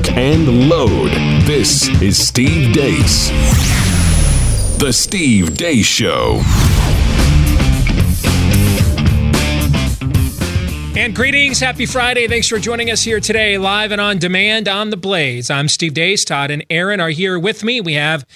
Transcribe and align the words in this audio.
lock, 0.00 0.16
and 0.16 0.68
load. 0.68 1.10
This 1.46 1.88
is 2.00 2.16
Steve 2.16 2.72
Deace. 2.72 3.30
The 4.78 4.92
Steve 4.92 5.50
Deace 5.50 5.84
Show. 5.84 6.40
And 10.96 11.14
greetings, 11.14 11.60
happy 11.60 11.86
Friday. 11.86 12.28
Thanks 12.28 12.48
for 12.48 12.58
joining 12.58 12.90
us 12.90 13.02
here 13.02 13.20
today, 13.20 13.56
live 13.58 13.90
and 13.90 14.00
on 14.00 14.18
demand 14.18 14.68
on 14.68 14.90
the 14.90 14.96
Blaze. 14.96 15.48
I'm 15.50 15.68
Steve 15.68 15.94
Deace. 15.94 16.24
Todd 16.26 16.50
and 16.50 16.64
Aaron 16.68 17.00
are 17.00 17.08
here 17.08 17.38
with 17.38 17.64
me. 17.64 17.80
We 17.80 17.94
have 17.94 18.26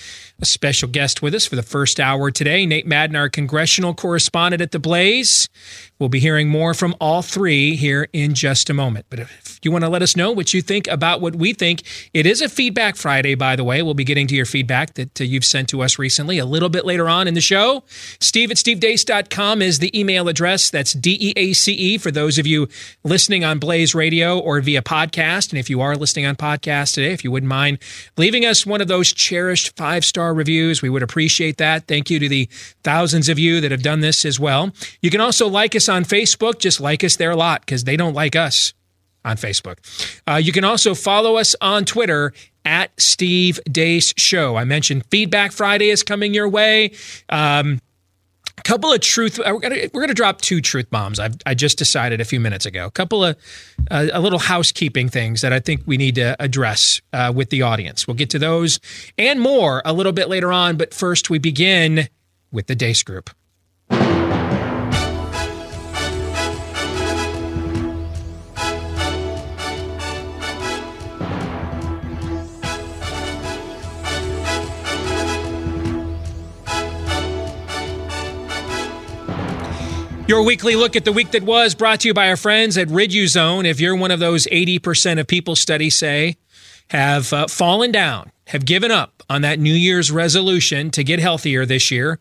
a 0.40 0.46
special 0.46 0.88
guest 0.88 1.20
with 1.22 1.34
us 1.34 1.46
for 1.46 1.56
the 1.56 1.62
first 1.62 2.00
hour 2.00 2.30
today, 2.30 2.64
Nate 2.64 2.86
Madden, 2.86 3.16
our 3.16 3.28
congressional 3.28 3.94
correspondent 3.94 4.62
at 4.62 4.72
the 4.72 4.78
Blaze. 4.78 5.48
We'll 6.00 6.08
be 6.08 6.18
hearing 6.18 6.48
more 6.48 6.74
from 6.74 6.96
all 7.00 7.22
three 7.22 7.76
here 7.76 8.08
in 8.12 8.34
just 8.34 8.68
a 8.68 8.74
moment. 8.74 9.06
But 9.10 9.20
if 9.20 9.60
you 9.62 9.70
want 9.70 9.84
to 9.84 9.88
let 9.88 10.02
us 10.02 10.16
know 10.16 10.32
what 10.32 10.52
you 10.52 10.60
think 10.60 10.88
about 10.88 11.20
what 11.20 11.36
we 11.36 11.52
think, 11.52 11.84
it 12.12 12.26
is 12.26 12.42
a 12.42 12.48
Feedback 12.48 12.96
Friday, 12.96 13.36
by 13.36 13.54
the 13.54 13.62
way. 13.62 13.80
We'll 13.80 13.94
be 13.94 14.02
getting 14.02 14.26
to 14.26 14.34
your 14.34 14.44
feedback 14.44 14.94
that 14.94 15.20
uh, 15.20 15.24
you've 15.24 15.44
sent 15.44 15.68
to 15.68 15.82
us 15.82 15.96
recently 15.96 16.38
a 16.38 16.44
little 16.44 16.68
bit 16.68 16.84
later 16.84 17.08
on 17.08 17.28
in 17.28 17.34
the 17.34 17.40
show. 17.40 17.84
Steve 18.18 18.50
at 18.50 18.56
stevedeace.com 18.56 19.62
is 19.62 19.78
the 19.78 19.96
email 19.98 20.28
address. 20.28 20.68
That's 20.68 20.94
D 20.94 21.16
E 21.20 21.32
A 21.36 21.52
C 21.52 21.72
E 21.72 21.98
for 21.98 22.10
those 22.10 22.38
of 22.38 22.46
you 22.46 22.68
listening 23.04 23.44
on 23.44 23.60
Blaze 23.60 23.94
Radio 23.94 24.36
or 24.36 24.60
via 24.60 24.82
podcast. 24.82 25.50
And 25.50 25.60
if 25.60 25.70
you 25.70 25.80
are 25.80 25.94
listening 25.94 26.26
on 26.26 26.34
podcast 26.34 26.94
today, 26.94 27.12
if 27.12 27.22
you 27.22 27.30
wouldn't 27.30 27.48
mind 27.48 27.78
leaving 28.16 28.44
us 28.44 28.66
one 28.66 28.80
of 28.80 28.88
those 28.88 29.12
cherished 29.12 29.76
five 29.76 30.04
star 30.04 30.34
reviews, 30.34 30.82
we 30.82 30.90
would 30.90 31.04
appreciate 31.04 31.58
that. 31.58 31.86
Thank 31.86 32.10
you 32.10 32.18
to 32.18 32.28
the 32.28 32.48
thousands 32.82 33.28
of 33.28 33.38
you 33.38 33.60
that 33.60 33.70
have 33.70 33.82
done 33.82 34.00
this 34.00 34.24
as 34.24 34.40
well. 34.40 34.72
You 35.00 35.10
can 35.10 35.20
also 35.20 35.46
like 35.46 35.76
us 35.76 35.83
on 35.88 36.04
Facebook. 36.04 36.58
Just 36.58 36.80
like 36.80 37.04
us 37.04 37.16
there 37.16 37.30
a 37.30 37.36
lot 37.36 37.60
because 37.60 37.84
they 37.84 37.96
don't 37.96 38.14
like 38.14 38.36
us 38.36 38.74
on 39.24 39.36
Facebook. 39.36 39.78
Uh, 40.28 40.36
you 40.36 40.52
can 40.52 40.64
also 40.64 40.94
follow 40.94 41.36
us 41.36 41.56
on 41.60 41.84
Twitter 41.84 42.32
at 42.64 42.98
Steve 43.00 43.60
Deace 43.68 44.12
Show. 44.16 44.56
I 44.56 44.64
mentioned 44.64 45.04
Feedback 45.10 45.52
Friday 45.52 45.90
is 45.90 46.02
coming 46.02 46.34
your 46.34 46.48
way. 46.48 46.92
Um, 47.28 47.80
a 48.56 48.62
couple 48.62 48.92
of 48.92 49.00
truth 49.00 49.40
uh, 49.40 49.50
we're 49.52 49.58
gonna, 49.58 49.76
we're 49.92 50.00
gonna 50.00 50.14
drop 50.14 50.40
two 50.40 50.60
truth 50.60 50.88
bombs 50.88 51.18
I've, 51.18 51.34
i 51.44 51.54
just 51.54 51.76
decided 51.76 52.20
a 52.20 52.24
few 52.24 52.38
minutes 52.38 52.64
ago 52.64 52.86
a 52.86 52.90
couple 52.90 53.24
of 53.24 53.36
uh, 53.90 54.06
a 54.12 54.20
little 54.20 54.38
housekeeping 54.38 55.08
things 55.08 55.40
that 55.40 55.52
i 55.52 55.58
think 55.58 55.82
we 55.86 55.96
need 55.96 56.14
to 56.14 56.40
address 56.40 57.02
uh, 57.12 57.32
with 57.34 57.50
the 57.50 57.62
audience 57.62 58.06
we'll 58.06 58.14
get 58.14 58.30
to 58.30 58.38
those 58.38 58.78
and 59.18 59.40
more 59.40 59.82
a 59.84 59.92
little 59.92 60.12
bit 60.12 60.28
later 60.28 60.52
on 60.52 60.76
but 60.76 60.94
first 60.94 61.30
we 61.30 61.38
begin 61.38 62.08
with 62.52 62.68
the 62.68 62.76
Deace 62.76 63.02
group 63.02 63.30
Your 80.26 80.42
weekly 80.42 80.74
look 80.74 80.96
at 80.96 81.04
the 81.04 81.12
week 81.12 81.32
that 81.32 81.42
was 81.42 81.74
brought 81.74 82.00
to 82.00 82.08
you 82.08 82.14
by 82.14 82.30
our 82.30 82.36
friends 82.38 82.78
at 82.78 82.88
Riduzone. 82.88 83.66
If 83.66 83.78
you're 83.78 83.94
one 83.94 84.10
of 84.10 84.20
those 84.20 84.46
80% 84.46 85.20
of 85.20 85.26
people 85.26 85.54
studies 85.54 85.98
say 85.98 86.38
have 86.88 87.30
uh, 87.34 87.46
fallen 87.46 87.92
down, 87.92 88.32
have 88.46 88.64
given 88.64 88.90
up 88.90 89.22
on 89.28 89.42
that 89.42 89.58
New 89.58 89.74
Year's 89.74 90.10
resolution 90.10 90.90
to 90.92 91.04
get 91.04 91.20
healthier 91.20 91.66
this 91.66 91.90
year, 91.90 92.20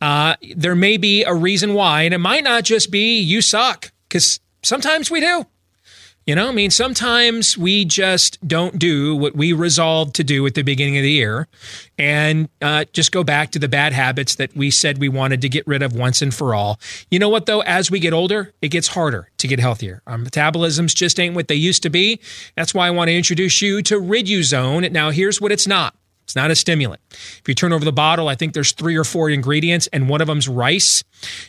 uh, 0.00 0.36
there 0.54 0.76
may 0.76 0.96
be 0.96 1.24
a 1.24 1.34
reason 1.34 1.74
why. 1.74 2.02
And 2.02 2.14
it 2.14 2.18
might 2.18 2.44
not 2.44 2.62
just 2.62 2.92
be 2.92 3.18
you 3.18 3.42
suck, 3.42 3.90
because 4.08 4.38
sometimes 4.62 5.10
we 5.10 5.18
do. 5.18 5.44
You 6.30 6.36
know, 6.36 6.48
I 6.48 6.52
mean, 6.52 6.70
sometimes 6.70 7.58
we 7.58 7.84
just 7.84 8.38
don't 8.46 8.78
do 8.78 9.16
what 9.16 9.34
we 9.34 9.52
resolved 9.52 10.14
to 10.14 10.22
do 10.22 10.46
at 10.46 10.54
the 10.54 10.62
beginning 10.62 10.96
of 10.96 11.02
the 11.02 11.10
year 11.10 11.48
and 11.98 12.48
uh, 12.62 12.84
just 12.92 13.10
go 13.10 13.24
back 13.24 13.50
to 13.50 13.58
the 13.58 13.66
bad 13.66 13.92
habits 13.92 14.36
that 14.36 14.54
we 14.54 14.70
said 14.70 14.98
we 14.98 15.08
wanted 15.08 15.40
to 15.40 15.48
get 15.48 15.66
rid 15.66 15.82
of 15.82 15.92
once 15.92 16.22
and 16.22 16.32
for 16.32 16.54
all. 16.54 16.78
You 17.10 17.18
know 17.18 17.28
what, 17.28 17.46
though? 17.46 17.62
As 17.62 17.90
we 17.90 17.98
get 17.98 18.12
older, 18.12 18.52
it 18.62 18.68
gets 18.68 18.86
harder 18.86 19.28
to 19.38 19.48
get 19.48 19.58
healthier. 19.58 20.02
Our 20.06 20.18
metabolisms 20.18 20.94
just 20.94 21.18
ain't 21.18 21.34
what 21.34 21.48
they 21.48 21.56
used 21.56 21.82
to 21.82 21.90
be. 21.90 22.20
That's 22.54 22.72
why 22.72 22.86
I 22.86 22.90
want 22.90 23.08
to 23.08 23.16
introduce 23.16 23.60
you 23.60 23.82
to 23.82 23.96
Riduzone. 24.00 24.92
Now, 24.92 25.10
here's 25.10 25.40
what 25.40 25.50
it's 25.50 25.66
not 25.66 25.96
it's 26.30 26.36
not 26.36 26.52
a 26.52 26.54
stimulant. 26.54 27.00
If 27.10 27.42
you 27.48 27.56
turn 27.56 27.72
over 27.72 27.84
the 27.84 27.90
bottle, 27.90 28.28
I 28.28 28.36
think 28.36 28.54
there's 28.54 28.70
three 28.70 28.94
or 28.94 29.02
four 29.02 29.30
ingredients, 29.30 29.88
and 29.92 30.08
one 30.08 30.20
of 30.20 30.28
them's 30.28 30.48
rice. 30.48 31.02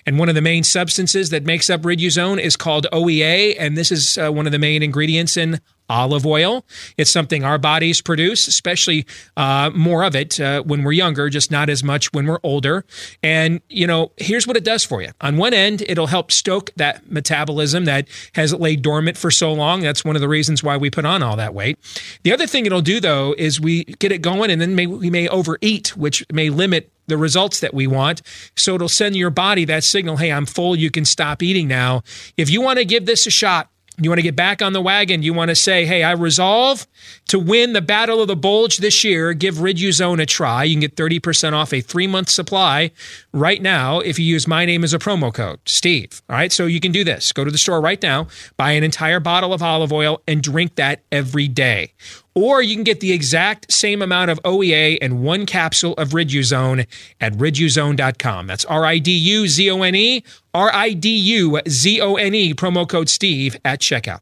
And 0.07 0.17
one 0.17 0.27
of 0.27 0.33
the 0.33 0.41
main 0.41 0.63
substances 0.63 1.29
that 1.29 1.43
makes 1.43 1.69
up 1.69 1.81
Riduzone 1.81 2.39
is 2.39 2.55
called 2.55 2.87
OEA, 2.91 3.55
and 3.59 3.77
this 3.77 3.91
is 3.91 4.17
uh, 4.17 4.31
one 4.31 4.47
of 4.47 4.51
the 4.51 4.57
main 4.57 4.81
ingredients 4.81 5.37
in 5.37 5.61
olive 5.91 6.25
oil. 6.25 6.65
It's 6.97 7.11
something 7.11 7.43
our 7.43 7.57
bodies 7.57 8.01
produce, 8.01 8.47
especially 8.47 9.05
uh, 9.35 9.69
more 9.75 10.03
of 10.03 10.15
it 10.15 10.39
uh, 10.39 10.63
when 10.63 10.83
we're 10.83 10.93
younger, 10.93 11.29
just 11.29 11.51
not 11.51 11.69
as 11.69 11.83
much 11.83 12.11
when 12.13 12.25
we're 12.25 12.39
older. 12.43 12.85
And, 13.21 13.61
you 13.69 13.85
know, 13.85 14.13
here's 14.17 14.47
what 14.47 14.55
it 14.55 14.63
does 14.63 14.83
for 14.83 15.01
you. 15.01 15.09
On 15.19 15.37
one 15.37 15.53
end, 15.53 15.83
it'll 15.87 16.07
help 16.07 16.31
stoke 16.31 16.71
that 16.77 17.11
metabolism 17.11 17.85
that 17.85 18.07
has 18.35 18.53
laid 18.53 18.81
dormant 18.81 19.17
for 19.17 19.29
so 19.29 19.51
long. 19.51 19.81
That's 19.81 20.05
one 20.05 20.15
of 20.15 20.21
the 20.21 20.29
reasons 20.29 20.63
why 20.63 20.77
we 20.77 20.89
put 20.89 21.05
on 21.05 21.21
all 21.21 21.35
that 21.35 21.53
weight. 21.53 21.77
The 22.23 22.31
other 22.31 22.47
thing 22.47 22.65
it'll 22.65 22.81
do, 22.81 22.99
though, 22.99 23.35
is 23.37 23.59
we 23.59 23.83
get 23.83 24.11
it 24.11 24.21
going 24.21 24.49
and 24.49 24.61
then 24.61 24.75
may, 24.75 24.87
we 24.87 25.09
may 25.09 25.27
overeat, 25.27 25.95
which 25.97 26.25
may 26.31 26.49
limit 26.49 26.91
the 27.07 27.17
results 27.17 27.59
that 27.59 27.73
we 27.73 27.87
want. 27.87 28.21
So 28.55 28.75
it'll 28.75 28.87
send 28.87 29.15
your 29.17 29.29
body 29.29 29.65
that 29.65 29.83
signal 29.83 30.17
hey, 30.17 30.31
I'm 30.31 30.45
full. 30.45 30.75
You 30.75 30.89
can 30.89 31.03
stop 31.03 31.43
eating 31.43 31.67
now. 31.67 32.03
If 32.37 32.49
you 32.49 32.61
want 32.61 32.79
to 32.79 32.85
give 32.85 33.05
this 33.05 33.27
a 33.27 33.31
shot, 33.31 33.69
you 34.03 34.09
want 34.09 34.17
to 34.17 34.23
get 34.23 34.35
back 34.35 34.61
on 34.61 34.73
the 34.73 34.81
wagon. 34.81 35.23
You 35.23 35.33
want 35.33 35.49
to 35.49 35.55
say, 35.55 35.85
hey, 35.85 36.03
I 36.03 36.11
resolve 36.11 36.87
to 37.27 37.39
win 37.39 37.73
the 37.73 37.81
Battle 37.81 38.21
of 38.21 38.27
the 38.27 38.35
Bulge 38.35 38.77
this 38.77 39.03
year. 39.03 39.33
Give 39.33 39.55
Riduzone 39.55 40.21
a 40.21 40.25
try. 40.25 40.63
You 40.63 40.73
can 40.73 40.81
get 40.81 40.95
30% 40.95 41.53
off 41.53 41.73
a 41.73 41.81
three 41.81 42.07
month 42.07 42.29
supply 42.29 42.91
right 43.31 43.61
now 43.61 43.99
if 43.99 44.17
you 44.17 44.25
use 44.25 44.47
my 44.47 44.65
name 44.65 44.83
as 44.83 44.93
a 44.93 44.99
promo 44.99 45.33
code, 45.33 45.59
Steve. 45.65 46.21
All 46.29 46.35
right. 46.35 46.51
So 46.51 46.65
you 46.65 46.79
can 46.79 46.91
do 46.91 47.03
this. 47.03 47.31
Go 47.31 47.43
to 47.43 47.51
the 47.51 47.57
store 47.57 47.81
right 47.81 48.01
now, 48.01 48.27
buy 48.57 48.71
an 48.71 48.83
entire 48.83 49.19
bottle 49.19 49.53
of 49.53 49.61
olive 49.61 49.93
oil, 49.93 50.21
and 50.27 50.41
drink 50.41 50.75
that 50.75 51.03
every 51.11 51.47
day. 51.47 51.93
Or 52.33 52.61
you 52.61 52.75
can 52.75 52.83
get 52.83 53.01
the 53.01 53.11
exact 53.11 53.71
same 53.71 54.01
amount 54.01 54.31
of 54.31 54.41
OEA 54.43 54.97
and 55.01 55.21
one 55.21 55.45
capsule 55.45 55.93
of 55.93 56.09
Riduzone 56.09 56.87
at 57.19 57.33
riduzone.com. 57.33 58.47
That's 58.47 58.65
R 58.65 58.85
I 58.85 58.99
D 58.99 59.11
U 59.11 59.47
Z 59.47 59.69
O 59.69 59.81
N 59.81 59.95
E, 59.95 60.23
R 60.53 60.73
I 60.73 60.93
D 60.93 61.09
U 61.09 61.59
Z 61.67 61.99
O 62.01 62.15
N 62.15 62.33
E, 62.33 62.53
promo 62.53 62.87
code 62.87 63.09
Steve 63.09 63.57
at 63.65 63.79
checkout. 63.79 64.21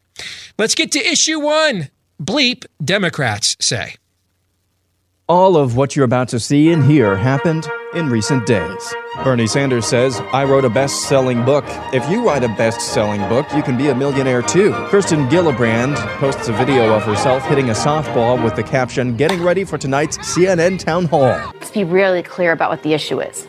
Let's 0.58 0.76
get 0.76 0.92
to 0.94 1.00
issue 1.00 1.40
one. 1.40 1.90
Bleep, 2.22 2.66
Democrats 2.84 3.56
say. 3.60 3.96
All 5.30 5.58
of 5.58 5.76
what 5.76 5.96
you're 5.96 6.06
about 6.06 6.28
to 6.30 6.40
see 6.40 6.72
and 6.72 6.84
hear 6.84 7.16
happened 7.16 7.68
in 7.94 8.10
recent 8.10 8.48
days. 8.48 8.96
Bernie 9.24 9.46
Sanders 9.46 9.86
says, 9.86 10.20
I 10.34 10.44
wrote 10.44 10.66
a 10.66 10.72
best 10.72 11.04
selling 11.04 11.46
book. 11.46 11.66
If 11.94 12.10
you 12.10 12.26
write 12.26 12.44
a 12.44 12.48
best 12.48 12.82
selling 12.82 13.22
book, 13.30 13.46
you 13.56 13.62
can 13.62 13.78
be 13.78 13.90
a 13.90 13.96
millionaire 13.96 14.42
too. 14.42 14.72
Kirsten 14.90 15.30
Gillibrand 15.30 15.98
posts 16.18 16.48
a 16.48 16.54
video 16.54 16.96
of 16.96 17.04
herself 17.04 17.46
hitting 17.46 17.70
a 17.70 17.74
softball 17.74 18.44
with 18.44 18.56
the 18.56 18.64
caption, 18.64 19.16
Getting 19.16 19.44
ready 19.44 19.64
for 19.66 19.78
tonight's 19.78 20.18
CNN 20.18 20.80
town 20.80 21.06
hall. 21.06 21.52
Let's 21.54 21.70
be 21.70 21.84
really 21.84 22.24
clear 22.24 22.52
about 22.52 22.72
what 22.72 22.82
the 22.82 22.94
issue 22.94 23.22
is 23.22 23.48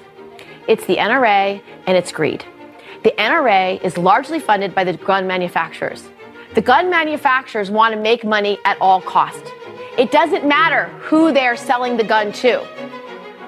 it's 0.68 0.84
the 0.84 0.96
NRA 0.96 1.62
and 1.86 1.96
it's 1.96 2.12
greed. 2.12 2.44
The 3.04 3.12
NRA 3.12 3.82
is 3.82 3.96
largely 3.96 4.38
funded 4.38 4.74
by 4.74 4.84
the 4.84 4.98
gun 4.98 5.26
manufacturers. 5.26 6.06
The 6.54 6.60
gun 6.60 6.90
manufacturers 6.90 7.70
want 7.70 7.94
to 7.94 8.00
make 8.00 8.22
money 8.22 8.58
at 8.66 8.76
all 8.82 9.00
cost. 9.00 9.42
It 9.98 10.12
doesn't 10.12 10.46
matter 10.46 10.86
who 11.00 11.32
they're 11.32 11.56
selling 11.56 11.96
the 11.96 12.04
gun 12.04 12.32
to. 12.32 12.64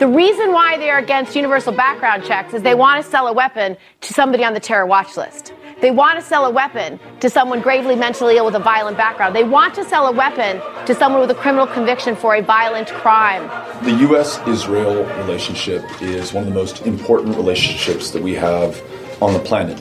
The 0.00 0.08
reason 0.08 0.52
why 0.52 0.76
they're 0.76 0.98
against 0.98 1.36
universal 1.36 1.72
background 1.72 2.24
checks 2.24 2.52
is 2.52 2.62
they 2.62 2.74
want 2.74 3.02
to 3.02 3.08
sell 3.08 3.28
a 3.28 3.32
weapon 3.32 3.76
to 4.00 4.12
somebody 4.12 4.44
on 4.44 4.52
the 4.52 4.58
terror 4.58 4.84
watch 4.84 5.16
list. 5.16 5.54
They 5.80 5.92
want 5.92 6.18
to 6.18 6.24
sell 6.24 6.44
a 6.44 6.50
weapon 6.50 6.98
to 7.20 7.30
someone 7.30 7.60
gravely 7.60 7.94
mentally 7.94 8.38
ill 8.38 8.44
with 8.44 8.56
a 8.56 8.60
violent 8.60 8.96
background. 8.96 9.36
They 9.36 9.44
want 9.44 9.74
to 9.76 9.84
sell 9.84 10.08
a 10.08 10.12
weapon 10.12 10.60
to 10.86 10.94
someone 10.96 11.20
with 11.20 11.30
a 11.30 11.34
criminal 11.34 11.68
conviction 11.68 12.16
for 12.16 12.34
a 12.34 12.42
violent 12.42 12.88
crime. 12.88 13.48
The 13.84 13.92
U.S. 14.08 14.40
Israel 14.48 15.04
relationship 15.24 15.84
is 16.02 16.32
one 16.32 16.42
of 16.42 16.48
the 16.48 16.54
most 16.54 16.86
important 16.86 17.36
relationships 17.36 18.10
that 18.10 18.22
we 18.22 18.34
have 18.34 18.82
on 19.22 19.32
the 19.32 19.40
planet. 19.40 19.80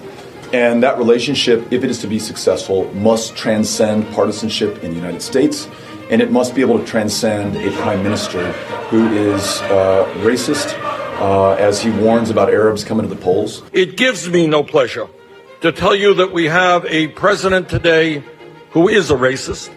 And 0.54 0.84
that 0.84 0.98
relationship, 0.98 1.72
if 1.72 1.84
it 1.84 1.90
is 1.90 2.00
to 2.00 2.08
be 2.08 2.20
successful, 2.20 2.94
must 2.94 3.36
transcend 3.36 4.08
partisanship 4.14 4.84
in 4.84 4.92
the 4.92 4.98
United 4.98 5.22
States 5.22 5.68
and 6.12 6.22
it 6.22 6.30
must 6.30 6.54
be 6.54 6.62
able 6.62 6.78
to 6.78 6.86
transcend 6.86 7.56
a 7.56 7.72
prime 7.78 8.04
minister 8.04 8.52
who 8.92 9.08
is 9.14 9.62
uh, 9.62 10.06
racist 10.18 10.78
uh, 11.22 11.54
as 11.54 11.82
he 11.82 11.90
warns 11.90 12.30
about 12.30 12.50
Arabs 12.50 12.84
coming 12.84 13.08
to 13.08 13.16
the 13.16 13.20
polls. 13.20 13.64
It 13.72 13.96
gives 13.96 14.30
me 14.30 14.46
no 14.46 14.62
pleasure 14.62 15.08
to 15.62 15.72
tell 15.72 15.96
you 15.96 16.14
that 16.16 16.34
we 16.34 16.46
have 16.46 16.86
a 16.86 17.08
president 17.10 17.70
today 17.70 18.24
who 18.72 18.90
is 18.90 19.10
a 19.10 19.16
racist, 19.16 19.70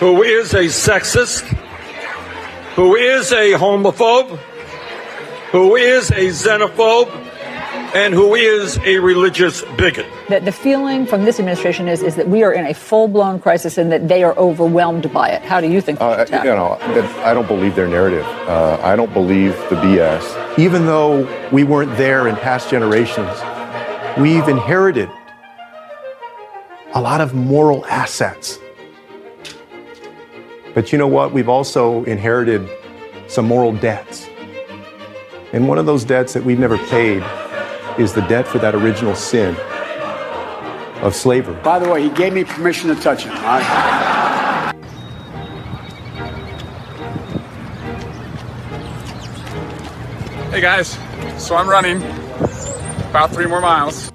who 0.00 0.22
is 0.22 0.52
a 0.52 0.64
sexist, 0.64 1.42
who 2.74 2.96
is 2.96 3.30
a 3.30 3.52
homophobe, 3.52 4.36
who 5.52 5.76
is 5.76 6.10
a 6.10 6.26
xenophobe, 6.30 7.12
and 7.94 8.12
who 8.12 8.34
is 8.34 8.78
a 8.78 8.98
religious 8.98 9.62
bigot. 9.78 10.06
The, 10.28 10.40
the 10.40 10.52
feeling 10.52 11.06
from 11.06 11.24
this 11.24 11.38
administration 11.38 11.88
is, 11.88 12.02
is 12.02 12.16
that 12.16 12.28
we 12.28 12.42
are 12.42 12.52
in 12.52 12.66
a 12.66 12.74
full 12.74 13.06
blown 13.06 13.38
crisis 13.40 13.78
and 13.78 13.90
that 13.92 14.08
they 14.08 14.24
are 14.24 14.36
overwhelmed 14.36 15.12
by 15.12 15.30
it. 15.30 15.42
How 15.42 15.60
do 15.60 15.70
you 15.70 15.80
think? 15.80 16.00
Uh, 16.00 16.26
you 16.28 16.44
know, 16.44 16.76
I 17.24 17.32
don't 17.32 17.46
believe 17.46 17.76
their 17.76 17.86
narrative. 17.86 18.24
Uh, 18.48 18.80
I 18.82 18.96
don't 18.96 19.12
believe 19.12 19.52
the 19.70 19.76
BS. 19.76 20.58
Even 20.58 20.86
though 20.86 21.28
we 21.52 21.62
weren't 21.62 21.96
there 21.96 22.26
in 22.26 22.34
past 22.36 22.68
generations, 22.68 23.30
we've 24.18 24.48
inherited 24.48 25.08
a 26.94 27.00
lot 27.00 27.20
of 27.20 27.32
moral 27.32 27.86
assets. 27.86 28.58
But 30.74 30.90
you 30.90 30.98
know 30.98 31.06
what? 31.06 31.32
We've 31.32 31.48
also 31.48 32.02
inherited 32.04 32.68
some 33.28 33.46
moral 33.46 33.72
debts. 33.72 34.28
And 35.52 35.68
one 35.68 35.78
of 35.78 35.86
those 35.86 36.04
debts 36.04 36.32
that 36.32 36.42
we've 36.42 36.58
never 36.58 36.76
paid 36.76 37.22
is 37.98 38.12
the 38.12 38.22
debt 38.22 38.46
for 38.46 38.58
that 38.58 38.74
original 38.74 39.14
sin 39.14 39.56
of 41.02 41.14
slavery. 41.14 41.56
By 41.62 41.78
the 41.78 41.88
way, 41.88 42.02
he 42.02 42.10
gave 42.10 42.32
me 42.32 42.44
permission 42.44 42.94
to 42.94 43.00
touch 43.00 43.24
him. 43.24 43.32
I... 43.36 44.72
Hey 50.50 50.60
guys, 50.60 50.98
so 51.36 51.56
I'm 51.56 51.68
running 51.68 52.02
about 53.10 53.32
three 53.32 53.46
more 53.46 53.60
miles. 53.60 54.12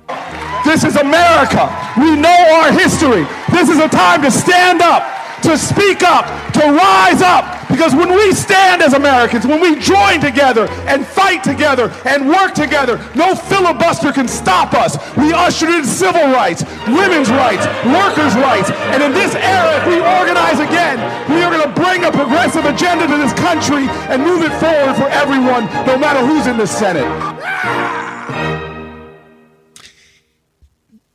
This 0.65 0.83
is 0.83 0.95
America. 0.95 1.67
We 1.97 2.15
know 2.15 2.29
our 2.29 2.71
history. 2.71 3.25
This 3.51 3.69
is 3.69 3.77
a 3.79 3.89
time 3.89 4.21
to 4.21 4.31
stand 4.31 4.81
up, 4.81 5.03
to 5.43 5.57
speak 5.57 6.03
up, 6.03 6.25
to 6.53 6.59
rise 6.59 7.21
up. 7.21 7.59
Because 7.69 7.93
when 7.93 8.09
we 8.09 8.33
stand 8.33 8.81
as 8.81 8.93
Americans, 8.93 9.45
when 9.45 9.61
we 9.61 9.79
join 9.79 10.19
together 10.19 10.67
and 10.89 11.05
fight 11.05 11.43
together 11.43 11.93
and 12.03 12.27
work 12.27 12.53
together, 12.53 12.97
no 13.15 13.35
filibuster 13.35 14.11
can 14.11 14.27
stop 14.27 14.73
us. 14.73 14.97
We 15.15 15.31
ushered 15.33 15.69
in 15.69 15.85
civil 15.85 16.33
rights, 16.33 16.63
women's 16.87 17.29
rights, 17.29 17.65
workers' 17.85 18.35
rights. 18.35 18.71
And 18.91 19.03
in 19.03 19.13
this 19.13 19.35
era, 19.35 19.77
if 19.77 19.87
we 19.87 20.01
organize 20.01 20.59
again, 20.59 20.97
we 21.29 21.43
are 21.43 21.51
going 21.51 21.63
to 21.63 21.73
bring 21.79 22.05
a 22.05 22.11
progressive 22.11 22.65
agenda 22.65 23.07
to 23.07 23.17
this 23.17 23.33
country 23.33 23.87
and 24.09 24.23
move 24.23 24.41
it 24.41 24.51
forward 24.59 24.95
for 24.95 25.07
everyone, 25.09 25.65
no 25.85 25.97
matter 25.97 26.25
who's 26.25 26.47
in 26.47 26.57
the 26.57 26.67
Senate. 26.67 27.07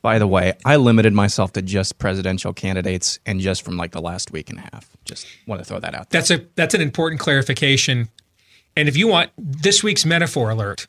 By 0.05 0.19
the 0.19 0.27
way, 0.27 0.53
I 0.67 0.77
limited 0.77 1.15
myself 1.15 1.55
to 1.55 1.63
just 1.63 1.97
presidential 1.97 2.53
candidates 2.53 3.19
and 3.25 3.41
just 3.41 3.63
from 3.63 3.79
like 3.79 3.93
the 3.93 4.03
last 4.03 4.33
week 4.33 4.51
and 4.51 4.59
a 4.59 4.63
half. 4.71 4.95
Just 5.07 5.27
want 5.47 5.63
to 5.63 5.65
throw 5.65 5.81
that 5.81 5.95
out. 5.95 6.11
There. 6.11 6.21
That's 6.21 6.31
a 6.31 6.47
that's 6.57 6.75
an 6.75 6.83
important 6.83 7.23
clarification. 7.23 8.11
And 8.77 8.87
if 8.87 8.99
you 8.99 9.09
want 9.09 9.31
this 9.39 9.83
week's 9.83 10.05
metaphor 10.05 10.51
alert, 10.51 10.89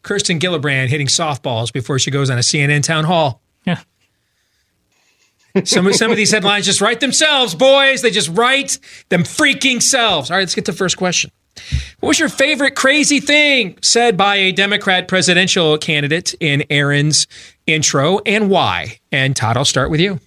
Kirsten 0.00 0.38
Gillibrand 0.38 0.88
hitting 0.88 1.08
softballs 1.08 1.70
before 1.70 1.98
she 1.98 2.10
goes 2.10 2.30
on 2.30 2.38
a 2.38 2.40
CNN 2.40 2.82
town 2.82 3.04
hall. 3.04 3.42
Yeah. 3.66 3.80
some 5.64 5.92
some 5.92 6.10
of 6.10 6.16
these 6.16 6.30
headlines 6.30 6.64
just 6.64 6.80
write 6.80 7.00
themselves, 7.00 7.54
boys. 7.54 8.00
They 8.00 8.10
just 8.10 8.30
write 8.30 8.78
them 9.10 9.24
freaking 9.24 9.82
selves. 9.82 10.30
All 10.30 10.38
right, 10.38 10.44
let's 10.44 10.54
get 10.54 10.64
to 10.64 10.72
the 10.72 10.78
first 10.78 10.96
question. 10.96 11.30
What 12.00 12.08
was 12.08 12.18
your 12.18 12.28
favorite 12.28 12.74
crazy 12.74 13.20
thing 13.20 13.78
said 13.80 14.16
by 14.16 14.36
a 14.36 14.52
Democrat 14.52 15.08
presidential 15.08 15.78
candidate 15.78 16.34
in 16.40 16.64
Aaron's 16.70 17.26
intro 17.66 18.18
and 18.20 18.50
why? 18.50 18.98
And 19.12 19.34
Todd, 19.34 19.56
I'll 19.56 19.64
start 19.64 19.90
with 19.90 20.00
you. 20.00 20.20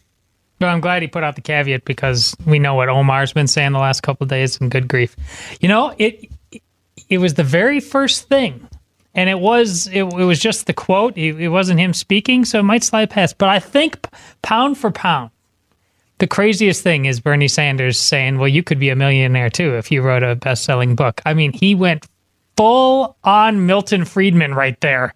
Well, 0.59 0.71
I'm 0.71 0.81
glad 0.81 1.03
he 1.03 1.07
put 1.07 1.23
out 1.23 1.35
the 1.35 1.41
caveat 1.41 1.85
because 1.85 2.35
we 2.45 2.57
know 2.57 2.73
what 2.73 2.89
Omar's 2.89 3.33
been 3.33 3.47
saying 3.47 3.73
the 3.73 3.79
last 3.79 4.01
couple 4.01 4.25
days 4.25 4.59
and 4.59 4.71
good 4.71 4.87
grief. 4.87 5.15
You 5.59 5.69
know, 5.69 5.93
it 5.97 6.29
it 7.09 7.19
was 7.19 7.35
the 7.35 7.43
very 7.43 7.79
first 7.79 8.27
thing. 8.27 8.67
And 9.13 9.29
it 9.29 9.39
was 9.39 9.87
it, 9.87 10.03
it 10.03 10.25
was 10.25 10.39
just 10.39 10.67
the 10.67 10.73
quote. 10.73 11.17
It, 11.17 11.39
it 11.41 11.49
wasn't 11.49 11.79
him 11.79 11.93
speaking, 11.93 12.45
so 12.45 12.59
it 12.59 12.63
might 12.63 12.83
slide 12.83 13.09
past. 13.09 13.37
But 13.37 13.49
I 13.49 13.59
think 13.59 14.07
pound 14.43 14.77
for 14.77 14.91
pound, 14.91 15.31
the 16.19 16.27
craziest 16.27 16.83
thing 16.83 17.05
is 17.05 17.19
Bernie 17.19 17.47
Sanders 17.47 17.97
saying, 17.97 18.37
"Well, 18.37 18.47
you 18.47 18.61
could 18.61 18.79
be 18.79 18.89
a 18.89 18.95
millionaire 18.95 19.49
too 19.49 19.75
if 19.75 19.91
you 19.91 20.03
wrote 20.03 20.21
a 20.21 20.35
best-selling 20.35 20.95
book." 20.95 21.21
I 21.25 21.33
mean, 21.33 21.51
he 21.51 21.73
went 21.73 22.05
full 22.57 23.17
on 23.23 23.65
Milton 23.65 24.05
Friedman 24.05 24.53
right 24.53 24.79
there. 24.81 25.13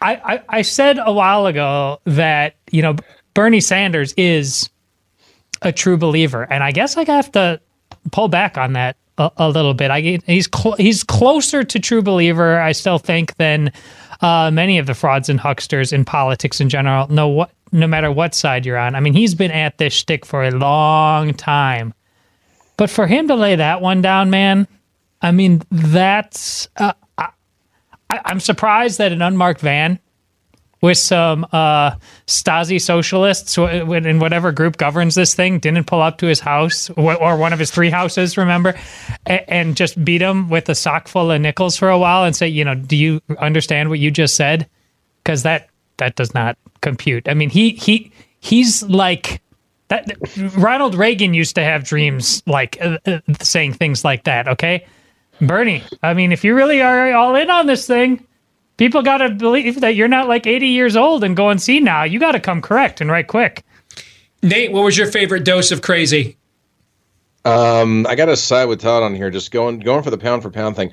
I, 0.00 0.14
I, 0.14 0.42
I 0.48 0.62
said 0.62 0.98
a 0.98 1.12
while 1.12 1.46
ago 1.46 2.00
that 2.04 2.56
you 2.70 2.82
know 2.82 2.96
Bernie 3.34 3.60
Sanders 3.60 4.12
is 4.16 4.70
a 5.62 5.72
true 5.72 5.96
believer, 5.96 6.44
and 6.50 6.64
I 6.64 6.72
guess 6.72 6.96
I 6.96 7.04
have 7.04 7.32
to 7.32 7.60
pull 8.12 8.28
back 8.28 8.56
on 8.56 8.72
that 8.74 8.96
a, 9.18 9.30
a 9.36 9.48
little 9.50 9.74
bit. 9.74 9.90
I 9.90 10.18
he's 10.26 10.48
cl- 10.54 10.76
he's 10.76 11.04
closer 11.04 11.62
to 11.62 11.78
true 11.78 12.02
believer, 12.02 12.58
I 12.58 12.72
still 12.72 12.98
think, 12.98 13.36
than 13.36 13.72
uh, 14.20 14.50
many 14.50 14.78
of 14.78 14.86
the 14.86 14.94
frauds 14.94 15.28
and 15.28 15.38
hucksters 15.38 15.92
in 15.92 16.04
politics 16.04 16.60
in 16.60 16.68
general. 16.68 17.06
No 17.08 17.28
what 17.28 17.50
no 17.72 17.86
matter 17.86 18.10
what 18.10 18.34
side 18.34 18.66
you're 18.66 18.78
on. 18.78 18.94
I 18.94 19.00
mean, 19.00 19.14
he's 19.14 19.34
been 19.34 19.52
at 19.52 19.78
this 19.78 19.92
shtick 19.92 20.26
for 20.26 20.42
a 20.42 20.50
long 20.50 21.34
time. 21.34 21.94
But 22.76 22.90
for 22.90 23.06
him 23.06 23.28
to 23.28 23.34
lay 23.34 23.56
that 23.56 23.80
one 23.80 24.00
down, 24.02 24.30
man, 24.30 24.66
I 25.22 25.32
mean, 25.32 25.62
that's. 25.70 26.68
Uh, 26.76 26.94
I, 28.10 28.20
I'm 28.24 28.40
surprised 28.40 28.98
that 28.98 29.12
an 29.12 29.22
unmarked 29.22 29.60
van 29.60 29.98
with 30.82 30.96
some 30.98 31.46
uh, 31.52 31.92
Stasi 32.26 32.80
socialists 32.80 33.56
in 33.58 34.18
whatever 34.18 34.50
group 34.50 34.78
governs 34.78 35.14
this 35.14 35.34
thing 35.34 35.58
didn't 35.58 35.84
pull 35.84 36.00
up 36.00 36.18
to 36.18 36.26
his 36.26 36.40
house 36.40 36.88
or 36.90 37.36
one 37.36 37.52
of 37.52 37.58
his 37.58 37.70
three 37.70 37.90
houses, 37.90 38.36
remember, 38.38 38.78
and 39.26 39.76
just 39.76 40.02
beat 40.02 40.22
him 40.22 40.48
with 40.48 40.68
a 40.68 40.74
sock 40.74 41.06
full 41.06 41.30
of 41.30 41.40
nickels 41.40 41.76
for 41.76 41.90
a 41.90 41.98
while 41.98 42.24
and 42.24 42.34
say, 42.34 42.48
you 42.48 42.64
know, 42.64 42.74
do 42.74 42.96
you 42.96 43.20
understand 43.38 43.90
what 43.90 43.98
you 43.98 44.10
just 44.10 44.36
said? 44.36 44.68
Because 45.22 45.42
that 45.42 45.68
that 45.98 46.16
does 46.16 46.32
not 46.32 46.56
compute. 46.80 47.28
I 47.28 47.34
mean, 47.34 47.50
he 47.50 47.70
he 47.70 48.10
he's 48.40 48.82
like 48.82 49.42
that. 49.88 50.10
Ronald 50.56 50.94
Reagan 50.94 51.34
used 51.34 51.56
to 51.56 51.62
have 51.62 51.84
dreams 51.84 52.42
like 52.46 52.78
uh, 52.80 52.98
uh, 53.06 53.18
saying 53.42 53.74
things 53.74 54.02
like 54.02 54.24
that. 54.24 54.48
Okay, 54.48 54.86
Bernie. 55.40 55.82
I 56.02 56.14
mean, 56.14 56.32
if 56.32 56.44
you 56.44 56.54
really 56.54 56.82
are 56.82 57.12
all 57.12 57.34
in 57.34 57.50
on 57.50 57.66
this 57.66 57.86
thing, 57.86 58.26
people 58.76 59.02
got 59.02 59.18
to 59.18 59.30
believe 59.30 59.80
that 59.80 59.94
you're 59.94 60.08
not 60.08 60.28
like 60.28 60.46
80 60.46 60.66
years 60.68 60.96
old 60.96 61.24
and 61.24 61.36
going 61.36 61.58
see 61.58 61.80
now. 61.80 62.04
You 62.04 62.18
got 62.18 62.32
to 62.32 62.40
come 62.40 62.62
correct 62.62 63.00
and 63.00 63.10
right 63.10 63.26
quick. 63.26 63.64
Nate, 64.42 64.72
what 64.72 64.84
was 64.84 64.96
your 64.96 65.10
favorite 65.10 65.44
dose 65.44 65.70
of 65.70 65.82
crazy? 65.82 66.36
Um, 67.44 68.06
I 68.06 68.14
got 68.14 68.26
to 68.26 68.36
side 68.36 68.66
with 68.66 68.80
Todd 68.80 69.02
on 69.02 69.14
here. 69.14 69.30
Just 69.30 69.50
going 69.50 69.80
going 69.80 70.02
for 70.02 70.10
the 70.10 70.18
pound 70.18 70.42
for 70.42 70.50
pound 70.50 70.76
thing. 70.76 70.92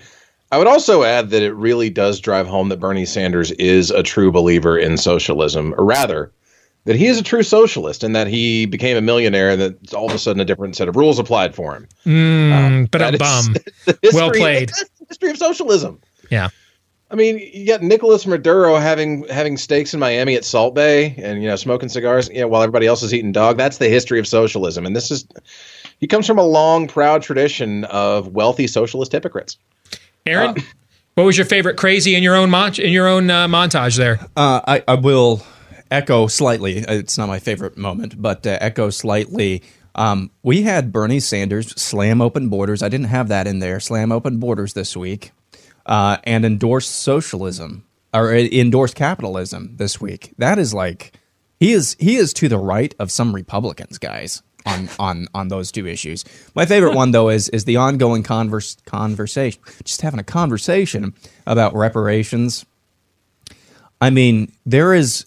I 0.52 0.58
would 0.58 0.68
also 0.68 1.04
add 1.04 1.30
that 1.32 1.44
it 1.44 1.54
really 1.54 1.90
does 1.90 2.22
drive 2.22 2.48
home 2.48 2.70
that 2.70 2.80
Bernie 2.80 3.06
Sanders 3.06 3.52
is 3.52 3.92
a 3.92 4.02
true 4.02 4.32
believer 4.32 4.78
in 4.78 4.98
socialism, 4.98 5.74
or 5.78 5.84
rather, 5.84 6.32
that 6.88 6.96
he 6.96 7.08
is 7.08 7.20
a 7.20 7.24
true 7.24 7.44
socialist 7.44 8.02
and 8.02 8.16
that 8.16 8.28
he 8.28 8.66
became 8.66 8.96
a 8.96 9.02
millionaire 9.02 9.50
and 9.50 9.62
that 9.62 9.94
all 9.94 10.08
of 10.08 10.16
a 10.16 10.18
sudden 10.18 10.40
a 10.40 10.46
different 10.46 10.74
set 10.76 10.88
of 10.88 10.96
rules 10.96 11.20
applied 11.20 11.54
for 11.54 11.76
him. 11.76 11.88
Mm, 12.06 12.86
uh, 12.86 12.88
but 12.90 13.14
a 13.14 13.18
bum. 13.18 13.56
well 14.14 14.32
played. 14.32 14.72
history 15.10 15.30
of 15.30 15.38
socialism. 15.38 16.00
Yeah. 16.32 16.48
I 17.12 17.16
mean, 17.16 17.40
you 17.54 17.68
got 17.68 17.82
Nicolas 17.82 18.26
Maduro 18.26 18.78
having 18.78 19.28
having 19.28 19.58
steaks 19.58 19.94
in 19.94 20.00
Miami 20.00 20.36
at 20.36 20.46
Salt 20.46 20.76
Bae 20.76 21.14
and 21.18 21.42
you 21.42 21.48
know 21.50 21.56
smoking 21.58 21.90
cigars, 21.90 22.30
you 22.30 22.42
know, 22.42 22.48
while 22.48 22.62
everybody 22.62 22.88
else 22.88 23.04
is 23.04 23.14
eating 23.14 23.32
dog. 23.32 23.58
That's 23.58 23.78
the 23.78 23.90
history 23.90 24.20
of 24.20 24.28
socialism, 24.28 24.86
and 24.86 24.96
this 24.96 25.12
is 25.12 25.26
he 26.00 26.08
comes 26.08 26.26
from 26.26 26.38
a 26.38 26.44
long, 26.44 26.88
proud 26.88 27.22
tradition 27.22 27.84
of 27.86 28.30
wealthy 28.30 28.68
socialist 28.68 29.12
hypocrites. 29.12 29.58
Aaron, 30.26 30.50
uh, 30.50 30.62
what 31.16 31.24
was 31.24 31.38
your 31.38 31.46
favorite 31.46 31.78
crazy 31.78 32.14
in 32.14 32.24
your 32.24 32.36
own 32.36 32.50
mon- 32.50 32.76
in 32.76 32.92
your 32.92 33.08
own 33.08 33.30
uh, 33.30 33.48
montage 33.48 33.98
there? 33.98 34.20
Uh, 34.36 34.62
I, 34.68 34.84
I, 34.88 34.96
will 34.96 35.42
echo 35.92 36.28
slightly. 36.28 36.78
It's 36.78 37.18
not 37.18 37.28
my 37.28 37.40
favorite 37.40 37.78
moment, 37.78 38.22
but 38.22 38.46
uh, 38.46 38.58
echo 38.62 38.90
slightly. 38.90 39.64
Um, 39.96 40.32
we 40.44 40.62
had 40.62 40.92
Bernie 40.92 41.20
Sanders 41.20 41.70
slam 41.82 42.22
open 42.22 42.50
borders. 42.50 42.84
I 42.84 42.90
didn't 42.90 43.08
have 43.08 43.30
that 43.30 43.48
in 43.48 43.60
there. 43.60 43.80
Slam 43.80 44.12
open 44.12 44.40
borders 44.40 44.74
this 44.74 44.96
week, 44.96 45.32
uh, 45.86 46.18
and 46.24 46.46
endorse 46.46 46.88
socialism 46.88 47.86
or 48.14 48.32
uh, 48.32 48.38
endorse 48.38 48.94
capitalism 48.94 49.76
this 49.78 50.00
week. 50.00 50.34
That 50.38 50.60
is 50.60 50.74
like 50.74 51.14
he 51.60 51.74
is 51.74 51.96
he 52.00 52.16
is 52.16 52.34
to 52.34 52.48
the 52.48 52.58
right 52.58 52.94
of 53.00 53.12
some 53.12 53.34
Republicans, 53.34 53.98
guys 53.98 54.44
on 54.66 54.90
on 55.00 55.28
on 55.34 55.48
those 55.48 55.72
two 55.72 55.88
issues. 55.88 56.26
My 56.56 56.66
favorite 56.66 56.96
one 56.96 57.12
though 57.12 57.30
is 57.30 57.50
is 57.50 57.66
the 57.66 57.78
ongoing 57.78 58.24
converse 58.24 58.78
conversation, 58.86 59.62
just 59.84 60.02
having 60.02 60.20
a 60.20 60.24
conversation 60.24 61.14
about 61.46 61.76
reparations. 61.76 62.66
I 64.00 64.12
mean, 64.12 64.52
there 64.66 64.94
is 64.94 65.26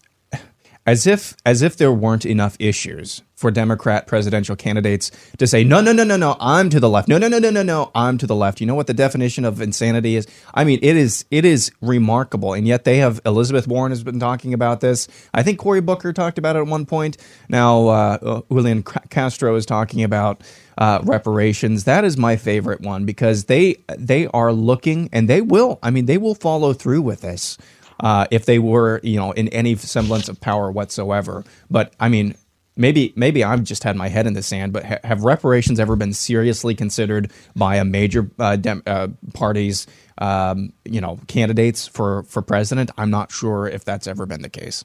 as 0.86 1.06
if 1.06 1.34
as 1.44 1.62
if 1.62 1.76
there 1.76 1.92
weren't 1.92 2.24
enough 2.24 2.56
issues 2.58 3.22
for 3.40 3.50
Democrat 3.50 4.06
presidential 4.06 4.54
candidates 4.54 5.10
to 5.38 5.46
say, 5.46 5.64
no, 5.64 5.80
no, 5.80 5.92
no, 5.92 6.04
no, 6.04 6.18
no, 6.18 6.36
I'm 6.40 6.68
to 6.68 6.78
the 6.78 6.90
left. 6.90 7.08
No, 7.08 7.16
no, 7.16 7.26
no, 7.26 7.38
no, 7.38 7.48
no, 7.48 7.62
no, 7.62 7.90
I'm 7.94 8.18
to 8.18 8.26
the 8.26 8.34
left. 8.34 8.60
You 8.60 8.66
know 8.66 8.74
what 8.74 8.86
the 8.86 8.92
definition 8.92 9.46
of 9.46 9.62
insanity 9.62 10.16
is? 10.16 10.26
I 10.52 10.64
mean, 10.64 10.78
it 10.82 10.96
is 10.96 11.24
it 11.30 11.44
is 11.44 11.72
remarkable. 11.80 12.52
And 12.52 12.66
yet 12.66 12.84
they 12.84 12.98
have 12.98 13.20
Elizabeth 13.24 13.66
Warren 13.66 13.92
has 13.92 14.02
been 14.02 14.20
talking 14.20 14.52
about 14.52 14.80
this. 14.80 15.08
I 15.32 15.42
think 15.42 15.58
Cory 15.58 15.80
Booker 15.80 16.12
talked 16.12 16.38
about 16.38 16.56
it 16.56 16.60
at 16.60 16.66
one 16.66 16.86
point. 16.86 17.16
Now 17.48 17.88
uh, 17.88 18.42
Julian 18.50 18.82
Castro 18.82 19.54
is 19.56 19.64
talking 19.66 20.02
about 20.02 20.42
uh, 20.76 21.00
reparations. 21.04 21.84
That 21.84 22.04
is 22.04 22.16
my 22.16 22.36
favorite 22.36 22.80
one 22.80 23.04
because 23.04 23.44
they 23.44 23.76
they 23.96 24.26
are 24.28 24.52
looking 24.52 25.08
and 25.12 25.28
they 25.28 25.40
will. 25.40 25.78
I 25.82 25.90
mean, 25.90 26.06
they 26.06 26.18
will 26.18 26.34
follow 26.34 26.72
through 26.72 27.02
with 27.02 27.20
this. 27.22 27.58
Uh, 28.00 28.26
if 28.30 28.46
they 28.46 28.58
were, 28.58 28.98
you 29.02 29.16
know, 29.16 29.32
in 29.32 29.48
any 29.48 29.76
semblance 29.76 30.28
of 30.28 30.40
power 30.40 30.70
whatsoever. 30.70 31.44
But 31.70 31.92
I 32.00 32.08
mean, 32.08 32.34
maybe 32.76 33.12
maybe 33.14 33.44
I've 33.44 33.62
just 33.62 33.84
had 33.84 33.94
my 33.94 34.08
head 34.08 34.26
in 34.26 34.32
the 34.32 34.42
sand, 34.42 34.72
but 34.72 34.84
ha- 34.84 34.98
have 35.04 35.22
reparations 35.22 35.78
ever 35.78 35.96
been 35.96 36.14
seriously 36.14 36.74
considered 36.74 37.30
by 37.54 37.76
a 37.76 37.84
major 37.84 38.30
uh, 38.38 38.56
dem- 38.56 38.82
uh, 38.86 39.08
parties, 39.34 39.86
um, 40.18 40.72
you 40.84 41.00
know, 41.00 41.20
candidates 41.28 41.86
for 41.86 42.22
for 42.24 42.42
president? 42.42 42.90
I'm 42.96 43.10
not 43.10 43.30
sure 43.30 43.68
if 43.68 43.84
that's 43.84 44.06
ever 44.06 44.24
been 44.26 44.42
the 44.42 44.48
case. 44.48 44.84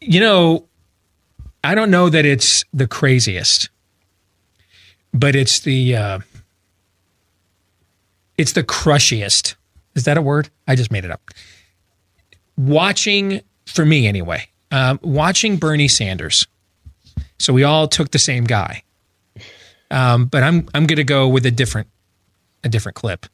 You 0.00 0.20
know, 0.20 0.66
I 1.62 1.74
don't 1.74 1.90
know 1.90 2.08
that 2.08 2.24
it's 2.24 2.64
the 2.72 2.88
craziest, 2.88 3.68
but 5.12 5.36
it's 5.36 5.60
the 5.60 5.96
uh, 5.96 6.18
it's 8.38 8.52
the 8.52 8.64
crushiest. 8.64 9.56
Is 9.94 10.04
that 10.04 10.16
a 10.16 10.22
word? 10.22 10.48
I 10.66 10.76
just 10.76 10.90
made 10.90 11.04
it 11.04 11.10
up. 11.10 11.20
Watching 12.68 13.40
for 13.66 13.84
me 13.84 14.06
anyway. 14.06 14.46
Um, 14.70 15.00
watching 15.02 15.56
Bernie 15.56 15.88
Sanders 15.88 16.46
so 17.40 17.54
we 17.54 17.64
all 17.64 17.88
took 17.88 18.10
the 18.10 18.18
same 18.18 18.44
guy. 18.44 18.84
Um, 19.90 20.26
but 20.26 20.42
I'm 20.42 20.68
I'm 20.74 20.86
to 20.86 21.04
go 21.04 21.26
with 21.26 21.46
a 21.46 21.50
different 21.50 21.88
a 22.62 22.68
different 22.68 22.96
clip. 22.96 23.26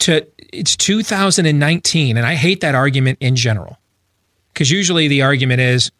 To 0.00 0.26
it's 0.52 0.76
2019, 0.76 2.16
and 2.16 2.26
I 2.26 2.34
hate 2.34 2.60
that 2.60 2.74
argument 2.74 3.18
in 3.20 3.36
general, 3.36 3.78
because 4.52 4.70
usually 4.70 5.08
the 5.08 5.22
argument 5.22 5.60
is, 5.60 5.90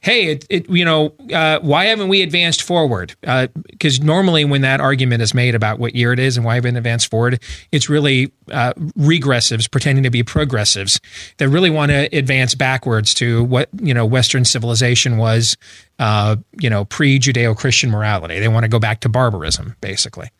hey, 0.00 0.26
it, 0.26 0.46
it 0.48 0.70
you 0.70 0.84
know, 0.84 1.14
uh, 1.32 1.58
why 1.60 1.86
haven't 1.86 2.08
we 2.08 2.22
advanced 2.22 2.62
forward? 2.62 3.14
Because 3.20 4.00
uh, 4.00 4.04
normally 4.04 4.44
when 4.44 4.60
that 4.60 4.80
argument 4.80 5.22
is 5.22 5.34
made 5.34 5.54
about 5.54 5.78
what 5.78 5.94
year 5.94 6.12
it 6.12 6.18
is 6.18 6.36
and 6.36 6.46
why 6.46 6.54
haven't 6.54 6.76
advanced 6.76 7.10
forward, 7.10 7.42
it's 7.72 7.88
really 7.88 8.32
uh, 8.52 8.72
regressives 8.98 9.70
pretending 9.70 10.04
to 10.04 10.10
be 10.10 10.22
progressives 10.22 11.00
that 11.38 11.48
really 11.48 11.70
want 11.70 11.90
to 11.90 12.08
advance 12.16 12.54
backwards 12.54 13.14
to 13.14 13.42
what 13.44 13.68
you 13.80 13.94
know 13.94 14.06
Western 14.06 14.44
civilization 14.44 15.16
was, 15.16 15.56
uh, 15.98 16.36
you 16.60 16.70
know, 16.70 16.84
pre 16.84 17.18
Judeo-Christian 17.18 17.90
morality. 17.90 18.38
They 18.38 18.48
want 18.48 18.64
to 18.64 18.68
go 18.68 18.78
back 18.78 19.00
to 19.00 19.08
barbarism, 19.08 19.76
basically. 19.80 20.30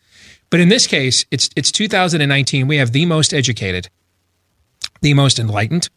But 0.50 0.60
in 0.60 0.68
this 0.68 0.86
case, 0.86 1.26
it's 1.30 1.50
it's 1.56 1.72
2019. 1.72 2.68
We 2.68 2.76
have 2.76 2.92
the 2.92 3.06
most 3.06 3.34
educated, 3.34 3.88
the 5.00 5.14
most 5.14 5.38
enlightened, 5.38 5.88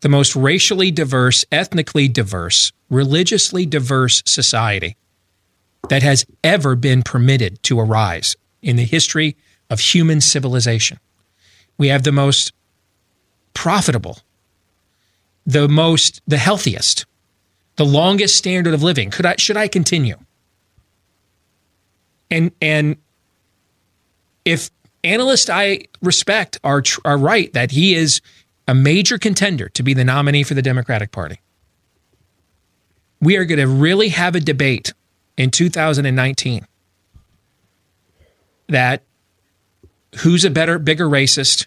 the 0.00 0.08
most 0.08 0.34
racially 0.34 0.90
diverse, 0.90 1.44
ethnically 1.52 2.08
diverse, 2.08 2.72
religiously 2.88 3.66
diverse 3.66 4.22
society 4.24 4.96
that 5.88 6.02
has 6.02 6.26
ever 6.42 6.74
been 6.74 7.02
permitted 7.02 7.62
to 7.64 7.78
arise 7.80 8.36
in 8.62 8.76
the 8.76 8.84
history 8.84 9.36
of 9.68 9.80
human 9.80 10.20
civilization. 10.20 10.98
We 11.78 11.88
have 11.88 12.02
the 12.02 12.12
most 12.12 12.52
profitable, 13.54 14.18
the 15.46 15.68
most, 15.68 16.20
the 16.26 16.38
healthiest, 16.38 17.06
the 17.76 17.84
longest 17.84 18.36
standard 18.36 18.74
of 18.74 18.82
living. 18.82 19.10
Could 19.10 19.26
I, 19.26 19.36
should 19.36 19.56
I 19.56 19.68
continue? 19.68 20.16
And, 22.30 22.52
and 22.60 22.96
if 24.44 24.70
analysts 25.02 25.50
I 25.50 25.86
respect 26.02 26.58
are, 26.62 26.82
are 27.04 27.18
right 27.18 27.52
that 27.54 27.70
he 27.70 27.94
is 27.94 28.20
a 28.70 28.74
major 28.74 29.18
contender 29.18 29.68
to 29.70 29.82
be 29.82 29.94
the 29.94 30.04
nominee 30.04 30.44
for 30.44 30.54
the 30.54 30.62
Democratic 30.62 31.10
Party. 31.10 31.40
We 33.20 33.36
are 33.36 33.44
going 33.44 33.58
to 33.58 33.66
really 33.66 34.10
have 34.10 34.36
a 34.36 34.40
debate 34.40 34.94
in 35.36 35.50
2019 35.50 36.64
that 38.68 39.02
who's 40.20 40.44
a 40.44 40.50
better, 40.50 40.78
bigger 40.78 41.06
racist. 41.06 41.66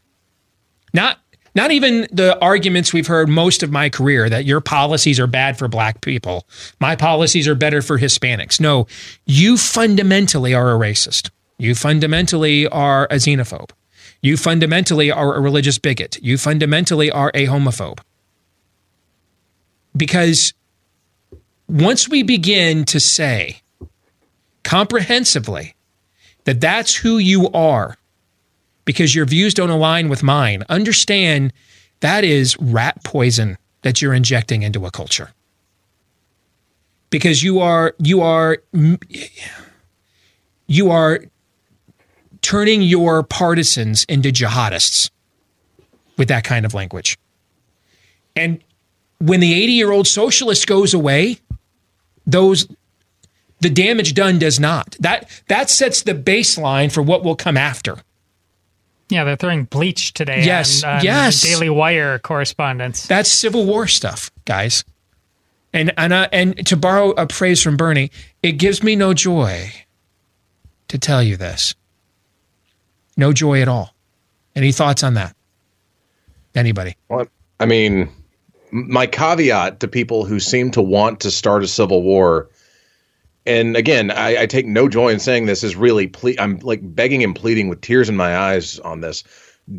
Not 0.94 1.20
not 1.56 1.72
even 1.72 2.08
the 2.10 2.40
arguments 2.40 2.94
we've 2.94 3.08
heard 3.08 3.28
most 3.28 3.64
of 3.64 3.70
my 3.70 3.90
career 3.90 4.30
that 4.30 4.46
your 4.46 4.62
policies 4.62 5.20
are 5.20 5.28
bad 5.28 5.58
for 5.58 5.68
black 5.68 6.00
people. 6.00 6.48
My 6.80 6.96
policies 6.96 7.50
are 7.50 7.54
better 7.54 7.82
for 7.82 8.00
Hispanics. 8.00 8.62
No, 8.62 8.88
you 9.26 9.58
fundamentally 9.58 10.54
are 10.54 10.72
a 10.74 10.80
racist. 10.80 11.32
You 11.58 11.76
fundamentally 11.76 12.66
are 12.70 13.08
a 13.12 13.16
xenophobe. 13.16 13.72
You 14.24 14.38
fundamentally 14.38 15.12
are 15.12 15.36
a 15.36 15.42
religious 15.42 15.78
bigot. 15.78 16.18
You 16.22 16.38
fundamentally 16.38 17.12
are 17.12 17.30
a 17.34 17.46
homophobe. 17.46 18.00
Because 19.96 20.54
once 21.68 22.08
we 22.08 22.24
begin 22.24 22.86
to 22.86 23.02
say 23.02 23.62
comprehensively 24.64 25.76
that 26.46 26.62
that's 26.62 26.96
who 26.96 27.18
you 27.18 27.50
are, 27.50 27.98
because 28.86 29.14
your 29.14 29.26
views 29.26 29.54
don't 29.54 29.70
align 29.70 30.08
with 30.08 30.24
mine, 30.24 30.64
understand 30.70 31.52
that 32.00 32.24
is 32.24 32.58
rat 32.60 33.04
poison 33.04 33.58
that 33.82 34.02
you're 34.02 34.14
injecting 34.14 34.64
into 34.64 34.86
a 34.86 34.92
culture. 34.92 35.32
Because 37.10 37.44
you 37.44 37.60
are 37.60 37.94
you 38.00 38.22
are 38.22 38.60
you 40.68 40.90
are 40.90 41.20
turning 42.44 42.84
your 42.84 43.24
partisans 43.24 44.04
into 44.04 44.30
jihadists 44.30 45.10
with 46.18 46.28
that 46.28 46.44
kind 46.44 46.66
of 46.66 46.76
language. 46.76 47.18
And 48.36 48.64
when 49.20 49.40
the 49.40 49.54
80 49.54 49.72
year 49.72 49.92
old 49.92 50.06
socialist 50.06 50.68
goes 50.68 50.94
away, 50.94 51.38
those 52.28 52.68
the 53.60 53.70
damage 53.70 54.14
done 54.14 54.38
does 54.38 54.60
not. 54.60 54.96
That 55.00 55.30
that 55.48 55.70
sets 55.70 56.04
the 56.04 56.14
baseline 56.14 56.92
for 56.92 57.02
what 57.02 57.24
will 57.24 57.36
come 57.36 57.58
after. 57.58 57.98
Yeah, 59.10 59.24
they're 59.24 59.36
throwing 59.36 59.66
bleach 59.66 60.14
today. 60.14 60.44
Yes, 60.44 60.84
on, 60.84 60.98
on 60.98 61.04
yes. 61.04 61.42
Daily 61.42 61.70
Wire 61.70 62.20
correspondence. 62.20 63.06
That's 63.06 63.30
Civil 63.30 63.66
War 63.66 63.88
stuff, 63.88 64.32
guys. 64.46 64.84
And 65.72 65.94
and 65.98 66.14
uh, 66.14 66.28
and 66.32 66.66
to 66.68 66.78
borrow 66.78 67.12
a 67.12 67.28
phrase 67.28 67.62
from 67.62 67.78
Bernie, 67.78 68.12
it 68.42 68.54
gives 68.54 68.84
me 68.84 68.96
no 68.96 69.14
joy 69.14 69.72
to 70.90 70.98
tell 70.98 71.24
you 71.24 71.38
this. 71.38 71.74
No 73.18 73.34
joy 73.34 73.62
at 73.62 73.68
all. 73.68 73.94
Any 74.56 74.72
thoughts 74.72 75.04
on 75.04 75.16
that? 75.16 75.36
Anybody? 76.56 76.96
Well, 77.10 77.28
I 77.60 77.66
mean, 77.66 78.10
my 78.72 79.08
caveat 79.08 79.80
to 79.80 79.88
people 79.88 80.26
who 80.26 80.40
seem 80.40 80.72
to 80.72 80.82
want 80.82 81.20
to 81.22 81.32
start 81.32 81.64
a 81.64 81.68
civil 81.68 82.04
war, 82.04 82.50
and 83.46 83.76
again, 83.76 84.12
I, 84.12 84.44
I 84.44 84.46
take 84.46 84.66
no 84.66 84.88
joy 84.88 85.10
in 85.10 85.20
saying 85.20 85.48
this, 85.48 85.64
is 85.64 85.76
really 85.76 86.08
ple- 86.08 86.40
I'm 86.40 86.60
like 86.60 86.80
begging 86.84 87.24
and 87.24 87.36
pleading 87.36 87.68
with 87.68 87.82
tears 87.82 88.10
in 88.10 88.16
my 88.16 88.38
eyes 88.38 88.80
on 88.80 89.02
this. 89.02 89.24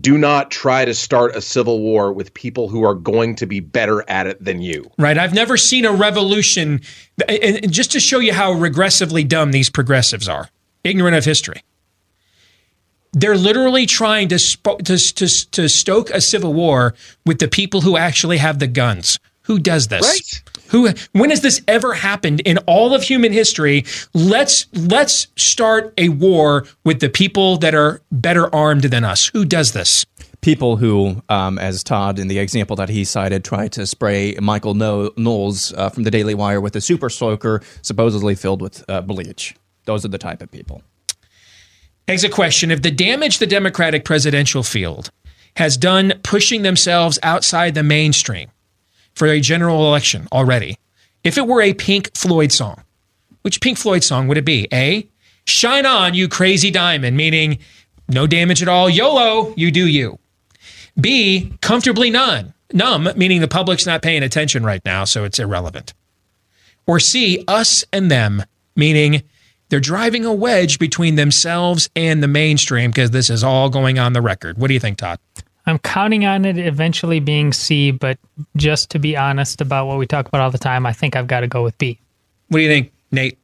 Do 0.01 0.17
not 0.17 0.51
try 0.51 0.85
to 0.85 0.95
start 0.95 1.37
a 1.37 1.43
civil 1.43 1.81
war 1.81 2.13
with 2.13 2.33
people 2.33 2.69
who 2.69 2.85
are 2.85 2.95
going 2.95 3.37
to 3.37 3.47
be 3.47 3.61
better 3.61 4.03
at 4.09 4.27
it 4.27 4.43
than 4.43 4.63
you. 4.63 4.91
Right. 4.99 5.19
I've 5.19 5.35
never 5.35 5.57
seen 5.59 5.85
a 5.85 5.93
revolution, 5.93 6.81
and 7.29 7.71
just 7.71 7.93
to 7.93 8.01
show 8.01 8.19
you 8.19 8.33
how 8.33 8.55
regressively 8.55 9.29
dumb 9.29 9.53
these 9.53 9.69
progressives 9.69 10.29
are, 10.29 10.49
ignorant 10.83 11.17
of 11.17 11.25
history 11.25 11.63
they're 13.15 13.37
literally 13.37 13.87
trying 13.87 14.29
to, 14.29 14.39
sp- 14.39 14.83
to, 14.85 14.99
to, 14.99 15.51
to 15.51 15.69
stoke 15.69 16.11
a 16.11 16.21
civil 16.21 16.53
war 16.53 16.95
with 17.25 17.39
the 17.39 17.49
people 17.49 17.81
who 17.81 17.97
actually 17.97 18.39
have 18.39 18.59
the 18.59 18.67
guns. 18.67 19.19
Who 19.43 19.59
does 19.59 19.89
this? 19.89 20.03
Right. 20.03 20.43
Who 20.69 20.91
when 21.13 21.31
has 21.31 21.43
this 21.43 21.61
ever 21.69 21.93
happened 21.93 22.41
in 22.41 22.59
all 22.67 22.95
of 22.95 23.03
human 23.03 23.33
history? 23.33 23.85
Let's 24.15 24.67
let's 24.73 25.27
start 25.37 25.93
a 25.99 26.09
war 26.09 26.67
with 26.83 27.01
the 27.01 27.11
people 27.11 27.59
that 27.59 27.75
are 27.75 28.01
better 28.11 28.53
armed 28.55 28.85
than 28.85 29.05
us. 29.05 29.31
Who 29.35 29.45
does 29.45 29.73
this? 29.73 30.07
People 30.41 30.77
who, 30.77 31.23
um, 31.29 31.59
as 31.59 31.85
Todd 31.85 32.19
in 32.19 32.29
the 32.29 32.39
example 32.39 32.77
that 32.77 32.89
he 32.89 33.05
cited, 33.05 33.45
tried 33.45 33.73
to 33.73 33.87
spray 33.87 34.35
Michael 34.41 34.75
Knowles 34.75 35.73
uh, 35.75 35.91
from 35.91 36.03
the 36.03 36.11
Daily 36.11 36.35
Wire 36.35 36.61
with 36.61 36.75
a 36.77 36.81
super 36.81 37.11
soaker 37.11 37.63
supposedly 37.83 38.35
filled 38.35 38.63
with 38.63 38.83
uh, 38.89 39.03
bleach. 39.03 39.55
Those 39.85 40.05
are 40.05 40.09
the 40.09 40.19
type 40.19 40.43
of 40.43 40.51
people. 40.51 40.83
Begs 42.07 42.25
a 42.25 42.29
question 42.29 42.71
if 42.71 42.83
the 42.83 42.91
damage 42.91 43.39
the 43.39 43.47
Democratic 43.47 44.05
presidential 44.05 44.63
field 44.63 45.11
has 45.57 45.77
done 45.77 46.15
pushing 46.23 46.63
themselves 46.63 47.19
outside 47.23 47.75
the 47.75 47.83
mainstream 47.83 48.51
for 49.15 49.27
a 49.27 49.41
general 49.41 49.87
election 49.87 50.29
already, 50.33 50.77
if 51.23 51.39
it 51.39 51.47
were 51.47 51.63
a 51.63 51.73
Pink 51.73 52.15
Floyd 52.15 52.53
song, 52.53 52.83
which 53.43 53.61
Pink 53.61 53.79
Floyd 53.79 54.05
song 54.05 54.29
would 54.29 54.37
it 54.37 54.45
be? 54.45 54.69
A, 54.73 55.09
Shine 55.47 55.87
On, 55.87 56.13
You 56.15 56.29
Crazy 56.29 56.71
Diamond, 56.71 57.17
meaning 57.17 57.59
no 58.09 58.27
damage 58.27 58.61
at 58.63 58.69
all, 58.69 58.91
YOLO, 58.91 59.55
you 59.57 59.71
do 59.71 59.87
you. 59.87 60.19
B, 61.01 61.53
Comfortably 61.61 62.11
None, 62.11 62.53
numb, 62.73 63.09
meaning 63.17 63.41
the 63.41 63.49
public's 63.49 63.87
not 63.87 64.03
paying 64.03 64.23
attention 64.23 64.63
right 64.63 64.85
now, 64.85 65.05
so 65.05 65.25
it's 65.25 65.39
irrelevant. 65.39 65.95
Or 66.87 67.01
C, 67.01 67.45
us 67.49 67.85
and 67.93 68.11
them, 68.11 68.43
meaning 68.77 69.23
they're 69.75 69.81
driving 69.81 70.25
a 70.25 70.33
wedge 70.33 70.79
between 70.79 71.17
themselves 71.17 71.91
and 71.97 72.23
the 72.23 72.29
mainstream 72.29 72.93
because 72.93 73.11
this 73.11 73.29
is 73.29 73.43
all 73.43 73.69
going 73.69 73.99
on 73.99 74.13
the 74.13 74.23
record. 74.23 74.57
What 74.57 74.69
do 74.69 74.75
you 74.75 74.79
think, 74.79 74.99
Todd? 74.99 75.19
I'm 75.67 75.81
counting 75.81 76.25
on 76.25 76.45
it 76.45 76.57
eventually 76.59 77.19
being 77.19 77.53
C, 77.53 77.91
but 77.91 78.17
just 78.57 78.89
to 78.93 79.01
be 79.01 79.17
honest 79.17 79.61
about 79.61 79.89
what 79.89 79.99
we 79.99 80.07
talk 80.07 80.29
about 80.29 80.43
all 80.43 80.53
the 80.53 80.59
time, 80.59 80.87
I 80.87 80.93
think 80.93 81.17
I've 81.17 81.27
got 81.27 81.41
to 81.41 81.49
go 81.49 81.65
with 81.65 81.77
B. 81.77 81.99
What 82.51 82.59
do 82.59 82.63
you 82.63 82.69
think, 82.69 82.93
Nate? 83.11 83.37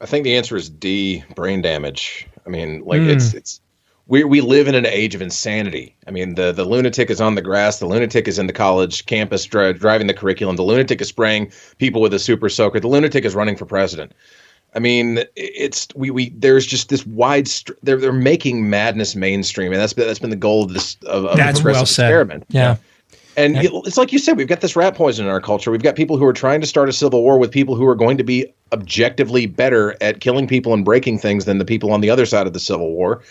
I 0.00 0.06
think 0.06 0.22
the 0.22 0.36
answer 0.36 0.56
is 0.56 0.70
D, 0.70 1.24
brain 1.34 1.62
damage. 1.62 2.28
I 2.46 2.50
mean, 2.50 2.84
like 2.84 3.00
mm. 3.00 3.08
it's 3.08 3.34
it's 3.34 3.60
we 4.06 4.22
we 4.22 4.40
live 4.40 4.68
in 4.68 4.76
an 4.76 4.86
age 4.86 5.16
of 5.16 5.20
insanity. 5.20 5.96
I 6.06 6.12
mean, 6.12 6.36
the 6.36 6.52
the 6.52 6.64
lunatic 6.64 7.10
is 7.10 7.20
on 7.20 7.34
the 7.34 7.42
grass, 7.42 7.80
the 7.80 7.86
lunatic 7.86 8.28
is 8.28 8.38
in 8.38 8.46
the 8.46 8.52
college 8.52 9.04
campus 9.06 9.44
dri- 9.44 9.72
driving 9.72 10.06
the 10.06 10.14
curriculum, 10.14 10.54
the 10.54 10.62
lunatic 10.62 11.00
is 11.00 11.08
spraying 11.08 11.50
people 11.78 12.00
with 12.00 12.14
a 12.14 12.20
super 12.20 12.48
soaker, 12.48 12.78
the 12.78 12.86
lunatic 12.86 13.24
is 13.24 13.34
running 13.34 13.56
for 13.56 13.66
president. 13.66 14.12
I 14.74 14.80
mean, 14.80 15.24
it's 15.34 15.88
we 15.94 16.10
we 16.10 16.30
there's 16.30 16.66
just 16.66 16.88
this 16.88 17.06
wide 17.06 17.48
st- 17.48 17.78
they're 17.82 17.96
they're 17.96 18.12
making 18.12 18.68
madness 18.68 19.16
mainstream, 19.16 19.72
and 19.72 19.80
that's 19.80 19.92
been 19.92 20.06
that's 20.06 20.18
been 20.18 20.30
the 20.30 20.36
goal 20.36 20.64
of 20.64 20.74
this 20.74 20.96
of, 21.06 21.24
of 21.24 21.36
that's 21.36 21.62
well 21.62 21.86
said. 21.86 22.06
experiment. 22.06 22.44
Yeah. 22.48 22.76
And 23.36 23.56
it's 23.56 23.96
like 23.96 24.12
you 24.12 24.18
said, 24.18 24.36
we've 24.36 24.48
got 24.48 24.62
this 24.62 24.74
rat 24.74 24.96
poison 24.96 25.24
in 25.24 25.30
our 25.30 25.40
culture. 25.40 25.70
We've 25.70 25.82
got 25.82 25.94
people 25.94 26.16
who 26.16 26.24
are 26.24 26.32
trying 26.32 26.60
to 26.60 26.66
start 26.66 26.88
a 26.88 26.92
civil 26.92 27.22
war 27.22 27.38
with 27.38 27.52
people 27.52 27.76
who 27.76 27.86
are 27.86 27.94
going 27.94 28.18
to 28.18 28.24
be 28.24 28.52
objectively 28.72 29.46
better 29.46 29.96
at 30.00 30.20
killing 30.20 30.48
people 30.48 30.74
and 30.74 30.84
breaking 30.84 31.18
things 31.18 31.44
than 31.44 31.58
the 31.58 31.64
people 31.64 31.92
on 31.92 32.00
the 32.00 32.10
other 32.10 32.26
side 32.26 32.48
of 32.48 32.52
the 32.52 32.58
civil 32.58 32.90
war. 32.90 33.22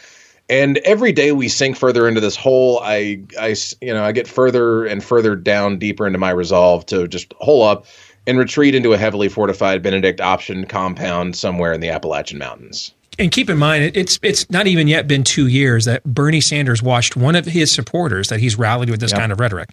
And 0.50 0.77
every 0.79 1.12
day 1.12 1.34
we 1.34 1.50
sink 1.50 1.75
further 1.75 2.08
into 2.08 2.22
this 2.22 2.38
hole, 2.38 2.79
I, 2.82 3.22
I, 3.38 3.53
you 3.82 3.94
know, 3.94 4.06
I 4.06 4.13
get 4.13 4.29
further 4.29 4.86
and 4.86 5.03
further 5.03 5.36
down, 5.36 5.77
deeper 5.77 6.08
into 6.08 6.20
my 6.20 6.29
resolve 6.29 6.86
to 6.86 7.06
just 7.10 7.34
hole 7.34 7.63
up 7.63 7.86
and 8.27 8.38
retreat 8.38 8.75
into 8.75 8.93
a 8.93 8.98
heavily 8.98 9.29
fortified 9.29 9.81
Benedict 9.81 10.22
option 10.22 10.65
compound 10.65 11.36
somewhere 11.36 11.74
in 11.74 11.81
the 11.81 11.89
Appalachian 11.89 12.38
Mountains. 12.38 12.93
And 13.17 13.31
keep 13.31 13.50
in 13.50 13.57
mind, 13.57 13.96
it's 13.96 14.19
it's 14.22 14.48
not 14.51 14.67
even 14.67 14.88
yet 14.88 15.07
been 15.07 15.24
two 15.24 15.48
years 15.48 15.86
that 15.86 16.03
Bernie 16.03 16.41
Sanders 16.41 16.84
watched 16.84 17.15
one 17.15 17.36
of 17.36 17.46
his 17.46 17.72
supporters 17.72 18.27
that 18.27 18.39
he's 18.39 18.60
rallied 18.60 18.91
with 18.91 19.00
this 19.00 19.12
yep. 19.12 19.22
kind 19.22 19.31
of 19.31 19.39
rhetoric 19.39 19.69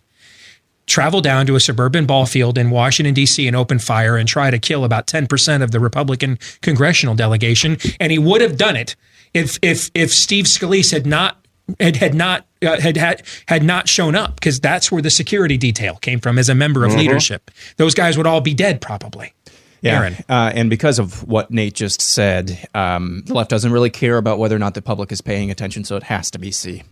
travel 0.86 1.20
down 1.20 1.46
to 1.46 1.56
a 1.56 1.60
suburban 1.60 2.06
ball 2.06 2.26
field 2.26 2.58
in 2.58 2.70
Washington, 2.70 3.14
D.C., 3.14 3.46
and 3.46 3.56
open 3.56 3.78
fire 3.78 4.16
and 4.16 4.28
try 4.28 4.50
to 4.50 4.58
kill 4.58 4.84
about 4.84 5.06
10% 5.06 5.62
of 5.62 5.70
the 5.70 5.80
Republican 5.80 6.38
congressional 6.60 7.14
delegation. 7.14 7.78
And 7.98 8.12
he 8.12 8.18
would 8.18 8.40
have 8.40 8.56
done 8.56 8.76
it 8.76 8.96
if, 9.32 9.58
if, 9.62 9.90
if 9.94 10.12
Steve 10.12 10.44
Scalise 10.44 10.92
had 10.92 11.06
not 11.06 11.38
had, 11.80 11.96
had 11.96 12.14
not 12.14 12.46
uh, 12.64 12.80
had, 12.80 12.96
had 12.96 13.22
had 13.46 13.62
not 13.62 13.88
shown 13.88 14.14
up 14.14 14.36
because 14.36 14.60
that's 14.60 14.90
where 14.90 15.02
the 15.02 15.10
security 15.10 15.56
detail 15.56 15.96
came 15.96 16.20
from 16.20 16.38
as 16.38 16.48
a 16.48 16.54
member 16.54 16.84
of 16.84 16.90
mm-hmm. 16.90 17.00
leadership. 17.00 17.50
Those 17.76 17.94
guys 17.94 18.16
would 18.16 18.26
all 18.26 18.40
be 18.40 18.54
dead 18.54 18.80
probably. 18.80 19.32
Yeah, 19.80 20.18
uh, 20.30 20.50
and 20.54 20.70
because 20.70 20.98
of 20.98 21.28
what 21.28 21.50
Nate 21.50 21.74
just 21.74 22.00
said, 22.00 22.68
um, 22.74 23.22
the 23.26 23.34
left 23.34 23.50
doesn't 23.50 23.70
really 23.70 23.90
care 23.90 24.16
about 24.16 24.38
whether 24.38 24.56
or 24.56 24.58
not 24.58 24.72
the 24.72 24.80
public 24.80 25.12
is 25.12 25.20
paying 25.20 25.50
attention, 25.50 25.84
so 25.84 25.96
it 25.96 26.04
has 26.04 26.30
to 26.30 26.38
be 26.38 26.50
C. 26.50 26.82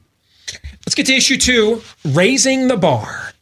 Let's 0.84 0.94
get 0.94 1.06
to 1.06 1.14
issue 1.14 1.38
two: 1.38 1.80
raising 2.04 2.68
the 2.68 2.76
bar. 2.76 3.32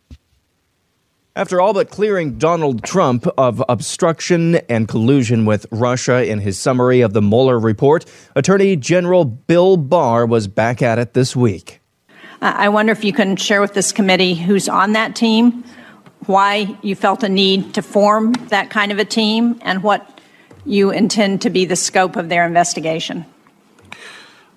After 1.35 1.61
all 1.61 1.73
but 1.73 1.91
clearing 1.91 2.39
Donald 2.39 2.85
Trump 2.85 3.27
of 3.39 3.63
obstruction 3.69 4.57
and 4.69 4.87
collusion 4.87 5.47
with 5.47 5.65
Russia 5.71 6.29
in 6.29 6.41
his 6.41 6.59
summary 6.59 7.01
of 7.01 7.13
the 7.13 7.23
Mueller 7.23 7.59
report, 7.59 8.05
Attorney 8.37 8.77
General 8.77 9.25
Bill 9.25 9.77
Barr 9.77 10.27
was 10.27 10.49
back 10.49 10.83
at 10.83 10.99
it 10.99 11.15
this 11.15 11.35
week. 11.35 11.80
I 12.43 12.71
wonder 12.71 12.93
if 12.93 13.05
you 13.05 13.13
can 13.13 13.37
share 13.37 13.61
with 13.61 13.75
this 13.75 13.93
committee 13.93 14.35
who's 14.35 14.69
on 14.69 14.93
that 14.93 15.15
team, 15.15 15.63
why 16.27 16.77
you 16.83 16.95
felt 16.95 17.23
a 17.23 17.29
need 17.29 17.75
to 17.75 17.83
form 17.83 18.33
that 18.49 18.71
kind 18.71 18.93
of 18.93 18.99
a 18.99 19.05
team, 19.05 19.59
and 19.63 19.83
what 19.83 20.21
you 20.65 20.91
intend 20.91 21.43
to 21.43 21.51
be 21.51 21.65
the 21.67 21.77
scope 21.77 22.17
of 22.17 22.29
their 22.29 22.47
investigation. 22.47 23.27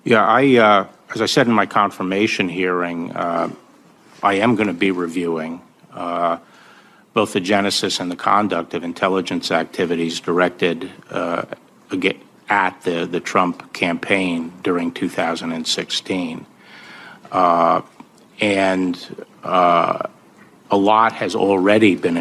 Yeah, 0.04 0.24
I, 0.24 0.56
uh, 0.56 0.86
as 1.14 1.20
I 1.20 1.26
said 1.26 1.46
in 1.46 1.52
my 1.52 1.66
confirmation 1.66 2.48
hearing, 2.48 3.12
uh, 3.12 3.50
I 4.22 4.34
am 4.34 4.54
going 4.54 4.68
to 4.68 4.74
be 4.74 4.90
reviewing. 4.90 5.60
Uh, 5.92 6.38
both 7.12 7.32
the 7.32 7.40
genesis 7.40 8.00
and 8.00 8.10
the 8.10 8.16
conduct 8.16 8.74
of 8.74 8.82
intelligence 8.82 9.50
activities 9.50 10.20
directed 10.20 10.90
uh, 11.10 11.44
at 12.48 12.80
the, 12.82 13.06
the 13.06 13.20
Trump 13.20 13.72
campaign 13.72 14.52
during 14.62 14.90
2016. 14.90 16.46
Uh, 17.34 17.82
and 18.40 19.26
uh, 19.42 20.08
a 20.70 20.76
lot 20.76 21.12
has 21.12 21.34
already 21.34 21.96
been 21.96 22.16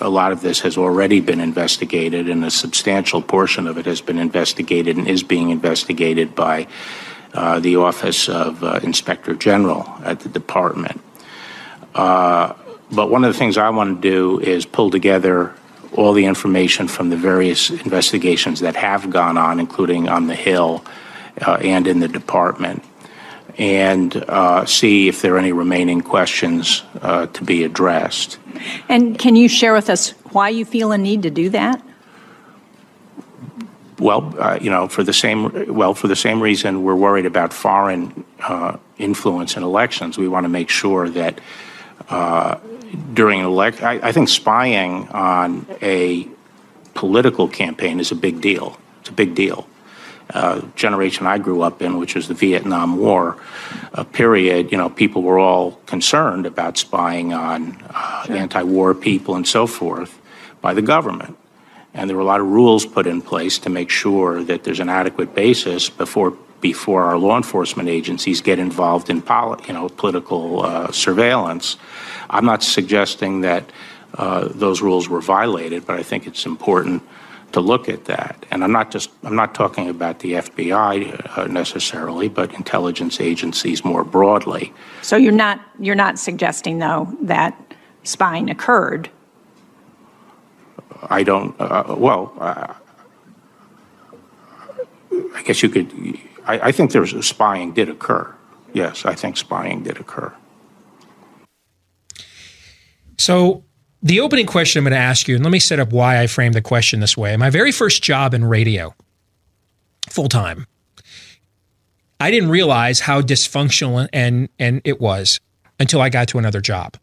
a 0.00 0.08
lot 0.08 0.32
of 0.32 0.40
this 0.40 0.60
has 0.60 0.78
already 0.78 1.20
been 1.20 1.40
investigated, 1.40 2.30
and 2.30 2.42
a 2.42 2.50
substantial 2.50 3.20
portion 3.20 3.66
of 3.66 3.76
it 3.76 3.84
has 3.84 4.00
been 4.00 4.18
investigated 4.18 4.96
and 4.96 5.06
is 5.06 5.22
being 5.22 5.50
investigated 5.50 6.34
by 6.34 6.66
uh, 7.34 7.60
the 7.60 7.76
Office 7.76 8.30
of 8.30 8.64
uh, 8.64 8.80
Inspector 8.82 9.34
General 9.34 9.86
at 10.02 10.20
the 10.20 10.30
department. 10.30 11.02
Uh, 11.94 12.54
but 12.90 13.10
one 13.10 13.24
of 13.24 13.32
the 13.32 13.38
things 13.38 13.58
I 13.58 13.68
want 13.68 14.00
to 14.00 14.08
do 14.08 14.40
is 14.40 14.64
pull 14.64 14.90
together 14.90 15.54
all 15.92 16.14
the 16.14 16.24
information 16.24 16.88
from 16.88 17.10
the 17.10 17.16
various 17.16 17.68
investigations 17.68 18.60
that 18.60 18.74
have 18.76 19.10
gone 19.10 19.36
on, 19.36 19.60
including 19.60 20.08
on 20.08 20.28
the 20.28 20.34
Hill 20.34 20.82
uh, 21.46 21.58
and 21.60 21.86
in 21.86 22.00
the 22.00 22.08
department, 22.08 22.82
and 23.58 24.16
uh, 24.28 24.66
see 24.66 25.08
if 25.08 25.22
there 25.22 25.34
are 25.34 25.38
any 25.38 25.52
remaining 25.52 26.00
questions 26.00 26.82
uh, 27.00 27.26
to 27.26 27.44
be 27.44 27.64
addressed. 27.64 28.38
And 28.88 29.18
can 29.18 29.36
you 29.36 29.48
share 29.48 29.72
with 29.72 29.88
us 29.88 30.10
why 30.32 30.50
you 30.50 30.64
feel 30.64 30.92
a 30.92 30.98
need 30.98 31.22
to 31.22 31.30
do 31.30 31.50
that? 31.50 31.82
Well, 33.98 34.34
uh, 34.38 34.58
you 34.60 34.68
know, 34.68 34.88
for 34.88 35.02
the 35.02 35.14
same 35.14 35.74
well, 35.74 35.94
for 35.94 36.06
the 36.06 36.16
same 36.16 36.42
reason 36.42 36.82
we're 36.82 36.94
worried 36.94 37.24
about 37.24 37.54
foreign 37.54 38.24
uh, 38.40 38.76
influence 38.98 39.56
in 39.56 39.62
elections. 39.62 40.18
We 40.18 40.28
want 40.28 40.44
to 40.44 40.50
make 40.50 40.68
sure 40.68 41.08
that 41.08 41.40
uh, 42.10 42.58
during 43.14 43.40
an 43.40 43.46
election. 43.46 43.84
I, 43.84 44.08
I 44.08 44.12
think 44.12 44.28
spying 44.28 45.08
on 45.08 45.66
a 45.80 46.28
political 46.94 47.48
campaign 47.48 48.00
is 48.00 48.12
a 48.12 48.14
big 48.14 48.40
deal. 48.40 48.78
It's 49.00 49.08
a 49.08 49.14
big 49.14 49.34
deal. 49.34 49.66
Uh, 50.30 50.60
generation 50.74 51.24
I 51.26 51.38
grew 51.38 51.62
up 51.62 51.80
in, 51.80 51.98
which 51.98 52.16
was 52.16 52.26
the 52.26 52.34
Vietnam 52.34 52.96
War 52.96 53.36
uh, 53.94 54.02
period, 54.02 54.72
you 54.72 54.78
know, 54.78 54.90
people 54.90 55.22
were 55.22 55.38
all 55.38 55.72
concerned 55.86 56.46
about 56.46 56.76
spying 56.78 57.32
on 57.32 57.80
uh, 57.90 58.24
sure. 58.24 58.36
anti-war 58.36 58.94
people 58.94 59.36
and 59.36 59.46
so 59.46 59.68
forth 59.68 60.20
by 60.60 60.74
the 60.74 60.82
government. 60.82 61.36
And 61.94 62.10
there 62.10 62.16
were 62.16 62.22
a 62.22 62.26
lot 62.26 62.40
of 62.40 62.48
rules 62.48 62.84
put 62.84 63.06
in 63.06 63.22
place 63.22 63.58
to 63.60 63.70
make 63.70 63.88
sure 63.88 64.42
that 64.42 64.64
there's 64.64 64.80
an 64.80 64.88
adequate 64.88 65.34
basis 65.34 65.88
before 65.88 66.36
before 66.60 67.04
our 67.04 67.18
law 67.18 67.36
enforcement 67.36 67.88
agencies 67.88 68.40
get 68.40 68.58
involved 68.58 69.10
in 69.10 69.22
poli- 69.22 69.62
you 69.68 69.74
know, 69.74 69.88
political 69.88 70.64
uh, 70.64 70.90
surveillance. 70.90 71.76
I'm 72.28 72.44
not 72.44 72.62
suggesting 72.62 73.42
that 73.42 73.70
uh, 74.14 74.48
those 74.48 74.80
rules 74.80 75.08
were 75.08 75.20
violated, 75.20 75.86
but 75.86 75.98
I 75.98 76.02
think 76.02 76.26
it's 76.26 76.46
important 76.46 77.02
to 77.56 77.60
look 77.62 77.88
at 77.88 78.04
that. 78.04 78.44
And 78.50 78.62
I'm 78.62 78.70
not 78.70 78.90
just 78.90 79.10
I'm 79.24 79.34
not 79.34 79.54
talking 79.54 79.88
about 79.88 80.18
the 80.18 80.34
FBI 80.34 81.38
uh, 81.38 81.46
necessarily, 81.46 82.28
but 82.28 82.52
intelligence 82.52 83.18
agencies 83.18 83.82
more 83.82 84.04
broadly. 84.04 84.74
So 85.00 85.16
you're 85.16 85.32
not 85.32 85.58
you're 85.80 85.94
not 85.94 86.18
suggesting 86.18 86.80
though 86.80 87.08
that 87.22 87.58
spying 88.02 88.50
occurred. 88.50 89.08
I 91.08 91.22
don't. 91.22 91.58
Uh, 91.58 91.94
well, 91.96 92.34
uh, 92.38 92.74
I 95.34 95.42
guess 95.42 95.62
you 95.62 95.70
could. 95.70 95.88
I, 96.44 96.68
I 96.68 96.72
think 96.72 96.92
there's 96.92 97.26
spying 97.26 97.72
did 97.72 97.88
occur. 97.88 98.34
Yes, 98.74 99.06
I 99.06 99.14
think 99.14 99.38
spying 99.38 99.82
did 99.82 99.96
occur. 99.98 100.34
So, 103.16 103.64
the 104.06 104.20
opening 104.20 104.46
question 104.46 104.78
I'm 104.78 104.84
going 104.84 104.92
to 104.92 104.98
ask 104.98 105.26
you, 105.26 105.34
and 105.34 105.44
let 105.44 105.50
me 105.50 105.58
set 105.58 105.80
up 105.80 105.92
why 105.92 106.20
I 106.22 106.28
framed 106.28 106.54
the 106.54 106.62
question 106.62 107.00
this 107.00 107.16
way. 107.16 107.36
My 107.36 107.50
very 107.50 107.72
first 107.72 108.04
job 108.04 108.34
in 108.34 108.44
radio, 108.44 108.94
full 110.08 110.28
time, 110.28 110.66
I 112.20 112.30
didn't 112.30 112.50
realize 112.50 113.00
how 113.00 113.20
dysfunctional 113.20 114.08
and 114.12 114.48
and 114.60 114.80
it 114.84 115.00
was 115.00 115.40
until 115.80 116.00
I 116.00 116.08
got 116.08 116.28
to 116.28 116.38
another 116.38 116.60
job 116.60 116.96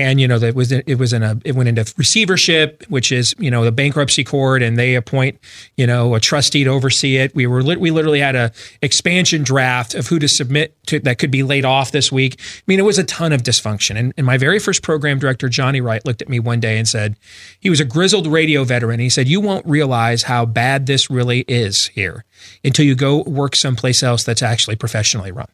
and 0.00 0.20
you 0.20 0.26
know 0.26 0.38
that 0.38 0.54
was 0.54 0.72
it 0.72 0.98
was 0.98 1.12
in 1.12 1.22
a 1.22 1.38
it 1.44 1.54
went 1.54 1.68
into 1.68 1.92
receivership 1.96 2.84
which 2.88 3.12
is 3.12 3.34
you 3.38 3.50
know 3.50 3.64
the 3.64 3.72
bankruptcy 3.72 4.24
court 4.24 4.62
and 4.62 4.78
they 4.78 4.94
appoint 4.94 5.38
you 5.76 5.86
know 5.86 6.14
a 6.14 6.20
trustee 6.20 6.64
to 6.64 6.70
oversee 6.70 7.16
it. 7.16 7.34
We 7.34 7.46
were 7.46 7.62
we 7.62 7.90
literally 7.90 8.20
had 8.20 8.34
a 8.34 8.52
expansion 8.82 9.42
draft 9.42 9.94
of 9.94 10.06
who 10.06 10.18
to 10.18 10.28
submit 10.28 10.76
to 10.86 11.00
that 11.00 11.18
could 11.18 11.30
be 11.30 11.42
laid 11.42 11.64
off 11.64 11.92
this 11.92 12.10
week. 12.10 12.40
I 12.40 12.62
mean 12.66 12.78
it 12.78 12.84
was 12.84 12.98
a 12.98 13.04
ton 13.04 13.32
of 13.32 13.42
dysfunction. 13.42 13.96
And, 13.96 14.14
and 14.16 14.26
my 14.26 14.38
very 14.38 14.58
first 14.58 14.82
program 14.82 15.18
director 15.18 15.48
johnny 15.48 15.80
wright 15.80 16.04
looked 16.04 16.22
at 16.22 16.28
me 16.28 16.40
one 16.40 16.60
day 16.60 16.78
and 16.78 16.88
said 16.88 17.16
he 17.60 17.68
was 17.68 17.80
a 17.80 17.84
grizzled 17.84 18.26
radio 18.26 18.64
veteran. 18.64 19.00
He 19.00 19.10
said 19.10 19.28
you 19.28 19.40
won't 19.40 19.66
realize 19.66 20.24
how 20.24 20.46
bad 20.46 20.86
this 20.86 21.10
really 21.10 21.40
is 21.40 21.88
here 21.88 22.24
until 22.64 22.86
you 22.86 22.94
go 22.94 23.22
work 23.22 23.54
someplace 23.54 24.02
else 24.02 24.24
that's 24.24 24.42
actually 24.42 24.76
professionally 24.76 25.30
run 25.30 25.48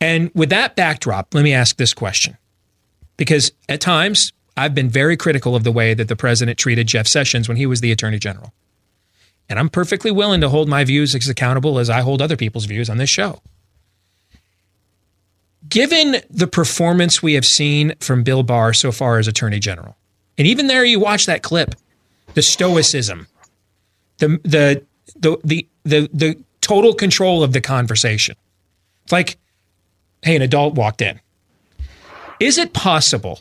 and 0.00 0.30
with 0.34 0.50
that 0.50 0.76
backdrop 0.76 1.34
let 1.34 1.42
me 1.42 1.52
ask 1.52 1.76
this 1.76 1.94
question 1.94 2.36
because 3.16 3.52
at 3.68 3.80
times 3.80 4.32
I've 4.56 4.74
been 4.74 4.88
very 4.88 5.16
critical 5.16 5.56
of 5.56 5.64
the 5.64 5.72
way 5.72 5.94
that 5.94 6.08
the 6.08 6.16
president 6.16 6.58
treated 6.58 6.86
Jeff 6.86 7.06
Sessions 7.06 7.48
when 7.48 7.56
he 7.56 7.66
was 7.66 7.80
the 7.80 7.90
attorney 7.90 8.18
general. 8.18 8.52
And 9.48 9.58
I'm 9.58 9.68
perfectly 9.68 10.10
willing 10.10 10.40
to 10.40 10.48
hold 10.48 10.68
my 10.68 10.84
views 10.84 11.14
as 11.14 11.28
accountable 11.28 11.78
as 11.78 11.90
I 11.90 12.00
hold 12.00 12.22
other 12.22 12.36
people's 12.36 12.64
views 12.64 12.88
on 12.88 12.98
this 12.98 13.10
show. 13.10 13.42
Given 15.68 16.16
the 16.30 16.46
performance 16.46 17.22
we 17.22 17.34
have 17.34 17.44
seen 17.44 17.94
from 18.00 18.22
Bill 18.22 18.42
Barr 18.42 18.72
so 18.72 18.92
far 18.92 19.18
as 19.18 19.26
attorney 19.26 19.58
general, 19.58 19.96
and 20.38 20.46
even 20.46 20.66
there 20.66 20.84
you 20.84 21.00
watch 21.00 21.26
that 21.26 21.42
clip, 21.42 21.74
the 22.34 22.42
stoicism, 22.42 23.26
the 24.18 24.40
the 24.44 24.84
the 25.16 25.38
the 25.42 25.68
the, 25.84 26.10
the 26.12 26.38
total 26.60 26.94
control 26.94 27.42
of 27.42 27.52
the 27.52 27.60
conversation. 27.60 28.36
It's 29.04 29.12
like, 29.12 29.36
hey, 30.24 30.34
an 30.34 30.42
adult 30.42 30.74
walked 30.74 31.02
in. 31.02 31.20
Is 32.40 32.58
it 32.58 32.72
possible 32.72 33.40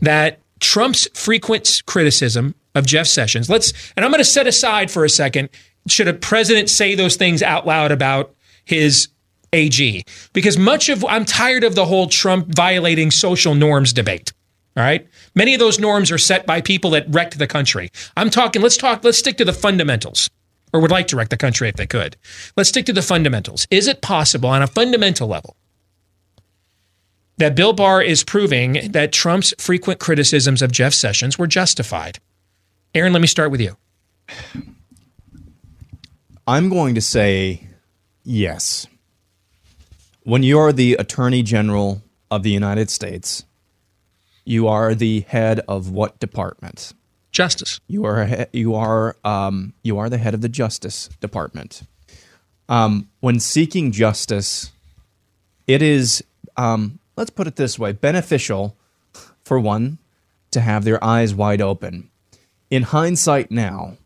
that 0.00 0.38
Trump's 0.60 1.08
frequent 1.14 1.82
criticism 1.86 2.54
of 2.74 2.86
Jeff 2.86 3.06
Sessions, 3.06 3.50
let's, 3.50 3.72
and 3.96 4.04
I'm 4.04 4.10
going 4.10 4.20
to 4.20 4.24
set 4.24 4.46
aside 4.46 4.90
for 4.90 5.04
a 5.04 5.10
second, 5.10 5.50
should 5.86 6.08
a 6.08 6.14
president 6.14 6.70
say 6.70 6.94
those 6.94 7.16
things 7.16 7.42
out 7.42 7.66
loud 7.66 7.92
about 7.92 8.34
his 8.64 9.08
AG? 9.52 10.04
Because 10.32 10.56
much 10.56 10.88
of, 10.88 11.04
I'm 11.04 11.24
tired 11.24 11.64
of 11.64 11.74
the 11.74 11.84
whole 11.84 12.06
Trump 12.08 12.54
violating 12.54 13.10
social 13.10 13.54
norms 13.54 13.92
debate. 13.92 14.32
All 14.76 14.82
right. 14.82 15.06
Many 15.34 15.54
of 15.54 15.60
those 15.60 15.78
norms 15.78 16.10
are 16.10 16.18
set 16.18 16.46
by 16.46 16.60
people 16.60 16.90
that 16.90 17.06
wrecked 17.08 17.38
the 17.38 17.46
country. 17.46 17.90
I'm 18.16 18.30
talking, 18.30 18.62
let's 18.62 18.76
talk, 18.76 19.04
let's 19.04 19.18
stick 19.18 19.36
to 19.36 19.44
the 19.44 19.52
fundamentals 19.52 20.28
or 20.72 20.80
would 20.80 20.90
like 20.90 21.06
to 21.08 21.16
wreck 21.16 21.28
the 21.28 21.36
country 21.36 21.68
if 21.68 21.76
they 21.76 21.86
could. 21.86 22.16
Let's 22.56 22.70
stick 22.70 22.86
to 22.86 22.92
the 22.92 23.02
fundamentals. 23.02 23.66
Is 23.70 23.86
it 23.86 24.02
possible 24.02 24.48
on 24.48 24.62
a 24.62 24.66
fundamental 24.66 25.28
level 25.28 25.56
that 27.38 27.54
Bill 27.54 27.72
Barr 27.72 28.02
is 28.02 28.24
proving 28.24 28.90
that 28.92 29.12
Trump's 29.12 29.54
frequent 29.58 30.00
criticisms 30.00 30.62
of 30.62 30.72
Jeff 30.72 30.94
Sessions 30.94 31.38
were 31.38 31.46
justified? 31.46 32.18
Aaron, 32.94 33.12
let 33.12 33.20
me 33.20 33.26
start 33.26 33.50
with 33.50 33.60
you. 33.60 33.76
I'm 36.46 36.68
going 36.68 36.94
to 36.94 37.00
say 37.00 37.68
yes. 38.22 38.86
When 40.22 40.42
you're 40.42 40.72
the 40.72 40.94
Attorney 40.94 41.42
General 41.42 42.02
of 42.30 42.42
the 42.42 42.50
United 42.50 42.90
States, 42.90 43.44
you 44.44 44.68
are 44.68 44.94
the 44.94 45.20
head 45.20 45.60
of 45.68 45.90
what 45.90 46.18
department? 46.20 46.92
Justice. 47.30 47.80
You 47.88 48.04
are 48.04 48.46
you 48.52 48.74
are 48.74 49.16
um, 49.24 49.74
you 49.82 49.98
are 49.98 50.08
the 50.08 50.18
head 50.18 50.34
of 50.34 50.40
the 50.40 50.48
Justice 50.48 51.08
Department. 51.20 51.82
Um, 52.68 53.08
when 53.20 53.40
seeking 53.40 53.90
justice, 53.90 54.70
it 55.66 55.82
is 55.82 56.22
um, 56.56 56.98
let's 57.16 57.30
put 57.30 57.46
it 57.46 57.56
this 57.56 57.78
way: 57.78 57.92
beneficial 57.92 58.76
for 59.44 59.58
one 59.58 59.98
to 60.50 60.60
have 60.60 60.84
their 60.84 61.02
eyes 61.02 61.34
wide 61.34 61.60
open. 61.60 62.10
In 62.70 62.84
hindsight, 62.84 63.50
now, 63.50 63.96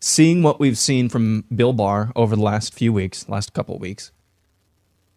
seeing 0.00 0.42
what 0.42 0.60
we've 0.60 0.78
seen 0.78 1.08
from 1.08 1.44
Bill 1.54 1.72
Barr 1.72 2.12
over 2.16 2.36
the 2.36 2.42
last 2.42 2.74
few 2.74 2.92
weeks, 2.92 3.28
last 3.28 3.52
couple 3.52 3.78
weeks, 3.78 4.10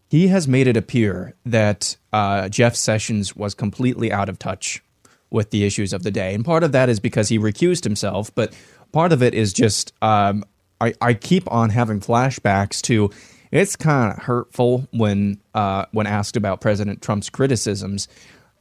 he 0.10 0.28
has 0.28 0.48
made 0.48 0.68
it 0.68 0.78
appear 0.78 1.36
that 1.46 1.96
uh, 2.12 2.50
Jeff 2.50 2.76
Sessions 2.76 3.36
was 3.36 3.54
completely 3.54 4.12
out 4.12 4.30
of 4.30 4.38
touch 4.38 4.84
with 5.30 5.52
the 5.52 5.64
issues 5.64 5.94
of 5.94 6.04
the 6.04 6.12
day. 6.12 6.34
And 6.34 6.44
part 6.44 6.64
of 6.64 6.74
that 6.74 6.90
is 6.90 7.00
because 7.00 7.30
he 7.30 7.40
recused 7.40 7.86
himself, 7.86 8.34
but 8.36 8.54
part 8.92 9.14
of 9.14 9.24
it 9.24 9.34
is 9.34 9.54
just 9.54 9.94
um, 10.02 10.44
I, 10.82 10.94
I 11.00 11.14
keep 11.14 11.50
on 11.52 11.70
having 11.70 12.02
flashbacks 12.02 12.82
to 12.84 13.12
it's 13.52 13.76
kind 13.76 14.14
of 14.14 14.24
hurtful 14.24 14.88
when 14.92 15.40
uh, 15.54 15.86
when 15.92 16.08
asked 16.08 16.38
about 16.38 16.62
President 16.62 17.02
Trump's 17.02 17.30
criticisms. 17.30 18.08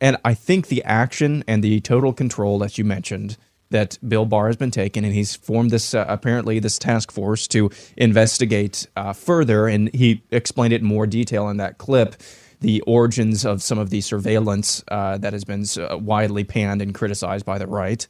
And 0.01 0.17
I 0.25 0.35
think 0.35 0.69
the 0.69 0.83
action 0.85 1.45
and 1.47 1.63
the 1.63 1.81
total 1.81 2.13
control 2.13 2.59
that 2.61 2.79
you 2.79 2.85
mentioned 2.85 3.37
that 3.71 3.99
Bill 4.07 4.25
Barr 4.27 4.49
has 4.49 4.57
been 4.57 4.71
taking, 4.71 5.05
and 5.05 5.15
he's 5.15 5.37
formed 5.37 5.71
this 5.71 5.95
uh, 5.95 6.05
apparently 6.09 6.59
this 6.59 6.79
task 6.79 7.13
force 7.13 7.47
to 7.49 7.71
investigate 7.97 8.87
uh, 8.97 9.13
further. 9.13 9.69
And 9.69 9.95
he 9.95 10.23
explained 10.31 10.73
it 10.73 10.81
in 10.81 10.87
more 10.87 11.07
detail 11.07 11.49
in 11.49 11.59
that 11.59 11.79
clip 11.79 12.17
the 12.61 12.83
origins 12.83 13.45
of 13.45 13.63
some 13.63 13.79
of 13.79 13.91
the 13.91 14.01
surveillance 14.01 14.85
uh, 14.89 15.17
that 15.19 15.33
has 15.33 15.45
been 15.45 15.65
uh, 15.79 15.97
widely 15.97 16.45
panned 16.45 16.83
and 16.83 16.95
criticized 16.95 17.47
by 17.47 17.59
the 17.59 17.67
right. 17.67 18.07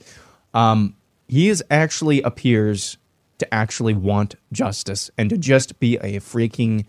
Um, 0.55 0.97
he 1.29 1.49
is 1.49 1.62
actually 1.71 2.23
appears 2.23 2.99
to 3.40 3.55
actually 3.55 3.94
want 3.94 4.37
justice 4.53 5.11
and 5.18 5.29
to 5.31 5.37
just 5.37 5.79
be 5.81 5.96
a 5.96 6.20
freaking 6.20 6.85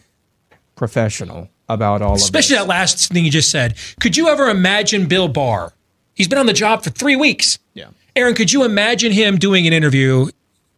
professional 0.75 1.49
about 1.67 2.01
all 2.01 2.15
Especially 2.15 2.55
of 2.55 2.61
this. 2.61 2.67
that 2.67 2.69
last 2.69 3.11
thing 3.11 3.25
you 3.25 3.31
just 3.31 3.49
said. 3.51 3.75
Could 3.99 4.17
you 4.17 4.27
ever 4.29 4.49
imagine 4.49 5.07
Bill 5.07 5.27
Barr? 5.27 5.73
He's 6.13 6.27
been 6.27 6.37
on 6.39 6.45
the 6.45 6.53
job 6.53 6.83
for 6.83 6.89
three 6.89 7.15
weeks. 7.15 7.59
Yeah. 7.73 7.87
Aaron, 8.15 8.35
could 8.35 8.51
you 8.51 8.63
imagine 8.63 9.11
him 9.11 9.37
doing 9.37 9.65
an 9.67 9.73
interview 9.73 10.27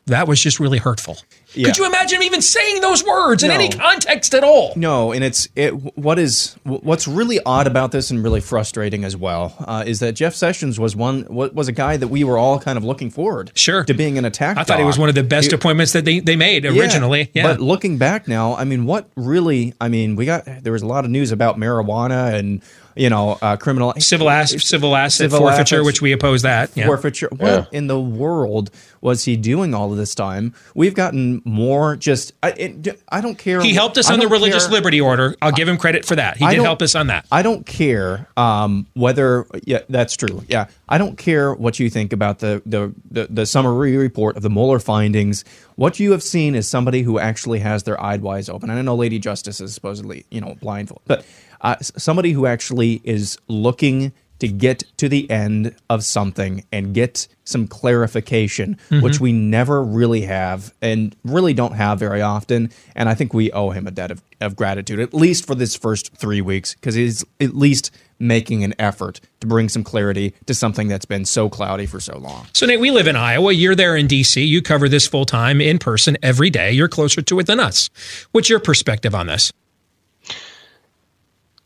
that 0.05 0.27
was 0.27 0.39
just 0.39 0.59
really 0.59 0.77
hurtful? 0.77 1.17
Yeah. 1.56 1.68
Could 1.68 1.78
you 1.78 1.86
imagine 1.86 2.18
him 2.18 2.24
even 2.24 2.42
saying 2.42 2.82
those 2.82 3.04
words 3.04 3.44
in 3.44 3.50
No. 3.50 3.56
any 3.56 3.70
context 3.70 4.34
at 4.34 4.44
all? 4.44 4.74
No, 4.76 5.12
and 5.12 5.24
it's 5.24 5.48
it. 5.56 5.72
What 5.98 6.18
is 6.20 6.56
what's 6.63 7.08
really 7.08 7.39
odd 7.46 7.68
about 7.68 7.92
this 7.92 8.10
and 8.12 8.24
really 8.24 8.42
frustrating 8.42 9.04
as 9.04 9.16
well 9.16 9.56
uh, 9.68 9.84
is 9.86 10.00
that 10.00 10.13
Jeff 10.13 10.34
Sessions 10.36 10.80
was 10.80 10.96
one 10.96 11.26
wa- 11.30 11.50
was 11.54 11.68
a 11.68 11.72
guy 11.72 11.98
that 11.98 12.08
we 12.08 12.24
were 12.24 12.38
all 12.38 12.60
kind 12.60 12.78
of 12.78 12.84
looking 12.84 13.10
forward 13.10 13.52
sure 13.56 13.84
to 13.84 13.94
being 13.94 14.18
an 14.18 14.26
attack. 14.26 14.58
I 14.58 14.63
thought 14.63 14.80
he 14.80 14.86
was 14.86 14.98
one 14.98 15.10
of 15.10 15.16
the 15.16 15.24
best 15.24 15.52
He- 15.52 15.56
appointments 15.56 15.92
that 15.94 16.06
they, 16.06 16.20
they 16.20 16.36
made 16.36 16.63
Yeah, 16.63 16.72
originally. 16.72 17.30
Yeah. 17.34 17.44
But 17.44 17.60
looking 17.62 17.98
back 17.98 18.28
now, 18.28 18.56
I 18.56 18.63
mean, 18.63 18.86
what 18.86 19.10
really? 19.16 19.74
I 19.80 19.89
mean, 19.89 20.16
we 20.16 20.26
got 20.26 20.46
there 20.46 20.74
was 20.74 20.82
a 20.82 20.88
lot 20.88 21.06
of 21.06 21.12
news 21.12 21.32
about 21.32 21.58
marijuana 21.58 22.34
and 22.34 22.62
you 22.95 23.10
know 23.10 23.38
uh, 23.41 23.58
criminal 23.58 23.93
civil 23.97 24.29
asset 24.29 24.62
civil 24.62 24.95
asset 24.95 25.32
civil 25.32 25.39
forfeiture, 25.39 25.77
assets- 25.77 25.86
which 25.86 26.01
we 26.01 26.12
oppose 26.12 26.41
that. 26.43 26.71
Yeah. 26.75 26.86
forfeiture. 26.86 27.29
What 27.32 27.73
in 27.73 27.88
the 27.88 27.99
world 27.99 28.69
was 29.01 29.25
he 29.25 29.36
doing 29.36 29.73
all 29.73 29.91
of 29.91 29.97
this 29.97 30.13
time? 30.13 30.53
We've 30.75 30.93
gotten 30.93 31.41
more. 31.45 31.95
Just 31.95 32.34
I, 32.43 32.51
it, 32.51 33.01
I 33.10 33.21
don't 33.21 33.38
care. 33.38 33.62
He 33.62 33.73
helped 33.73 33.97
us 33.97 34.10
I 34.10 34.13
on 34.13 34.19
the 34.19 34.27
religious 34.27 34.65
care- 34.65 34.73
liberty 34.73 35.01
order. 35.01 35.36
I'll 35.41 35.51
give 35.51 35.67
him 35.67 35.77
credit 35.77 36.06
for 36.06 36.15
that. 36.15 36.38
He 36.38 36.45
I 36.45 36.56
did 36.56 36.62
help 36.63 36.82
us 36.82 36.93
on 36.95 37.08
that. 37.08 37.25
I 37.32 37.41
don't 37.41 37.65
care 37.65 38.27
um, 38.38 38.86
whether 38.93 39.45
yeah, 39.65 39.79
that's 39.89 40.15
true. 40.15 40.43
Yeah, 40.47 40.67
I 40.89 40.97
don't 40.97 41.17
care 41.17 41.53
what 41.53 41.79
you 41.79 41.89
think 41.89 42.13
about 42.13 42.39
the, 42.39 42.62
the 42.65 42.93
the 43.10 43.27
the 43.29 43.45
summary 43.45 43.97
report 43.97 44.36
of 44.38 44.43
the 44.43 44.49
Mueller 44.49 44.79
findings. 44.79 45.43
What 45.75 45.99
you 45.99 46.12
have 46.12 46.21
seen 46.21 46.53
is 46.53 46.67
somebody 46.67 47.01
who 47.01 47.17
actually 47.17 47.60
has 47.60 47.84
their 47.84 47.99
eyes 47.99 48.19
wide 48.19 48.43
open. 48.49 48.69
And 48.69 48.77
I 48.77 48.82
know 48.82 48.95
Lady 48.95 49.19
Justice 49.19 49.62
is 49.62 49.73
supposedly 49.73 50.25
you 50.29 50.41
know 50.41 50.56
blindfold, 50.62 51.01
but 51.06 51.25
uh, 51.63 51.76
somebody 51.82 52.32
who 52.34 52.45
actually 52.45 53.02
is 53.04 53.38
looking 53.47 54.12
to 54.39 54.47
get 54.49 54.84
to 54.97 55.08
the 55.08 55.30
end 55.32 55.73
of 55.89 56.04
something 56.04 56.65
and 56.71 56.93
get 56.93 57.28
some 57.45 57.65
clarification, 57.67 58.78
which 58.89 59.13
Mhm. 59.15 59.19
we 59.21 59.32
never 59.32 59.82
really 59.82 60.21
have 60.21 60.73
and 60.82 61.15
really 61.23 61.54
don't 61.54 61.76
have 61.76 61.97
very 61.99 62.21
often. 62.21 62.69
And 62.95 63.08
I 63.08 63.13
think 63.15 63.34
we 63.34 63.52
owe 63.54 63.69
him 63.69 63.88
a 63.88 63.91
debt 63.91 64.12
of, 64.12 64.21
of 64.41 64.56
gratitude, 64.58 64.99
at 64.99 65.13
least 65.13 65.45
for 65.47 65.56
this 65.56 65.76
first 65.78 66.12
three 66.17 66.41
weeks, 66.41 66.73
because 66.73 66.95
he's 66.95 67.23
at 67.39 67.56
least 67.56 67.91
making 68.19 68.63
an 68.65 68.73
effort 68.80 69.21
to 69.39 69.47
bring 69.47 69.69
some 69.69 69.84
clarity 69.84 70.34
to 70.45 70.54
something 70.54 70.88
that's 70.89 71.06
been 71.06 71.23
so 71.26 71.47
cloudy 71.49 71.86
for 71.86 71.99
so 72.02 72.17
long. 72.17 72.45
So, 72.54 72.65
Nate, 72.65 72.80
we 72.82 72.91
live 72.91 73.08
in 73.08 73.15
Iowa. 73.15 73.54
You're 73.54 73.76
there 73.76 73.95
in 73.95 74.08
D.C. 74.08 74.43
You 74.43 74.62
cover 74.62 74.89
this 74.89 75.08
full 75.08 75.26
time 75.26 75.62
in 75.62 75.80
person 75.80 76.17
every 76.21 76.49
day. 76.49 76.71
You're 76.73 76.89
closer 76.89 77.21
to 77.21 77.39
it 77.39 77.45
than 77.47 77.60
us. 77.62 77.89
What's 78.32 78.49
your 78.49 78.60
perspective 78.60 79.15
on 79.15 79.28
this? 79.28 79.54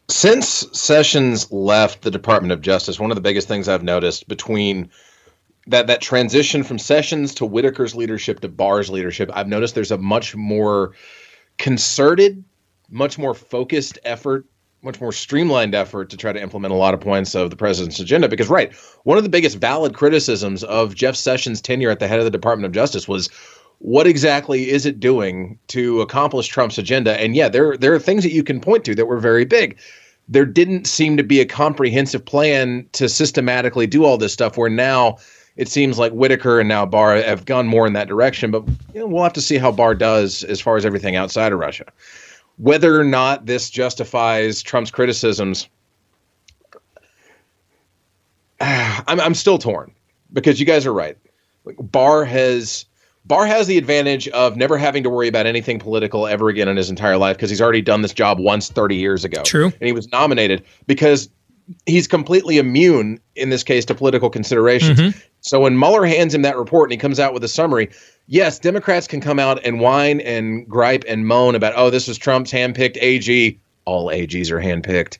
Since 0.10 0.68
Sessions 0.72 1.52
left 1.52 2.02
the 2.02 2.12
Department 2.12 2.54
of 2.54 2.62
Justice, 2.62 3.00
one 3.00 3.12
of 3.12 3.16
the 3.16 3.22
biggest 3.22 3.48
things 3.48 3.68
I've 3.68 3.84
noticed 3.84 4.28
between 4.28 4.90
that 5.68 5.88
that 5.88 6.00
transition 6.00 6.64
from 6.64 6.80
Sessions 6.80 7.36
to 7.36 7.46
Whitaker's 7.46 7.94
leadership 7.94 8.40
to 8.40 8.48
Barr's 8.48 8.90
leadership, 8.90 9.30
I've 9.34 9.50
noticed 9.50 9.76
there's 9.76 9.92
a 9.92 9.98
much 9.98 10.34
more 10.34 10.94
concerted, 11.58 12.42
much 12.90 13.18
more 13.18 13.34
focused 13.34 14.00
effort, 14.06 14.46
much 14.82 15.02
more 15.02 15.12
streamlined 15.12 15.76
effort 15.76 16.10
to 16.12 16.18
try 16.18 16.32
to 16.32 16.42
implement 16.42 16.74
a 16.74 16.78
lot 16.78 16.94
of 16.94 17.02
points 17.02 17.36
of 17.36 17.50
the 17.50 17.58
president's 17.58 18.00
agenda. 18.00 18.30
Because 18.30 18.48
right, 18.48 18.74
one 19.04 19.18
of 19.18 19.26
the 19.26 19.30
biggest 19.30 19.58
valid 19.58 19.94
criticisms 19.94 20.64
of 20.64 20.96
Jeff 20.96 21.18
Sessions' 21.18 21.60
tenure 21.60 21.90
at 21.90 22.00
the 22.00 22.08
head 22.08 22.20
of 22.20 22.26
the 22.26 22.32
Department 22.32 22.66
of 22.66 22.72
Justice 22.72 23.10
was 23.10 23.30
what 23.80 24.08
exactly 24.08 24.70
is 24.70 24.86
it 24.86 25.00
doing 25.00 25.60
to 25.68 26.02
accomplish 26.02 26.48
Trump's 26.48 26.78
agenda? 26.78 27.20
And 27.20 27.36
yeah, 27.36 27.50
there 27.50 27.78
there 27.78 27.94
are 27.94 28.00
things 28.00 28.24
that 28.24 28.32
you 28.32 28.44
can 28.44 28.60
point 28.60 28.86
to 28.86 28.96
that 28.96 29.06
were 29.06 29.20
very 29.20 29.46
big. 29.46 29.78
There 30.28 30.46
didn't 30.46 30.88
seem 30.88 31.16
to 31.18 31.24
be 31.24 31.40
a 31.40 31.46
comprehensive 31.46 32.26
plan 32.26 32.88
to 32.94 33.08
systematically 33.08 33.88
do 33.88 34.04
all 34.04 34.18
this 34.18 34.34
stuff. 34.34 34.58
Where 34.58 34.70
now 34.70 35.18
it 35.56 35.68
seems 35.68 36.00
like 36.00 36.12
Whitaker 36.12 36.60
and 36.60 36.68
now 36.68 36.86
Barr 36.86 37.18
have 37.18 37.46
gone 37.46 37.68
more 37.68 37.86
in 37.86 37.94
that 37.94 38.08
direction. 38.08 38.52
But 38.52 38.68
you 38.94 39.00
know, 39.00 39.08
we'll 39.08 39.24
have 39.24 39.34
to 39.34 39.42
see 39.42 39.58
how 39.58 39.72
Barr 39.72 39.96
does 39.96 40.44
as 40.46 40.60
far 40.60 40.76
as 40.76 40.86
everything 40.86 41.16
outside 41.16 41.54
of 41.54 41.60
Russia. 41.60 41.86
Whether 42.58 43.00
or 43.00 43.04
not 43.04 43.46
this 43.46 43.70
justifies 43.70 44.64
Trump's 44.64 44.90
criticisms, 44.90 45.70
I'm 48.60 49.22
I'm 49.22 49.36
still 49.36 49.60
torn 49.60 49.92
because 50.34 50.60
you 50.60 50.66
guys 50.66 50.88
are 50.88 50.94
right. 50.94 51.16
Barr 51.80 52.26
has 52.26 52.87
Barr 53.28 53.46
has 53.46 53.68
the 53.68 53.78
advantage 53.78 54.28
of 54.30 54.56
never 54.56 54.78
having 54.78 55.04
to 55.04 55.10
worry 55.10 55.28
about 55.28 55.46
anything 55.46 55.80
political 55.80 56.28
ever 56.28 56.48
again 56.48 56.70
in 56.70 56.78
his 56.78 56.90
entire 56.90 57.18
life 57.18 57.36
because 57.36 57.50
he's 57.50 57.62
already 57.62 57.82
done 57.82 58.02
this 58.02 58.14
job 58.14 58.40
once 58.40 58.70
30 58.70 58.96
years 58.96 59.26
ago. 59.26 59.44
True. 59.44 59.66
And 59.66 59.82
he 59.82 59.92
was 59.92 60.10
nominated 60.12 60.64
because 60.86 61.30
he's 61.86 62.08
completely 62.08 62.58
immune 62.58 63.20
in 63.36 63.50
this 63.50 63.64
case 63.64 63.84
to 63.86 63.96
political 63.96 64.30
considerations. 64.30 65.00
Mm-hmm. 65.00 65.20
So 65.42 65.60
when 65.60 65.78
Mueller 65.78 66.06
hands 66.06 66.34
him 66.34 66.42
that 66.44 66.58
report 66.58 66.88
and 66.88 66.94
he 66.94 66.98
comes 66.98 67.20
out 67.20 67.34
with 67.34 67.44
a 67.44 67.50
summary, 67.50 67.90
yes, 68.28 68.60
Democrats 68.60 69.08
can 69.08 69.20
come 69.20 69.40
out 69.40 69.60
and 69.66 69.82
whine 69.82 70.22
and 70.22 70.68
gripe 70.68 71.04
and 71.08 71.28
moan 71.28 71.56
about, 71.56 71.74
oh, 71.76 71.90
this 71.90 72.08
was 72.08 72.18
Trump's 72.18 72.52
handpicked 72.52 72.98
AG. 73.02 73.60
All 73.86 74.08
AGs 74.08 74.52
are 74.52 74.60
handpicked, 74.60 75.18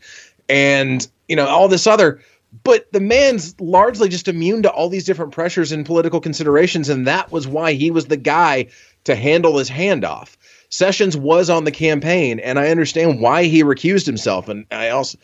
and 0.50 1.08
you 1.30 1.38
know 1.38 1.48
all 1.48 1.70
this 1.70 1.88
other. 1.88 2.22
But 2.64 2.92
the 2.92 3.00
man's 3.00 3.60
largely 3.60 4.10
just 4.10 4.28
immune 4.28 4.64
to 4.64 4.72
all 4.72 4.90
these 4.90 5.04
different 5.04 5.32
pressures 5.32 5.72
and 5.72 5.86
political 5.86 6.22
considerations, 6.22 6.90
and 6.90 7.06
that 7.08 7.32
was 7.32 7.48
why 7.48 7.74
he 7.74 7.92
was 7.92 8.06
the 8.06 8.18
guy 8.18 8.68
to 9.04 9.16
handle 9.16 9.58
his 9.58 9.70
handoff. 9.70 10.38
Sessions 10.70 11.16
was 11.16 11.50
on 11.50 11.64
the 11.64 11.72
campaign, 11.72 12.40
and 12.40 12.60
I 12.60 12.70
understand 12.70 13.22
why 13.22 13.44
he 13.44 13.64
recused 13.64 14.06
himself. 14.06 14.50
And 14.50 14.66
I 14.72 14.90
also, 14.90 15.18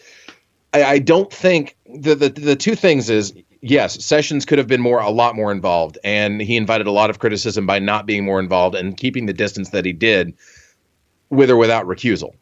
I, 0.74 0.84
I 0.84 1.00
don't 1.00 1.32
think 1.32 1.76
the, 1.86 2.16
the 2.16 2.30
the 2.30 2.56
two 2.56 2.76
things 2.76 3.10
is 3.10 3.34
yes, 3.62 4.04
Sessions 4.04 4.46
could 4.46 4.58
have 4.58 4.68
been 4.68 4.82
more 4.82 5.00
a 5.00 5.10
lot 5.10 5.36
more 5.36 5.52
involved, 5.52 5.98
and 6.04 6.42
he 6.42 6.56
invited 6.58 6.88
a 6.88 6.92
lot 6.92 7.10
of 7.10 7.20
criticism 7.20 7.66
by 7.66 7.80
not 7.80 8.06
being 8.06 8.26
more 8.26 8.40
involved 8.40 8.76
and 8.76 8.98
keeping 8.98 9.26
the 9.26 9.34
distance 9.34 9.70
that 9.70 9.86
he 9.86 9.94
did, 9.94 10.34
with 11.30 11.50
or 11.50 11.58
without 11.58 11.86
recusal. 11.86 12.36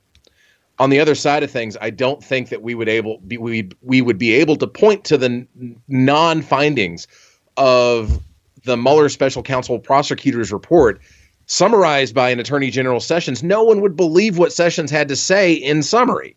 On 0.82 0.90
the 0.90 1.00
other 1.00 1.14
side 1.14 1.44
of 1.44 1.52
things, 1.52 1.78
I 1.80 1.92
don't 1.92 2.24
think 2.24 2.50
that 2.50 2.64
we 2.64 2.74
would 2.74 2.90
able 2.90 3.20
be, 3.20 3.38
we 3.38 3.70
we 3.82 4.02
would 4.02 4.18
be 4.18 4.34
able 4.34 4.56
to 4.56 4.66
point 4.66 5.04
to 5.06 5.18
the 5.18 5.46
non 5.88 6.42
findings 6.42 7.08
of 7.56 8.20
the 8.64 8.76
Mueller 8.76 9.08
special 9.10 9.44
counsel 9.44 9.78
prosecutor's 9.78 10.52
report 10.52 11.00
summarized 11.46 12.16
by 12.16 12.32
an 12.32 12.40
attorney 12.40 12.72
general 12.72 13.00
Sessions. 13.00 13.44
No 13.44 13.62
one 13.62 13.82
would 13.82 13.96
believe 13.96 14.40
what 14.40 14.52
Sessions 14.54 14.90
had 14.90 15.08
to 15.10 15.16
say 15.16 15.54
in 15.54 15.84
summary. 15.84 16.36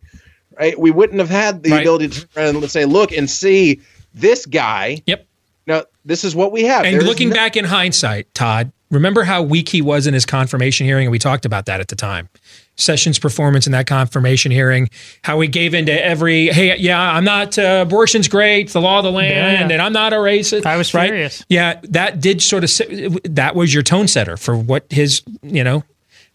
Right? 0.59 0.79
We 0.79 0.91
wouldn't 0.91 1.21
have 1.21 1.31
had 1.31 1.63
the 1.63 1.71
Right. 1.71 1.81
ability 1.81 2.09
to 2.09 2.27
turn 2.27 2.57
and 2.57 2.71
say, 2.71 2.85
look 2.85 3.13
and 3.13 3.31
see 3.31 3.81
this 4.13 4.45
guy. 4.45 5.01
Yep. 5.07 5.27
Now 5.67 5.85
this 6.05 6.23
is 6.23 6.37
what 6.37 6.53
we 6.53 6.65
have. 6.65 6.85
And 6.85 7.03
looking 7.03 7.31
no- 7.31 7.35
back 7.35 7.57
in 7.57 7.65
hindsight, 7.65 8.35
Todd, 8.35 8.73
remember 8.91 9.25
how 9.25 9.43
weak 9.43 9.71
he 9.71 9.81
was 9.81 10.07
in 10.07 10.13
his 10.13 10.27
confirmation 10.27 10.85
hearing? 10.87 11.07
And 11.07 11.13
we 11.13 11.19
talked 11.19 11.47
about 11.47 11.65
that 11.65 11.81
at 11.81 11.89
the 11.89 11.97
time. 11.97 12.29
Sessions' 12.77 13.19
performance 13.19 13.67
in 13.67 13.73
that 13.73 13.87
confirmation 13.87 14.51
hearing, 14.51 14.91
how 15.23 15.39
he 15.41 15.47
gave 15.49 15.75
into 15.75 15.93
every, 16.05 16.49
hey, 16.49 16.77
yeah, 16.77 17.01
I'm 17.01 17.25
not, 17.25 17.57
uh, 17.59 17.85
abortion's 17.87 18.27
great, 18.29 18.71
the 18.71 18.81
law 18.81 18.99
of 18.99 19.05
the 19.05 19.13
land, 19.13 19.71
Yeah, 19.71 19.75
and 19.75 19.83
I'm 19.83 19.93
not 19.93 20.13
a 20.13 20.17
racist. 20.17 20.67
I 20.67 20.77
was 20.77 20.93
right? 20.93 21.09
furious. 21.09 21.45
Yeah, 21.49 21.81
that 21.85 22.21
did 22.21 22.43
sort 22.43 22.65
of, 22.65 23.21
that 23.25 23.55
was 23.55 23.73
your 23.73 23.83
tone 23.85 24.09
setter 24.09 24.37
for 24.37 24.57
what 24.57 24.87
his, 24.91 25.23
you 25.43 25.63
know, 25.63 25.85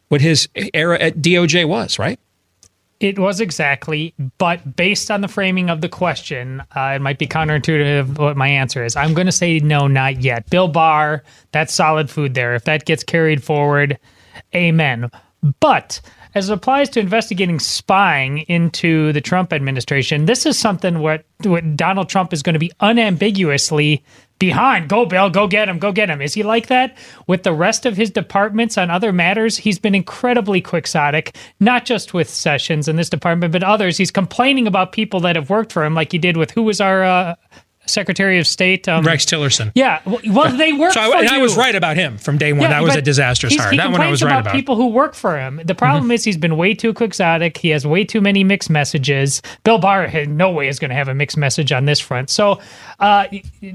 what 0.08 0.21
his 0.21 0.47
era 0.73 0.97
at 0.99 1.17
DOJ 1.17 1.67
was, 1.67 1.99
right? 1.99 2.19
It 2.99 3.17
was 3.17 3.39
exactly, 3.39 4.13
but 4.38 4.75
based 4.75 5.10
on 5.10 5.21
the 5.21 5.30
framing 5.30 5.69
of 5.69 5.80
the 5.80 5.88
question, 5.88 6.62
uh, 6.75 6.93
it 6.95 7.02
might 7.02 7.17
be 7.17 7.28
counterintuitive 7.28 8.17
what 8.17 8.36
my 8.36 8.47
answer 8.49 8.84
is. 8.84 8.95
I'm 8.97 9.13
going 9.13 9.28
to 9.28 9.32
say 9.32 9.60
no, 9.60 9.88
not 9.88 10.21
yet. 10.21 10.49
Bill 10.49 10.67
Barr, 10.67 11.23
that's 11.54 11.73
solid 11.73 12.10
food 12.10 12.34
there. 12.34 12.56
If 12.56 12.65
that 12.65 12.84
gets 12.86 13.04
carried 13.04 13.41
forward, 13.41 13.97
amen. 14.54 15.10
But 15.62 16.02
as 16.36 16.50
it 16.50 16.54
applies 16.54 16.89
to 16.89 17.00
investigating 17.00 17.60
spying 17.60 18.39
into 18.39 19.12
the 19.13 19.22
Trump 19.22 19.52
administration, 19.52 20.26
this 20.26 20.46
is 20.46 20.58
something 20.58 21.00
what, 21.00 21.26
what 21.44 21.76
Donald 21.76 22.10
Trump 22.10 22.34
is 22.34 22.44
going 22.44 22.54
to 22.54 22.60
be 22.60 22.72
unambiguously 22.80 24.04
behind. 24.39 24.88
Go, 24.89 25.06
Bill, 25.06 25.30
go 25.30 25.48
get 25.48 25.68
him, 25.68 25.80
go 25.80 25.92
get 25.92 26.10
him. 26.10 26.22
Is 26.22 26.34
he 26.34 26.44
like 26.44 26.68
that 26.68 26.98
with 27.28 27.44
the 27.44 27.54
rest 27.54 27.86
of 27.86 27.98
his 27.98 28.10
departments 28.10 28.78
on 28.78 28.89
other 28.89 29.12
matters? 29.12 29.58
He's 29.58 29.78
been 29.78 29.94
incredibly 29.96 30.62
quixotic, 30.62 31.36
not 31.60 31.86
just 31.86 32.13
with 32.13 32.30
Sessions 32.30 32.88
in 32.88 32.96
this 32.96 33.10
department, 33.10 33.52
but 33.52 33.63
others. 33.63 33.98
He's 33.98 34.12
complaining 34.12 34.65
about 34.65 34.94
people 34.94 35.20
that 35.22 35.36
have 35.36 35.50
worked 35.50 35.74
for 35.74 35.84
him, 35.84 35.94
like 35.94 36.12
he 36.12 36.18
did 36.18 36.38
with 36.38 36.52
who 36.52 36.63
was 36.63 36.80
our 36.80 37.04
uh, 37.04 37.36
Secretary 37.89 38.39
of 38.39 38.47
State? 38.47 38.88
Um, 38.88 39.04
Rex 39.04 39.25
Tillerson. 39.25 39.71
Yeah, 39.75 40.02
well, 40.06 40.52
they 40.56 40.73
work 40.73 40.93
So 40.93 41.02
for 41.02 41.17
I, 41.17 41.19
and 41.21 41.30
I 41.30 41.38
was 41.39 41.58
right 41.58 41.75
about 41.75 41.97
him 41.97 42.17
from 42.17 42.38
day 42.38 42.54
one. 42.54 42.62
Yeah, 42.63 42.69
that 42.69 42.84
was 42.84 42.95
a 42.95 43.02
disastrous 43.02 43.56
hire. 43.56 43.71
He 43.71 43.78
That 43.78 43.91
one 43.91 44.02
I 44.02 44.10
was 44.10 44.19
complains 44.19 44.23
right 44.23 44.39
about 44.39 44.52
about. 44.52 44.56
people 44.56 44.75
who 44.75 44.88
work 44.88 45.13
for 45.15 45.38
him. 45.39 45.60
The 45.63 45.75
problem 45.75 46.12
is 46.12 46.23
he's 46.23 46.38
been 46.38 46.58
way 46.58 46.73
too 46.73 46.93
quixotic. 46.93 47.58
He 47.58 47.69
has 47.69 47.86
way 47.86 48.04
too 48.04 48.21
many 48.21 48.43
mixed 48.43 48.69
messages. 48.69 49.41
Bill 49.63 49.78
Barr 49.80 50.06
in 50.06 50.38
no 50.38 50.52
way 50.52 50.67
is 50.67 50.80
going 50.80 50.89
to 50.89 50.95
have 50.95 51.08
a 51.08 51.13
mixed 51.15 51.38
message 51.38 51.71
on 51.71 51.86
this 51.86 51.99
front. 51.99 52.30
So 52.30 52.60
uh, 52.99 53.25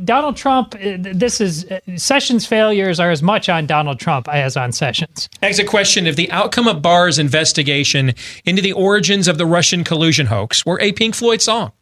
Donald 0.05 0.37
Trump, 0.37 0.75
uh, 0.75 0.97
this 0.99 1.41
is 1.41 1.65
uh, 1.71 1.81
Sessions' 1.97 2.47
failures 2.47 3.01
are 3.01 3.11
as 3.11 3.23
much 3.23 3.49
on 3.49 3.67
Donald 3.67 3.99
Trump 3.99 4.29
as 4.29 4.57
on 4.57 4.73
Sessions. 4.73 5.29
Exit 5.43 5.67
question 5.67 6.07
If 6.07 6.17
the 6.17 6.31
outcome 6.31 6.69
of 6.69 6.83
Barr's 6.83 7.19
investigation 7.19 8.15
into 8.45 8.63
the 8.63 8.73
origins 8.73 9.29
of 9.29 9.39
the 9.39 9.47
Russian 9.47 9.85
collusion 9.85 10.27
hoax 10.27 10.65
were 10.67 10.81
a 10.81 10.93
Pink 10.93 11.15
Floyd 11.15 11.43
song, 11.43 11.73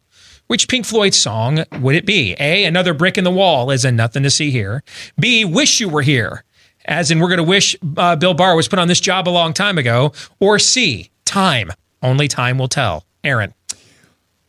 which 0.47 0.67
Pink 0.67 0.85
Floyd 0.85 1.13
song 1.13 1.63
would 1.79 1.95
it 1.95 2.05
be? 2.05 2.35
A. 2.39 2.65
Another 2.65 2.93
brick 2.93 3.17
in 3.17 3.23
the 3.23 3.31
wall, 3.31 3.71
as 3.71 3.85
in 3.85 3.95
nothing 3.95 4.23
to 4.23 4.29
see 4.29 4.51
here. 4.51 4.83
B. 5.19 5.45
Wish 5.45 5.79
you 5.79 5.89
were 5.89 6.01
here, 6.01 6.43
as 6.85 7.11
in 7.11 7.19
we're 7.19 7.29
going 7.29 7.37
to 7.37 7.43
wish 7.43 7.75
uh, 7.97 8.15
Bill 8.15 8.33
Barr 8.33 8.55
was 8.55 8.67
put 8.67 8.79
on 8.79 8.87
this 8.87 8.99
job 8.99 9.27
a 9.27 9.31
long 9.31 9.53
time 9.53 9.77
ago. 9.77 10.13
Or 10.39 10.59
C. 10.59 11.09
Time. 11.25 11.71
Only 12.01 12.27
time 12.27 12.57
will 12.57 12.67
tell. 12.67 13.05
Aaron. 13.23 13.53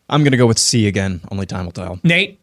I'm 0.08 0.22
going 0.22 0.32
to 0.32 0.38
go 0.38 0.46
with 0.46 0.58
C 0.58 0.86
again. 0.86 1.20
Only 1.30 1.46
time 1.46 1.64
will 1.64 1.72
tell. 1.72 1.98
Nate. 2.02 2.40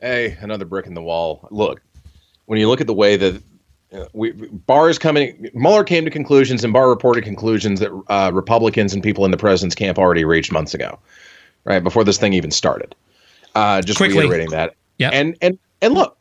Hey, 0.00 0.36
another 0.40 0.64
brick 0.64 0.86
in 0.86 0.94
the 0.94 1.02
wall. 1.02 1.48
Look, 1.50 1.80
when 2.44 2.58
you 2.58 2.68
look 2.68 2.80
at 2.80 2.86
the 2.86 2.94
way 2.94 3.16
that 3.16 3.42
uh, 3.92 4.04
we 4.12 4.32
Barr 4.32 4.90
is 4.90 4.98
coming, 4.98 5.48
Mueller 5.54 5.84
came 5.84 6.04
to 6.04 6.10
conclusions 6.10 6.64
and 6.64 6.72
Barr 6.72 6.88
reported 6.88 7.24
conclusions 7.24 7.80
that 7.80 7.90
uh, 8.08 8.30
Republicans 8.32 8.92
and 8.92 9.02
people 9.02 9.24
in 9.24 9.30
the 9.30 9.36
president's 9.36 9.74
camp 9.74 9.98
already 9.98 10.24
reached 10.24 10.52
months 10.52 10.74
ago, 10.74 10.98
right 11.66 11.82
before 11.84 12.04
this 12.04 12.16
thing 12.18 12.32
even 12.32 12.50
started. 12.50 12.94
Uh, 13.54 13.82
just 13.82 13.98
Quickly. 13.98 14.20
reiterating 14.20 14.50
that. 14.50 14.74
Yeah. 14.98 15.10
And 15.12 15.36
and 15.42 15.58
and 15.82 15.94
look, 15.94 16.16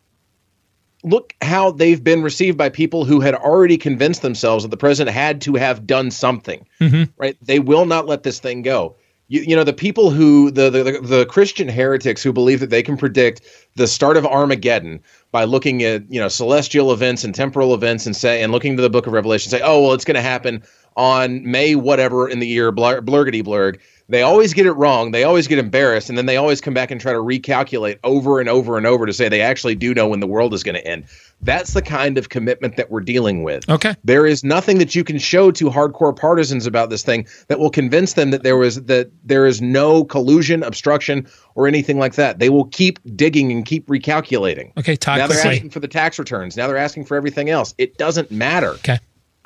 look 1.03 1.33
how 1.41 1.71
they've 1.71 2.03
been 2.03 2.21
received 2.23 2.57
by 2.57 2.69
people 2.69 3.05
who 3.05 3.19
had 3.19 3.35
already 3.35 3.77
convinced 3.77 4.21
themselves 4.21 4.63
that 4.63 4.69
the 4.69 4.77
president 4.77 5.15
had 5.15 5.41
to 5.41 5.55
have 5.55 5.85
done 5.85 6.11
something 6.11 6.65
Mm-hmm. 6.81 7.03
right? 7.17 7.37
They 7.41 7.59
will 7.59 7.85
not 7.85 8.05
let 8.07 8.23
this 8.23 8.39
thing 8.39 8.61
go. 8.61 8.95
You, 9.27 9.41
you 9.41 9.55
know 9.55 9.63
the 9.63 9.73
people 9.73 10.11
who 10.11 10.51
the, 10.51 10.69
the 10.69 10.83
the 11.01 11.25
Christian 11.25 11.67
heretics 11.67 12.21
who 12.21 12.31
believe 12.31 12.59
that 12.59 12.69
they 12.69 12.83
can 12.83 12.95
predict 12.95 13.41
the 13.75 13.87
start 13.87 14.17
of 14.17 14.25
Armageddon 14.25 14.99
by 15.31 15.45
looking 15.45 15.81
at 15.83 16.03
you 16.11 16.19
know 16.19 16.27
celestial 16.27 16.91
events 16.93 17.23
and 17.23 17.33
temporal 17.33 17.73
events 17.73 18.05
and 18.05 18.15
say 18.15 18.43
and 18.43 18.51
looking 18.51 18.75
to 18.75 18.83
the 18.83 18.89
Book 18.89 19.07
of 19.07 19.13
Revelation 19.13 19.49
say 19.49 19.61
oh 19.63 19.81
well 19.81 19.93
it's 19.93 20.05
going 20.05 20.15
to 20.15 20.21
happen 20.21 20.61
on 20.95 21.43
May 21.49 21.73
whatever 21.75 22.29
in 22.29 22.37
the 22.39 22.47
year 22.47 22.71
blur, 22.71 23.01
blurgity 23.01 23.43
blurg. 23.43 23.79
They 24.07 24.21
always 24.21 24.53
get 24.53 24.67
it 24.67 24.73
wrong. 24.73 25.11
They 25.11 25.23
always 25.23 25.47
get 25.47 25.57
embarrassed, 25.57 26.09
and 26.09 26.17
then 26.17 26.27
they 26.27 26.37
always 26.37 26.61
come 26.61 26.75
back 26.75 26.91
and 26.91 27.01
try 27.01 27.11
to 27.11 27.19
recalculate 27.19 27.97
over 28.03 28.39
and 28.39 28.47
over 28.47 28.77
and 28.77 28.85
over 28.85 29.07
to 29.07 29.13
say 29.13 29.29
they 29.29 29.41
actually 29.41 29.73
do 29.73 29.95
know 29.95 30.07
when 30.07 30.19
the 30.19 30.27
world 30.27 30.53
is 30.53 30.63
going 30.63 30.75
to 30.75 30.87
end. 30.87 31.05
That's 31.41 31.73
the 31.73 31.81
kind 31.81 32.17
of 32.17 32.29
commitment 32.29 32.77
that 32.77 32.91
we're 32.91 33.01
dealing 33.01 33.43
with. 33.43 33.67
Okay. 33.67 33.95
There 34.03 34.27
is 34.27 34.43
nothing 34.43 34.77
that 34.77 34.93
you 34.93 35.03
can 35.03 35.17
show 35.17 35.49
to 35.51 35.69
hardcore 35.69 36.15
partisans 36.15 36.67
about 36.67 36.91
this 36.91 37.01
thing 37.01 37.27
that 37.47 37.59
will 37.59 37.71
convince 37.71 38.13
them 38.13 38.29
that 38.29 38.43
there 38.43 38.57
was 38.57 38.83
that 38.83 39.09
there 39.23 39.47
is 39.47 39.59
no 39.61 40.05
collusion, 40.05 40.61
obstruction, 40.61 41.27
or 41.55 41.67
anything 41.67 41.97
like 41.97 42.13
that. 42.13 42.37
They 42.37 42.49
will 42.49 42.65
keep 42.65 42.99
digging 43.15 43.51
and 43.51 43.65
keep 43.65 43.87
recalculating. 43.87 44.71
Okay, 44.77 44.95
Todd, 44.95 45.17
now 45.17 45.27
they're 45.27 45.37
quickly. 45.37 45.55
asking 45.55 45.69
for 45.71 45.79
the 45.79 45.87
tax 45.87 46.19
returns. 46.19 46.55
Now 46.55 46.67
they're 46.67 46.77
asking 46.77 47.05
for 47.05 47.17
everything 47.17 47.49
else. 47.49 47.73
It 47.79 47.97
doesn't 47.97 48.29
matter. 48.29 48.71
Okay. 48.75 48.99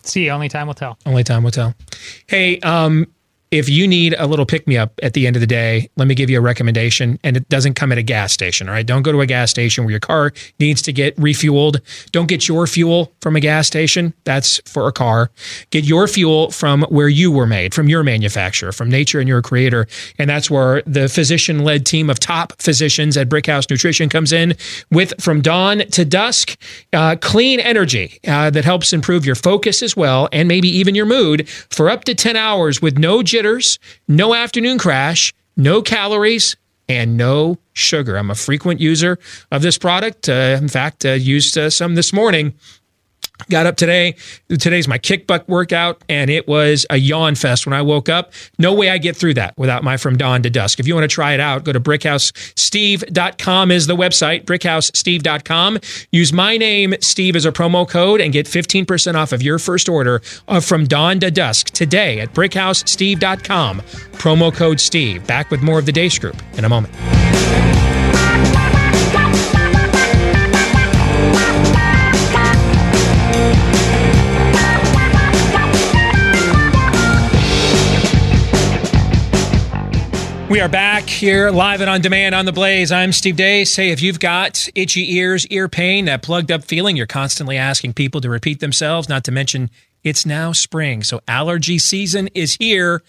See, 0.03 0.29
only 0.29 0.49
time 0.49 0.67
will 0.67 0.73
tell. 0.73 0.97
Only 1.05 1.23
time 1.23 1.43
will 1.43 1.51
tell. 1.51 1.75
Hey, 2.27 2.59
um, 2.59 3.07
if 3.51 3.67
you 3.67 3.87
need 3.87 4.13
a 4.19 4.27
little 4.27 4.45
pick 4.45 4.67
me 4.67 4.77
up 4.77 4.99
at 5.01 5.13
the 5.13 5.25
end 5.25 5.35
of 5.35 5.39
the 5.39 5.47
day, 5.47 5.89
let 5.97 6.07
me 6.07 6.13
give 6.13 6.29
you 6.29 6.37
a 6.37 6.41
recommendation. 6.41 7.19
And 7.23 7.35
it 7.35 7.49
doesn't 7.49 7.73
come 7.73 7.91
at 7.91 7.97
a 7.97 8.03
gas 8.03 8.31
station, 8.31 8.69
all 8.69 8.75
right? 8.75 8.85
Don't 8.85 9.01
go 9.01 9.11
to 9.11 9.21
a 9.21 9.25
gas 9.25 9.49
station 9.49 9.83
where 9.85 9.91
your 9.91 9.99
car 9.99 10.31
needs 10.59 10.83
to 10.83 10.93
get 10.93 11.15
refueled. 11.15 11.79
Don't 12.11 12.27
get 12.27 12.47
your 12.47 12.67
fuel 12.67 13.11
from 13.21 13.35
a 13.35 13.39
gas 13.39 13.65
station. 13.65 14.13
That's 14.23 14.59
for 14.65 14.87
a 14.87 14.91
car. 14.91 15.31
Get 15.71 15.83
your 15.83 16.07
fuel 16.07 16.51
from 16.51 16.83
where 16.89 17.09
you 17.09 17.31
were 17.31 17.47
made, 17.47 17.73
from 17.73 17.89
your 17.89 18.03
manufacturer, 18.03 18.71
from 18.71 18.89
nature 18.89 19.19
and 19.19 19.27
your 19.27 19.41
creator. 19.41 19.87
And 20.19 20.29
that's 20.29 20.51
where 20.51 20.83
the 20.85 21.09
physician 21.09 21.63
led 21.63 21.87
team 21.87 22.09
of 22.09 22.19
top 22.19 22.53
physicians 22.61 23.17
at 23.17 23.29
Brickhouse 23.29 23.69
Nutrition 23.69 24.09
comes 24.09 24.31
in 24.31 24.55
with 24.91 25.19
from 25.19 25.41
dawn 25.41 25.79
to 25.79 26.05
dusk, 26.05 26.55
uh, 26.93 27.15
clean 27.19 27.59
energy 27.59 28.19
uh, 28.27 28.51
that 28.51 28.63
helps 28.63 28.93
improve 28.93 29.25
your 29.25 29.35
focus 29.35 29.81
as 29.81 29.97
well 29.97 30.29
and 30.31 30.47
maybe 30.47 30.69
even 30.69 30.93
your 30.93 31.07
mood 31.07 31.49
for 31.49 31.89
up 31.89 32.03
to 32.03 32.13
10 32.13 32.35
hours 32.35 32.79
with 32.79 32.99
no 32.99 33.23
jitters, 33.39 33.79
no 34.05 34.35
afternoon 34.35 34.77
crash, 34.77 35.33
no 35.55 35.81
calories, 35.81 36.57
and 36.89 37.15
no 37.15 37.57
sugar. 37.71 38.17
I'm 38.17 38.29
a 38.29 38.35
frequent 38.35 38.81
user 38.81 39.17
of 39.49 39.61
this 39.61 39.77
product. 39.77 40.27
Uh, 40.27 40.57
in 40.59 40.67
fact, 40.67 41.05
uh, 41.05 41.11
used 41.11 41.57
uh, 41.57 41.69
some 41.69 41.95
this 41.95 42.11
morning. 42.11 42.53
Got 43.49 43.65
up 43.65 43.77
today. 43.77 44.15
Today's 44.49 44.87
my 44.87 44.97
kick 44.97 45.25
butt 45.25 45.47
workout, 45.47 46.03
and 46.09 46.29
it 46.29 46.47
was 46.47 46.85
a 46.89 46.97
yawn 46.97 47.35
fest 47.35 47.65
when 47.65 47.73
I 47.73 47.81
woke 47.81 48.09
up. 48.09 48.33
No 48.59 48.73
way 48.73 48.89
I 48.89 48.97
get 48.97 49.15
through 49.15 49.35
that 49.35 49.57
without 49.57 49.83
my 49.83 49.97
From 49.97 50.17
Dawn 50.17 50.43
to 50.43 50.49
Dusk. 50.49 50.79
If 50.79 50.87
you 50.87 50.93
want 50.93 51.09
to 51.09 51.13
try 51.13 51.33
it 51.33 51.39
out, 51.39 51.63
go 51.63 51.71
to 51.71 51.79
brickhousesteve.com 51.79 53.71
is 53.71 53.87
the 53.87 53.95
website, 53.95 54.43
brickhousesteve.com. 54.43 55.79
Use 56.11 56.33
my 56.33 56.57
name, 56.57 56.93
Steve, 57.01 57.35
as 57.35 57.45
a 57.45 57.51
promo 57.51 57.87
code 57.87 58.21
and 58.21 58.33
get 58.33 58.45
15% 58.45 59.15
off 59.15 59.31
of 59.31 59.41
your 59.41 59.57
first 59.57 59.87
order 59.87 60.21
of 60.47 60.65
From 60.65 60.85
Dawn 60.85 61.19
to 61.21 61.31
Dusk 61.31 61.69
today 61.71 62.19
at 62.19 62.33
brickhousesteve.com. 62.33 63.81
Promo 63.81 64.53
code 64.53 64.79
Steve. 64.79 65.25
Back 65.25 65.49
with 65.49 65.61
more 65.61 65.79
of 65.79 65.85
the 65.85 65.93
Deace 65.93 66.19
Group 66.19 66.35
in 66.53 66.65
a 66.65 66.69
moment. 66.69 66.93
We 80.49 80.61
are 80.61 80.67
back 80.67 81.03
here 81.03 81.51
live 81.51 81.79
and 81.79 81.87
on 81.91 82.01
demand 82.01 82.33
on 82.33 82.45
the 82.45 82.51
Blaze. 82.51 82.91
I'm 82.91 83.11
Steve 83.11 83.35
Deace. 83.35 83.75
Hey, 83.75 83.91
if 83.91 84.01
you've 84.01 84.19
got 84.19 84.67
itchy 84.73 85.13
ears, 85.15 85.45
ear 85.47 85.69
pain, 85.69 86.05
that 86.05 86.23
plugged 86.23 86.51
up 86.51 86.63
feeling, 86.63 86.97
you're 86.97 87.05
constantly 87.05 87.55
asking 87.55 87.93
people 87.93 88.19
to 88.21 88.31
repeat 88.31 88.59
themselves, 88.59 89.07
not 89.07 89.23
to 89.25 89.31
mention 89.31 89.69
it's 90.03 90.25
now 90.25 90.51
spring. 90.51 91.03
So 91.03 91.21
allergy 91.27 91.77
season 91.77 92.29
is 92.33 92.55
here. 92.55 93.03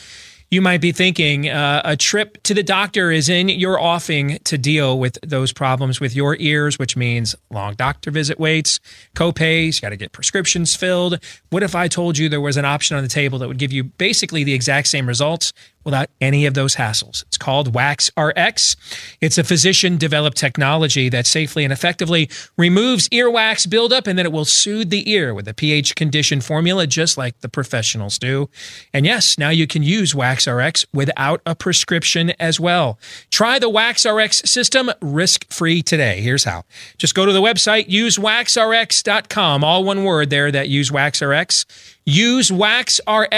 You 0.50 0.60
might 0.60 0.80
be 0.80 0.90
thinking 0.90 1.48
uh, 1.48 1.80
a 1.84 1.96
trip 1.96 2.42
to 2.42 2.54
the 2.54 2.64
doctor 2.64 3.12
is 3.12 3.28
in 3.28 3.48
your 3.48 3.80
offing 3.80 4.40
to 4.44 4.58
deal 4.58 4.98
with 4.98 5.16
those 5.22 5.52
problems 5.52 6.00
with 6.00 6.14
your 6.14 6.36
ears, 6.40 6.76
which 6.76 6.96
means 6.96 7.36
long 7.50 7.74
doctor 7.74 8.10
visit 8.10 8.38
waits, 8.38 8.80
copays, 9.14 9.76
you 9.76 9.80
got 9.82 9.90
to 9.90 9.96
get 9.96 10.10
prescriptions 10.10 10.74
filled. 10.74 11.24
What 11.50 11.62
if 11.62 11.76
I 11.76 11.86
told 11.86 12.18
you 12.18 12.28
there 12.28 12.40
was 12.40 12.56
an 12.56 12.64
option 12.64 12.96
on 12.96 13.04
the 13.04 13.08
table 13.08 13.38
that 13.38 13.48
would 13.48 13.58
give 13.58 13.72
you 13.72 13.84
basically 13.84 14.42
the 14.42 14.52
exact 14.52 14.88
same 14.88 15.06
results 15.06 15.52
without 15.84 16.10
any 16.20 16.46
of 16.46 16.54
those 16.54 16.76
hassles. 16.76 17.22
It's 17.24 17.38
called 17.38 17.74
Wax 17.74 18.10
RX. 18.18 18.76
It's 19.20 19.38
a 19.38 19.44
physician 19.44 19.96
developed 19.96 20.36
technology 20.36 21.08
that 21.08 21.26
safely 21.26 21.64
and 21.64 21.72
effectively 21.72 22.28
removes 22.56 23.08
earwax 23.08 23.68
buildup 23.68 24.06
and 24.06 24.18
then 24.18 24.26
it 24.26 24.32
will 24.32 24.44
soothe 24.44 24.90
the 24.90 25.10
ear 25.10 25.34
with 25.34 25.48
a 25.48 25.54
pH 25.54 25.94
conditioned 25.94 26.44
formula 26.44 26.86
just 26.86 27.16
like 27.16 27.40
the 27.40 27.48
professionals 27.48 28.18
do. 28.18 28.48
And 28.92 29.06
yes, 29.06 29.38
now 29.38 29.50
you 29.50 29.66
can 29.66 29.82
use 29.82 30.14
Wax 30.14 30.46
RX 30.46 30.86
without 30.92 31.40
a 31.46 31.54
prescription 31.54 32.32
as 32.38 32.60
well. 32.60 32.98
Try 33.30 33.58
the 33.58 33.68
Wax 33.68 34.06
RX 34.06 34.50
system 34.50 34.90
risk 35.00 35.50
free 35.52 35.82
today. 35.82 36.20
Here's 36.20 36.44
how. 36.44 36.64
Just 36.98 37.14
go 37.14 37.26
to 37.26 37.32
the 37.32 37.40
website, 37.40 37.88
usewaxrx.com, 37.88 39.64
all 39.64 39.84
one 39.84 40.04
word 40.04 40.30
there 40.30 40.50
that 40.52 40.68
use 40.68 40.92
Wax 40.92 41.22
RX 41.22 41.64
Use 42.06 42.50
waxrx.com. 42.50 43.28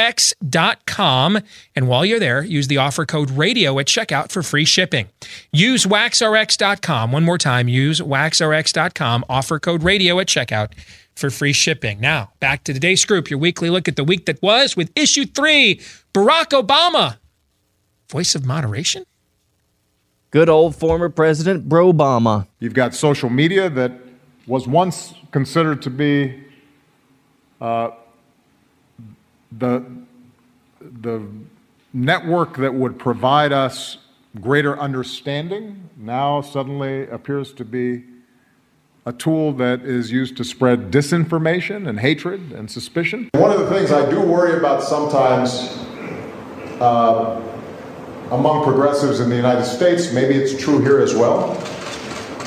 And 1.75 1.89
while 1.89 2.05
you're 2.05 2.21
there, 2.21 2.43
use 2.43 2.69
the 2.69 2.79
offer 2.79 3.05
code 3.05 3.31
radio 3.31 3.79
at 3.79 3.87
checkout 3.87 4.31
for 4.31 4.43
free 4.43 4.65
shipping. 4.65 5.09
Use 5.53 5.85
waxrx.com. 5.85 7.13
One 7.13 7.25
more 7.25 7.39
time, 7.39 7.69
use 7.69 8.01
waxrx.com, 8.01 9.25
offer 9.29 9.59
code 9.59 9.83
radio 9.83 10.19
at 10.21 10.27
checkout 10.29 10.73
for 11.15 11.31
free 11.31 11.53
shipping. 11.53 12.01
Now, 12.01 12.33
back 12.41 12.65
to 12.65 12.73
today's 12.73 13.05
group, 13.05 13.31
your 13.31 13.39
weekly 13.39 13.71
look 13.71 13.89
at 13.89 13.97
the 13.97 14.05
week 14.05 14.27
that 14.27 14.41
was 14.43 14.77
with 14.77 14.91
issue 14.97 15.27
three 15.27 15.81
Barack 16.15 16.51
Obama. 16.51 17.19
Voice 18.11 18.35
of 18.35 18.45
moderation? 18.45 19.05
Good 20.31 20.49
old 20.49 20.75
former 20.75 21.09
President 21.11 21.69
Bro 21.69 21.93
Obama. 21.93 22.47
You've 22.59 22.75
got 22.75 22.95
social 22.95 23.29
media 23.29 23.69
that 23.71 23.93
was 24.47 24.67
once 24.67 25.15
considered 25.31 25.83
to 25.83 25.91
be 25.91 26.43
uh, 27.61 27.91
the, 29.59 29.85
the 30.81 31.27
network 31.93 32.57
that 32.57 32.75
would 32.75 32.99
provide 32.99 33.53
us 33.53 33.99
greater 34.41 34.79
understanding 34.79 35.91
now 35.97 36.41
suddenly 36.41 37.07
appears 37.09 37.53
to 37.53 37.65
be 37.65 38.05
a 39.05 39.13
tool 39.13 39.53
that 39.53 39.83
is 39.83 40.13
used 40.13 40.37
to 40.37 40.45
spread 40.45 40.91
disinformation 40.91 41.89
and 41.89 42.01
hatred 42.01 42.53
and 42.53 42.71
suspicion. 42.71 43.29
One 43.35 43.51
of 43.51 43.61
the 43.61 43.69
things 43.69 43.91
I 43.91 44.09
do 44.09 44.21
worry 44.21 44.57
about 44.57 44.83
sometimes 44.83 45.77
uh, 46.81 47.41
among 48.31 48.65
progressives 48.65 49.21
in 49.21 49.29
the 49.29 49.37
United 49.37 49.65
States, 49.65 50.13
maybe 50.13 50.35
it's 50.35 50.57
true 50.63 50.81
here 50.81 51.01
as 51.01 51.15
well, 51.15 51.51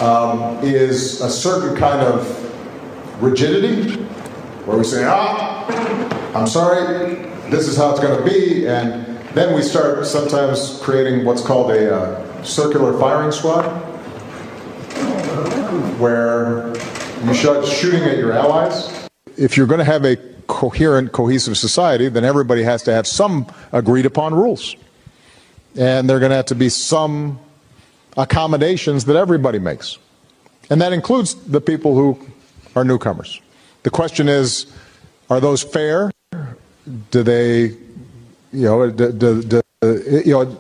um, 0.02 0.64
is 0.64 1.22
a 1.22 1.30
certain 1.30 1.76
kind 1.78 2.02
of 2.02 3.22
rigidity 3.22 3.96
where 4.66 4.78
we 4.78 4.84
say, 4.84 5.04
ah, 5.06 5.55
I'm 5.68 6.48
sorry, 6.48 7.16
this 7.50 7.68
is 7.68 7.78
how 7.78 7.92
it's 7.92 8.00
going 8.00 8.18
to 8.18 8.24
be, 8.24 8.68
and 8.68 9.06
then 9.34 9.56
we 9.56 9.62
start 9.62 10.06
sometimes 10.06 10.80
creating 10.82 11.26
what's 11.26 11.42
called 11.42 11.72
a 11.72 11.96
uh, 11.96 12.44
circular 12.44 12.98
firing 13.00 13.32
squad, 13.32 13.64
where 16.00 16.68
you 17.26 17.34
start 17.34 17.66
shooting 17.66 18.04
at 18.04 18.18
your 18.18 18.32
allies. 18.32 19.10
If 19.38 19.58
you're 19.58 19.68
going 19.68 19.80
to 19.80 19.86
have 19.86 20.06
a 20.06 20.18
coherent, 20.48 21.12
cohesive 21.12 21.58
society, 21.58 22.10
then 22.10 22.24
everybody 22.24 22.64
has 22.64 22.84
to 22.84 22.94
have 22.94 23.08
some 23.08 23.48
agreed 23.72 24.06
upon 24.06 24.34
rules. 24.34 24.76
And 25.76 26.08
there 26.08 26.18
are 26.18 26.20
going 26.20 26.30
to 26.30 26.36
have 26.38 26.46
to 26.48 26.56
be 26.56 26.70
some 26.70 27.40
accommodations 28.16 29.06
that 29.06 29.16
everybody 29.16 29.60
makes. 29.60 29.98
And 30.70 30.80
that 30.82 30.94
includes 30.94 31.36
the 31.36 31.60
people 31.60 31.96
who 31.96 32.20
are 32.76 32.86
newcomers. 32.86 33.42
The 33.84 33.90
question 33.90 34.30
is 34.30 34.68
are 35.30 35.40
those 35.40 35.64
fair? 35.64 36.12
Do 37.12 37.24
they, 37.24 37.62
you 37.64 37.78
know, 38.52 38.90
do, 38.92 39.12
do, 39.12 39.42
do, 39.42 39.62
you 40.26 40.34
know, 40.34 40.58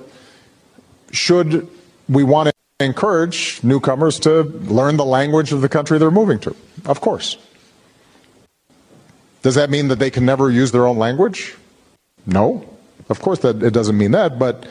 should 1.11 1.67
we 2.09 2.23
want 2.23 2.49
to 2.49 2.85
encourage 2.85 3.63
newcomers 3.63 4.19
to 4.19 4.43
learn 4.43 4.97
the 4.97 5.05
language 5.05 5.51
of 5.51 5.61
the 5.61 5.69
country 5.69 5.97
they're 5.97 6.11
moving 6.11 6.39
to? 6.39 6.55
Of 6.85 7.01
course. 7.01 7.37
Does 9.43 9.55
that 9.55 9.69
mean 9.69 9.89
that 9.89 9.99
they 9.99 10.09
can 10.09 10.25
never 10.25 10.49
use 10.49 10.71
their 10.71 10.87
own 10.87 10.97
language? 10.97 11.55
No. 12.25 12.67
Of 13.09 13.21
course 13.21 13.39
that 13.39 13.61
it 13.61 13.71
doesn't 13.71 13.97
mean 13.97 14.11
that, 14.11 14.39
but 14.39 14.65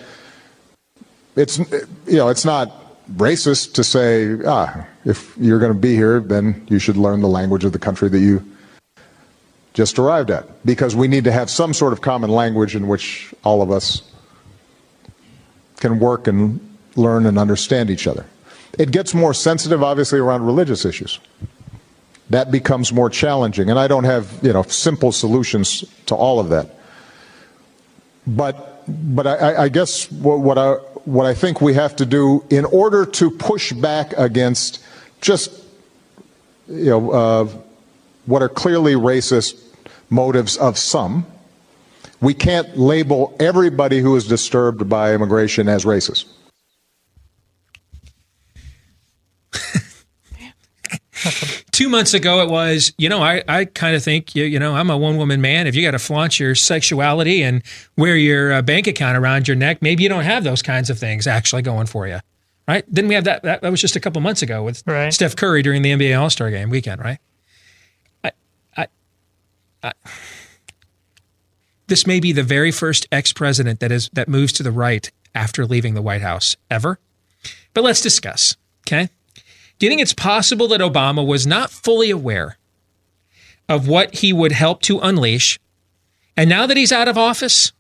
it's 1.37 1.59
you 1.59 2.17
know, 2.17 2.29
it's 2.29 2.45
not 2.45 2.73
racist 3.13 3.75
to 3.75 3.85
say, 3.85 4.37
ah, 4.45 4.85
if 5.05 5.37
you're 5.39 5.61
going 5.61 5.73
to 5.73 5.79
be 5.79 5.95
here, 5.95 6.21
then 6.21 6.67
you 6.69 6.79
should 6.79 6.97
learn 6.97 7.21
the 7.21 7.29
language 7.29 7.65
of 7.65 7.73
the 7.73 7.79
country 7.79 8.09
that 8.09 8.19
you 8.19 8.45
just 9.75 9.99
arrived 9.99 10.31
at. 10.31 10.65
Because 10.65 10.97
we 10.97 11.09
need 11.09 11.25
to 11.25 11.33
have 11.33 11.51
some 11.51 11.75
sort 11.75 11.93
of 11.93 12.01
common 12.01 12.31
language 12.31 12.75
in 12.75 12.89
which 12.89 13.35
all 13.45 13.61
of 13.61 13.71
us 13.71 14.03
can 15.77 15.99
work 15.99 16.27
and 16.27 16.77
learn 16.97 17.27
and 17.27 17.39
understand 17.39 17.91
each 17.91 18.07
other. 18.07 18.25
It 18.79 18.91
gets 18.91 19.13
more 19.13 19.35
sensitive, 19.35 19.83
obviously, 19.83 20.19
around 20.19 20.47
religious 20.47 20.85
issues. 20.85 21.21
That 22.31 22.51
becomes 22.51 22.93
more 22.93 23.11
challenging, 23.11 23.69
and 23.69 23.79
I 23.79 23.87
don't 23.87 24.05
have 24.05 24.41
you 24.43 24.53
know 24.53 24.63
simple 24.63 25.13
solutions 25.13 25.85
to 26.07 26.15
all 26.15 26.41
of 26.41 26.49
that. 26.49 26.71
But 28.27 28.83
but 28.89 29.27
I, 29.27 29.65
I 29.65 29.69
guess 29.69 30.11
what, 30.11 30.41
what 30.41 30.59
I 30.59 30.73
what 31.05 31.27
I 31.27 31.35
think 31.35 31.61
we 31.61 31.75
have 31.75 31.95
to 31.97 32.07
do 32.07 32.45
in 32.49 32.65
order 32.65 33.05
to 33.05 33.31
push 33.31 33.73
back 33.73 34.15
against 34.17 34.83
just 35.21 35.53
you 36.67 36.91
know 36.91 37.11
uh, 37.11 37.49
what 38.25 38.43
are 38.43 38.49
clearly 38.49 38.95
racist 38.95 39.61
motives 40.11 40.57
of 40.57 40.79
some. 40.79 41.27
We 42.21 42.35
can't 42.35 42.77
label 42.79 43.37
everybody 43.39 44.01
who 44.01 44.17
is 44.17 44.27
disturbed 44.27 44.89
by 44.89 45.15
immigration 45.15 45.69
as 45.69 45.85
racist. 45.85 46.27
Two 51.73 51.89
months 51.89 52.15
ago, 52.15 52.43
it 52.43 52.49
was, 52.49 52.93
you 52.99 53.09
know, 53.09 53.23
I, 53.23 53.43
I 53.49 53.65
kind 53.65 53.97
of 53.97 54.03
think, 54.03 54.35
you, 54.35 54.45
you 54.45 54.59
know, 54.59 54.75
I'm 54.75 54.91
a 54.91 54.97
one 54.97 55.17
woman 55.17 55.41
man. 55.41 55.67
If 55.67 55.75
you 55.75 55.83
got 55.83 55.93
to 55.93 55.99
flaunt 55.99 56.39
your 56.39 56.55
sexuality 56.55 57.43
and 57.43 57.63
wear 57.97 58.17
your 58.17 58.53
uh, 58.53 58.63
bank 58.63 58.87
account 58.87 59.17
around 59.17 59.49
your 59.49 59.57
neck, 59.57 59.83
maybe 59.83 60.03
you 60.03 60.09
don't 60.09 60.25
have 60.25 60.45
those 60.45 60.63
kinds 60.63 60.91
of 60.91 60.99
things 60.99 61.27
actually 61.27 61.63
going 61.63 61.87
for 61.87 62.07
you. 62.07 62.21
Right? 62.67 62.91
Didn't 62.93 63.09
we 63.09 63.15
have 63.15 63.25
that? 63.25 63.43
That, 63.43 63.61
that 63.61 63.71
was 63.71 63.81
just 63.81 63.97
a 63.97 64.01
couple 64.01 64.23
months 64.23 64.41
ago 64.41 64.63
with 64.63 64.83
right. 64.87 65.13
Steph 65.13 65.37
Curry 65.37 65.63
during 65.63 65.83
the 65.83 65.91
NBA 65.93 66.19
All 66.19 66.31
Star 66.31 66.51
game 66.51 66.71
weekend, 66.71 67.03
right? 67.03 67.19
I, 69.85 69.93
this 71.87 72.07
may 72.07 72.19
be 72.19 72.33
the 72.33 72.43
very 72.43 72.71
first 72.71 73.07
ex 73.13 73.33
president 73.33 73.81
that 73.81 73.93
is 73.93 74.09
that 74.15 74.29
moves 74.29 74.53
to 74.55 74.63
the 74.63 74.73
right 74.73 75.11
after 75.35 75.67
leaving 75.67 75.95
the 75.95 76.03
White 76.03 76.23
House 76.23 76.57
ever. 76.71 76.99
But 77.75 77.85
let's 77.85 78.01
discuss, 78.01 78.57
okay? 78.87 79.11
Do 79.79 79.87
you 79.87 79.91
think 79.91 80.01
it's 80.01 80.15
possible 80.15 80.69
that 80.69 80.81
Obama 80.81 81.27
was 81.27 81.47
not 81.47 81.71
fully 81.71 82.11
aware 82.11 82.57
of 83.69 83.89
what 83.89 84.17
he 84.17 84.33
would 84.33 84.53
help 84.53 84.81
to 84.83 85.01
unleash? 85.01 85.59
And 86.37 86.49
now 86.49 86.67
that 86.67 86.77
he's 86.77 86.93
out 86.93 87.09
of 87.09 87.19
office 87.19 87.73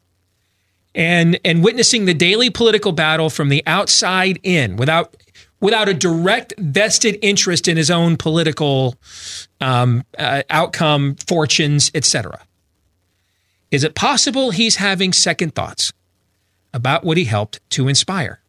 and, 0.94 1.38
and 1.44 1.62
witnessing 1.62 2.04
the 2.04 2.14
daily 2.14 2.50
political 2.50 2.92
battle 2.92 3.30
from 3.30 3.48
the 3.48 3.62
outside 3.66 4.38
in 4.42 4.76
without 4.76 5.16
without 5.64 5.88
a 5.88 5.94
direct 5.94 6.52
vested 6.58 7.18
interest 7.22 7.66
in 7.68 7.78
his 7.78 7.90
own 7.90 8.18
political 8.18 8.96
um, 9.62 10.04
uh, 10.18 10.42
outcome, 10.50 11.16
fortunes, 11.26 11.90
etc. 11.94 12.38
Is 13.70 13.82
it 13.82 13.94
possible 13.94 14.50
he's 14.50 14.76
having 14.76 15.14
second 15.14 15.54
thoughts 15.54 15.90
about 16.74 17.02
what 17.02 17.16
he 17.16 17.24
helped 17.24 17.60
to 17.70 17.88
inspire? 17.88 18.40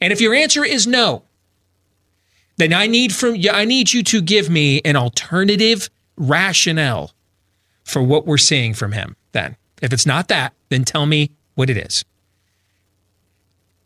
And 0.00 0.12
if 0.12 0.20
your 0.20 0.34
answer 0.34 0.64
is 0.64 0.88
no, 0.88 1.22
then 2.56 2.72
I 2.72 2.88
need 2.88 3.14
from 3.14 3.36
I 3.52 3.64
need 3.64 3.92
you 3.92 4.02
to 4.02 4.20
give 4.20 4.50
me 4.50 4.80
an 4.84 4.96
alternative 4.96 5.88
rationale 6.16 7.12
for 7.84 8.02
what 8.02 8.26
we're 8.26 8.38
seeing 8.38 8.74
from 8.74 8.90
him. 8.90 9.14
Then, 9.30 9.54
if 9.80 9.92
it's 9.92 10.04
not 10.04 10.26
that, 10.26 10.52
then 10.68 10.84
tell 10.84 11.06
me 11.06 11.30
what 11.54 11.70
it 11.70 11.76
is. 11.76 12.04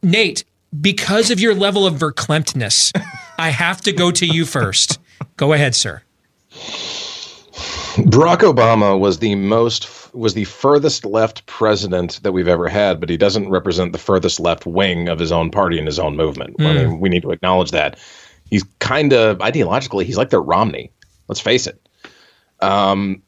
Nate, 0.02 0.44
because 0.80 1.30
of 1.30 1.40
your 1.40 1.54
level 1.54 1.86
of 1.86 1.94
verklemtness, 1.94 2.92
I 3.38 3.50
have 3.50 3.80
to 3.82 3.92
go 3.92 4.10
to 4.10 4.26
you 4.26 4.44
first. 4.44 4.98
Go 5.36 5.52
ahead, 5.52 5.74
sir. 5.74 6.02
Barack 7.96 8.38
Obama 8.38 8.98
was 8.98 9.18
the 9.20 9.34
most 9.34 9.88
was 10.14 10.34
the 10.34 10.44
furthest 10.44 11.04
left 11.04 11.44
president 11.46 12.20
that 12.22 12.32
we've 12.32 12.48
ever 12.48 12.68
had, 12.68 13.00
but 13.00 13.08
he 13.08 13.16
doesn't 13.16 13.50
represent 13.50 13.92
the 13.92 13.98
furthest 13.98 14.38
left 14.38 14.64
wing 14.64 15.08
of 15.08 15.18
his 15.18 15.32
own 15.32 15.50
party 15.50 15.76
and 15.76 15.86
his 15.86 15.98
own 15.98 16.16
movement. 16.16 16.56
Mm. 16.58 16.66
I 16.66 16.72
mean, 16.74 17.00
we 17.00 17.08
need 17.08 17.22
to 17.22 17.32
acknowledge 17.32 17.72
that. 17.72 17.98
He's 18.48 18.64
kind 18.78 19.12
of 19.12 19.38
ideologically, 19.38 20.04
he's 20.04 20.16
like 20.16 20.30
their 20.30 20.42
Romney. 20.42 20.92
Let's 21.26 21.40
face 21.40 21.66
it. 21.66 21.80
Um, 22.60 23.22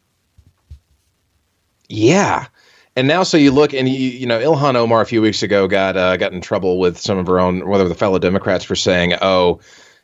yeah, 1.88 2.46
and 2.96 3.06
now 3.06 3.22
so 3.22 3.36
you 3.36 3.50
look 3.50 3.72
and 3.72 3.88
you, 3.88 3.94
you 3.94 4.26
know 4.26 4.40
Ilhan 4.40 4.74
Omar 4.74 5.02
a 5.02 5.06
few 5.06 5.22
weeks 5.22 5.42
ago 5.42 5.68
got 5.68 5.96
uh, 5.96 6.16
got 6.16 6.32
in 6.32 6.40
trouble 6.40 6.78
with 6.78 6.98
some 6.98 7.18
of 7.18 7.26
her 7.26 7.38
own 7.38 7.68
whether 7.68 7.86
the 7.88 7.94
fellow 7.94 8.18
Democrats 8.18 8.64
for 8.64 8.74
saying 8.74 9.14
oh 9.22 9.60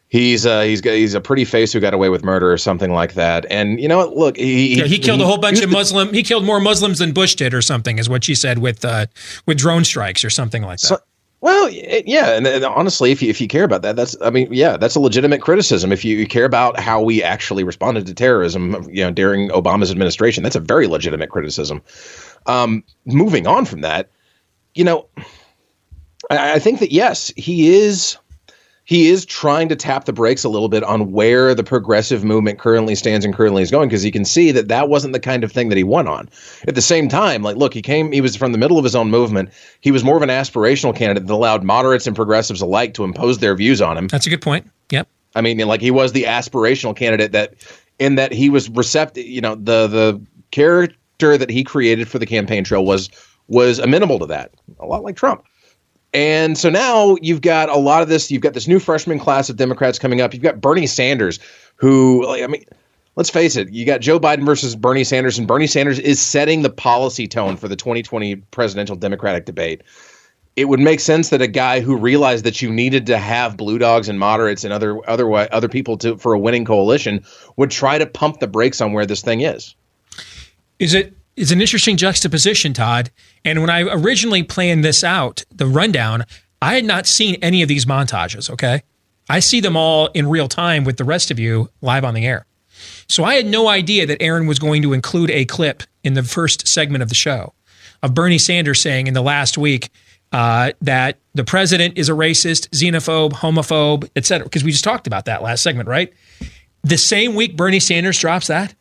he's 0.09 0.47
uh, 0.47 0.61
he's 0.63 0.81
he's 0.81 1.15
a 1.15 1.21
pretty 1.21 1.45
face 1.45 1.73
who 1.73 1.81
got 1.81 1.95
away 1.95 2.11
with 2.11 2.23
murder 2.25 2.53
or 2.53 2.59
something 2.59 2.93
like 2.93 3.15
that 3.15 3.47
and 3.51 3.81
you 3.81 3.89
know 3.89 3.97
what 3.99 4.15
look 4.15 4.37
he 4.37 4.79
yeah, 4.79 4.85
he 4.85 4.99
killed 4.99 5.19
he, 5.19 5.25
a 5.25 5.27
whole 5.27 5.39
bunch 5.39 5.61
of 5.61 5.71
Muslim 5.71 6.13
he 6.13 6.23
killed 6.23 6.45
more 6.45 6.61
Muslims 6.61 6.99
than 6.99 7.13
Bush 7.13 7.35
did 7.35 7.55
or 7.55 7.63
something 7.63 7.99
is 7.99 8.09
what 8.09 8.23
she 8.23 8.35
said 8.35 8.59
with 8.59 8.85
uh, 8.85 9.07
with 9.47 9.59
drone 9.59 9.85
strikes 9.85 10.25
or 10.25 10.31
something 10.31 10.63
like 10.63 10.79
that. 10.81 10.87
So, 10.87 10.99
well, 11.43 11.69
yeah, 11.71 12.37
and, 12.37 12.47
and, 12.47 12.65
honestly, 12.65 13.11
if 13.11 13.21
you 13.21 13.29
if 13.29 13.41
you 13.41 13.49
care 13.49 13.65
about 13.65 13.83
that, 13.83 13.97
that's 13.97 14.15
I 14.23 14.31
mean, 14.31 14.47
yeah, 14.53 14.77
that's 14.77 14.95
a 14.95 15.01
legitimate 15.01 15.43
criticism. 15.43 15.91
If 15.91 16.05
you, 16.05 16.17
you 16.17 16.29
care 16.29 16.45
about 16.45 16.79
how 16.79 17.03
we 17.03 17.21
actually 17.21 17.65
responded 17.65 18.07
to 18.07 18.15
terrorism, 18.15 18.89
you 18.89 19.03
know, 19.03 19.11
during 19.11 19.49
Obama's 19.49 19.91
administration, 19.91 20.45
that's 20.45 20.55
a 20.55 20.61
very 20.61 20.87
legitimate 20.87 21.31
criticism. 21.31 21.83
Um, 22.47 22.85
moving 23.05 23.47
on 23.47 23.65
from 23.65 23.83
that, 23.83 24.11
you 24.75 24.85
know, 24.85 25.09
I, 26.31 26.55
I 26.55 26.59
think 26.59 26.81
that 26.81 26.93
yes, 26.93 27.33
he 27.37 27.75
is 27.75 28.17
he 28.85 29.09
is 29.09 29.25
trying 29.25 29.69
to 29.69 29.77
tap 29.77 30.07
the 30.07 30.13
brakes 30.13 30.45
a 30.45 30.49
little 30.49 30.69
bit 30.69 30.83
on 30.83 31.13
where 31.13 31.55
the 31.55 31.63
progressive 31.63 32.25
movement 32.25 32.59
currently 32.59 32.95
stands 32.95 33.25
and 33.25 33.33
currently 33.33 33.63
is 33.63 33.71
going 33.71 33.89
because 33.89 34.03
he 34.03 34.11
can 34.11 34.25
see 34.25 34.51
that 34.51 34.69
that 34.69 34.89
wasn't 34.89 35.13
the 35.13 35.21
kind 35.21 35.45
of 35.45 35.53
thing 35.53 35.69
that 35.69 35.79
he 35.79 35.85
won 35.85 36.09
on. 36.09 36.29
At 36.67 36.75
the 36.75 36.83
same 36.83 37.09
time, 37.09 37.43
like, 37.43 37.57
look, 37.57 37.73
he 37.75 37.81
came, 37.81 38.11
he 38.11 38.21
was 38.21 38.35
from 38.35 38.51
the 38.51 38.59
middle 38.59 38.79
of 38.79 38.85
his 38.85 38.97
own 38.97 39.09
movement. 39.09 39.51
He 39.81 39.93
was 39.93 40.03
more 40.03 40.17
of 40.17 40.23
an 40.23 40.31
aspirational 40.31 40.95
candidate 40.95 41.27
that 41.27 41.33
allowed 41.33 41.63
moderates 41.63 42.07
and 42.09 42.17
progressives 42.17 42.61
alike 42.61 42.95
to 42.95 43.05
impose 43.05 43.39
their 43.39 43.55
views 43.55 43.81
on 43.81 43.97
him. 43.97 44.09
That's 44.09 44.27
a 44.27 44.31
good 44.31 44.43
point. 44.43 44.69
Yep. 44.91 45.09
I 45.37 45.41
mean, 45.41 45.59
like, 45.59 45.81
he 45.81 45.93
was 45.93 46.13
the 46.13 46.25
aspirational 46.25 46.97
candidate 46.97 47.33
that, 47.33 47.55
in 48.01 48.17
that 48.17 48.33
he 48.33 48.51
was 48.51 48.69
receptive, 48.69 49.25
you 49.25 49.41
know, 49.41 49.55
the, 49.55 49.87
the 49.87 50.21
character 51.23 51.39
that 51.39 51.51
he 51.51 51.63
created 51.65 52.09
for 52.09 52.19
the 52.19 52.27
campaign 52.27 52.65
trail 52.65 52.85
was 52.85 53.11
was 53.49 53.79
amenable 53.79 54.19
to 54.19 54.27
that, 54.27 54.53
a 54.81 54.87
lot 54.87 55.03
like 55.03 55.17
Trump. 55.17 55.45
And 56.15 56.59
so 56.59 56.69
now 56.69 57.17
you've 57.23 57.41
got 57.41 57.69
a 57.69 57.77
lot 57.77 58.03
of 58.03 58.09
this. 58.09 58.31
You've 58.31 58.43
got 58.43 58.55
this 58.55 58.69
new 58.69 58.79
freshman 58.79 59.19
class 59.19 59.49
of 59.49 59.57
Democrats 59.57 59.99
coming 59.99 60.21
up. 60.21 60.35
You've 60.35 60.43
got 60.43 60.61
Bernie 60.61 60.87
Sanders, 60.87 61.39
who 61.77 62.29
I 62.29 62.47
mean, 62.47 62.65
let's 63.17 63.31
face 63.31 63.57
it. 63.57 63.71
You 63.71 63.87
got 63.87 64.01
Joe 64.01 64.21
Biden 64.21 64.45
versus 64.45 64.77
Bernie 64.77 65.05
Sanders, 65.05 65.39
and 65.39 65.47
Bernie 65.47 65.67
Sanders 65.67 65.99
is 65.99 66.21
setting 66.21 66.63
the 66.63 66.71
policy 66.71 67.27
tone 67.27 67.57
for 67.57 67.69
the 67.69 67.77
2020 67.77 68.37
presidential 68.51 68.97
Democratic 68.97 69.45
debate. 69.45 69.83
It 70.55 70.67
would 70.67 70.81
make 70.81 71.01
sense 71.01 71.31
that 71.31 71.41
a 71.41 71.47
guy 71.47 71.81
who 71.81 71.97
realized 71.97 72.45
that 72.45 72.61
you 72.61 72.71
needed 72.71 73.07
to 73.07 73.17
have 73.17 73.57
blue 73.57 73.79
dogs 73.79 74.11
and 74.11 74.19
moderates 74.19 74.65
and 74.65 74.73
other 74.73 74.99
other 75.09 75.33
other 75.33 75.69
people 75.69 75.97
to 75.99 76.19
for 76.19 76.35
a 76.35 76.39
winning 76.39 76.67
coalition 76.67 77.25
would 77.57 77.71
try 77.71 77.97
to 77.97 78.07
pump 78.07 78.41
the 78.41 78.47
brakes 78.47 78.81
on 78.81 78.93
where 78.93 79.07
this 79.07 79.23
thing 79.23 79.41
is. 79.41 79.75
Is 80.79 80.95
it 80.95 81.15
is 81.37 81.51
an 81.51 81.61
interesting 81.61 81.97
juxtaposition, 81.97 82.73
Todd. 82.73 83.11
And 83.45 83.61
when 83.61 83.71
I 83.71 83.83
originally 83.83 84.43
planned 84.43 84.85
this 84.85 85.03
out, 85.03 85.45
the 85.51 85.67
rundown, 85.67 86.25
I 86.61 86.75
had 86.75 86.85
not 86.85 87.07
seen 87.07 87.37
any 87.43 87.63
of 87.63 87.69
these 87.69 87.87
montages, 87.87 88.51
okay? 88.51 88.83
I 89.29 89.41
see 89.41 89.61
them 89.61 89.77
all 89.77 90.09
in 90.09 90.29
real 90.29 90.49
time 90.49 90.85
with 90.85 90.99
the 90.99 91.05
rest 91.05 91.31
of 91.31 91.39
you 91.39 91.71
live 91.81 92.05
on 92.05 92.15
the 92.15 92.27
air. 92.27 92.47
So 93.09 93.25
I 93.25 93.35
had 93.35 93.47
no 93.47 93.69
idea 93.69 94.07
that 94.07 94.21
Aaron 94.21 94.47
was 94.47 94.59
going 94.59 94.83
to 94.83 94.93
include 94.93 95.31
a 95.31 95.45
clip 95.45 95.83
in 96.05 96.15
the 96.15 96.23
first 96.23 96.67
segment 96.67 97.03
of 97.03 97.09
the 97.09 97.15
show 97.15 97.55
of 98.03 98.15
Bernie 98.15 98.39
Sanders 98.39 98.81
saying 98.81 99.07
in 99.07 99.15
the 99.15 99.23
last 99.23 99.57
week 99.57 99.91
uh, 100.33 100.73
that 100.81 101.19
the 101.35 101.45
president 101.45 101.97
is 101.97 102.09
a 102.09 102.13
racist, 102.13 102.69
xenophobe, 102.71 103.33
homophobe, 103.33 104.09
et 104.17 104.27
cetera, 104.27 104.45
because 104.45 104.65
we 104.65 104.73
just 104.73 104.85
talked 104.85 105.07
about 105.07 105.27
that 105.27 105.43
last 105.43 105.63
segment, 105.63 105.89
right? 105.89 106.13
The 106.83 106.99
same 106.99 107.35
week 107.35 107.57
Bernie 107.57 107.81
Sanders 107.81 108.19
drops 108.19 108.49
that, 108.49 108.75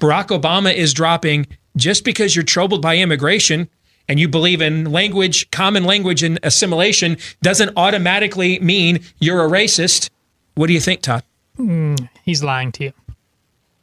Barack 0.00 0.28
Obama 0.28 0.74
is 0.74 0.92
dropping 0.92 1.46
just 1.76 2.04
because 2.04 2.34
you're 2.34 2.44
troubled 2.44 2.82
by 2.82 2.96
immigration 2.96 3.68
and 4.08 4.20
you 4.20 4.28
believe 4.28 4.60
in 4.60 4.90
language, 4.92 5.50
common 5.50 5.84
language 5.84 6.22
and 6.22 6.38
assimilation 6.42 7.16
doesn't 7.42 7.72
automatically 7.76 8.58
mean 8.60 9.00
you're 9.20 9.44
a 9.44 9.48
racist. 9.48 10.10
What 10.54 10.68
do 10.68 10.72
you 10.72 10.80
think, 10.80 11.02
Todd? 11.02 11.22
Mm, 11.58 12.08
he's 12.22 12.42
lying 12.42 12.72
to 12.72 12.84
you. 12.84 12.92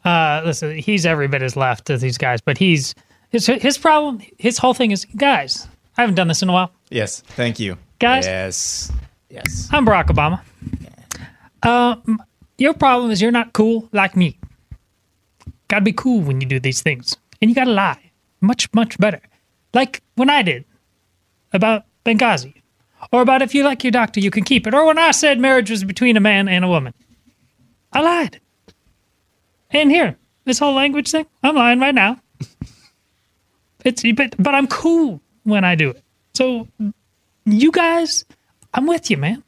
Uh, 0.06 0.42
listen, 0.46 0.78
he's 0.78 1.06
every 1.06 1.28
bit 1.28 1.42
as 1.42 1.56
left 1.56 1.90
as 1.90 2.02
these 2.02 2.18
guys, 2.18 2.42
but 2.42 2.58
he's 2.58 2.94
his 3.30 3.46
his 3.48 3.78
problem. 3.78 4.22
His 4.38 4.58
whole 4.58 4.74
thing 4.74 4.92
is, 4.92 5.06
guys. 5.16 5.68
I 5.98 6.02
haven't 6.02 6.16
done 6.16 6.28
this 6.28 6.42
in 6.42 6.50
a 6.50 6.54
while. 6.54 6.72
Yes, 6.90 7.22
thank 7.22 7.60
you, 7.60 7.78
guys. 8.00 8.26
Yes, 8.26 8.92
yes. 9.30 9.70
I'm 9.72 9.86
Barack 9.86 10.08
Obama. 10.08 10.42
Uh, 11.62 11.96
your 12.58 12.74
problem 12.74 13.12
is 13.12 13.22
you're 13.22 13.32
not 13.32 13.54
cool 13.54 13.88
like 13.94 14.16
me. 14.18 14.38
Got 15.74 15.80
to 15.80 15.86
be 15.86 15.94
cool 15.94 16.22
when 16.22 16.40
you 16.40 16.46
do 16.46 16.60
these 16.60 16.84
things 16.84 17.18
and 17.42 17.50
you 17.50 17.56
got 17.56 17.64
to 17.64 17.72
lie. 17.72 18.12
Much, 18.42 18.72
much 18.76 18.96
better. 19.00 19.20
Like 19.74 20.04
when 20.14 20.30
I 20.30 20.44
did 20.44 20.66
about 21.52 21.86
Benghazi, 22.06 22.62
or 23.12 23.24
about 23.24 23.42
if 23.42 23.56
you 23.56 23.64
like 23.64 23.84
your 23.84 23.90
doctor, 23.90 24.20
you 24.20 24.30
can 24.30 24.44
keep 24.44 24.68
it, 24.68 24.76
or 24.76 24.86
when 24.86 25.00
I 25.00 25.10
said 25.10 25.40
marriage 25.40 25.72
was 25.72 25.84
between 25.84 26.16
a 26.16 26.20
man 26.20 26.48
and 26.48 26.64
a 26.64 26.68
woman. 26.68 26.94
I 27.92 28.02
lied. 28.02 28.40
And 29.72 29.90
here, 29.90 30.16
this 30.46 30.60
whole 30.60 30.76
language 30.76 31.10
thing, 31.10 31.26
I'm 31.42 31.56
lying 31.56 31.80
right 31.80 31.96
now. 31.96 32.20
It's 33.84 34.04
but 34.14 34.36
but 34.38 34.54
I'm 34.54 34.68
cool 34.68 35.22
when 35.44 35.66
I 35.66 35.74
do 35.74 35.90
it. 35.90 36.04
So 36.36 36.68
you 37.46 37.72
guys, 37.72 38.26
I'm 38.76 38.86
with 38.86 39.10
you, 39.10 39.18
man. 39.18 39.44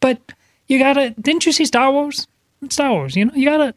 But 0.00 0.34
you 0.68 0.78
gotta 0.78 1.14
didn't 1.18 1.46
you 1.46 1.52
see 1.52 1.64
Star 1.64 1.90
Wars? 1.90 2.28
Star 2.68 2.92
Wars, 2.92 3.16
you 3.16 3.24
know, 3.24 3.32
you 3.34 3.46
gotta 3.46 3.74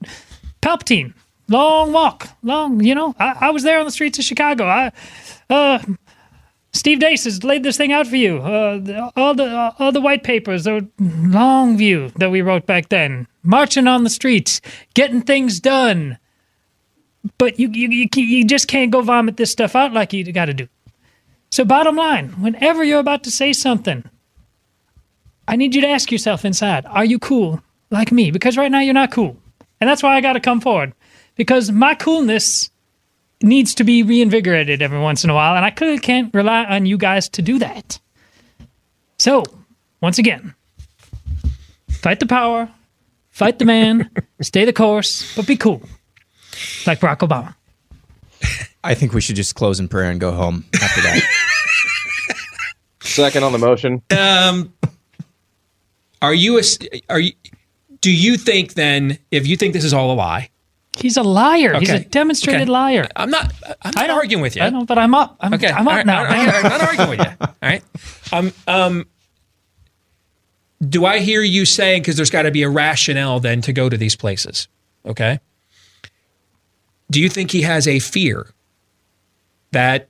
Palpatine 0.61 1.13
long 1.47 1.91
walk, 1.91 2.29
long. 2.43 2.81
You 2.83 2.95
know, 2.95 3.15
I, 3.19 3.35
I 3.41 3.49
was 3.51 3.63
there 3.63 3.79
on 3.79 3.85
the 3.85 3.91
streets 3.91 4.19
of 4.19 4.25
Chicago. 4.25 4.65
I, 4.65 4.91
uh, 5.49 5.79
Steve 6.73 6.99
Deace 6.99 7.23
has 7.23 7.43
laid 7.43 7.63
this 7.63 7.77
thing 7.77 7.93
out 7.93 8.07
for 8.07 8.17
you. 8.17 8.39
Uh, 8.39 9.09
all 9.15 9.33
the 9.33 9.45
uh, 9.45 9.71
all 9.79 9.91
the 9.91 10.01
white 10.01 10.23
papers, 10.23 10.65
the 10.65 10.87
long 10.99 11.77
view 11.77 12.11
that 12.17 12.31
we 12.31 12.41
wrote 12.41 12.65
back 12.65 12.89
then, 12.89 13.27
marching 13.43 13.87
on 13.87 14.03
the 14.03 14.09
streets, 14.09 14.59
getting 14.93 15.21
things 15.21 15.59
done. 15.59 16.17
But 17.37 17.59
you 17.59 17.69
you 17.69 17.87
you, 17.89 18.23
you 18.23 18.45
just 18.45 18.67
can't 18.67 18.91
go 18.91 19.01
vomit 19.01 19.37
this 19.37 19.51
stuff 19.51 19.75
out 19.75 19.93
like 19.93 20.13
you 20.13 20.29
got 20.31 20.45
to 20.45 20.53
do. 20.53 20.67
So, 21.49 21.63
bottom 21.63 21.95
line, 21.95 22.29
whenever 22.41 22.83
you're 22.83 22.99
about 22.99 23.23
to 23.23 23.31
say 23.31 23.53
something, 23.53 24.03
I 25.47 25.55
need 25.55 25.73
you 25.73 25.81
to 25.81 25.87
ask 25.87 26.11
yourself 26.11 26.43
inside: 26.43 26.85
Are 26.87 27.05
you 27.05 27.19
cool 27.19 27.61
like 27.89 28.11
me? 28.11 28.31
Because 28.31 28.57
right 28.57 28.71
now 28.71 28.81
you're 28.81 28.93
not 28.93 29.11
cool, 29.11 29.37
and 29.79 29.89
that's 29.89 30.03
why 30.03 30.17
I 30.17 30.21
got 30.21 30.33
to 30.33 30.41
come 30.41 30.59
forward 30.59 30.93
because 31.35 31.71
my 31.71 31.95
coolness 31.95 32.69
needs 33.41 33.75
to 33.75 33.83
be 33.83 34.03
reinvigorated 34.03 34.81
every 34.81 34.99
once 34.99 35.23
in 35.23 35.29
a 35.29 35.33
while, 35.33 35.55
and 35.55 35.65
I 35.65 35.69
clearly 35.69 35.99
can't 35.99 36.33
rely 36.33 36.65
on 36.65 36.85
you 36.85 36.97
guys 36.97 37.29
to 37.29 37.41
do 37.41 37.59
that. 37.59 37.99
So, 39.17 39.43
once 40.01 40.17
again, 40.17 40.53
fight 41.89 42.19
the 42.19 42.25
power, 42.25 42.69
fight 43.29 43.59
the 43.59 43.65
man, 43.65 44.09
stay 44.41 44.65
the 44.65 44.73
course, 44.73 45.35
but 45.35 45.47
be 45.47 45.57
cool, 45.57 45.81
like 46.85 46.99
Barack 46.99 47.19
Obama. 47.19 47.55
I 48.83 48.93
think 48.93 49.13
we 49.13 49.21
should 49.21 49.35
just 49.35 49.55
close 49.55 49.79
in 49.79 49.87
prayer 49.87 50.11
and 50.11 50.19
go 50.19 50.31
home 50.31 50.65
after 50.75 51.01
that. 51.01 51.21
Second 53.01 53.43
on 53.43 53.51
the 53.51 53.57
motion. 53.57 54.01
Um, 54.15 54.73
are 56.21 56.33
you 56.33 56.59
a, 56.59 56.63
are 57.09 57.19
you? 57.19 57.31
Do 58.01 58.11
you 58.11 58.37
think 58.37 58.73
then, 58.75 59.17
if 59.31 59.47
you 59.47 59.57
think 59.57 59.73
this 59.73 59.83
is 59.83 59.93
all 59.93 60.11
a 60.11 60.13
lie, 60.13 60.49
He's 60.97 61.17
a 61.17 61.23
liar. 61.23 61.75
Okay. 61.75 61.79
He's 61.79 61.89
a 61.89 61.99
demonstrated 61.99 62.63
okay. 62.63 62.71
liar. 62.71 63.07
I'm 63.15 63.29
not. 63.29 63.53
I'm 63.81 63.93
not 63.95 64.09
arguing 64.09 64.41
with 64.41 64.55
you. 64.55 64.61
I 64.61 64.69
know, 64.69 64.85
but 64.85 64.97
I'm 64.97 65.13
up. 65.13 65.35
I'm, 65.39 65.53
okay. 65.53 65.69
I'm 65.69 65.87
up 65.87 65.93
right. 65.93 66.05
now. 66.05 66.23
I'm 66.23 66.63
not 66.63 66.81
arguing 66.81 67.09
with 67.09 67.19
you. 67.19 67.33
All 67.41 67.55
right. 67.61 67.83
Um. 68.31 68.53
Um. 68.67 69.05
do 70.87 71.05
I 71.05 71.19
hear 71.19 71.41
you 71.41 71.65
saying 71.65 72.01
because 72.01 72.15
there's 72.15 72.29
got 72.29 72.43
to 72.43 72.51
be 72.51 72.63
a 72.63 72.69
rationale 72.69 73.39
then 73.39 73.61
to 73.61 73.73
go 73.73 73.89
to 73.89 73.97
these 73.97 74.15
places? 74.15 74.67
Okay. 75.05 75.39
Do 77.11 77.21
you 77.21 77.29
think 77.29 77.51
he 77.51 77.61
has 77.61 77.87
a 77.87 77.99
fear 77.99 78.47
that 79.71 80.09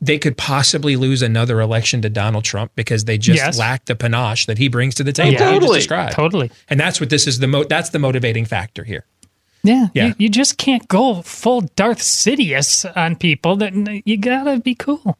they 0.00 0.18
could 0.18 0.36
possibly 0.36 0.96
lose 0.96 1.20
another 1.20 1.60
election 1.60 2.00
to 2.02 2.08
Donald 2.08 2.44
Trump 2.44 2.72
because 2.74 3.04
they 3.04 3.18
just 3.18 3.36
Yes. 3.36 3.58
lack 3.58 3.84
the 3.84 3.94
panache 3.94 4.46
that 4.46 4.56
he 4.56 4.68
brings 4.68 4.94
to 4.94 5.04
the 5.04 5.12
table? 5.12 5.32
Yeah. 5.32 5.52
you 5.52 5.60
just 5.60 5.88
Totally. 5.88 6.12
Totally. 6.12 6.50
And 6.68 6.80
that's 6.80 7.00
what 7.00 7.10
this 7.10 7.26
is 7.26 7.38
the 7.38 7.46
mo- 7.46 7.64
that's 7.64 7.90
the 7.90 7.98
motivating 7.98 8.46
factor 8.46 8.84
here. 8.84 9.04
Yeah, 9.62 9.88
Yeah. 9.94 10.06
You, 10.08 10.14
you 10.18 10.28
just 10.28 10.56
can't 10.58 10.86
go 10.88 11.22
full 11.22 11.62
Darth 11.76 11.98
Sidious 12.00 12.90
on 12.96 13.16
people. 13.16 13.56
That 13.56 14.02
you 14.06 14.16
gotta 14.16 14.58
be 14.60 14.74
cool. 14.74 15.18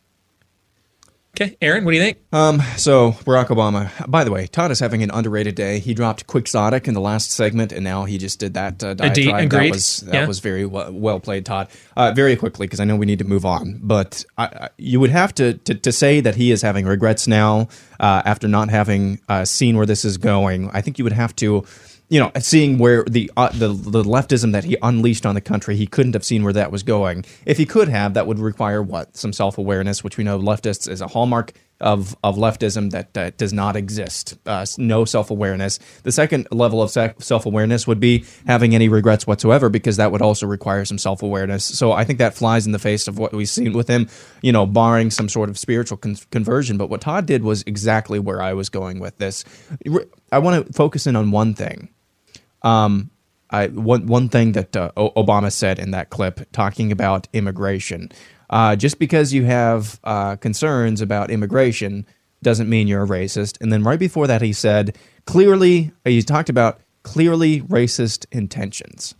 Okay, 1.36 1.56
Aaron, 1.62 1.84
what 1.84 1.92
do 1.92 1.96
you 1.96 2.02
think? 2.02 2.18
Um, 2.32 2.60
so 2.76 3.12
Barack 3.24 3.46
Obama. 3.46 3.88
By 4.10 4.24
the 4.24 4.32
way, 4.32 4.48
Todd 4.48 4.72
is 4.72 4.80
having 4.80 5.02
an 5.04 5.12
underrated 5.12 5.54
day. 5.54 5.78
He 5.78 5.94
dropped 5.94 6.26
Quixotic 6.26 6.88
in 6.88 6.92
the 6.94 7.00
last 7.00 7.30
segment, 7.30 7.70
and 7.70 7.84
now 7.84 8.04
he 8.04 8.18
just 8.18 8.40
did 8.40 8.54
that 8.54 8.82
uh, 8.82 8.88
Indeed, 9.00 9.26
diatribe. 9.26 9.50
That 9.50 9.56
agreed. 9.56 9.70
was 9.70 9.98
that 10.00 10.14
Yeah. 10.14 10.26
was 10.26 10.40
very 10.40 10.66
well, 10.66 10.92
well 10.92 11.20
played, 11.20 11.46
Todd. 11.46 11.68
Uh, 11.96 12.12
very 12.12 12.34
quickly, 12.34 12.66
because 12.66 12.80
I 12.80 12.84
know 12.84 12.96
we 12.96 13.06
need 13.06 13.20
to 13.20 13.24
move 13.24 13.44
on. 13.46 13.78
But 13.80 14.24
I, 14.36 14.44
I, 14.46 14.68
you 14.76 14.98
would 14.98 15.10
have 15.10 15.32
to, 15.36 15.54
to 15.54 15.74
to 15.74 15.92
say 15.92 16.20
that 16.20 16.34
he 16.34 16.50
is 16.50 16.62
having 16.62 16.84
regrets 16.84 17.28
now 17.28 17.68
uh, 18.00 18.22
after 18.24 18.48
not 18.48 18.68
having 18.68 19.20
uh, 19.28 19.44
seen 19.44 19.76
where 19.76 19.86
this 19.86 20.04
is 20.04 20.18
going. 20.18 20.68
I 20.72 20.80
think 20.80 20.98
you 20.98 21.04
would 21.04 21.12
have 21.12 21.34
to. 21.36 21.64
You 22.10 22.18
know, 22.18 22.32
seeing 22.40 22.78
where 22.78 23.04
the 23.04 23.30
uh, 23.36 23.50
the 23.50 23.68
the 23.68 24.02
leftism 24.02 24.50
that 24.52 24.64
he 24.64 24.76
unleashed 24.82 25.24
on 25.24 25.36
the 25.36 25.40
country, 25.40 25.76
he 25.76 25.86
couldn't 25.86 26.14
have 26.14 26.24
seen 26.24 26.42
where 26.42 26.52
that 26.52 26.72
was 26.72 26.82
going. 26.82 27.24
If 27.46 27.56
he 27.56 27.64
could 27.64 27.88
have, 27.88 28.14
that 28.14 28.26
would 28.26 28.40
require 28.40 28.82
what 28.82 29.16
some 29.16 29.32
self 29.32 29.58
awareness, 29.58 30.02
which 30.02 30.16
we 30.16 30.24
know 30.24 30.38
leftists 30.38 30.90
is 30.90 31.00
a 31.00 31.06
hallmark 31.06 31.52
of 31.80 32.16
of 32.22 32.36
leftism 32.36 32.90
that 32.90 33.16
uh, 33.16 33.30
does 33.36 33.52
not 33.52 33.76
exist. 33.76 34.36
Uh, 34.44 34.66
no 34.76 35.04
self 35.04 35.30
awareness. 35.30 35.78
The 36.02 36.12
second 36.12 36.48
level 36.50 36.82
of 36.82 36.90
self 36.90 37.46
awareness 37.46 37.86
would 37.86 38.00
be 38.00 38.24
having 38.46 38.74
any 38.74 38.88
regrets 38.88 39.26
whatsoever, 39.26 39.68
because 39.68 39.96
that 39.96 40.12
would 40.12 40.22
also 40.22 40.46
require 40.46 40.84
some 40.84 40.98
self 40.98 41.22
awareness. 41.22 41.64
So 41.64 41.92
I 41.92 42.04
think 42.04 42.18
that 42.18 42.34
flies 42.34 42.66
in 42.66 42.72
the 42.72 42.78
face 42.78 43.08
of 43.08 43.18
what 43.18 43.32
we've 43.32 43.48
seen 43.48 43.72
with 43.72 43.88
him. 43.88 44.08
You 44.42 44.52
know, 44.52 44.66
barring 44.66 45.10
some 45.10 45.28
sort 45.28 45.48
of 45.48 45.58
spiritual 45.58 45.96
con- 45.96 46.18
conversion. 46.30 46.76
But 46.76 46.90
what 46.90 47.00
Todd 47.00 47.26
did 47.26 47.42
was 47.42 47.62
exactly 47.66 48.18
where 48.18 48.42
I 48.42 48.52
was 48.52 48.68
going 48.68 49.00
with 49.00 49.16
this. 49.18 49.44
I 50.32 50.38
want 50.38 50.66
to 50.66 50.72
focus 50.72 51.06
in 51.06 51.16
on 51.16 51.30
one 51.30 51.54
thing. 51.54 51.88
Um, 52.62 53.10
I, 53.50 53.66
one 53.68 54.06
one 54.06 54.28
thing 54.28 54.52
that 54.52 54.76
uh, 54.76 54.92
Obama 54.96 55.50
said 55.50 55.78
in 55.78 55.90
that 55.90 56.10
clip, 56.10 56.40
talking 56.52 56.92
about 56.92 57.28
immigration. 57.32 58.10
Uh, 58.48 58.74
just 58.74 58.98
because 58.98 59.32
you 59.32 59.44
have 59.44 60.00
uh, 60.04 60.36
concerns 60.36 61.00
about 61.00 61.30
immigration 61.30 62.06
doesn't 62.42 62.68
mean 62.68 62.88
you're 62.88 63.04
a 63.04 63.08
racist. 63.08 63.60
And 63.60 63.72
then 63.72 63.82
right 63.84 63.98
before 63.98 64.26
that, 64.26 64.42
he 64.42 64.52
said 64.52 64.96
clearly 65.26 65.92
he 66.04 66.22
talked 66.22 66.48
about 66.48 66.80
clearly 67.02 67.60
racist 67.62 68.26
intentions. 68.32 69.14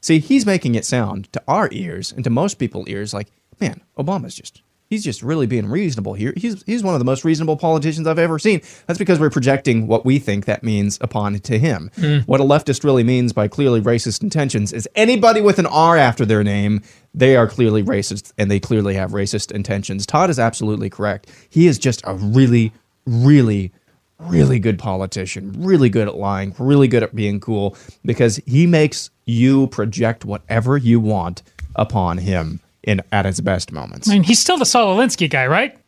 See, 0.00 0.18
he's 0.18 0.46
making 0.46 0.74
it 0.74 0.84
sound 0.84 1.32
to 1.32 1.42
our 1.46 1.68
ears 1.72 2.12
and 2.12 2.24
to 2.24 2.30
most 2.30 2.58
people's 2.58 2.88
ears 2.88 3.14
like, 3.14 3.28
man, 3.60 3.80
Obama's 3.96 4.34
just 4.34 4.62
he's 4.92 5.02
just 5.02 5.22
really 5.22 5.46
being 5.46 5.70
reasonable 5.70 6.12
here. 6.12 6.34
He's 6.36 6.62
he's 6.64 6.82
one 6.82 6.94
of 6.94 6.98
the 6.98 7.06
most 7.06 7.24
reasonable 7.24 7.56
politicians 7.56 8.06
I've 8.06 8.18
ever 8.18 8.38
seen. 8.38 8.60
That's 8.86 8.98
because 8.98 9.18
we're 9.18 9.30
projecting 9.30 9.86
what 9.86 10.04
we 10.04 10.18
think 10.18 10.44
that 10.44 10.62
means 10.62 10.98
upon 11.00 11.38
to 11.38 11.58
him. 11.58 11.90
Mm. 11.96 12.28
What 12.28 12.40
a 12.40 12.44
leftist 12.44 12.84
really 12.84 13.02
means 13.02 13.32
by 13.32 13.48
clearly 13.48 13.80
racist 13.80 14.22
intentions 14.22 14.70
is 14.70 14.86
anybody 14.94 15.40
with 15.40 15.58
an 15.58 15.64
R 15.64 15.96
after 15.96 16.26
their 16.26 16.44
name, 16.44 16.82
they 17.14 17.36
are 17.36 17.48
clearly 17.48 17.82
racist 17.82 18.34
and 18.36 18.50
they 18.50 18.60
clearly 18.60 18.92
have 18.92 19.12
racist 19.12 19.50
intentions. 19.50 20.04
Todd 20.04 20.28
is 20.28 20.38
absolutely 20.38 20.90
correct. 20.90 21.30
He 21.48 21.66
is 21.66 21.78
just 21.78 22.02
a 22.04 22.12
really, 22.12 22.70
really, 23.06 23.72
really 24.18 24.58
good 24.58 24.78
politician, 24.78 25.54
really 25.56 25.88
good 25.88 26.06
at 26.06 26.16
lying, 26.16 26.54
really 26.58 26.86
good 26.86 27.02
at 27.02 27.14
being 27.14 27.40
cool 27.40 27.78
because 28.04 28.36
he 28.44 28.66
makes 28.66 29.08
you 29.24 29.68
project 29.68 30.26
whatever 30.26 30.76
you 30.76 31.00
want 31.00 31.42
upon 31.76 32.18
him 32.18 32.60
in 32.82 33.02
at 33.12 33.24
his 33.24 33.40
best 33.40 33.72
moments. 33.72 34.08
I 34.08 34.14
mean, 34.14 34.24
he's 34.24 34.38
still 34.38 34.58
the 34.58 34.66
Saul 34.66 34.96
Alinsky 34.96 35.28
guy, 35.28 35.46
right? 35.46 35.78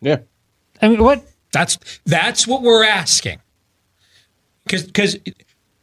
Yeah. 0.00 0.18
I 0.80 0.88
mean, 0.88 1.02
what? 1.02 1.24
That's 1.52 1.78
that's 2.04 2.46
what 2.46 2.62
we're 2.62 2.84
asking. 2.84 3.40
Because 4.64 4.84
because 4.84 5.16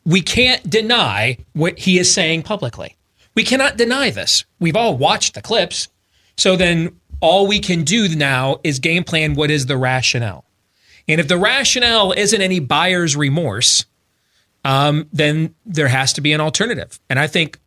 we 0.06 0.22
can't 0.22 0.68
deny 0.70 1.38
what 1.54 1.80
he 1.80 1.98
is 2.00 2.14
saying 2.14 2.44
publicly. 2.44 2.96
We 3.34 3.44
cannot 3.44 3.78
deny 3.78 4.12
this. 4.12 4.46
We've 4.60 4.76
all 4.76 4.96
watched 4.96 5.34
the 5.34 5.42
clips. 5.42 5.90
So 6.38 6.56
then 6.56 7.00
all 7.20 7.48
we 7.48 7.60
can 7.60 7.84
do 7.84 8.14
now 8.16 8.60
is 8.64 8.80
game 8.80 9.04
plan 9.04 9.36
what 9.36 9.52
is 9.52 9.66
the 9.66 9.78
rationale. 9.78 10.46
And 11.08 11.20
if 11.20 11.28
the 11.28 11.38
rationale 11.38 12.12
isn't 12.14 12.42
any 12.42 12.60
buyer's 12.60 13.16
remorse, 13.16 13.86
um, 14.64 15.08
then 15.14 15.54
there 15.66 15.88
has 15.88 16.14
to 16.14 16.22
be 16.22 16.34
an 16.34 16.42
alternative. 16.42 17.00
And 17.10 17.20
I 17.20 17.28
think 17.28 17.60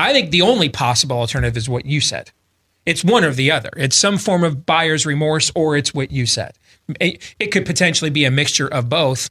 I 0.00 0.12
think 0.12 0.30
the 0.30 0.42
only 0.42 0.68
possible 0.68 1.16
alternative 1.18 1.56
is 1.56 1.68
what 1.68 1.86
you 1.86 2.00
said. 2.00 2.30
It's 2.86 3.04
one 3.04 3.24
or 3.24 3.32
the 3.32 3.50
other. 3.50 3.70
It's 3.76 3.94
some 3.96 4.16
form 4.18 4.42
of 4.42 4.64
buyer's 4.64 5.04
remorse 5.06 5.52
or 5.54 5.76
it's 5.76 5.92
what 5.92 6.10
you 6.10 6.26
said. 6.26 6.52
It, 7.00 7.34
it 7.38 7.48
could 7.48 7.66
potentially 7.66 8.10
be 8.10 8.24
a 8.24 8.30
mixture 8.30 8.66
of 8.66 8.88
both. 8.88 9.28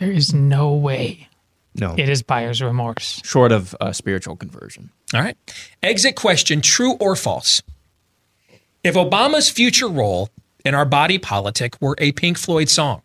There 0.00 0.10
is 0.10 0.32
no 0.34 0.72
way 0.74 1.28
No. 1.74 1.94
it 1.96 2.08
is 2.08 2.22
buyer's 2.22 2.62
remorse. 2.62 3.20
Short 3.24 3.52
of 3.52 3.76
uh, 3.80 3.92
spiritual 3.92 4.36
conversion. 4.36 4.90
All 5.14 5.20
right. 5.20 5.36
Exit 5.82 6.16
question 6.16 6.60
true 6.62 6.94
or 6.94 7.14
false? 7.14 7.62
If 8.82 8.94
Obama's 8.94 9.50
future 9.50 9.88
role 9.88 10.30
in 10.64 10.74
our 10.74 10.84
body 10.84 11.18
politic 11.18 11.80
were 11.80 11.94
a 11.98 12.12
Pink 12.12 12.38
Floyd 12.38 12.68
song, 12.68 13.02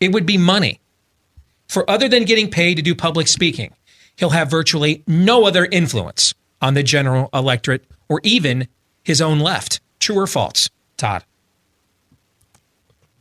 it 0.00 0.12
would 0.12 0.26
be 0.26 0.36
money. 0.36 0.80
For 1.68 1.88
other 1.90 2.08
than 2.08 2.24
getting 2.24 2.50
paid 2.50 2.76
to 2.76 2.82
do 2.82 2.94
public 2.94 3.28
speaking, 3.28 3.74
he'll 4.16 4.30
have 4.30 4.50
virtually 4.50 5.02
no 5.06 5.46
other 5.46 5.64
influence 5.66 6.34
on 6.60 6.74
the 6.74 6.82
general 6.82 7.28
electorate 7.32 7.84
or 8.08 8.20
even 8.22 8.66
his 9.02 9.20
own 9.20 9.38
left. 9.38 9.80
True 10.00 10.18
or 10.18 10.26
false? 10.26 10.68
Todd. 10.96 11.24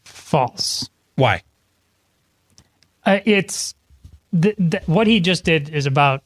False. 0.04 0.90
Why? 1.16 1.42
Uh, 3.06 3.20
it's 3.26 3.76
th- 4.40 4.56
th- 4.58 4.84
what 4.88 5.08
he 5.08 5.20
just 5.20 5.44
did 5.44 5.70
is 5.70 5.86
about 5.86 6.24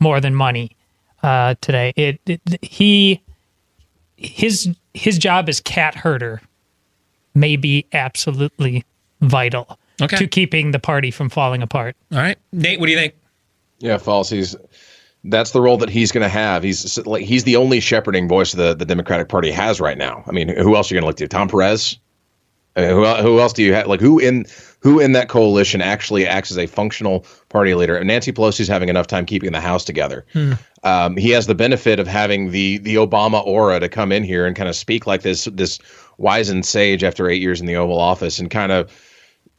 more 0.00 0.20
than 0.20 0.34
money 0.34 0.76
uh, 1.22 1.54
today. 1.60 1.92
It, 1.96 2.20
it 2.26 2.40
he 2.64 3.22
his 4.16 4.74
his 4.94 5.18
job 5.18 5.48
as 5.48 5.60
cat 5.60 5.94
herder 5.94 6.40
may 7.34 7.56
be 7.56 7.86
absolutely 7.92 8.84
vital 9.20 9.78
Okay. 10.00 10.16
to 10.16 10.26
keeping 10.26 10.72
the 10.72 10.78
party 10.80 11.10
from 11.12 11.28
falling 11.28 11.62
apart. 11.62 11.96
All 12.10 12.18
right. 12.18 12.36
Nate, 12.52 12.80
what 12.80 12.86
do 12.86 12.92
you 12.92 12.98
think? 12.98 13.14
Yeah, 13.84 13.98
false. 13.98 14.30
He's 14.30 14.56
that's 15.24 15.50
the 15.50 15.60
role 15.60 15.76
that 15.76 15.90
he's 15.90 16.10
going 16.10 16.22
to 16.22 16.28
have. 16.28 16.62
He's 16.62 16.98
like 17.06 17.22
he's 17.22 17.44
the 17.44 17.56
only 17.56 17.80
shepherding 17.80 18.28
voice 18.28 18.52
the 18.52 18.74
the 18.74 18.86
Democratic 18.86 19.28
Party 19.28 19.50
has 19.50 19.78
right 19.78 19.98
now. 19.98 20.24
I 20.26 20.32
mean, 20.32 20.48
who 20.48 20.74
else 20.74 20.90
are 20.90 20.94
you 20.94 21.00
going 21.00 21.02
to 21.02 21.08
look 21.08 21.16
to? 21.18 21.28
Tom 21.28 21.48
Perez. 21.48 21.98
I 22.76 22.80
mean, 22.80 22.90
who 22.90 23.04
who 23.04 23.40
else 23.40 23.52
do 23.52 23.62
you 23.62 23.74
have? 23.74 23.86
Like 23.86 24.00
who 24.00 24.18
in 24.18 24.46
who 24.80 25.00
in 25.00 25.12
that 25.12 25.28
coalition 25.28 25.82
actually 25.82 26.26
acts 26.26 26.50
as 26.50 26.56
a 26.56 26.66
functional 26.66 27.26
party 27.50 27.74
leader? 27.74 28.02
Nancy 28.02 28.32
Pelosi's 28.32 28.68
having 28.68 28.88
enough 28.88 29.06
time 29.06 29.26
keeping 29.26 29.52
the 29.52 29.60
House 29.60 29.84
together. 29.84 30.24
Um, 30.82 31.16
he 31.18 31.28
has 31.30 31.46
the 31.46 31.54
benefit 31.54 32.00
of 32.00 32.06
having 32.06 32.50
the 32.50 32.78
the 32.78 32.94
Obama 32.94 33.44
aura 33.44 33.80
to 33.80 33.90
come 33.90 34.12
in 34.12 34.24
here 34.24 34.46
and 34.46 34.56
kind 34.56 34.70
of 34.70 34.74
speak 34.76 35.06
like 35.06 35.20
this 35.20 35.44
this 35.52 35.78
wizened 36.16 36.64
sage 36.64 37.04
after 37.04 37.28
eight 37.28 37.42
years 37.42 37.60
in 37.60 37.66
the 37.66 37.76
Oval 37.76 37.98
Office 37.98 38.38
and 38.38 38.50
kind 38.50 38.72
of 38.72 38.90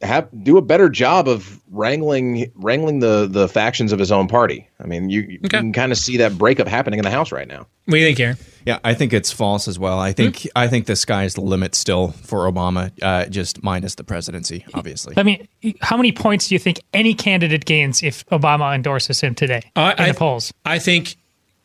have 0.02 0.28
do 0.44 0.58
a 0.58 0.62
better 0.62 0.88
job 0.90 1.26
of 1.28 1.60
wrangling 1.70 2.50
wrangling 2.54 2.98
the 3.00 3.26
the 3.30 3.48
factions 3.48 3.92
of 3.92 3.98
his 3.98 4.12
own 4.12 4.28
party. 4.28 4.68
I 4.80 4.86
mean, 4.86 5.08
you, 5.10 5.22
you 5.22 5.38
can 5.48 5.72
kind 5.72 5.90
of 5.92 5.98
see 5.98 6.18
that 6.18 6.36
breakup 6.36 6.68
happening 6.68 6.98
in 6.98 7.04
the 7.04 7.10
House 7.10 7.32
right 7.32 7.48
now. 7.48 7.66
What 7.86 7.94
do 7.94 7.96
you 7.98 8.06
think, 8.06 8.20
Aaron? 8.20 8.36
Yeah, 8.66 8.78
I 8.84 8.94
think 8.94 9.12
it's 9.12 9.30
false 9.32 9.68
as 9.68 9.78
well. 9.78 9.98
I 9.98 10.12
think 10.12 10.42
Hmm? 10.42 10.48
I 10.56 10.68
think 10.68 10.86
the 10.86 10.96
sky's 10.96 11.34
the 11.34 11.40
limit 11.40 11.74
still 11.74 12.08
for 12.24 12.50
Obama, 12.50 12.90
uh, 13.00 13.26
just 13.26 13.62
minus 13.62 13.94
the 13.94 14.04
presidency, 14.04 14.66
obviously. 14.74 15.14
I 15.16 15.22
mean, 15.22 15.46
how 15.80 15.96
many 15.96 16.12
points 16.12 16.48
do 16.48 16.54
you 16.56 16.58
think 16.58 16.80
any 16.92 17.14
candidate 17.14 17.64
gains 17.64 18.02
if 18.02 18.26
Obama 18.26 18.74
endorses 18.74 19.20
him 19.20 19.34
today 19.34 19.62
I, 19.76 19.92
in 19.92 20.00
I- 20.00 20.08
the 20.08 20.14
polls? 20.18 20.52
I 20.64 20.78
think 20.78 21.16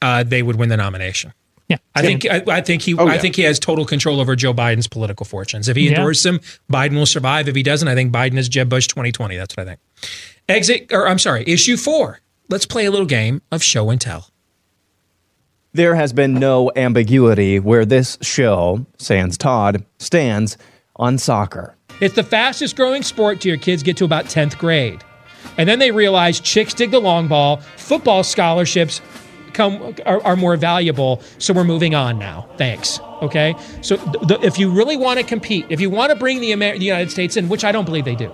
uh, 0.02 0.24
they 0.24 0.42
would 0.44 0.56
win 0.58 0.70
the 0.70 0.78
nomination. 0.78 1.34
Yeah, 1.72 1.78
I 1.96 2.02
think 2.02 2.26
I, 2.30 2.44
I 2.48 2.62
think 2.62 2.82
he 2.82 2.96
Oh, 2.96 3.08
I 3.08 3.18
think 3.18 3.36
he 3.36 3.42
has 3.44 3.60
total 3.60 3.86
control 3.86 4.20
over 4.20 4.36
Joe 4.36 4.54
Biden's 4.54 4.88
political 4.88 5.26
fortunes. 5.26 5.68
If 5.70 5.76
he 5.78 5.86
Yeah. 5.90 5.96
endorses 5.98 6.26
him, 6.26 6.40
Biden 6.72 6.96
will 6.96 7.06
survive. 7.06 7.48
If 7.48 7.56
he 7.56 7.64
doesn't, 7.64 7.88
I 7.88 7.96
think 7.96 8.12
Biden 8.14 8.38
is 8.38 8.50
Jeb 8.50 8.70
Bush 8.70 8.88
2020. 8.88 9.36
That's 9.38 9.56
what 9.56 9.68
I 9.68 9.70
think. 9.72 9.80
Exit 10.50 10.88
or 10.92 11.08
I'm 11.08 11.20
sorry, 11.20 11.44
issue 11.48 11.78
four. 11.78 12.20
Let's 12.50 12.66
play 12.66 12.86
a 12.86 12.92
little 12.92 13.06
game 13.06 13.42
of 13.52 13.64
show 13.64 13.90
and 13.90 14.00
tell. 14.02 14.28
There 15.74 15.96
has 15.96 16.12
been 16.12 16.34
no 16.34 16.70
ambiguity 16.76 17.60
where 17.60 17.86
this 17.86 18.18
show, 18.22 18.86
Sans 18.98 19.38
Todd, 19.38 19.86
stands 20.00 20.58
on 20.98 21.18
soccer. 21.18 21.76
It's 22.02 22.16
the 22.16 22.24
fastest 22.24 22.76
growing 22.76 23.04
sport 23.04 23.40
till 23.40 23.50
your 23.50 23.58
kids 23.58 23.82
get 23.84 23.96
to 23.98 24.04
about 24.06 24.26
10th 24.26 24.58
grade. 24.58 25.02
And 25.58 25.68
then 25.70 25.80
they 25.80 25.92
realize 25.92 26.40
chicks 26.40 26.74
dig 26.74 26.92
the 26.92 27.00
long 27.00 27.28
ball, 27.28 27.58
football 27.78 28.24
scholarships 28.24 29.00
come 29.54 29.96
are, 30.06 30.22
are 30.24 30.36
more 30.36 30.56
valuable, 30.58 31.22
so 31.38 31.54
we're 31.54 31.64
moving 31.64 31.96
on 31.96 32.18
now. 32.20 32.48
Thanks. 32.58 33.00
Okay? 33.22 33.56
So 33.82 33.98
th- 33.98 34.28
the, 34.28 34.40
if 34.42 34.58
you 34.58 34.70
really 34.72 34.98
want 34.98 35.20
to 35.20 35.26
compete, 35.26 35.66
if 35.70 35.80
you 35.80 35.90
want 35.90 36.12
to 36.12 36.16
bring 36.18 36.42
the, 36.42 36.52
Amer- 36.52 36.78
the 36.78 36.86
United 36.86 37.12
States 37.12 37.38
in, 37.38 37.50
which 37.50 37.64
I 37.64 37.72
don't 37.72 37.86
believe 37.86 38.06
they 38.06 38.16
do, 38.16 38.32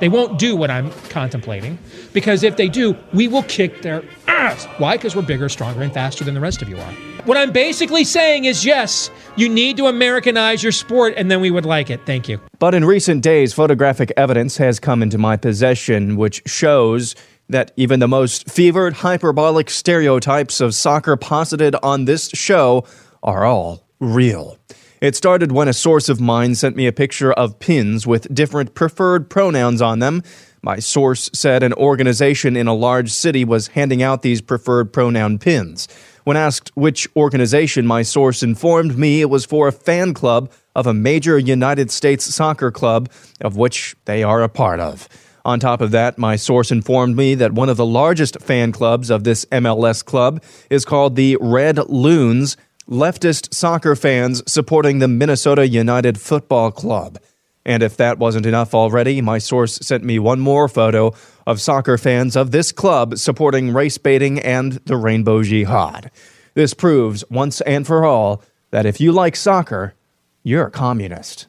They 0.00 0.08
won't 0.08 0.38
do 0.38 0.56
what 0.56 0.70
I'm 0.70 0.90
contemplating 1.10 1.78
because 2.14 2.42
if 2.42 2.56
they 2.56 2.68
do, 2.68 2.96
we 3.12 3.28
will 3.28 3.42
kick 3.42 3.82
their 3.82 4.02
ass. 4.26 4.64
Why? 4.78 4.96
Because 4.96 5.14
we're 5.14 5.22
bigger, 5.26 5.48
stronger, 5.50 5.82
and 5.82 5.92
faster 5.92 6.24
than 6.24 6.32
the 6.34 6.40
rest 6.40 6.62
of 6.62 6.68
you 6.70 6.78
are. 6.78 6.92
What 7.26 7.36
I'm 7.36 7.52
basically 7.52 8.04
saying 8.04 8.46
is 8.46 8.64
yes, 8.64 9.10
you 9.36 9.46
need 9.48 9.76
to 9.76 9.86
Americanize 9.88 10.62
your 10.62 10.72
sport 10.72 11.12
and 11.18 11.30
then 11.30 11.42
we 11.42 11.50
would 11.50 11.66
like 11.66 11.90
it. 11.90 12.00
Thank 12.06 12.30
you. 12.30 12.40
But 12.58 12.74
in 12.74 12.84
recent 12.86 13.22
days, 13.22 13.52
photographic 13.52 14.10
evidence 14.16 14.56
has 14.56 14.80
come 14.80 15.02
into 15.02 15.18
my 15.18 15.36
possession 15.36 16.16
which 16.16 16.42
shows 16.46 17.14
that 17.50 17.72
even 17.76 18.00
the 18.00 18.08
most 18.08 18.48
fevered, 18.48 18.94
hyperbolic 18.94 19.70
stereotypes 19.70 20.60
of 20.60 20.74
soccer 20.74 21.16
posited 21.16 21.74
on 21.82 22.04
this 22.04 22.28
show 22.30 22.84
are 23.22 23.44
all 23.44 23.84
real. 23.98 24.56
It 25.00 25.16
started 25.16 25.52
when 25.52 25.68
a 25.68 25.72
source 25.72 26.08
of 26.08 26.20
mine 26.20 26.54
sent 26.54 26.76
me 26.76 26.86
a 26.86 26.92
picture 26.92 27.32
of 27.32 27.58
pins 27.58 28.06
with 28.06 28.32
different 28.34 28.74
preferred 28.74 29.30
pronouns 29.30 29.80
on 29.80 29.98
them. 29.98 30.22
My 30.62 30.78
source 30.78 31.30
said 31.32 31.62
an 31.62 31.72
organization 31.72 32.54
in 32.54 32.66
a 32.66 32.74
large 32.74 33.10
city 33.10 33.44
was 33.44 33.68
handing 33.68 34.02
out 34.02 34.20
these 34.20 34.42
preferred 34.42 34.92
pronoun 34.92 35.38
pins. 35.38 35.88
When 36.24 36.36
asked 36.36 36.70
which 36.74 37.08
organization, 37.16 37.86
my 37.86 38.02
source 38.02 38.42
informed 38.42 38.98
me 38.98 39.22
it 39.22 39.30
was 39.30 39.46
for 39.46 39.68
a 39.68 39.72
fan 39.72 40.12
club 40.12 40.52
of 40.76 40.86
a 40.86 40.92
major 40.92 41.38
United 41.38 41.90
States 41.90 42.26
soccer 42.26 42.70
club, 42.70 43.10
of 43.40 43.56
which 43.56 43.96
they 44.04 44.22
are 44.22 44.42
a 44.42 44.50
part 44.50 44.80
of. 44.80 45.08
On 45.44 45.58
top 45.58 45.80
of 45.80 45.90
that, 45.92 46.18
my 46.18 46.36
source 46.36 46.70
informed 46.70 47.16
me 47.16 47.34
that 47.34 47.52
one 47.52 47.68
of 47.68 47.76
the 47.76 47.86
largest 47.86 48.40
fan 48.40 48.72
clubs 48.72 49.10
of 49.10 49.24
this 49.24 49.44
MLS 49.46 50.04
club 50.04 50.42
is 50.68 50.84
called 50.84 51.16
the 51.16 51.36
Red 51.40 51.78
Loons, 51.88 52.56
leftist 52.88 53.54
soccer 53.54 53.96
fans 53.96 54.42
supporting 54.50 54.98
the 54.98 55.08
Minnesota 55.08 55.66
United 55.66 56.20
Football 56.20 56.70
Club. 56.70 57.18
And 57.64 57.82
if 57.82 57.96
that 57.98 58.18
wasn't 58.18 58.46
enough 58.46 58.74
already, 58.74 59.20
my 59.20 59.38
source 59.38 59.76
sent 59.76 60.02
me 60.02 60.18
one 60.18 60.40
more 60.40 60.68
photo 60.68 61.12
of 61.46 61.60
soccer 61.60 61.98
fans 61.98 62.36
of 62.36 62.50
this 62.50 62.72
club 62.72 63.18
supporting 63.18 63.72
race 63.72 63.98
baiting 63.98 64.38
and 64.40 64.72
the 64.86 64.96
Rainbow 64.96 65.42
Jihad. 65.42 66.10
This 66.54 66.74
proves 66.74 67.22
once 67.30 67.60
and 67.62 67.86
for 67.86 68.04
all 68.04 68.42
that 68.70 68.86
if 68.86 69.00
you 69.00 69.12
like 69.12 69.36
soccer, 69.36 69.94
you're 70.42 70.66
a 70.66 70.70
communist. 70.70 71.46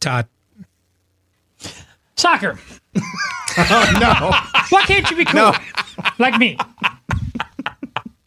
Todd. 0.00 0.26
Soccer. 2.16 2.58
oh, 3.58 3.98
no. 4.00 4.60
Why 4.70 4.82
can't 4.82 5.10
you 5.10 5.16
be 5.16 5.24
cool? 5.24 5.52
Like 6.18 6.38
me. 6.38 6.56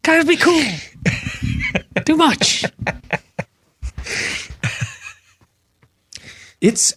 Gotta 0.03 0.25
be 0.25 0.37
cool. 0.37 0.63
Too 2.05 2.15
much. 2.15 2.65
It's 6.61 6.93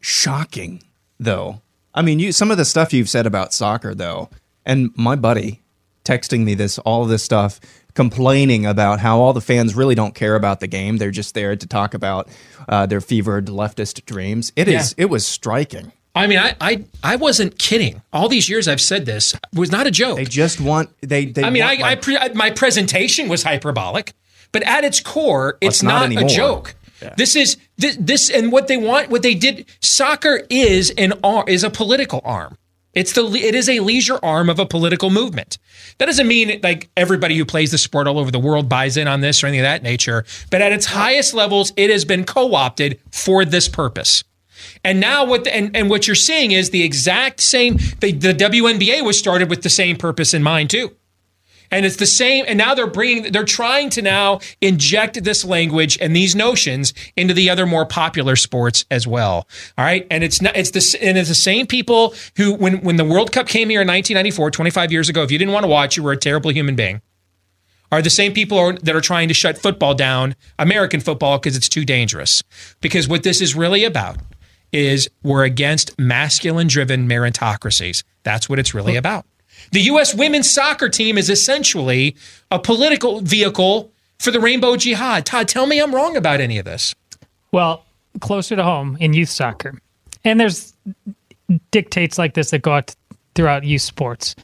shocking, 0.00 0.82
though. 1.18 1.60
I 1.94 2.02
mean, 2.02 2.18
you 2.18 2.32
some 2.32 2.50
of 2.50 2.56
the 2.56 2.64
stuff 2.64 2.92
you've 2.92 3.08
said 3.08 3.26
about 3.26 3.54
soccer, 3.54 3.94
though, 3.94 4.30
and 4.64 4.90
my 4.96 5.16
buddy 5.16 5.62
texting 6.04 6.44
me 6.44 6.54
this, 6.54 6.78
all 6.78 7.04
this 7.04 7.22
stuff, 7.22 7.60
complaining 7.94 8.66
about 8.66 9.00
how 9.00 9.18
all 9.18 9.32
the 9.32 9.40
fans 9.40 9.74
really 9.74 9.94
don't 9.94 10.14
care 10.14 10.36
about 10.36 10.60
the 10.60 10.66
game. 10.66 10.98
They're 10.98 11.10
just 11.10 11.34
there 11.34 11.56
to 11.56 11.66
talk 11.66 11.94
about 11.94 12.28
uh, 12.68 12.86
their 12.86 13.00
fevered 13.00 13.46
leftist 13.46 14.04
dreams. 14.04 14.52
It 14.54 14.68
is. 14.68 14.94
Yeah. 14.96 15.04
It 15.04 15.10
was 15.10 15.26
striking. 15.26 15.92
I 16.16 16.26
mean, 16.26 16.38
I, 16.38 16.56
I 16.60 16.84
I 17.02 17.16
wasn't 17.16 17.58
kidding. 17.58 18.02
All 18.12 18.28
these 18.28 18.48
years 18.48 18.66
I've 18.68 18.80
said 18.80 19.06
this 19.06 19.34
it 19.34 19.40
was 19.54 19.70
not 19.70 19.86
a 19.86 19.90
joke. 19.90 20.16
They 20.16 20.24
just 20.24 20.60
want 20.60 20.90
they. 21.02 21.26
they 21.26 21.44
I 21.44 21.50
mean, 21.50 21.62
I, 21.62 21.76
I 21.82 21.94
pre- 21.96 22.18
my 22.34 22.50
presentation 22.50 23.28
was 23.28 23.42
hyperbolic, 23.42 24.14
but 24.50 24.62
at 24.62 24.82
its 24.82 25.00
core, 25.00 25.58
it's, 25.60 25.76
It's 25.76 25.82
not 25.82 26.10
not, 26.10 26.24
a 26.24 26.26
joke. 26.26 26.74
This 27.16 27.36
is 27.36 27.58
this, 27.76 27.96
this 28.00 28.30
and 28.30 28.50
what 28.50 28.68
they 28.68 28.76
want. 28.76 29.10
What 29.10 29.22
they 29.22 29.34
did. 29.34 29.66
Soccer 29.80 30.42
is 30.48 30.90
an 30.96 31.12
is 31.46 31.62
a 31.62 31.70
political 31.70 32.20
arm. 32.24 32.56
It's 32.94 33.12
the 33.12 33.26
it 33.26 33.54
is 33.54 33.68
a 33.68 33.80
leisure 33.80 34.18
arm 34.22 34.48
of 34.48 34.58
a 34.58 34.64
political 34.64 35.10
movement. 35.10 35.58
That 35.98 36.06
doesn't 36.06 36.26
mean 36.26 36.60
like 36.62 36.88
everybody 36.96 37.36
who 37.36 37.44
plays 37.44 37.70
the 37.70 37.78
sport 37.78 38.06
all 38.06 38.18
over 38.18 38.30
the 38.30 38.38
world 38.38 38.68
buys 38.70 38.96
in 38.96 39.06
on 39.06 39.20
this 39.20 39.44
or 39.44 39.48
anything 39.48 39.60
of 39.60 39.64
that 39.64 39.82
nature. 39.82 40.24
But 40.50 40.62
at 40.62 40.72
its 40.72 40.86
highest 40.86 41.34
levels, 41.34 41.74
it 41.76 41.90
has 41.90 42.06
been 42.06 42.24
co-opted 42.24 42.98
for 43.12 43.44
this 43.44 43.68
purpose. 43.68 44.24
And 44.84 45.00
now 45.00 45.24
what 45.24 45.44
the, 45.44 45.54
and, 45.54 45.76
and 45.76 45.90
what 45.90 46.06
you're 46.06 46.14
seeing 46.14 46.52
is 46.52 46.70
the 46.70 46.82
exact 46.82 47.40
same 47.40 47.76
the, 48.00 48.12
the 48.12 48.32
WNBA 48.32 49.04
was 49.04 49.18
started 49.18 49.50
with 49.50 49.62
the 49.62 49.70
same 49.70 49.96
purpose 49.96 50.34
in 50.34 50.42
mind 50.42 50.70
too. 50.70 50.94
And 51.68 51.84
it's 51.84 51.96
the 51.96 52.06
same 52.06 52.44
and 52.46 52.56
now 52.56 52.74
they're 52.74 52.86
bringing 52.86 53.32
they're 53.32 53.44
trying 53.44 53.90
to 53.90 54.02
now 54.02 54.40
inject 54.60 55.24
this 55.24 55.44
language 55.44 55.98
and 56.00 56.14
these 56.14 56.36
notions 56.36 56.94
into 57.16 57.34
the 57.34 57.50
other 57.50 57.66
more 57.66 57.84
popular 57.84 58.36
sports 58.36 58.84
as 58.90 59.06
well. 59.06 59.48
All 59.76 59.84
right? 59.84 60.06
And 60.10 60.22
it's 60.22 60.40
not 60.40 60.56
it's 60.56 60.70
the 60.70 60.98
and 61.02 61.18
it's 61.18 61.28
the 61.28 61.34
same 61.34 61.66
people 61.66 62.14
who 62.36 62.54
when 62.54 62.82
when 62.82 62.96
the 62.96 63.04
World 63.04 63.32
Cup 63.32 63.48
came 63.48 63.68
here 63.68 63.82
in 63.82 63.88
1994, 63.88 64.52
25 64.52 64.92
years 64.92 65.08
ago, 65.08 65.22
if 65.22 65.32
you 65.32 65.38
didn't 65.38 65.52
want 65.52 65.64
to 65.64 65.68
watch, 65.68 65.96
you 65.96 66.02
were 66.02 66.12
a 66.12 66.16
terrible 66.16 66.52
human 66.52 66.76
being 66.76 67.00
are 67.92 68.02
the 68.02 68.10
same 68.10 68.32
people 68.32 68.58
are, 68.58 68.72
that 68.72 68.96
are 68.96 69.00
trying 69.00 69.28
to 69.28 69.34
shut 69.34 69.58
football 69.58 69.94
down, 69.94 70.34
American 70.58 71.00
football, 71.00 71.38
because 71.38 71.56
it's 71.56 71.68
too 71.68 71.84
dangerous. 71.84 72.42
Because 72.80 73.08
what 73.08 73.22
this 73.22 73.40
is 73.40 73.54
really 73.54 73.84
about 73.84 74.16
is 74.76 75.08
we're 75.22 75.44
against 75.44 75.98
masculine 75.98 76.68
driven 76.68 77.08
meritocracies. 77.08 78.02
That's 78.22 78.48
what 78.48 78.58
it's 78.58 78.74
really 78.74 78.96
about. 78.96 79.26
The 79.72 79.80
U.S. 79.80 80.14
women's 80.14 80.50
soccer 80.50 80.88
team 80.88 81.18
is 81.18 81.30
essentially 81.30 82.16
a 82.50 82.58
political 82.58 83.20
vehicle 83.20 83.90
for 84.18 84.30
the 84.30 84.40
Rainbow 84.40 84.76
Jihad. 84.76 85.26
Todd, 85.26 85.48
tell 85.48 85.66
me 85.66 85.80
I'm 85.80 85.94
wrong 85.94 86.16
about 86.16 86.40
any 86.40 86.58
of 86.58 86.64
this. 86.64 86.94
Well, 87.52 87.84
closer 88.20 88.56
to 88.56 88.62
home 88.62 88.96
in 89.00 89.12
youth 89.12 89.30
soccer. 89.30 89.80
And 90.24 90.38
there's 90.40 90.74
dictates 91.70 92.18
like 92.18 92.34
this 92.34 92.50
that 92.50 92.62
go 92.62 92.72
out 92.72 92.94
throughout 93.34 93.64
youth 93.64 93.82
sports. 93.82 94.34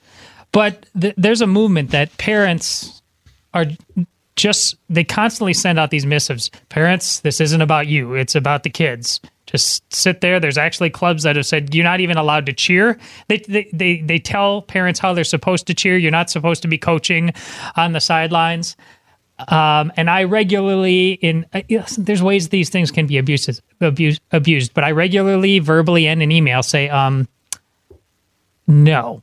But 0.53 0.87
th- 0.99 1.15
there's 1.17 1.41
a 1.41 1.47
movement 1.47 1.91
that 1.91 2.17
parents 2.19 3.03
are 3.55 3.67
just, 4.37 4.77
they 4.89 5.05
constantly 5.05 5.55
send 5.55 5.79
out 5.79 5.91
these 5.91 6.07
missives. 6.07 6.51
Parents, 6.69 7.21
this 7.21 7.41
isn't 7.41 7.61
about 7.61 7.87
you, 7.87 8.15
it's 8.15 8.35
about 8.35 8.63
the 8.63 8.71
kids. 8.71 9.21
Just 9.53 9.93
sit 9.93 10.23
there. 10.23 10.41
There's 10.41 10.59
actually 10.59 10.91
clubs 10.91 11.23
that 11.23 11.37
have 11.37 11.47
said 11.47 11.75
you're 11.75 11.85
not 11.85 12.01
even 12.01 12.17
allowed 12.17 12.47
to 12.47 12.53
cheer. 12.53 12.99
They, 13.29 13.39
they, 13.39 13.69
they, 13.73 14.01
they 14.01 14.19
tell 14.19 14.63
parents 14.63 14.99
how 14.99 15.13
they're 15.13 15.25
supposed 15.25 15.67
to 15.67 15.75
cheer. 15.75 15.99
You're 15.99 16.11
not 16.11 16.31
supposed 16.31 16.63
to 16.63 16.69
be 16.69 16.79
coaching 16.79 17.33
on 17.77 17.93
the 17.93 18.01
sidelines. 18.01 18.77
Um, 19.49 19.93
and 19.97 20.09
I 20.09 20.25
regularly 20.25 21.13
in 21.13 21.47
uh, 21.53 21.63
there's 21.99 22.23
ways 22.23 22.49
these 22.49 22.71
things 22.71 22.91
can 22.91 23.07
be 23.07 23.19
abused, 23.19 23.61
abused, 23.81 24.21
abused, 24.31 24.73
but 24.73 24.85
I 24.85 24.93
regularly 24.93 25.59
verbally 25.59 26.07
and 26.07 26.23
in 26.23 26.31
email 26.31 26.63
say, 26.63 26.89
um, 26.89 27.29
no. 28.67 29.23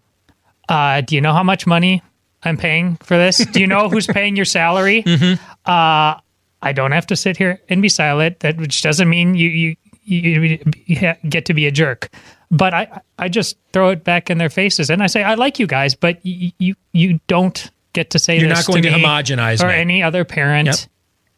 Uh, 0.68 1.02
do 1.02 1.16
you 1.16 1.22
know 1.22 1.34
how 1.34 1.44
much 1.44 1.66
money 1.66 2.04
I'm 2.44 2.58
paying 2.58 2.98
for 2.98 3.18
this? 3.18 3.44
Do 3.46 3.60
you 3.60 3.68
know 3.68 3.90
who's 3.90 4.08
paying 4.08 4.36
your 4.36 4.46
salary? 4.46 5.04
Uh, 5.66 6.20
I 6.62 6.72
don't 6.74 6.94
have 6.94 7.06
to 7.08 7.16
sit 7.16 7.38
here 7.38 7.62
and 7.70 7.80
be 7.82 7.90
silent. 7.90 8.40
That 8.40 8.58
which 8.58 8.82
doesn't 8.82 9.08
mean 9.08 9.36
you 9.36 9.50
you 9.50 9.76
you, 10.10 10.60
you 10.86 11.14
get 11.30 11.46
to 11.46 11.54
be 11.54 11.68
a 11.68 11.72
jerk. 11.72 12.10
But 12.52 12.74
I 12.74 13.02
I 13.18 13.30
just 13.30 13.58
throw 13.74 13.90
it 13.90 14.04
back 14.04 14.30
in 14.30 14.38
their 14.40 14.50
faces 14.50 14.90
and 14.90 15.04
I 15.04 15.08
say 15.08 15.24
I 15.24 15.36
like 15.36 15.60
you 15.60 15.68
guys, 15.68 15.94
but 15.96 16.24
you 16.26 16.52
you, 16.58 16.76
you 16.94 17.20
don't 17.28 17.70
get 17.94 18.10
to 18.12 18.20
say 18.20 18.40
You're 18.40 18.50
not 18.50 18.66
going 18.66 18.82
to 18.84 18.92
me 18.92 19.04
homogenize 19.04 19.64
or 19.64 19.68
me. 19.68 19.74
any 19.76 20.04
other 20.04 20.26
parent 20.26 20.68
Yep. 20.68 20.76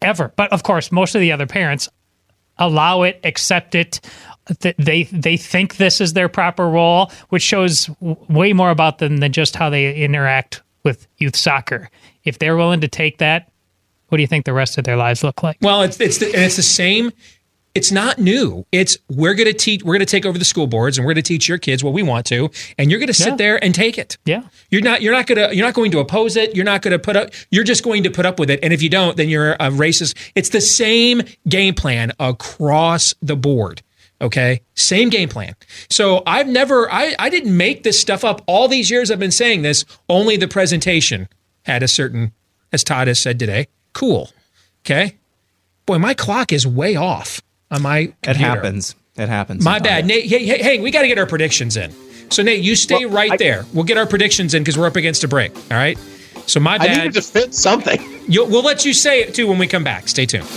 ever. 0.01 0.33
But 0.35 0.51
of 0.53 0.63
course, 0.63 0.91
most 0.91 1.13
of 1.15 1.21
the 1.21 1.31
other 1.31 1.47
parents 1.47 1.89
allow 2.57 3.01
it, 3.03 3.19
accept 3.23 3.75
it. 3.75 3.99
They 4.77 5.03
they 5.03 5.37
think 5.37 5.77
this 5.77 6.01
is 6.01 6.13
their 6.13 6.29
proper 6.29 6.67
role, 6.69 7.11
which 7.29 7.43
shows 7.43 7.85
w- 8.01 8.17
way 8.29 8.53
more 8.53 8.69
about 8.71 8.97
them 8.99 9.17
than 9.17 9.31
just 9.31 9.55
how 9.55 9.69
they 9.69 9.93
interact 9.95 10.61
with 10.83 11.07
youth 11.17 11.35
soccer. 11.35 11.89
If 12.23 12.39
they're 12.39 12.55
willing 12.57 12.81
to 12.81 12.87
take 12.87 13.17
that, 13.19 13.51
what 14.09 14.17
do 14.17 14.21
you 14.21 14.27
think 14.27 14.45
the 14.45 14.53
rest 14.53 14.77
of 14.77 14.83
their 14.83 14.97
lives 14.97 15.23
look 15.23 15.43
like? 15.43 15.57
Well, 15.61 15.83
it's 15.83 15.99
it's 15.99 16.17
the, 16.17 16.27
and 16.27 16.43
it's 16.43 16.55
the 16.55 16.63
same. 16.63 17.11
It's 17.73 17.91
not 17.91 18.19
new. 18.19 18.65
It's 18.73 18.97
we're 19.09 19.33
going 19.33 19.47
to 19.47 19.53
teach. 19.53 19.81
We're 19.83 19.93
going 19.93 19.99
to 20.01 20.05
take 20.05 20.25
over 20.25 20.37
the 20.37 20.43
school 20.45 20.67
boards, 20.67 20.97
and 20.97 21.05
we're 21.05 21.13
going 21.13 21.23
to 21.23 21.27
teach 21.27 21.47
your 21.47 21.57
kids 21.57 21.83
what 21.83 21.93
we 21.93 22.03
want 22.03 22.25
to, 22.27 22.49
and 22.77 22.91
you're 22.91 22.99
going 22.99 23.07
to 23.07 23.13
sit 23.13 23.29
Yeah. 23.29 23.35
there 23.37 23.63
and 23.63 23.73
take 23.73 23.97
it. 23.97 24.17
Yeah. 24.25 24.43
You're 24.69 24.81
not. 24.81 25.01
You're 25.01 25.13
not 25.13 25.25
going 25.25 25.49
to. 25.49 25.55
You're 25.55 25.65
not 25.65 25.73
going 25.73 25.91
to 25.91 25.99
oppose 25.99 26.35
it. 26.35 26.53
You're 26.53 26.65
not 26.65 26.81
going 26.81 26.91
to 26.91 26.99
put 26.99 27.15
up. 27.15 27.29
You're 27.49 27.63
just 27.63 27.83
going 27.83 28.03
to 28.03 28.11
put 28.11 28.25
up 28.25 28.39
with 28.39 28.49
it. 28.49 28.59
And 28.61 28.73
if 28.73 28.81
you 28.81 28.89
don't, 28.89 29.15
then 29.15 29.29
you're 29.29 29.53
a 29.53 29.69
racist. 29.69 30.17
It's 30.35 30.49
the 30.49 30.59
same 30.59 31.21
game 31.47 31.73
plan 31.73 32.11
across 32.19 33.13
the 33.21 33.37
board. 33.37 33.81
Okay, 34.19 34.61
same 34.75 35.09
game 35.09 35.29
plan. 35.29 35.55
So 35.89 36.23
I've 36.27 36.47
never. 36.47 36.91
I 36.91 37.15
I 37.17 37.29
didn't 37.29 37.55
make 37.55 37.83
this 37.83 37.99
stuff 38.01 38.25
up. 38.25 38.41
All 38.47 38.67
these 38.67 38.91
years 38.91 39.09
I've 39.11 39.17
been 39.19 39.31
saying 39.31 39.61
this. 39.61 39.85
Only 40.09 40.35
the 40.35 40.47
presentation 40.49 41.29
had 41.63 41.83
a 41.83 41.87
certain, 41.87 42.33
as 42.73 42.83
Todd 42.83 43.07
has 43.07 43.17
said 43.19 43.39
today. 43.39 43.67
Cool. 43.93 44.29
Okay. 44.85 45.17
Boy, 45.85 45.97
my 45.99 46.13
clock 46.13 46.51
is 46.51 46.67
way 46.67 46.95
off 46.95 47.41
on 47.71 47.81
my 47.81 48.13
It 48.23 48.35
happens. 48.35 48.95
It 49.15 49.29
happens. 49.29 49.63
My 49.63 49.79
bad. 49.79 50.05
Nate, 50.05 50.25
hey, 50.25 50.45
hey, 50.45 50.61
hey, 50.61 50.79
we 50.79 50.91
got 50.91 51.01
to 51.01 51.07
get 51.07 51.17
our 51.17 51.25
predictions 51.25 51.77
in. 51.77 51.91
So, 52.29 52.43
Nate, 52.43 52.63
you 52.63 52.75
stay 52.75 53.05
right 53.05 53.37
there. 53.39 53.65
We'll 53.73 53.83
get 53.83 53.97
our 53.97 54.05
predictions 54.07 54.53
in 54.53 54.63
because 54.63 54.77
we're 54.77 54.87
up 54.87 54.95
against 54.95 55.23
a 55.23 55.27
break. 55.27 55.53
All 55.55 55.77
right. 55.77 55.97
So, 56.45 56.59
my 56.59 56.77
I 56.77 56.87
need 56.87 57.13
to 57.13 57.21
defend 57.21 57.53
something. 57.53 58.01
You'll, 58.27 58.47
we'll 58.47 58.63
let 58.63 58.85
you 58.85 58.93
say 58.93 59.21
it 59.21 59.33
too 59.33 59.47
when 59.47 59.57
we 59.57 59.67
come 59.67 59.83
back. 59.83 60.07
Stay 60.07 60.25
tuned. 60.25 60.47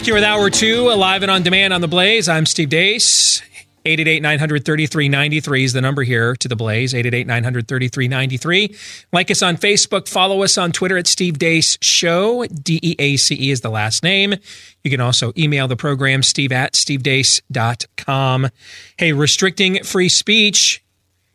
Back 0.00 0.06
here 0.06 0.14
with 0.14 0.24
hour 0.24 0.48
two, 0.48 0.90
live 0.94 1.20
and 1.20 1.30
on 1.30 1.42
demand 1.42 1.74
on 1.74 1.82
the 1.82 1.86
Blaze. 1.86 2.26
I'm 2.26 2.46
Steve 2.46 2.70
Deace. 2.70 3.42
888 3.84 4.22
933 4.22 5.08
93 5.10 5.64
is 5.64 5.72
the 5.74 5.82
number 5.82 6.02
here 6.04 6.34
to 6.36 6.48
the 6.48 6.56
Blaze. 6.56 6.94
888 6.94 7.26
933 7.26 8.08
93. 8.08 8.76
Like 9.12 9.30
us 9.30 9.42
on 9.42 9.58
Facebook. 9.58 10.08
Follow 10.08 10.42
us 10.42 10.56
on 10.56 10.72
Twitter 10.72 10.96
at 10.96 11.06
Steve 11.06 11.34
Deace 11.38 11.76
Show. 11.82 12.46
D 12.46 12.80
E 12.82 12.96
A 12.98 13.18
C 13.18 13.34
E 13.34 13.50
is 13.50 13.60
the 13.60 13.68
last 13.68 14.02
name. 14.02 14.36
You 14.82 14.90
can 14.90 15.02
also 15.02 15.34
email 15.36 15.68
the 15.68 15.76
program, 15.76 16.22
steve 16.22 16.50
at 16.50 16.72
stevedeace.com. 16.72 18.48
Hey, 18.96 19.12
restricting 19.12 19.84
free 19.84 20.08
speech 20.08 20.82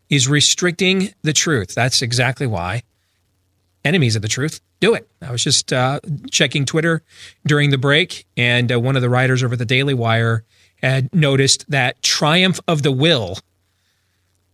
is 0.10 0.28
restricting 0.28 1.14
the 1.22 1.34
truth. 1.34 1.76
That's 1.76 2.02
exactly 2.02 2.48
why 2.48 2.82
enemies 3.86 4.16
of 4.16 4.22
the 4.22 4.28
truth 4.28 4.60
do 4.80 4.94
it. 4.94 5.08
I 5.22 5.32
was 5.32 5.44
just 5.44 5.72
uh, 5.72 6.00
checking 6.32 6.66
Twitter 6.66 7.04
during 7.46 7.70
the 7.70 7.78
break, 7.78 8.26
and 8.36 8.72
uh, 8.72 8.80
one 8.80 8.96
of 8.96 9.02
the 9.02 9.10
writers 9.10 9.44
over 9.44 9.56
the 9.56 9.66
Daily 9.66 9.94
Wire 9.94 10.44
had 10.82 11.14
noticed 11.14 11.70
that 11.70 12.02
Triumph 12.02 12.60
of 12.68 12.84
the 12.84 12.92
Will, 12.92 13.38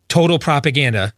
total 0.07 0.37
propaganda, 0.37 1.13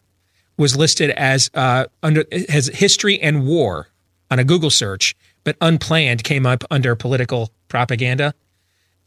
was 0.56 0.76
listed 0.76 1.10
as 1.10 1.50
uh, 1.54 1.86
under 2.02 2.24
as 2.48 2.68
history 2.68 3.20
and 3.20 3.46
war 3.46 3.88
on 4.30 4.38
a 4.38 4.44
Google 4.44 4.70
search, 4.70 5.14
but 5.42 5.56
unplanned 5.60 6.24
came 6.24 6.46
up 6.46 6.64
under 6.70 6.94
political 6.94 7.50
propaganda. 7.68 8.34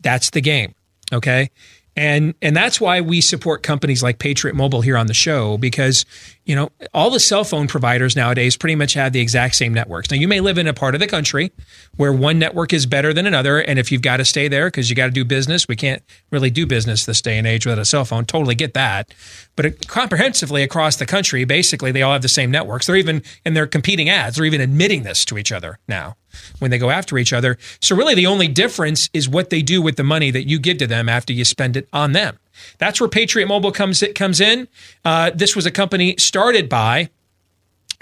That's 0.01 0.29
the 0.29 0.41
game. 0.41 0.75
Okay. 1.11 1.49
And 1.97 2.35
and 2.43 2.55
that's 2.55 2.79
why 2.79 3.01
we 3.01 3.21
support 3.21 3.63
companies 3.63 4.03
like 4.03 4.19
Patriot 4.19 4.55
Mobile 4.55 4.81
here 4.81 4.95
on 4.95 5.07
the 5.07 5.15
show 5.15 5.57
because 5.57 6.05
you 6.45 6.55
know 6.55 6.69
all 6.93 7.09
the 7.09 7.19
cell 7.19 7.43
phone 7.43 7.67
providers 7.67 8.15
nowadays 8.15 8.55
pretty 8.55 8.75
much 8.75 8.93
have 8.93 9.13
the 9.13 9.19
exact 9.19 9.55
same 9.55 9.73
networks. 9.73 10.11
Now 10.11 10.17
you 10.17 10.27
may 10.27 10.39
live 10.39 10.59
in 10.59 10.67
a 10.67 10.75
part 10.75 10.93
of 10.93 10.99
the 10.99 11.07
country 11.07 11.51
where 11.95 12.13
one 12.13 12.37
network 12.37 12.71
is 12.71 12.85
better 12.85 13.13
than 13.13 13.25
another, 13.25 13.57
and 13.57 13.79
if 13.79 13.91
you've 13.91 14.03
got 14.03 14.17
to 14.17 14.25
stay 14.25 14.47
there 14.47 14.67
because 14.67 14.91
you 14.91 14.95
got 14.95 15.07
to 15.07 15.11
do 15.11 15.25
business, 15.25 15.67
we 15.67 15.75
can't 15.75 16.03
really 16.29 16.51
do 16.51 16.67
business 16.67 17.07
this 17.07 17.19
day 17.19 17.35
and 17.35 17.47
age 17.47 17.65
without 17.65 17.81
a 17.81 17.85
cell 17.85 18.05
phone. 18.05 18.25
Totally 18.25 18.53
get 18.53 18.75
that, 18.75 19.11
but 19.55 19.65
it, 19.65 19.87
comprehensively 19.87 20.61
across 20.61 20.97
the 20.97 21.07
country, 21.07 21.45
basically 21.45 21.91
they 21.91 22.03
all 22.03 22.13
have 22.13 22.21
the 22.21 22.29
same 22.29 22.51
networks. 22.51 22.85
They're 22.85 22.95
even 22.95 23.23
and 23.43 23.57
they're 23.57 23.65
competing 23.65 24.07
ads. 24.07 24.35
They're 24.35 24.45
even 24.45 24.61
admitting 24.61 25.01
this 25.01 25.25
to 25.25 25.39
each 25.39 25.51
other 25.51 25.79
now 25.87 26.15
when 26.59 26.71
they 26.71 26.77
go 26.77 26.89
after 26.89 27.17
each 27.17 27.33
other. 27.33 27.57
So 27.81 27.95
really 27.95 28.15
the 28.15 28.27
only 28.27 28.47
difference 28.47 29.09
is 29.13 29.29
what 29.29 29.49
they 29.49 29.61
do 29.61 29.81
with 29.81 29.95
the 29.95 30.03
money 30.03 30.31
that 30.31 30.47
you 30.47 30.59
give 30.59 30.77
to 30.79 30.87
them 30.87 31.09
after 31.09 31.33
you 31.33 31.45
spend 31.45 31.77
it 31.77 31.87
on 31.93 32.11
them. 32.11 32.37
That's 32.77 32.99
where 32.99 33.09
Patriot 33.09 33.47
Mobile 33.47 33.71
comes 33.71 34.03
comes 34.15 34.41
in. 34.41 34.67
Uh, 35.05 35.31
this 35.33 35.55
was 35.55 35.65
a 35.65 35.71
company 35.71 36.15
started 36.17 36.69
by 36.69 37.09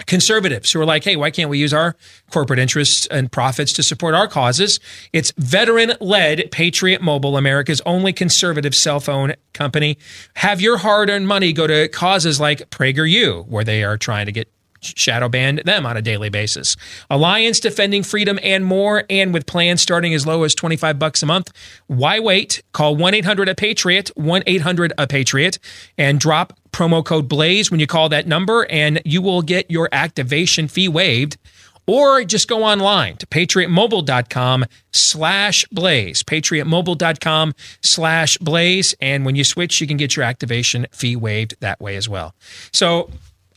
conservatives 0.04 0.72
who 0.72 0.80
are 0.80 0.84
like, 0.84 1.04
hey, 1.04 1.16
why 1.16 1.30
can't 1.30 1.48
we 1.48 1.58
use 1.58 1.72
our 1.72 1.96
corporate 2.30 2.58
interests 2.58 3.06
and 3.06 3.32
profits 3.32 3.72
to 3.74 3.82
support 3.82 4.14
our 4.14 4.28
causes? 4.28 4.78
It's 5.12 5.32
veteran 5.38 5.94
led 6.00 6.50
Patriot 6.50 7.00
Mobile, 7.00 7.36
America's 7.36 7.80
only 7.86 8.12
conservative 8.12 8.74
cell 8.74 9.00
phone 9.00 9.34
company. 9.52 9.98
Have 10.36 10.60
your 10.60 10.78
hard 10.78 11.08
earned 11.08 11.26
money 11.26 11.52
go 11.52 11.66
to 11.66 11.88
causes 11.88 12.38
like 12.38 12.70
PragerU, 12.70 13.46
where 13.46 13.64
they 13.64 13.82
are 13.84 13.96
trying 13.96 14.26
to 14.26 14.32
get 14.32 14.48
shadow 14.80 15.28
ban 15.28 15.60
them 15.64 15.86
on 15.86 15.96
a 15.96 16.02
daily 16.02 16.28
basis. 16.28 16.76
Alliance 17.10 17.60
defending 17.60 18.02
freedom 18.02 18.38
and 18.42 18.64
more, 18.64 19.04
and 19.10 19.32
with 19.32 19.46
plans 19.46 19.80
starting 19.80 20.14
as 20.14 20.26
low 20.26 20.44
as 20.44 20.54
25 20.54 20.98
bucks 20.98 21.22
a 21.22 21.26
month. 21.26 21.52
Why 21.86 22.20
wait? 22.20 22.62
Call 22.72 22.96
1-800 22.96 23.50
a 23.50 23.54
Patriot, 23.54 24.10
1-800 24.16 24.92
a 24.98 25.06
Patriot, 25.06 25.58
and 25.96 26.20
drop 26.20 26.52
promo 26.72 27.04
code 27.04 27.28
BLAZE 27.28 27.70
when 27.70 27.80
you 27.80 27.86
call 27.86 28.08
that 28.10 28.26
number, 28.26 28.66
and 28.70 29.00
you 29.04 29.22
will 29.22 29.42
get 29.42 29.70
your 29.70 29.88
activation 29.92 30.68
fee 30.68 30.88
waived. 30.88 31.38
Or 31.86 32.24
just 32.24 32.48
go 32.48 32.64
online 32.64 33.16
to 33.18 33.26
patriotmobile.com 33.26 34.64
slash 34.92 35.64
blaze, 35.66 36.22
patriotmobile.com 36.24 37.54
slash 37.80 38.38
blaze. 38.38 38.94
And 39.00 39.24
when 39.24 39.36
you 39.36 39.44
switch, 39.44 39.80
you 39.80 39.86
can 39.86 39.96
get 39.96 40.16
your 40.16 40.24
activation 40.24 40.86
fee 40.90 41.14
waived 41.14 41.56
that 41.60 41.80
way 41.80 41.96
as 41.96 42.08
well. 42.08 42.34
So 42.72 43.10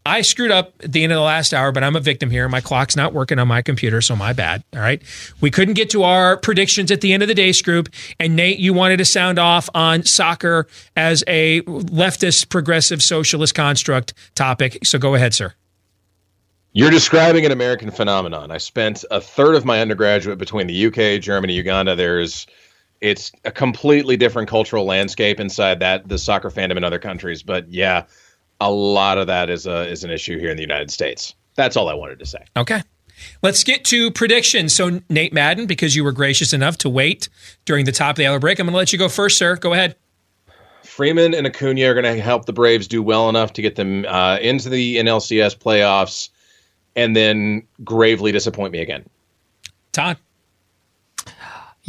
I 0.06 0.22
screwed 0.22 0.52
up 0.52 0.74
at 0.84 0.92
the 0.92 1.04
end 1.04 1.12
of 1.12 1.18
the 1.18 1.24
last 1.24 1.54
hour, 1.54 1.72
but 1.72 1.84
I'm 1.84 1.96
a 1.96 2.00
victim 2.00 2.30
here. 2.30 2.48
My 2.48 2.62
clock's 2.62 2.96
not 2.96 3.14
working 3.14 3.40
on 3.40 3.48
my 3.48 3.62
computer, 3.62 4.02
so 4.02 4.16
my 4.16 4.34
bad. 4.34 4.64
All 4.74 4.80
right. 4.80 5.02
We 5.42 5.52
couldn't 5.52 5.74
get 5.74 5.90
to 5.92 6.04
our 6.04 6.38
predictions 6.38 6.92
at 6.92 7.02
the 7.02 7.14
end 7.14 7.24
of 7.24 7.28
the 7.30 7.36
Deace 7.36 7.62
Group. 7.64 7.90
And 8.20 8.36
Nate, 8.36 8.60
you 8.60 8.74
wanted 8.74 8.98
to 8.98 9.06
sound 9.06 9.40
off 9.40 9.70
on 9.74 10.04
soccer 10.04 10.68
as 10.96 11.24
a 11.28 11.62
leftist, 11.64 12.50
progressive, 12.50 13.04
socialist 13.04 13.56
construct 13.56 14.14
topic. 14.36 14.80
So 14.84 14.98
go 14.98 15.16
ahead, 15.16 15.34
sir. 15.34 15.54
You're 16.72 16.92
describing 16.92 17.46
an 17.46 17.52
American 17.52 17.90
phenomenon. 17.90 18.52
I 18.52 18.58
spent 18.58 19.04
a 19.10 19.20
third 19.20 19.56
of 19.56 19.66
my 19.66 19.82
undergraduate 19.82 20.38
between 20.38 20.68
the 20.68 20.86
UK, 20.86 21.20
Germany, 21.22 21.54
Uganda. 21.54 21.96
There's 21.96 22.46
it's 23.02 23.32
a 23.46 23.52
completely 23.52 24.18
different 24.18 24.50
cultural 24.50 24.86
landscape 24.86 25.40
inside 25.40 25.80
that 25.80 26.08
the 26.08 26.18
soccer 26.18 26.50
fandom 26.50 26.78
in 26.78 26.84
other 26.84 27.00
countries. 27.00 27.42
But 27.42 27.72
yeah, 27.72 28.06
a 28.60 28.72
lot 28.72 29.18
of 29.18 29.28
that 29.28 29.50
is 29.50 29.66
a 29.66 29.88
is 29.88 30.04
an 30.04 30.12
issue 30.12 30.40
here 30.40 30.50
in 30.50 30.58
the 30.58 30.64
United 30.64 30.92
States. 30.92 31.36
That's 31.56 31.76
all 31.76 31.90
I 31.90 31.94
wanted 31.94 32.20
to 32.20 32.26
say. 32.26 32.44
Okay. 32.58 32.82
Let's 33.42 33.66
get 33.66 33.84
to 33.86 34.12
predictions. 34.12 34.74
So, 34.74 35.02
Nate 35.10 35.34
Madden, 35.34 35.66
because 35.66 35.94
you 35.94 36.06
were 36.06 36.14
gracious 36.14 36.54
enough 36.54 36.78
to 36.80 36.90
wait 36.90 37.28
during 37.66 37.84
the 37.84 37.92
top 37.92 38.12
of 38.12 38.16
the 38.16 38.28
hour 38.28 38.40
break, 38.40 38.60
I'm 38.60 38.66
going 38.66 38.74
to 38.74 38.78
let 38.78 38.94
you 38.94 39.00
go 39.00 39.10
first, 39.10 39.38
sir. 39.38 39.58
Go 39.58 39.74
ahead. 39.74 39.98
Freeman 40.84 41.34
and 41.34 41.46
Acuna 41.46 41.84
are 41.84 41.94
going 41.94 42.06
to 42.06 42.22
help 42.22 42.46
the 42.46 42.54
Braves 42.54 42.88
do 42.88 43.04
well 43.04 43.28
enough 43.28 43.52
to 43.54 43.62
get 43.62 43.76
them 43.76 44.06
uh, 44.08 44.38
into 44.38 44.70
the 44.70 44.98
NLCS 44.98 45.58
playoffs, 45.58 46.30
and 46.96 47.14
then 47.14 47.64
gravely 47.84 48.32
disappoint 48.32 48.72
me 48.72 48.80
again. 48.80 49.06
Todd 49.92 50.18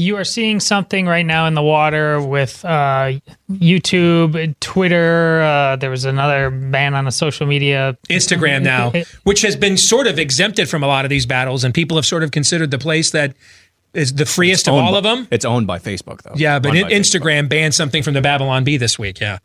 you 0.01 0.17
are 0.17 0.25
seeing 0.25 0.61
something 0.61 1.07
right 1.07 1.27
now 1.27 1.47
in 1.47 1.55
the 1.55 1.63
water 1.63 2.23
with 2.23 2.65
uh, 2.65 3.13
YouTube, 3.51 4.59
Twitter. 4.59 5.43
Uh, 5.43 5.77
there 5.77 5.91
was 5.91 6.07
another 6.07 6.51
ban 6.51 6.95
on 6.95 7.07
a 7.07 7.13
social 7.13 7.47
media, 7.47 7.97
Instagram 8.09 8.63
now, 8.63 8.93
which 9.25 9.43
has 9.43 9.57
been 9.57 9.77
sort 9.77 10.07
of 10.07 10.19
exempted 10.19 10.71
from 10.71 10.83
a 10.83 10.87
lot 10.87 11.05
of 11.05 11.11
these 11.11 11.27
battles, 11.27 11.65
and 11.65 11.75
people 11.75 11.99
have 11.99 12.07
sort 12.07 12.23
of 12.23 12.31
considered 12.31 12.71
the 12.71 12.79
place 12.79 13.11
that 13.11 13.35
is 13.93 14.15
the 14.15 14.25
freest 14.25 14.69
of 14.69 14.75
all 14.75 14.93
by, 14.93 14.99
of 14.99 15.05
them. 15.05 15.29
It's 15.31 15.45
owned 15.45 15.67
by 15.67 15.79
Facebook, 15.79 16.23
though. 16.23 16.33
Yeah, 16.35 16.59
but 16.59 16.73
Instagram 16.73 17.45
Facebook. 17.45 17.49
banned 17.51 17.75
something 17.75 18.03
from 18.03 18.15
the 18.15 18.23
Babylon 18.23 18.65
Bee 18.65 18.79
this 18.79 18.99
week. 18.99 19.21
Yeah. 19.21 19.39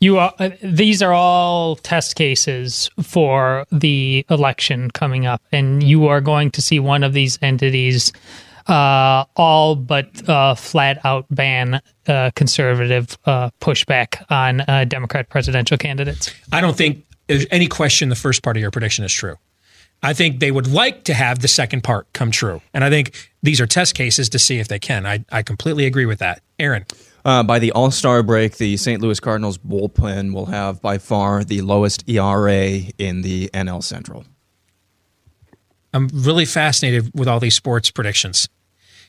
You 0.00 0.18
are, 0.18 0.34
uh, 0.38 0.50
these 0.62 1.00
are 1.00 1.14
all 1.14 1.76
test 1.76 2.14
cases 2.14 2.90
for 3.02 3.64
the 3.72 4.26
election 4.28 4.90
coming 4.90 5.24
up, 5.24 5.40
and 5.50 5.82
you 5.82 6.08
are 6.08 6.20
going 6.20 6.50
to 6.50 6.60
see 6.60 6.78
one 6.78 7.02
of 7.02 7.14
these 7.14 7.38
entities 7.40 8.12
uh, 8.66 9.24
all 9.36 9.76
but 9.76 10.28
uh, 10.28 10.54
flat 10.54 10.98
out 11.04 11.26
ban 11.30 11.80
uh, 12.06 12.30
conservative 12.34 13.18
uh, 13.26 13.50
pushback 13.60 14.24
on 14.30 14.60
uh, 14.62 14.84
Democrat 14.84 15.28
presidential 15.28 15.76
candidates? 15.76 16.32
I 16.52 16.60
don't 16.60 16.76
think 16.76 17.04
there's 17.26 17.46
any 17.50 17.66
question 17.66 18.08
the 18.08 18.16
first 18.16 18.42
part 18.42 18.56
of 18.56 18.60
your 18.60 18.70
prediction 18.70 19.04
is 19.04 19.12
true. 19.12 19.36
I 20.02 20.12
think 20.12 20.40
they 20.40 20.50
would 20.50 20.66
like 20.66 21.04
to 21.04 21.14
have 21.14 21.38
the 21.38 21.48
second 21.48 21.82
part 21.82 22.12
come 22.12 22.30
true. 22.30 22.60
And 22.74 22.84
I 22.84 22.90
think 22.90 23.30
these 23.42 23.60
are 23.60 23.66
test 23.66 23.94
cases 23.94 24.28
to 24.30 24.38
see 24.38 24.58
if 24.58 24.68
they 24.68 24.78
can. 24.78 25.06
I, 25.06 25.24
I 25.32 25.42
completely 25.42 25.86
agree 25.86 26.04
with 26.04 26.18
that. 26.18 26.42
Aaron. 26.58 26.84
Uh, 27.24 27.42
by 27.42 27.58
the 27.58 27.72
All 27.72 27.90
Star 27.90 28.22
break, 28.22 28.58
the 28.58 28.76
St. 28.76 29.00
Louis 29.00 29.18
Cardinals 29.18 29.56
bullpen 29.56 30.34
will 30.34 30.46
have 30.46 30.82
by 30.82 30.98
far 30.98 31.42
the 31.42 31.62
lowest 31.62 32.06
ERA 32.06 32.80
in 32.98 33.22
the 33.22 33.48
NL 33.54 33.82
Central. 33.82 34.26
I'm 35.94 36.08
really 36.12 36.44
fascinated 36.44 37.12
with 37.14 37.28
all 37.28 37.40
these 37.40 37.54
sports 37.54 37.90
predictions. 37.90 38.48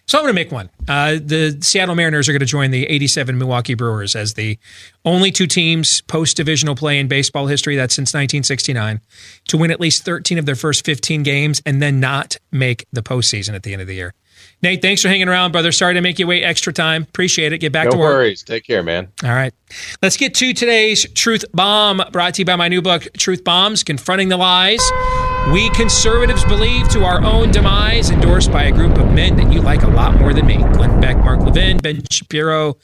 So 0.07 0.19
I'm 0.19 0.23
going 0.23 0.35
to 0.35 0.35
make 0.35 0.51
one. 0.51 0.69
Uh, 0.87 1.13
the 1.13 1.57
Seattle 1.61 1.95
Mariners 1.95 2.29
are 2.29 2.31
going 2.31 2.39
to 2.41 2.45
join 2.45 2.69
the 2.69 2.85
87 2.85 3.37
Milwaukee 3.37 3.73
Brewers 3.73 4.15
as 4.15 4.35
the 4.35 4.59
only 5.03 5.31
two 5.31 5.47
teams 5.47 6.01
post 6.01 6.37
divisional 6.37 6.75
play 6.75 6.99
in 6.99 7.07
baseball 7.07 7.47
history, 7.47 7.75
that's 7.75 7.95
since 7.95 8.09
1969, 8.09 9.01
to 9.47 9.57
win 9.57 9.71
at 9.71 9.79
least 9.79 10.05
13 10.05 10.37
of 10.37 10.45
their 10.45 10.55
first 10.55 10.85
15 10.85 11.23
games 11.23 11.61
and 11.65 11.81
then 11.81 11.99
not 11.99 12.37
make 12.51 12.85
the 12.93 13.01
postseason 13.01 13.55
at 13.55 13.63
the 13.63 13.73
end 13.73 13.81
of 13.81 13.87
the 13.87 13.95
year. 13.95 14.13
Nate, 14.61 14.81
thanks 14.81 15.01
for 15.01 15.07
hanging 15.07 15.27
around, 15.27 15.51
brother. 15.51 15.71
Sorry 15.71 15.93
to 15.95 16.01
make 16.01 16.19
you 16.19 16.27
wait 16.27 16.43
extra 16.43 16.71
time. 16.71 17.03
Appreciate 17.03 17.53
it. 17.53 17.57
Get 17.59 17.71
back 17.71 17.85
no 17.85 17.91
to 17.91 17.97
work. 17.97 18.13
No 18.13 18.17
worries. 18.17 18.43
Take 18.43 18.65
care, 18.65 18.83
man. 18.83 19.07
All 19.23 19.29
right. 19.29 19.53
Let's 20.01 20.17
get 20.17 20.33
to 20.35 20.53
today's 20.53 21.09
Truth 21.13 21.45
Bomb, 21.53 22.01
brought 22.11 22.35
to 22.35 22.41
you 22.41 22.45
by 22.45 22.55
my 22.55 22.67
new 22.67 22.81
book, 22.81 23.07
Truth 23.17 23.43
Bombs 23.43 23.83
Confronting 23.83 24.29
the 24.29 24.37
Lies. 24.37 24.81
We 25.53 25.69
conservatives 25.69 26.43
believe 26.45 26.89
to 26.89 27.03
our 27.05 27.23
own 27.23 27.51
demise, 27.51 28.09
endorsed 28.09 28.51
by 28.51 28.63
a 28.63 28.71
group 28.71 28.97
of 28.97 29.13
men 29.13 29.35
that 29.35 29.53
you 29.53 29.61
like 29.61 29.83
a 29.83 29.87
lot 29.87 30.19
more 30.19 30.33
than 30.33 30.47
me 30.47 30.57
Glenn 30.57 30.99
Beck, 30.99 31.17
Mark 31.17 31.39
Levin, 31.41 31.77
Ben 31.77 32.01
Shapiro, 32.09 32.77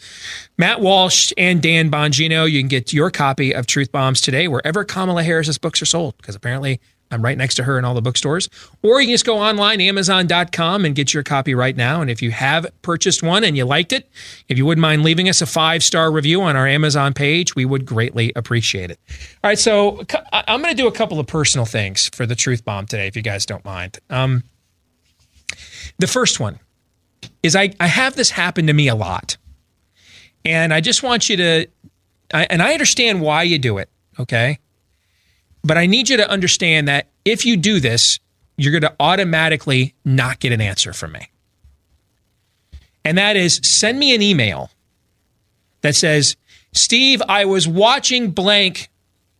Matt 0.59 0.79
Walsh, 0.79 1.33
and 1.39 1.59
Dan 1.59 1.89
Bongino. 1.89 2.49
You 2.49 2.61
can 2.61 2.67
get 2.67 2.93
your 2.93 3.09
copy 3.09 3.51
of 3.51 3.65
Truth 3.65 3.91
Bombs 3.91 4.21
today 4.21 4.47
wherever 4.47 4.83
Kamala 4.83 5.23
Harris's 5.23 5.57
books 5.57 5.81
are 5.81 5.87
sold, 5.87 6.15
because 6.17 6.35
apparently 6.35 6.79
I'm 7.11 7.21
right 7.21 7.37
next 7.37 7.55
to 7.55 7.63
her 7.63 7.77
in 7.77 7.85
all 7.85 7.93
the 7.93 8.01
bookstores. 8.01 8.49
Or 8.81 9.01
you 9.01 9.07
can 9.07 9.13
just 9.13 9.25
go 9.25 9.37
online, 9.37 9.81
amazon.com, 9.81 10.85
and 10.85 10.95
get 10.95 11.13
your 11.13 11.23
copy 11.23 11.53
right 11.53 11.75
now. 11.75 12.01
And 12.01 12.09
if 12.09 12.21
you 12.21 12.31
have 12.31 12.65
purchased 12.81 13.21
one 13.21 13.43
and 13.43 13.57
you 13.57 13.65
liked 13.65 13.91
it, 13.93 14.09
if 14.47 14.57
you 14.57 14.65
wouldn't 14.65 14.81
mind 14.81 15.03
leaving 15.03 15.27
us 15.29 15.41
a 15.41 15.45
five 15.45 15.83
star 15.83 16.11
review 16.11 16.41
on 16.41 16.55
our 16.55 16.67
Amazon 16.67 17.13
page, 17.13 17.55
we 17.55 17.65
would 17.65 17.85
greatly 17.85 18.31
appreciate 18.35 18.89
it. 18.89 18.99
All 19.43 19.49
right, 19.49 19.59
so 19.59 20.03
I'm 20.31 20.61
going 20.61 20.75
to 20.75 20.81
do 20.81 20.87
a 20.87 20.91
couple 20.91 21.19
of 21.19 21.27
personal 21.27 21.65
things 21.65 22.09
for 22.13 22.25
the 22.25 22.35
Truth 22.35 22.65
Bomb 22.65 22.85
today, 22.85 23.07
if 23.07 23.15
you 23.15 23.21
guys 23.21 23.45
don't 23.45 23.65
mind. 23.65 23.99
Um, 24.09 24.43
the 25.99 26.07
first 26.07 26.39
one 26.39 26.59
is 27.43 27.55
I, 27.55 27.73
I 27.79 27.87
have 27.87 28.15
this 28.15 28.31
happen 28.31 28.67
to 28.67 28.73
me 28.73 28.87
a 28.87 28.95
lot. 28.95 29.37
And 30.43 30.73
I 30.73 30.81
just 30.81 31.03
want 31.03 31.29
you 31.29 31.37
to, 31.37 31.67
I, 32.33 32.47
and 32.49 32.61
I 32.61 32.73
understand 32.73 33.21
why 33.21 33.43
you 33.43 33.59
do 33.59 33.77
it, 33.77 33.89
okay? 34.19 34.59
But 35.63 35.77
I 35.77 35.85
need 35.85 36.09
you 36.09 36.17
to 36.17 36.29
understand 36.29 36.87
that 36.87 37.07
if 37.23 37.45
you 37.45 37.57
do 37.57 37.79
this, 37.79 38.19
you're 38.57 38.71
going 38.71 38.81
to 38.81 38.95
automatically 38.99 39.93
not 40.03 40.39
get 40.39 40.51
an 40.51 40.61
answer 40.61 40.93
from 40.93 41.13
me. 41.13 41.29
And 43.03 43.17
that 43.17 43.35
is 43.35 43.59
send 43.63 43.99
me 43.99 44.13
an 44.13 44.21
email 44.21 44.69
that 45.81 45.95
says, 45.95 46.35
Steve, 46.73 47.21
I 47.27 47.45
was 47.45 47.67
watching 47.67 48.31
blank 48.31 48.89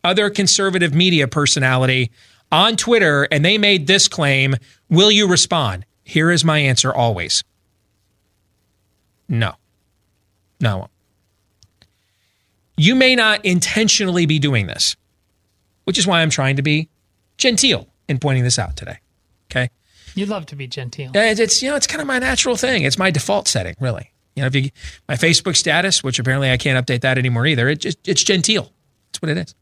other 0.04 0.30
conservative 0.30 0.94
media 0.94 1.28
personality 1.28 2.12
on 2.52 2.76
Twitter 2.76 3.28
and 3.32 3.46
they 3.46 3.58
made 3.58 3.88
this 3.88 4.08
claim. 4.08 4.56
Will 4.90 5.12
you 5.12 5.28
respond? 5.28 5.86
Here 6.04 6.32
is 6.32 6.44
my 6.44 6.60
answer 6.60 6.94
always. 6.94 7.44
No. 9.30 9.54
No. 10.60 10.90
You 12.76 12.96
may 12.96 13.16
not 13.16 13.46
intentionally 13.46 14.26
be 14.26 14.40
doing 14.40 14.68
this 14.68 14.96
which 15.92 15.98
is 15.98 16.08
why 16.08 16.22
I'm 16.22 16.30
trying 16.30 16.56
to 16.56 16.62
be 16.62 16.88
genteel 17.38 17.86
in 18.08 18.18
pointing 18.18 18.46
this 18.46 18.58
out 18.58 18.78
today. 18.78 19.00
Okay. 19.52 19.70
You'd 20.16 20.30
love 20.30 20.46
to 20.46 20.56
be 20.56 20.66
genteel. 20.66 21.12
It's, 21.14 21.38
it's 21.38 21.62
you 21.62 21.70
know 21.70 21.76
it's 21.76 21.86
kind 21.86 22.00
of 22.00 22.08
my 22.08 22.18
natural 22.18 22.56
thing. 22.56 22.84
It's 22.84 22.98
my 22.98 23.12
default 23.12 23.50
setting, 23.50 23.76
really. 23.78 24.10
You 24.38 24.44
know, 24.44 24.48
if 24.48 24.56
you 24.56 24.70
my 25.10 25.16
Facebook 25.16 25.58
status, 25.58 26.02
which 26.02 26.18
apparently 26.18 26.50
I 26.50 26.56
can't 26.56 26.80
update 26.80 27.02
that 27.02 27.18
anymore 27.18 27.46
either. 27.46 27.68
It 27.68 27.80
just 27.80 27.98
it's 28.08 28.24
genteel. 28.24 28.72
That's 29.12 29.22
what 29.22 29.32
it 29.32 29.38
is. 29.38 29.54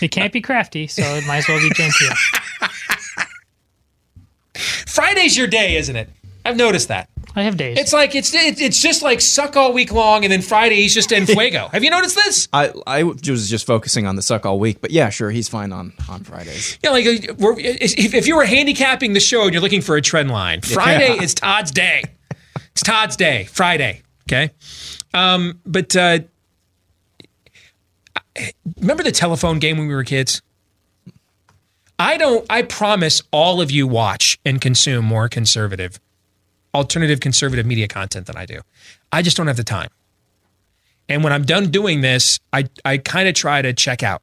It 0.00 0.08
can't 0.12 0.32
be 0.32 0.40
crafty, 0.40 0.86
so 0.86 1.02
it 1.02 1.26
might 1.26 1.36
as 1.38 1.48
well 1.48 1.60
be 1.60 1.68
genteel. 1.74 2.14
Friday's 4.86 5.36
your 5.36 5.46
day, 5.46 5.76
isn't 5.76 5.94
it? 5.94 6.08
I've 6.46 6.56
noticed 6.56 6.88
that. 6.88 7.08
I 7.34 7.42
have 7.42 7.58
days. 7.58 7.78
It's 7.78 7.92
like 7.92 8.14
it's 8.14 8.32
it's 8.34 8.80
just 8.80 9.02
like 9.02 9.20
suck 9.20 9.56
all 9.56 9.74
week 9.74 9.92
long, 9.92 10.24
and 10.24 10.32
then 10.32 10.40
Friday 10.40 10.76
he's 10.76 10.94
just 10.94 11.12
en 11.12 11.26
fuego. 11.26 11.68
have 11.68 11.84
you 11.84 11.90
noticed 11.90 12.14
this? 12.14 12.48
I 12.52 12.72
I 12.86 13.02
was 13.02 13.50
just 13.50 13.66
focusing 13.66 14.06
on 14.06 14.16
the 14.16 14.22
suck 14.22 14.46
all 14.46 14.58
week, 14.58 14.80
but 14.80 14.90
yeah, 14.90 15.10
sure, 15.10 15.30
he's 15.30 15.48
fine 15.48 15.70
on 15.72 15.92
on 16.08 16.24
Fridays. 16.24 16.78
Yeah, 16.82 16.90
like 16.90 17.04
uh, 17.04 17.12
if, 17.58 18.14
if 18.14 18.26
you 18.26 18.36
were 18.36 18.46
handicapping 18.46 19.12
the 19.12 19.20
show 19.20 19.42
and 19.42 19.52
you're 19.52 19.60
looking 19.60 19.82
for 19.82 19.96
a 19.96 20.02
trend 20.02 20.30
line, 20.30 20.62
Friday 20.62 21.16
yeah. 21.16 21.22
is 21.22 21.34
Todd's 21.34 21.70
day. 21.72 22.04
It's 22.72 22.82
Todd's 22.82 23.16
day, 23.16 23.44
Friday. 23.44 24.02
Okay, 24.26 24.50
um, 25.12 25.60
but 25.66 25.94
uh, 25.94 26.20
remember 28.80 29.02
the 29.02 29.12
telephone 29.12 29.58
game 29.58 29.76
when 29.76 29.88
we 29.88 29.94
were 29.94 30.04
kids? 30.04 30.40
I 31.98 32.16
don't. 32.16 32.46
I 32.48 32.62
promise 32.62 33.22
all 33.30 33.60
of 33.60 33.70
you 33.70 33.86
watch 33.86 34.38
and 34.42 34.58
consume 34.58 35.04
more 35.04 35.28
conservative 35.28 36.00
alternative 36.76 37.20
conservative 37.20 37.66
media 37.66 37.88
content 37.88 38.26
than 38.26 38.36
I 38.36 38.46
do. 38.46 38.60
I 39.10 39.22
just 39.22 39.36
don't 39.36 39.46
have 39.48 39.56
the 39.56 39.64
time. 39.64 39.88
And 41.08 41.22
when 41.22 41.32
I'm 41.32 41.44
done 41.44 41.70
doing 41.70 42.00
this, 42.00 42.40
I, 42.52 42.68
I 42.84 42.98
kind 42.98 43.28
of 43.28 43.34
try 43.34 43.62
to 43.62 43.72
check 43.72 44.02
out. 44.02 44.22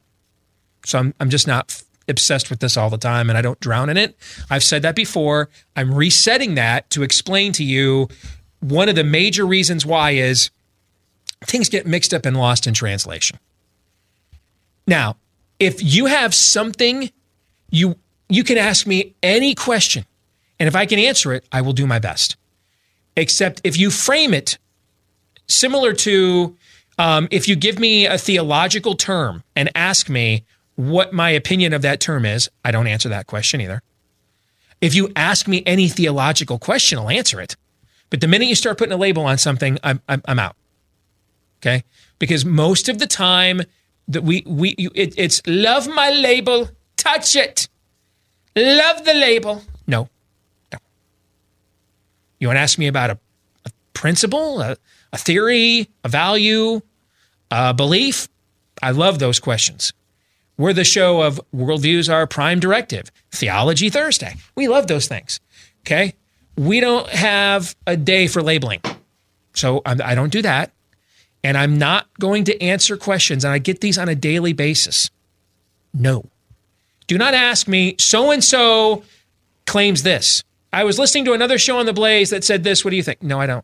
So 0.86 1.00
I'm, 1.00 1.14
I'm 1.20 1.30
just 1.30 1.48
not 1.48 1.72
f- 1.72 1.84
obsessed 2.08 2.50
with 2.50 2.60
this 2.60 2.76
all 2.76 2.90
the 2.90 2.98
time 2.98 3.30
and 3.30 3.38
I 3.38 3.42
don't 3.42 3.60
drown 3.60 3.90
in 3.90 3.98
it. 3.98 4.18
I've 4.50 4.64
said 4.64 4.82
that 4.82 4.96
before. 4.96 5.50
I'm 5.76 5.94
resetting 5.94 6.56
that 6.56 6.90
to 6.92 7.04
explain 7.04 7.54
to 7.54 7.64
you 7.64 8.10
one 8.60 8.90
of 8.90 8.96
the 8.96 9.04
major 9.04 9.46
reasons 9.46 9.86
why 9.86 10.12
is 10.12 10.50
things 11.46 11.70
get 11.70 11.86
mixed 11.86 12.14
up 12.14 12.26
and 12.26 12.36
lost 12.36 12.68
in 12.68 12.74
translation. 12.74 13.40
Now, 14.86 15.16
if 15.60 15.82
you 15.82 16.08
have 16.08 16.34
something 16.34 17.12
you 17.72 17.96
you 18.30 18.44
can 18.44 18.58
ask 18.58 18.86
me 18.86 19.16
any 19.24 19.56
question 19.56 20.06
and 20.60 20.68
if 20.68 20.76
I 20.76 20.86
can 20.86 21.00
answer 21.00 21.34
it, 21.34 21.46
I 21.52 21.62
will 21.62 21.74
do 21.74 21.88
my 21.88 22.00
best 22.00 22.36
except 23.16 23.62
if 23.64 23.78
you 23.78 23.90
frame 23.90 24.34
it 24.34 24.58
similar 25.48 25.94
to 25.94 26.56
um, 26.98 27.28
if 27.32 27.48
you 27.48 27.56
give 27.56 27.80
me 27.80 28.06
a 28.06 28.18
theological 28.18 28.96
term 28.96 29.44
and 29.56 29.70
ask 29.76 30.10
me 30.10 30.46
what 30.76 31.14
my 31.14 31.30
opinion 31.30 31.74
of 31.74 31.82
that 31.82 32.00
term 32.00 32.26
is, 32.26 32.50
I 32.64 32.72
don't 32.72 32.88
answer 32.88 33.10
that 33.10 33.28
question 33.28 33.62
either. 33.62 33.82
If 34.82 34.94
you 34.96 35.12
ask 35.16 35.48
me 35.48 35.64
any 35.66 35.88
theological 35.88 36.60
question, 36.60 37.00
I'll 37.00 37.10
answer 37.10 37.40
it. 37.40 37.56
But 38.10 38.22
the 38.22 38.28
minute 38.28 38.48
you 38.48 38.56
start 38.56 38.78
putting 38.78 38.94
a 38.94 38.98
label 38.98 39.26
on 39.26 39.38
something, 39.38 39.80
I'm, 39.84 40.02
I'm, 40.08 40.22
I'm 40.26 40.40
out. 40.40 40.56
Okay? 41.62 41.84
Because 42.20 42.46
most 42.46 42.90
of 42.90 43.00
the 43.00 43.08
time 43.08 43.62
that 44.08 44.24
we 44.24 44.44
we 44.46 44.76
it, 44.94 45.14
it's 45.18 45.42
love 45.48 45.88
my 45.88 46.12
label, 46.12 46.70
touch 46.98 47.36
it, 47.36 47.70
love 48.56 49.06
the 49.06 49.14
label. 49.14 49.62
You 52.44 52.50
want 52.50 52.58
to 52.58 52.62
ask 52.62 52.78
me 52.78 52.88
about 52.88 53.10
a, 53.10 53.18
a 53.66 53.70
principle, 53.94 54.60
a, 54.60 54.76
a, 55.14 55.18
theory, 55.18 55.88
a 56.04 56.10
value, 56.10 56.82
a 57.50 57.74
belief? 57.74 58.28
I 58.82 58.92
love 58.92 59.20
those 59.20 59.40
questions. 59.40 59.94
We're 60.58 60.74
the 60.74 60.84
show 60.84 61.22
of 61.22 61.40
Worldviews 61.56 62.12
Our 62.12 62.28
Prime 62.28 62.60
Directive, 62.60 63.10
Theology 63.32 63.90
Thursday. 63.90 64.36
We 64.56 64.68
love 64.68 64.88
those 64.88 65.08
things. 65.08 65.40
Okay. 65.84 66.16
We 66.58 66.82
don't 66.82 67.08
have 67.08 67.78
a 67.88 67.96
day 67.96 68.28
for 68.28 68.44
labeling. 68.44 68.82
So 69.54 69.82
I'm, 69.86 70.02
I 70.02 70.14
do 70.14 70.24
not 70.24 70.30
do 70.32 70.42
that. 70.42 70.74
And 71.46 71.58
I'm 71.58 71.78
not 71.78 72.08
going 72.20 72.44
to 72.44 72.62
answer 72.62 72.98
questions. 72.98 73.46
And 73.46 73.54
I 73.54 73.58
get 73.58 73.80
these 73.80 73.98
on 73.98 74.10
a 74.10 74.16
daily 74.16 74.52
basis. 74.52 75.10
No. 75.94 76.26
Do 77.08 77.18
not 77.18 77.36
ask 77.36 77.70
me, 77.70 77.96
so 78.00 78.32
and 78.32 78.44
so 78.44 79.04
claims 79.66 80.04
this. 80.04 80.44
I 80.74 80.84
was 80.84 80.98
listening 80.98 81.26
to 81.26 81.34
another 81.34 81.60
show 81.60 81.78
on 81.78 81.86
the 81.86 81.94
Blaze 81.94 82.32
that 82.32 82.44
said 82.44 82.64
this. 82.64 82.84
What 82.84 82.92
do 82.92 82.98
you 82.98 83.04
think? 83.04 83.22
No, 83.22 83.40
I 83.40 83.46
don't. 83.46 83.64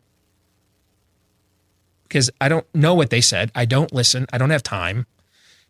Because 2.03 2.29
I 2.39 2.47
don't 2.47 2.65
know 2.73 2.93
what 2.93 3.09
they 3.09 3.19
said. 3.19 3.51
I 3.55 3.65
don't 3.65 3.91
listen. 3.91 4.27
I 4.31 4.37
don't 4.37 4.51
have 4.51 4.63
time. 4.63 5.07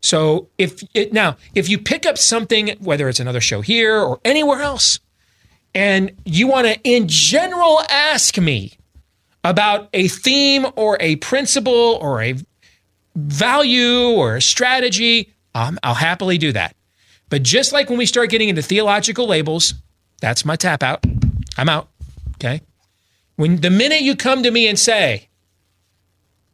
So 0.01 0.49
if 0.57 0.83
it 0.93 1.13
now, 1.13 1.37
if 1.55 1.69
you 1.69 1.77
pick 1.77 2.05
up 2.05 2.17
something, 2.17 2.75
whether 2.79 3.09
it's 3.09 3.19
another 3.19 3.41
show 3.41 3.61
here 3.61 3.97
or 3.97 4.19
anywhere 4.23 4.61
else, 4.61 4.99
and 5.73 6.11
you 6.25 6.47
want 6.47 6.67
to 6.67 6.79
in 6.83 7.07
general 7.07 7.81
ask 7.89 8.37
me 8.37 8.73
about 9.43 9.89
a 9.93 10.07
theme 10.07 10.65
or 10.75 10.97
a 10.99 11.15
principle 11.17 11.97
or 12.01 12.21
a 12.21 12.35
value 13.15 14.09
or 14.09 14.37
a 14.37 14.41
strategy, 14.41 15.33
um, 15.55 15.79
I'll 15.83 15.93
happily 15.93 16.37
do 16.37 16.51
that. 16.53 16.75
But 17.29 17.43
just 17.43 17.73
like 17.73 17.89
when 17.89 17.97
we 17.97 18.05
start 18.05 18.29
getting 18.29 18.49
into 18.49 18.61
theological 18.61 19.27
labels, 19.27 19.73
that's 20.19 20.45
my 20.45 20.55
tap 20.55 20.83
out. 20.83 21.03
I'm 21.57 21.69
out. 21.69 21.89
Okay. 22.35 22.61
When 23.35 23.57
the 23.57 23.69
minute 23.69 24.01
you 24.01 24.15
come 24.15 24.43
to 24.43 24.51
me 24.51 24.67
and 24.67 24.77
say, 24.77 25.29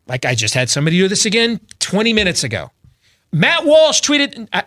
like 0.07 0.25
I 0.25 0.35
just 0.35 0.53
had 0.53 0.69
somebody 0.69 0.97
do 0.97 1.07
this 1.07 1.25
again 1.25 1.59
20 1.79 2.13
minutes 2.13 2.43
ago, 2.43 2.71
Matt 3.31 3.65
Walsh 3.65 4.01
tweeted, 4.01 4.47
I, 4.53 4.63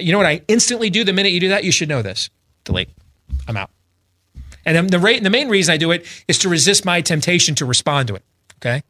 you 0.00 0.12
know 0.12 0.18
what 0.18 0.26
I 0.26 0.42
instantly 0.48 0.90
do 0.90 1.04
the 1.04 1.12
minute 1.12 1.32
you 1.32 1.40
do 1.40 1.48
that? 1.50 1.64
You 1.64 1.72
should 1.72 1.88
know 1.88 2.02
this. 2.02 2.30
Delete. 2.64 2.90
I'm 3.46 3.56
out. 3.56 3.70
And 4.64 4.90
the 4.90 4.98
the 4.98 5.30
main 5.30 5.48
reason 5.48 5.72
I 5.72 5.76
do 5.76 5.92
it 5.92 6.04
is 6.26 6.38
to 6.38 6.48
resist 6.48 6.84
my 6.84 7.00
temptation 7.00 7.54
to 7.56 7.64
respond 7.64 8.08
to 8.08 8.16
it. 8.16 8.22
Okay. 8.58 8.82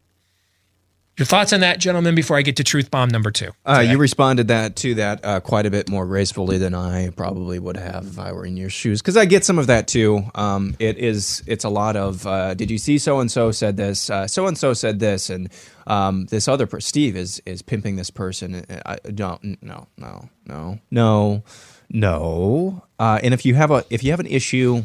Your 1.18 1.24
thoughts 1.24 1.54
on 1.54 1.60
that, 1.60 1.78
gentlemen, 1.78 2.14
before 2.14 2.36
I 2.36 2.42
get 2.42 2.56
to 2.56 2.64
truth 2.64 2.90
bomb 2.90 3.08
number 3.08 3.30
two? 3.30 3.50
Uh, 3.64 3.80
you 3.80 3.96
responded 3.96 4.48
that 4.48 4.76
to 4.76 4.96
that 4.96 5.24
uh, 5.24 5.40
quite 5.40 5.64
a 5.64 5.70
bit 5.70 5.88
more 5.88 6.04
gracefully 6.04 6.58
than 6.58 6.74
I 6.74 7.08
probably 7.08 7.58
would 7.58 7.78
have 7.78 8.06
if 8.06 8.18
I 8.18 8.32
were 8.32 8.44
in 8.44 8.58
your 8.58 8.68
shoes, 8.68 9.00
because 9.00 9.16
I 9.16 9.24
get 9.24 9.42
some 9.42 9.58
of 9.58 9.66
that 9.68 9.88
too. 9.88 10.24
Um, 10.34 10.76
it 10.78 10.98
is, 10.98 11.42
it's 11.46 11.64
a 11.64 11.70
lot 11.70 11.96
of. 11.96 12.26
Uh, 12.26 12.52
did 12.52 12.70
you 12.70 12.76
see 12.76 12.98
so 12.98 13.20
and 13.20 13.32
so 13.32 13.50
said 13.50 13.78
this? 13.78 14.10
So 14.26 14.46
and 14.46 14.58
so 14.58 14.74
said 14.74 14.98
this, 14.98 15.30
and 15.30 15.48
um, 15.86 16.26
this 16.26 16.48
other 16.48 16.66
per- 16.66 16.80
Steve 16.80 17.16
is 17.16 17.40
is 17.46 17.62
pimping 17.62 17.96
this 17.96 18.10
person. 18.10 18.66
I 18.84 18.96
don't, 18.96 19.62
no, 19.62 19.86
no, 19.96 20.28
no, 20.44 20.80
no, 20.90 21.42
no. 21.88 22.82
Uh, 22.98 23.20
and 23.22 23.32
if 23.32 23.46
you 23.46 23.54
have 23.54 23.70
a 23.70 23.86
if 23.88 24.04
you 24.04 24.10
have 24.10 24.20
an 24.20 24.26
issue 24.26 24.82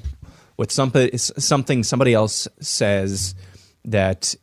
with 0.55 0.71
somebody 0.71 1.17
something 1.17 1.83
somebody 1.83 2.13
else 2.13 2.47
says 2.61 3.35
that 3.85 4.35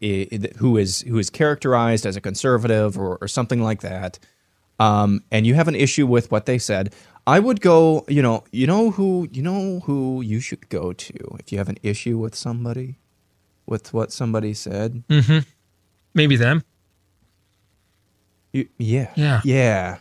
who 0.59 0.76
is 0.76 1.03
who 1.03 1.18
is 1.18 1.30
characterized 1.30 2.07
as 2.07 2.16
a 2.16 2.20
conservative 2.20 2.99
or, 2.99 3.18
or 3.20 3.28
something 3.28 3.62
like 3.62 3.80
that, 3.82 4.18
um, 4.78 5.22
and 5.30 5.47
you 5.47 5.55
have 5.55 5.68
an 5.68 5.74
issue 5.74 6.07
with 6.07 6.30
what 6.30 6.47
they 6.47 6.59
said, 6.59 6.95
I 7.26 7.39
would 7.39 7.61
go. 7.61 8.05
You 8.09 8.22
know, 8.22 8.45
you 8.53 8.66
know 8.66 8.91
who 8.91 9.28
you 9.32 9.43
know 9.43 9.80
who 9.80 10.22
you 10.22 10.41
should 10.41 10.68
go 10.68 10.93
to 10.93 11.36
if 11.39 11.53
you 11.53 11.59
have 11.59 11.68
an 11.68 11.78
issue 11.82 12.18
with 12.18 12.34
somebody, 12.34 12.99
with 13.66 13.93
what 13.93 14.12
somebody 14.12 14.55
said. 14.55 15.05
Mm-hmm. 15.09 15.41
Maybe 16.14 16.36
them. 16.36 16.64
You, 18.53 18.68
yeah. 18.78 19.12
Yeah. 19.14 19.41
Yeah. 19.45 19.99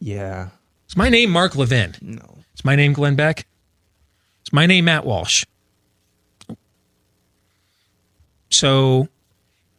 Yeah. 0.00 0.48
Is 0.88 0.96
my 0.96 1.08
name 1.08 1.30
Mark 1.30 1.56
Levin? 1.56 1.96
No. 2.00 2.38
Is 2.54 2.64
my 2.64 2.76
name 2.76 2.92
Glenn 2.92 3.16
Beck? 3.16 3.46
Is 4.46 4.52
my 4.52 4.66
name 4.66 4.86
Matt 4.86 5.04
Walsh? 5.04 5.44
So 8.50 9.08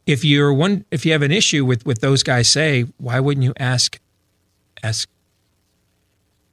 if 0.05 0.23
you're 0.23 0.53
one 0.53 0.85
if 0.91 1.05
you 1.05 1.11
have 1.11 1.21
an 1.21 1.31
issue 1.31 1.65
with 1.65 1.85
what 1.85 2.01
those 2.01 2.23
guys 2.23 2.49
say, 2.49 2.85
why 2.97 3.19
wouldn't 3.19 3.43
you 3.43 3.53
ask 3.57 3.99
ask 4.83 5.09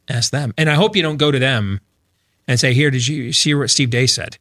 ask 0.08 0.30
them? 0.30 0.52
And 0.56 0.70
I 0.70 0.74
hope 0.74 0.96
you 0.96 1.02
don't 1.02 1.16
go 1.16 1.30
to 1.30 1.38
them 1.38 1.80
and 2.48 2.60
say, 2.60 2.74
"Here, 2.74 2.90
did 2.90 3.06
you 3.06 3.32
see 3.32 3.54
what 3.54 3.70
Steve 3.70 3.90
Deace 3.90 4.14
said?" 4.14 4.38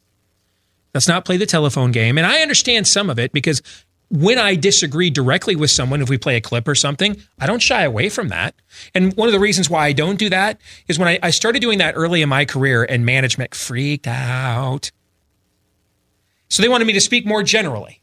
Let's 0.94 1.08
not 1.08 1.26
play 1.26 1.36
the 1.36 1.46
telephone 1.46 1.92
game. 1.92 2.18
And 2.18 2.26
I 2.26 2.42
understand 2.42 2.88
some 2.88 3.10
of 3.10 3.20
it 3.20 3.34
because 3.34 3.62
when 4.10 4.38
I 4.38 4.56
disagree 4.56 5.10
directly 5.10 5.56
with 5.56 5.72
someone, 5.72 6.02
if 6.02 6.10
we 6.10 6.18
play 6.18 6.38
a 6.38 6.42
clip 6.42 6.68
or 6.68 6.76
something, 6.76 7.22
I 7.40 7.48
don't 7.48 7.62
shy 7.62 7.84
away 7.84 8.10
from 8.10 8.30
that. 8.30 8.56
And 8.94 9.14
one 9.16 9.28
of 9.28 9.34
the 9.34 9.40
reasons 9.40 9.70
why 9.70 9.88
I 9.88 9.94
don't 9.94 10.18
do 10.18 10.30
that 10.30 10.60
is 10.88 11.00
when 11.00 11.08
I, 11.08 11.20
I 11.22 11.30
started 11.32 11.60
doing 11.60 11.80
that 11.80 11.96
early 11.98 12.22
in 12.22 12.30
my 12.30 12.46
career 12.46 12.84
and 12.84 13.06
management 13.06 13.56
freaked 13.56 14.08
out. 14.08 14.92
So 16.56 16.64
they 16.64 16.70
wanted 16.70 16.86
me 16.86 16.94
to 16.94 17.02
speak 17.02 17.26
more 17.26 17.44
generally. 17.44 18.00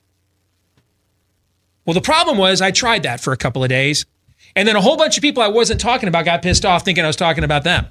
Well, 1.86 1.94
the 1.94 2.02
problem 2.02 2.36
was 2.36 2.60
I 2.60 2.70
tried 2.70 3.04
that 3.04 3.18
for 3.18 3.32
a 3.32 3.36
couple 3.38 3.64
of 3.64 3.70
days. 3.70 4.04
And 4.54 4.68
then 4.68 4.76
a 4.76 4.80
whole 4.82 4.98
bunch 4.98 5.16
of 5.16 5.22
people 5.22 5.42
I 5.42 5.48
wasn't 5.48 5.80
talking 5.80 6.06
about 6.06 6.26
got 6.26 6.42
pissed 6.42 6.66
off 6.66 6.84
thinking 6.84 7.02
I 7.02 7.06
was 7.06 7.16
talking 7.16 7.44
about 7.44 7.64
them. 7.64 7.86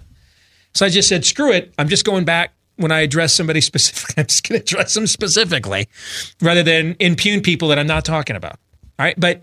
So 0.75 0.85
I 0.85 0.89
just 0.89 1.09
said, 1.09 1.25
screw 1.25 1.51
it. 1.51 1.73
I'm 1.79 1.89
just 1.89 2.05
going 2.05 2.25
back 2.25 2.53
when 2.75 2.91
I 2.91 2.99
address 2.99 3.33
somebody 3.33 3.59
specifically. 3.61 4.21
I'm 4.21 4.27
just 4.27 4.47
going 4.47 4.61
to 4.61 4.63
address 4.63 4.93
them 4.93 5.07
specifically 5.07 5.87
rather 6.43 6.61
than 6.61 6.95
impugn 6.99 7.41
people 7.41 7.69
that 7.69 7.79
I'm 7.79 7.87
not 7.87 8.05
talking 8.05 8.35
about. 8.35 8.59
All 8.99 9.05
right. 9.05 9.19
But 9.19 9.41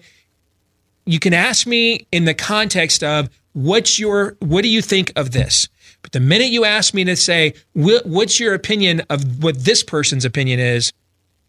you 1.05 1.19
can 1.19 1.35
ask 1.35 1.67
me 1.67 2.07
in 2.13 2.27
the 2.27 2.35
context 2.35 3.03
of 3.03 3.29
what's 3.55 3.99
your, 3.99 4.37
what 4.39 4.63
do 4.63 4.69
you 4.69 4.83
think 4.83 5.13
of 5.17 5.33
this? 5.33 5.69
But 6.03 6.13
the 6.13 6.21
minute 6.21 6.51
you 6.51 6.65
ask 6.65 6.95
me 6.95 7.03
to 7.03 7.17
say, 7.17 7.55
what's 7.75 8.39
your 8.39 8.55
opinion 8.55 9.03
of 9.11 9.43
what 9.43 9.65
this 9.65 9.83
person's 9.83 10.25
opinion 10.25 10.61
is, 10.61 10.93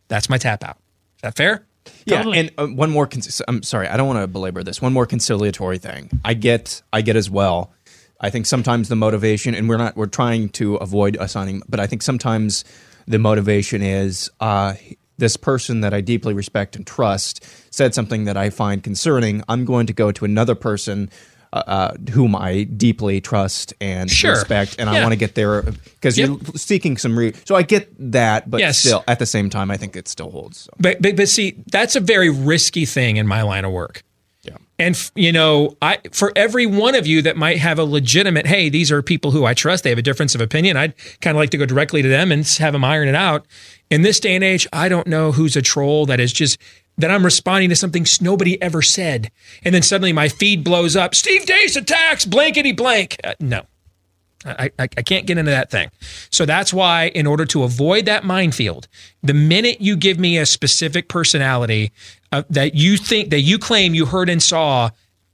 that's 0.10 0.30
my 0.30 0.38
tap 0.38 0.64
out. 0.64 0.78
Is 1.16 1.22
that 1.22 1.38
fair? 1.38 1.66
Yeah, 2.06 2.18
totally. 2.18 2.40
and 2.40 2.52
uh, 2.58 2.68
one 2.68 2.92
more. 2.92 3.10
I'm 3.48 3.64
sorry, 3.64 3.88
I 3.88 3.98
don't 3.98 4.08
want 4.08 4.20
to 4.20 4.28
belabor 4.28 4.64
this. 4.64 4.82
One 4.82 4.94
more 4.94 5.06
conciliatory 5.06 5.78
thing. 5.78 6.10
I 6.26 6.34
get, 6.34 6.82
I 6.92 7.02
get 7.02 7.16
as 7.16 7.30
well. 7.30 7.72
I 8.20 8.30
think 8.30 8.46
sometimes 8.46 8.90
the 8.90 8.96
motivation, 8.96 9.56
and 9.56 9.70
we're 9.70 9.78
not, 9.78 9.96
we're 9.96 10.06
trying 10.06 10.50
to 10.50 10.76
avoid 10.76 11.16
assigning, 11.20 11.62
but 11.70 11.80
I 11.80 11.88
think 11.88 12.02
sometimes 12.02 12.66
the 13.08 13.18
motivation 13.18 13.82
is 13.82 14.30
uh, 14.42 14.74
this 15.18 15.38
person 15.38 15.82
that 15.82 15.94
I 15.94 16.02
deeply 16.02 16.34
respect 16.34 16.76
and 16.76 16.86
trust 16.86 17.46
said 17.74 17.94
something 17.96 18.26
that 18.26 18.36
I 18.36 18.50
find 18.50 18.84
concerning. 18.84 19.42
I'm 19.48 19.66
going 19.66 19.88
to 19.88 19.94
go 19.94 20.12
to 20.12 20.26
another 20.26 20.56
person 20.56 21.10
uh, 21.52 21.64
uh, 21.66 21.94
whom 22.12 22.36
I 22.36 22.64
deeply 22.64 23.22
trust 23.22 23.74
and 23.82 24.10
sure. 24.10 24.32
respect, 24.32 24.76
and 24.78 24.90
yeah. 24.90 24.98
I 24.98 25.02
want 25.02 25.14
to 25.14 25.18
get 25.18 25.36
there 25.36 25.64
because 25.64 26.18
yep. 26.18 26.30
you're 26.30 26.40
seeking 26.56 26.98
some. 26.98 27.18
Re- 27.18 27.34
so 27.46 27.56
I 27.56 27.64
get 27.64 27.90
that, 28.12 28.50
but 28.50 28.60
yes. 28.60 28.78
still, 28.78 29.04
at 29.08 29.20
the 29.20 29.26
same 29.26 29.50
time, 29.50 29.72
I 29.72 29.78
think 29.78 29.96
it 29.96 30.08
still 30.08 30.30
holds. 30.30 30.60
So. 30.60 30.72
But, 30.80 31.02
but 31.02 31.16
but 31.16 31.28
see, 31.28 31.56
that's 31.72 31.96
a 31.96 32.00
very 32.00 32.30
risky 32.30 32.86
thing 32.86 33.18
in 33.18 33.26
my 33.26 33.42
line 33.42 33.66
of 33.66 33.72
work. 33.72 34.04
Yeah, 34.44 34.58
and 34.78 35.12
you 35.16 35.32
know, 35.32 35.76
I 35.82 35.98
for 36.12 36.32
every 36.36 36.68
one 36.68 36.94
of 36.94 37.08
you 37.08 37.22
that 37.24 37.36
might 37.36 37.58
have 37.58 37.80
a 37.80 37.84
legitimate, 37.84 38.46
hey, 38.46 38.70
these 38.70 38.92
are 38.92 39.02
people 39.02 39.32
who 39.32 39.46
I 39.46 39.56
trust. 39.56 39.84
They 39.84 39.90
have 39.90 40.00
a 40.00 40.04
difference 40.04 40.36
of 40.36 40.42
opinion. 40.42 40.78
I'd 40.78 40.94
kind 41.20 41.36
of 41.36 41.40
like 41.40 41.50
to 41.50 41.58
go 41.58 41.66
directly 41.66 42.04
to 42.04 42.08
them 42.08 42.32
and 42.32 42.48
have 42.60 42.74
them 42.74 42.84
iron 42.84 43.08
it 43.08 43.16
out. 43.16 43.46
In 43.90 44.04
this 44.04 44.20
day 44.20 44.36
and 44.36 44.44
age, 44.44 44.68
I 44.72 44.88
don't 44.88 45.08
know 45.08 45.32
who's 45.32 45.56
a 45.56 45.64
troll 45.64 46.06
that 46.06 46.20
is 46.20 46.32
just 46.32 46.60
that 47.00 47.10
I'm 47.10 47.26
responding 47.26 47.70
to 47.70 47.76
something 47.76 48.06
nobody 48.22 48.62
ever 48.62 48.82
said. 48.82 49.32
And 49.64 49.74
then 49.74 49.82
suddenly 49.82 50.14
my 50.14 50.30
feed 50.30 50.64
blows 50.64 50.96
up. 50.96 51.16
Steve 51.16 51.46
Deace 51.46 51.76
attacks 51.76 52.26
blankety 52.26 52.74
blank. 52.74 53.18
Uh, 53.24 53.34
no, 53.40 53.64
I, 54.46 54.70
I, 54.78 54.84
I, 54.84 55.02
can't 55.02 55.26
get 55.26 55.38
into 55.38 55.52
that 55.52 55.72
thing. 55.72 55.90
So 56.30 56.46
that's 56.46 56.74
why, 56.74 57.08
in 57.08 57.26
order 57.26 57.46
to 57.48 57.64
avoid 57.64 58.06
that 58.06 58.24
minefield, 58.24 58.88
the 59.24 59.34
minute 59.34 59.82
you 59.82 59.96
give 59.96 60.20
me 60.20 60.38
a 60.38 60.46
specific 60.46 61.10
personality 61.10 61.92
uh, 62.32 62.44
that 62.50 62.76
you 62.76 62.98
think 62.98 63.32
that 63.32 63.42
you 63.42 63.58
claim 63.58 63.94
you 63.94 64.06
heard 64.06 64.30
and 64.30 64.42
saw 64.42 64.92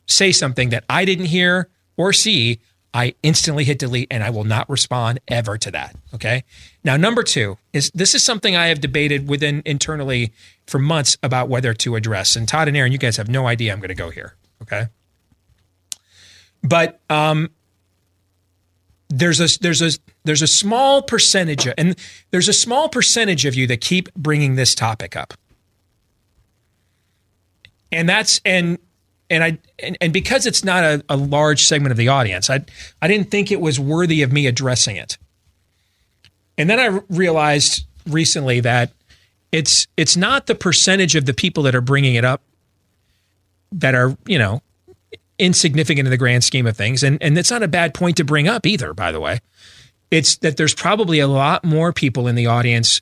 say 0.07 0.31
something 0.31 0.69
that 0.69 0.85
I 0.89 1.05
didn't 1.05 1.25
hear 1.25 1.69
or 1.97 2.13
see, 2.13 2.59
I 2.95 3.13
instantly 3.23 3.65
hit 3.65 3.77
delete 3.77 4.07
and 4.09 4.23
I 4.23 4.29
will 4.29 4.45
not 4.45 4.69
respond 4.69 5.19
ever 5.27 5.57
to 5.57 5.71
that. 5.71 5.97
Okay. 6.13 6.45
Now, 6.81 6.95
number 6.95 7.23
two 7.23 7.57
is 7.73 7.91
this 7.93 8.15
is 8.15 8.23
something 8.23 8.55
I 8.55 8.67
have 8.67 8.79
debated 8.79 9.27
within 9.27 9.61
internally 9.65 10.31
for 10.65 10.79
months 10.79 11.17
about 11.21 11.49
whether 11.49 11.73
to 11.73 11.97
address. 11.97 12.37
And 12.37 12.47
Todd 12.47 12.69
and 12.69 12.77
Aaron, 12.77 12.93
you 12.93 12.97
guys 12.97 13.17
have 13.17 13.27
no 13.27 13.47
idea 13.47 13.73
I'm 13.73 13.79
going 13.79 13.89
to 13.89 13.95
go 13.95 14.11
here. 14.11 14.35
Okay. 14.61 14.85
But 16.63 17.01
um, 17.09 17.49
there's 19.09 19.41
a 19.41 19.59
there's 19.59 19.81
a 19.81 19.99
there's 20.23 20.41
a 20.41 20.47
small 20.47 21.01
percentage 21.01 21.67
of, 21.67 21.73
and 21.77 21.97
there's 22.31 22.47
a 22.47 22.53
small 22.53 22.87
percentage 22.87 23.43
of 23.43 23.55
you 23.55 23.67
that 23.67 23.81
keep 23.81 24.11
bringing 24.13 24.55
this 24.55 24.73
topic 24.73 25.17
up. 25.17 25.33
And 27.91 28.07
that's 28.07 28.39
and 28.45 28.79
and 29.29 29.43
I 29.43 29.57
and, 29.79 29.97
and 30.01 30.13
because 30.13 30.45
it's 30.45 30.63
not 30.63 30.83
a, 30.83 31.03
a 31.09 31.17
large 31.17 31.63
segment 31.63 31.91
of 31.91 31.97
the 31.97 32.07
audience, 32.07 32.49
I 32.49 32.65
I 33.01 33.07
didn't 33.07 33.31
think 33.31 33.51
it 33.51 33.61
was 33.61 33.79
worthy 33.79 34.21
of 34.21 34.31
me 34.31 34.47
addressing 34.47 34.95
it. 34.95 35.17
And 36.57 36.69
then 36.69 36.79
I 36.79 37.01
realized 37.09 37.85
recently 38.07 38.59
that 38.61 38.91
it's 39.51 39.87
it's 39.97 40.15
not 40.15 40.47
the 40.47 40.55
percentage 40.55 41.15
of 41.15 41.25
the 41.25 41.33
people 41.33 41.63
that 41.63 41.75
are 41.75 41.81
bringing 41.81 42.15
it 42.15 42.25
up 42.25 42.41
that 43.71 43.95
are 43.95 44.15
you 44.25 44.37
know 44.37 44.61
insignificant 45.37 46.07
in 46.07 46.11
the 46.11 46.17
grand 46.17 46.43
scheme 46.43 46.67
of 46.67 46.77
things, 46.77 47.03
and 47.03 47.21
and 47.21 47.37
it's 47.37 47.51
not 47.51 47.63
a 47.63 47.67
bad 47.67 47.93
point 47.93 48.17
to 48.17 48.23
bring 48.23 48.47
up 48.47 48.65
either. 48.65 48.93
By 48.93 49.11
the 49.11 49.19
way, 49.19 49.39
it's 50.11 50.37
that 50.37 50.57
there's 50.57 50.73
probably 50.73 51.19
a 51.19 51.27
lot 51.27 51.63
more 51.63 51.91
people 51.91 52.27
in 52.27 52.35
the 52.35 52.47
audience 52.47 53.01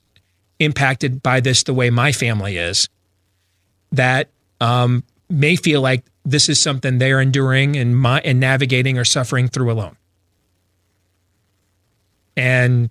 impacted 0.60 1.22
by 1.22 1.40
this 1.40 1.64
the 1.64 1.74
way 1.74 1.90
my 1.90 2.12
family 2.12 2.58
is 2.58 2.88
that 3.92 4.30
um, 4.62 5.04
may 5.34 5.56
feel 5.56 5.82
like 5.82 6.06
this 6.24 6.50
is 6.50 6.62
something 6.62 6.98
they're 6.98 7.20
enduring 7.20 7.76
and 7.76 7.98
my, 7.98 8.22
and 8.22 8.40
navigating 8.40 8.98
or 8.98 9.06
suffering 9.06 9.48
through 9.48 9.72
alone. 9.72 9.98
And 12.36 12.90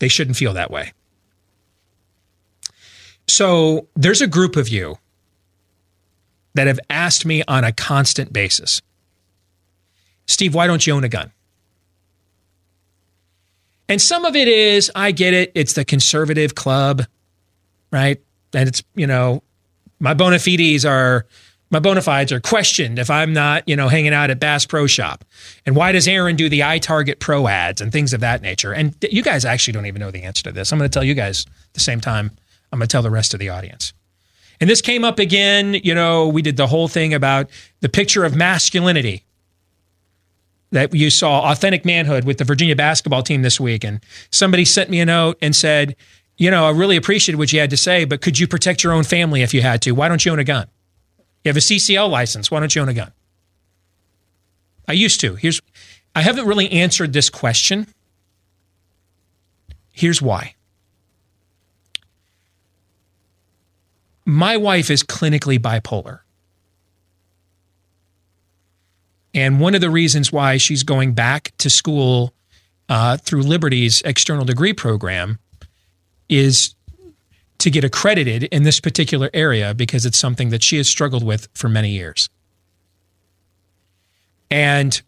they 0.00 0.08
shouldn't 0.08 0.36
feel 0.36 0.52
that 0.54 0.70
way. 0.70 0.92
So 3.28 3.88
there's 3.96 4.20
a 4.20 4.26
group 4.26 4.56
of 4.56 4.68
you 4.68 4.98
that 6.54 6.66
have 6.66 6.80
asked 6.88 7.26
me 7.26 7.42
on 7.48 7.64
a 7.64 7.72
constant 7.72 8.32
basis 8.32 8.80
Steve, 10.26 10.54
why 10.54 10.66
don't 10.66 10.84
you 10.86 10.92
own 10.92 11.04
a 11.04 11.08
gun? 11.08 11.32
And 13.88 14.02
some 14.02 14.24
of 14.24 14.34
it 14.34 14.48
is, 14.48 14.90
I 14.94 15.12
get 15.12 15.32
it, 15.34 15.52
it's 15.54 15.74
the 15.74 15.84
conservative 15.84 16.54
club, 16.56 17.02
right? 17.92 18.20
And 18.52 18.68
it's, 18.68 18.82
you 18.96 19.06
know, 19.06 19.42
my 20.00 20.14
bona 20.14 20.38
fides 20.38 20.84
are 20.84 21.26
my 21.70 21.80
bona 21.80 22.00
fides 22.00 22.30
are 22.32 22.40
questioned 22.40 22.98
if 22.98 23.10
I'm 23.10 23.32
not, 23.32 23.68
you 23.68 23.74
know, 23.74 23.88
hanging 23.88 24.12
out 24.12 24.30
at 24.30 24.38
Bass 24.38 24.66
Pro 24.66 24.86
Shop. 24.86 25.24
And 25.64 25.74
why 25.74 25.92
does 25.92 26.06
Aaron 26.06 26.36
do 26.36 26.48
the 26.48 26.60
iTarget 26.60 27.18
Pro 27.18 27.48
ads 27.48 27.80
and 27.80 27.90
things 27.90 28.12
of 28.12 28.20
that 28.20 28.40
nature? 28.40 28.72
And 28.72 28.94
you 29.10 29.22
guys 29.22 29.44
actually 29.44 29.72
don't 29.72 29.86
even 29.86 30.00
know 30.00 30.10
the 30.10 30.22
answer 30.22 30.44
to 30.44 30.52
this. 30.52 30.72
I'm 30.72 30.78
going 30.78 30.88
to 30.88 30.94
tell 30.94 31.04
you 31.04 31.14
guys 31.14 31.44
at 31.46 31.74
the 31.74 31.80
same 31.80 32.00
time. 32.00 32.30
I'm 32.72 32.78
going 32.78 32.88
to 32.88 32.92
tell 32.92 33.02
the 33.02 33.10
rest 33.10 33.34
of 33.34 33.40
the 33.40 33.48
audience. 33.48 33.92
And 34.60 34.70
this 34.70 34.80
came 34.80 35.04
up 35.04 35.18
again. 35.18 35.74
You 35.74 35.94
know, 35.94 36.28
we 36.28 36.40
did 36.40 36.56
the 36.56 36.66
whole 36.66 36.88
thing 36.88 37.12
about 37.14 37.50
the 37.80 37.88
picture 37.88 38.24
of 38.24 38.36
masculinity 38.36 39.24
that 40.70 40.94
you 40.94 41.10
saw, 41.10 41.50
authentic 41.50 41.84
manhood 41.84 42.24
with 42.24 42.38
the 42.38 42.44
Virginia 42.44 42.76
basketball 42.76 43.22
team 43.22 43.42
this 43.42 43.60
week. 43.60 43.84
And 43.84 44.00
somebody 44.30 44.64
sent 44.64 44.90
me 44.90 45.00
a 45.00 45.06
note 45.06 45.38
and 45.42 45.54
said, 45.54 45.96
you 46.38 46.50
know, 46.50 46.66
I 46.66 46.70
really 46.70 46.96
appreciated 46.96 47.38
what 47.38 47.52
you 47.52 47.60
had 47.60 47.70
to 47.70 47.76
say, 47.76 48.04
but 48.04 48.20
could 48.20 48.38
you 48.38 48.46
protect 48.46 48.84
your 48.84 48.92
own 48.92 49.04
family 49.04 49.42
if 49.42 49.54
you 49.54 49.62
had 49.62 49.82
to? 49.82 49.92
Why 49.92 50.08
don't 50.08 50.24
you 50.24 50.32
own 50.32 50.38
a 50.38 50.44
gun? 50.44 50.68
You 51.46 51.50
have 51.50 51.56
a 51.58 51.60
CCL 51.60 52.10
license. 52.10 52.50
Why 52.50 52.58
don't 52.58 52.74
you 52.74 52.82
own 52.82 52.88
a 52.88 52.92
gun? 52.92 53.12
I 54.88 54.94
used 54.94 55.20
to. 55.20 55.36
Here's 55.36 55.62
I 56.12 56.22
haven't 56.22 56.44
really 56.44 56.68
answered 56.72 57.12
this 57.12 57.30
question. 57.30 57.86
Here's 59.92 60.20
why. 60.20 60.56
My 64.24 64.56
wife 64.56 64.90
is 64.90 65.04
clinically 65.04 65.56
bipolar. 65.56 66.18
And 69.32 69.60
one 69.60 69.76
of 69.76 69.80
the 69.80 69.90
reasons 69.90 70.32
why 70.32 70.56
she's 70.56 70.82
going 70.82 71.12
back 71.12 71.52
to 71.58 71.70
school 71.70 72.34
uh, 72.88 73.18
through 73.18 73.42
Liberty's 73.42 74.02
external 74.02 74.44
degree 74.44 74.72
program 74.72 75.38
is 76.28 76.74
to 77.66 77.70
get 77.72 77.82
accredited 77.82 78.44
in 78.44 78.62
this 78.62 78.78
particular 78.78 79.28
area 79.34 79.74
because 79.74 80.06
it's 80.06 80.16
something 80.16 80.50
that 80.50 80.62
she 80.62 80.76
has 80.76 80.86
struggled 80.86 81.24
with 81.24 81.48
for 81.52 81.68
many 81.68 81.90
years. 81.90 82.30
And 84.52 85.02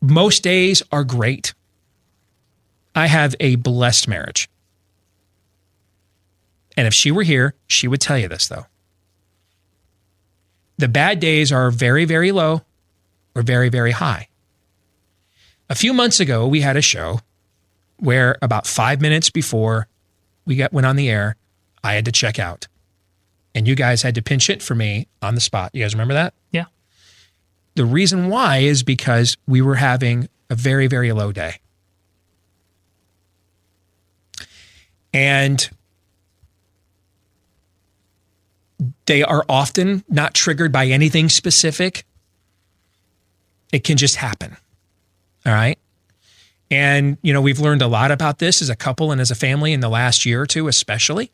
most 0.00 0.44
days 0.44 0.84
are 0.92 1.02
great. 1.02 1.52
I 2.94 3.08
have 3.08 3.34
a 3.40 3.56
blessed 3.56 4.06
marriage. 4.06 4.48
And 6.76 6.86
if 6.86 6.94
she 6.94 7.10
were 7.10 7.24
here, 7.24 7.56
she 7.66 7.88
would 7.88 8.00
tell 8.00 8.16
you 8.16 8.28
this, 8.28 8.46
though. 8.46 8.66
The 10.78 10.86
bad 10.86 11.18
days 11.18 11.50
are 11.50 11.72
very, 11.72 12.04
very 12.04 12.30
low 12.30 12.62
or 13.34 13.42
very, 13.42 13.68
very 13.68 13.90
high. 13.90 14.28
A 15.68 15.74
few 15.74 15.92
months 15.92 16.20
ago, 16.20 16.46
we 16.46 16.60
had 16.60 16.76
a 16.76 16.82
show 16.82 17.18
where 17.96 18.38
about 18.40 18.68
five 18.68 19.00
minutes 19.00 19.28
before 19.28 19.88
we 20.46 20.56
got 20.56 20.72
went 20.72 20.86
on 20.86 20.96
the 20.96 21.08
air, 21.08 21.36
I 21.82 21.94
had 21.94 22.04
to 22.06 22.12
check 22.12 22.38
out, 22.38 22.68
and 23.54 23.66
you 23.68 23.74
guys 23.74 24.02
had 24.02 24.14
to 24.16 24.22
pinch 24.22 24.48
it 24.50 24.62
for 24.62 24.74
me 24.74 25.06
on 25.22 25.34
the 25.34 25.40
spot. 25.40 25.70
You 25.74 25.82
guys 25.82 25.94
remember 25.94 26.14
that? 26.14 26.34
Yeah. 26.50 26.64
The 27.74 27.84
reason 27.84 28.28
why 28.28 28.58
is 28.58 28.82
because 28.82 29.36
we 29.46 29.60
were 29.60 29.76
having 29.76 30.28
a 30.50 30.54
very 30.54 30.86
very 30.86 31.12
low 31.12 31.32
day, 31.32 31.56
and 35.12 35.68
they 39.06 39.22
are 39.22 39.44
often 39.48 40.04
not 40.08 40.34
triggered 40.34 40.72
by 40.72 40.86
anything 40.86 41.28
specific. 41.28 42.04
It 43.72 43.84
can 43.84 43.96
just 43.96 44.16
happen. 44.16 44.56
All 45.44 45.52
right. 45.52 45.78
And, 46.70 47.18
you 47.22 47.32
know, 47.32 47.40
we've 47.40 47.60
learned 47.60 47.82
a 47.82 47.86
lot 47.86 48.10
about 48.10 48.38
this 48.38 48.62
as 48.62 48.68
a 48.68 48.76
couple 48.76 49.12
and 49.12 49.20
as 49.20 49.30
a 49.30 49.34
family 49.34 49.72
in 49.72 49.80
the 49.80 49.88
last 49.88 50.24
year 50.24 50.42
or 50.42 50.46
two, 50.46 50.66
especially. 50.68 51.30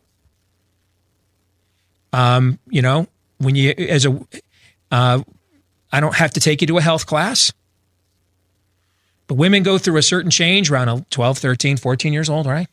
Um, 2.12 2.58
you 2.68 2.82
know, 2.82 3.06
when 3.38 3.54
you, 3.54 3.70
as 3.70 4.04
a, 4.04 4.20
uh, 4.90 5.22
I 5.92 6.00
don't 6.00 6.16
have 6.16 6.32
to 6.32 6.40
take 6.40 6.60
you 6.60 6.66
to 6.68 6.78
a 6.78 6.82
health 6.82 7.06
class, 7.06 7.52
but 9.28 9.34
women 9.34 9.62
go 9.62 9.78
through 9.78 9.96
a 9.96 10.02
certain 10.02 10.30
change 10.30 10.70
around 10.70 11.08
12, 11.10 11.38
13, 11.38 11.76
14 11.76 12.12
years 12.12 12.28
old, 12.28 12.46
right? 12.46 12.68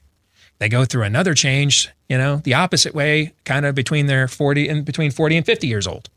They 0.59 0.69
go 0.69 0.85
through 0.85 1.03
another 1.03 1.35
change, 1.35 1.89
you 2.09 2.17
know, 2.17 2.37
the 2.37 2.55
opposite 2.55 2.95
way, 2.95 3.33
kind 3.45 3.65
of 3.65 3.75
between 3.75 4.07
their 4.07 4.27
40 4.27 4.67
and 4.67 4.83
between 4.85 5.11
40 5.11 5.37
and 5.37 5.45
50 5.45 5.67
years 5.67 5.85
old. 5.85 6.09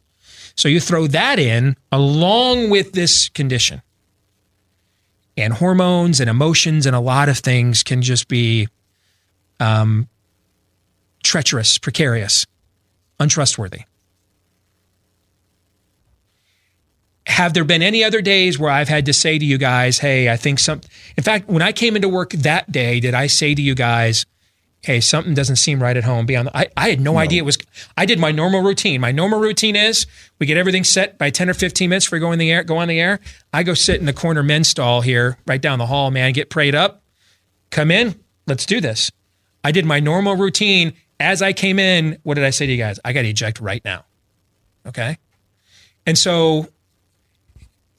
So 0.57 0.69
you 0.69 0.81
throw 0.81 1.07
that 1.09 1.39
in 1.39 1.77
along 1.93 2.71
with 2.71 2.93
this 2.93 3.29
condition. 3.29 3.83
And 5.41 5.55
hormones 5.55 6.21
and 6.21 6.29
emotions 6.29 6.87
and 6.87 6.95
a 6.95 7.01
lot 7.01 7.29
of 7.29 7.39
things 7.39 7.83
can 7.83 8.03
just 8.03 8.29
be 8.29 8.69
um, 9.59 10.09
treacherous, 11.23 11.79
precarious, 11.79 12.47
untrustworthy. 13.19 13.83
Have 17.27 17.55
there 17.55 17.65
been 17.65 17.83
any 17.83 18.03
other 18.03 18.21
days 18.21 18.59
where 18.59 18.71
I've 18.71 18.89
had 18.89 19.07
to 19.07 19.13
say 19.13 19.39
to 19.39 19.45
you 19.45 19.57
guys, 19.57 19.99
hey, 19.99 20.29
I 20.29 20.37
think 20.37 20.59
some, 20.59 20.81
in 21.17 21.23
fact, 21.23 21.49
when 21.49 21.63
I 21.63 21.73
came 21.73 21.97
into 21.97 22.09
work 22.09 22.31
that 22.33 22.71
day, 22.73 23.01
did 23.01 23.15
I 23.15 23.29
say 23.29 23.55
to 23.55 23.63
you 23.63 23.75
guys, 23.75 24.27
hey, 24.83 25.01
something 25.01 25.35
doesn't 25.35 25.57
seem 25.57 25.83
right 25.83 25.97
at 25.97 26.05
home. 26.05 26.27
Beyond, 26.27 26.49
the, 26.49 26.57
I, 26.57 26.69
I 26.77 26.91
had 26.91 27.01
no, 27.01 27.13
no, 27.13 27.19
idea 27.19 27.43
it 27.43 27.45
was. 27.45 27.59
I 27.97 28.07
did 28.07 28.19
my 28.19 28.33
normal 28.33 28.63
routine. 28.63 29.01
My 29.01 29.13
normal 29.13 29.41
routine 29.41 29.77
is 29.77 30.07
we 30.39 30.47
get 30.47 30.57
everything 30.57 30.85
set 30.85 31.19
by 31.19 31.31
ten 31.31 31.51
or 31.51 31.55
fifteen 31.55 31.91
minutes 31.91 32.07
for 32.07 32.19
go 32.19 32.33
in 32.33 32.39
the 32.39 32.51
air. 32.51 32.65
Go 32.65 32.79
on 32.79 32.89
the 32.89 33.01
air. 33.01 33.21
I 33.53 33.63
go 33.63 33.75
sit 33.75 34.01
in 34.01 34.07
the 34.07 34.13
corner 34.13 34.43
men's 34.43 34.69
stall 34.69 35.01
here, 35.03 35.39
right 35.47 35.61
down 35.61 35.79
the 35.79 35.87
hall. 35.87 36.11
Man, 36.11 36.33
get 36.33 36.51
prayed 36.51 36.75
up. 36.75 37.03
Come 37.71 37.91
in. 37.91 38.19
Let's 38.47 38.67
do 38.67 38.81
this. 38.81 39.11
I 39.63 39.73
did 39.73 39.85
my 39.85 40.01
normal 40.01 40.37
routine 40.37 40.95
as 41.19 41.43
I 41.43 41.53
came 41.53 41.79
in. 41.79 42.19
What 42.23 42.35
did 42.35 42.45
I 42.45 42.51
say 42.51 42.67
to 42.67 42.73
you 42.73 42.79
guys? 42.79 42.99
I 43.05 43.13
got 43.13 43.23
to 43.23 43.29
eject 43.29 43.61
right 43.61 43.85
now. 43.85 44.05
Okay, 44.87 45.19
and 46.07 46.17
so 46.17 46.69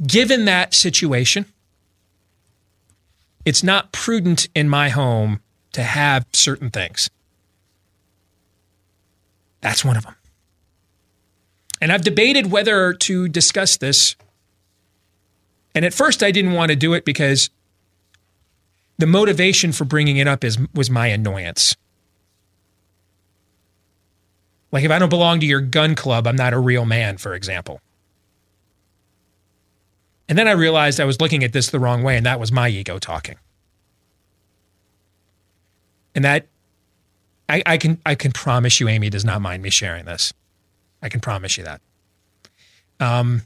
given 0.06 0.46
that 0.46 0.74
situation, 0.74 1.46
it's 3.46 3.62
not 3.62 3.92
prudent 3.92 4.50
in 4.56 4.68
my 4.68 4.90
home 4.90 5.42
to 5.74 5.84
have 5.84 6.26
certain 6.34 6.70
things. 6.70 7.10
That's 9.62 9.86
one 9.86 9.98
of 9.98 10.04
them. 10.04 10.16
And 11.80 11.92
I've 11.92 12.04
debated 12.04 12.52
whether 12.52 12.94
to 12.94 13.28
discuss 13.28 13.78
this. 13.78 14.16
And 15.74 15.86
at 15.86 15.94
first, 15.94 16.22
I 16.22 16.32
didn't 16.32 16.54
want 16.54 16.70
to 16.70 16.76
do 16.76 16.94
it 16.94 17.06
because 17.06 17.50
the 18.98 19.08
motivation 19.08 19.72
for 19.72 19.86
bringing 19.86 20.18
it 20.18 20.28
up 20.28 20.44
is 20.44 20.60
was 20.76 20.90
my 20.90 21.08
annoyance. 21.08 21.76
Like 24.72 24.84
if 24.84 24.92
I 24.92 25.00
don't 25.00 25.10
belong 25.10 25.40
to 25.40 25.46
your 25.46 25.62
gun 25.62 25.96
club, 25.96 26.28
I'm 26.28 26.36
not 26.36 26.54
a 26.54 26.60
real 26.60 26.86
man, 26.86 27.18
for 27.18 27.34
example. 27.34 27.82
And 30.30 30.38
then 30.38 30.48
I 30.48 30.52
realized 30.52 31.00
I 31.00 31.06
was 31.06 31.20
looking 31.20 31.44
at 31.44 31.52
this 31.52 31.70
the 31.70 31.80
wrong 31.80 32.04
way, 32.04 32.16
and 32.16 32.26
that 32.26 32.40
was 32.40 32.52
my 32.52 32.70
ego 32.70 33.00
talking. 33.00 33.38
And 36.14 36.26
that 36.26 36.48
I, 37.48 37.64
I 37.66 37.78
can 37.78 38.00
I 38.06 38.16
can 38.16 38.32
promise 38.32 38.80
you, 38.80 38.88
Amy 38.88 39.10
does 39.10 39.26
not 39.26 39.42
mind 39.42 39.64
me 39.64 39.70
sharing 39.70 40.06
this. 40.06 40.34
I 41.02 41.10
can 41.10 41.20
promise 41.20 41.58
you 41.58 41.64
that. 41.64 41.82
Um, 43.00 43.42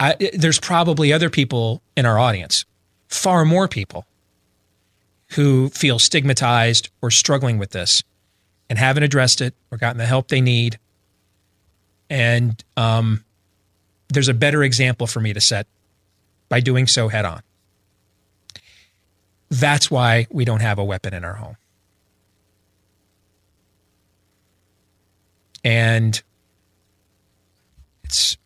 I, 0.00 0.14
there's 0.32 0.60
probably 0.60 1.12
other 1.12 1.30
people 1.30 1.82
in 1.96 2.06
our 2.06 2.18
audience, 2.18 2.64
far 3.08 3.44
more 3.44 3.66
people, 3.66 4.06
who 5.30 5.70
feel 5.70 5.98
stigmatized 5.98 6.90
or 7.02 7.10
struggling 7.10 7.58
with 7.58 7.70
this 7.70 8.02
and 8.70 8.78
haven't 8.78 9.02
addressed 9.02 9.40
it 9.40 9.54
or 9.70 9.78
gotten 9.78 9.98
the 9.98 10.06
help 10.06 10.28
they 10.28 10.40
need. 10.40 10.78
And 12.10 12.62
um, 12.76 13.24
there's 14.08 14.28
a 14.28 14.34
better 14.34 14.62
example 14.62 15.06
for 15.06 15.20
me 15.20 15.32
to 15.32 15.40
set 15.40 15.66
by 16.48 16.60
doing 16.60 16.86
so 16.86 17.08
head 17.08 17.24
on. 17.24 17.42
That's 19.50 19.90
why 19.90 20.26
we 20.30 20.44
don't 20.44 20.60
have 20.60 20.78
a 20.78 20.84
weapon 20.84 21.14
in 21.14 21.24
our 21.24 21.34
home. 21.34 21.56
And 25.64 26.22
it's 28.04 28.36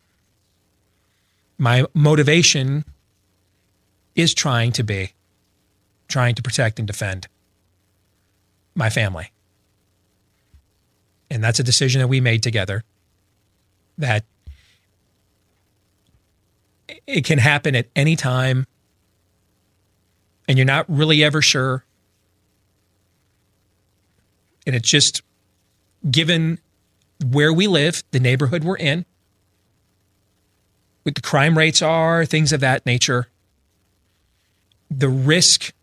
my 1.57 1.85
motivation 1.93 2.85
is 4.15 4.33
trying 4.33 4.71
to 4.73 4.83
be 4.83 5.13
trying 6.07 6.35
to 6.35 6.41
protect 6.41 6.79
and 6.79 6.87
defend 6.87 7.27
my 8.75 8.89
family. 8.89 9.31
And 11.29 11.43
that's 11.43 11.59
a 11.59 11.63
decision 11.63 12.01
that 12.01 12.07
we 12.07 12.21
made 12.21 12.43
together 12.43 12.83
that 13.97 14.25
it 17.07 17.25
can 17.25 17.39
happen 17.39 17.75
at 17.75 17.87
any 17.95 18.15
time 18.15 18.65
and 20.47 20.57
you're 20.57 20.65
not 20.65 20.85
really 20.87 21.23
ever 21.23 21.41
sure. 21.41 21.83
And 24.65 24.75
it's 24.75 24.89
just 24.89 25.21
given 26.09 26.59
where 27.25 27.53
we 27.53 27.67
live, 27.67 28.03
the 28.11 28.19
neighborhood 28.19 28.63
we're 28.63 28.77
in, 28.77 29.05
what 31.03 31.15
the 31.15 31.21
crime 31.21 31.57
rates 31.57 31.81
are, 31.81 32.25
things 32.25 32.53
of 32.53 32.61
that 32.61 32.85
nature, 32.85 33.27
the 34.89 35.09
risk 35.09 35.73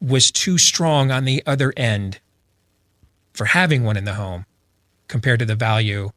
was 0.00 0.30
too 0.30 0.58
strong 0.58 1.10
on 1.10 1.24
the 1.24 1.42
other 1.46 1.72
end 1.76 2.20
for 3.32 3.46
having 3.46 3.84
one 3.84 3.96
in 3.96 4.04
the 4.04 4.14
home 4.14 4.46
compared 5.08 5.38
to 5.38 5.44
the 5.44 5.54
value, 5.54 6.10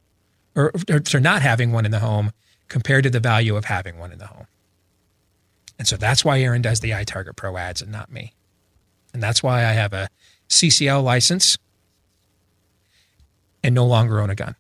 or, 0.55 0.72
or 0.89 1.01
for 1.01 1.20
not 1.20 1.41
having 1.41 1.72
one 1.72 1.86
in 1.86 1.91
the 1.91 1.99
home 1.99 2.32
compared 2.70 3.03
to 3.03 3.09
the 3.09 3.20
value 3.20 3.55
of 3.55 3.66
having 3.66 3.99
one 3.99 4.11
in 4.11 4.20
the 4.20 4.28
home. 4.28 4.47
And 5.84 5.88
so 5.89 5.97
that's 5.97 6.23
why 6.23 6.39
Aaron 6.39 6.61
does 6.61 6.79
the 6.79 6.91
iTarget 6.91 7.36
Pro 7.36 7.57
ads 7.57 7.81
and 7.81 7.91
not 7.91 8.09
me. 8.09 8.31
And 9.13 9.21
that's 9.21 9.43
why 9.43 9.65
I 9.65 9.73
have 9.73 9.91
a 9.91 10.07
CCL 10.47 11.03
license 11.03 11.57
and 13.61 13.75
no 13.75 13.86
longer 13.86 14.21
own 14.21 14.29
a 14.29 14.36
gun. 14.36 14.55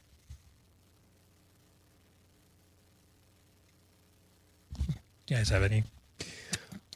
You 5.29 5.37
guys 5.37 5.47
have 5.47 5.63
any 5.63 5.85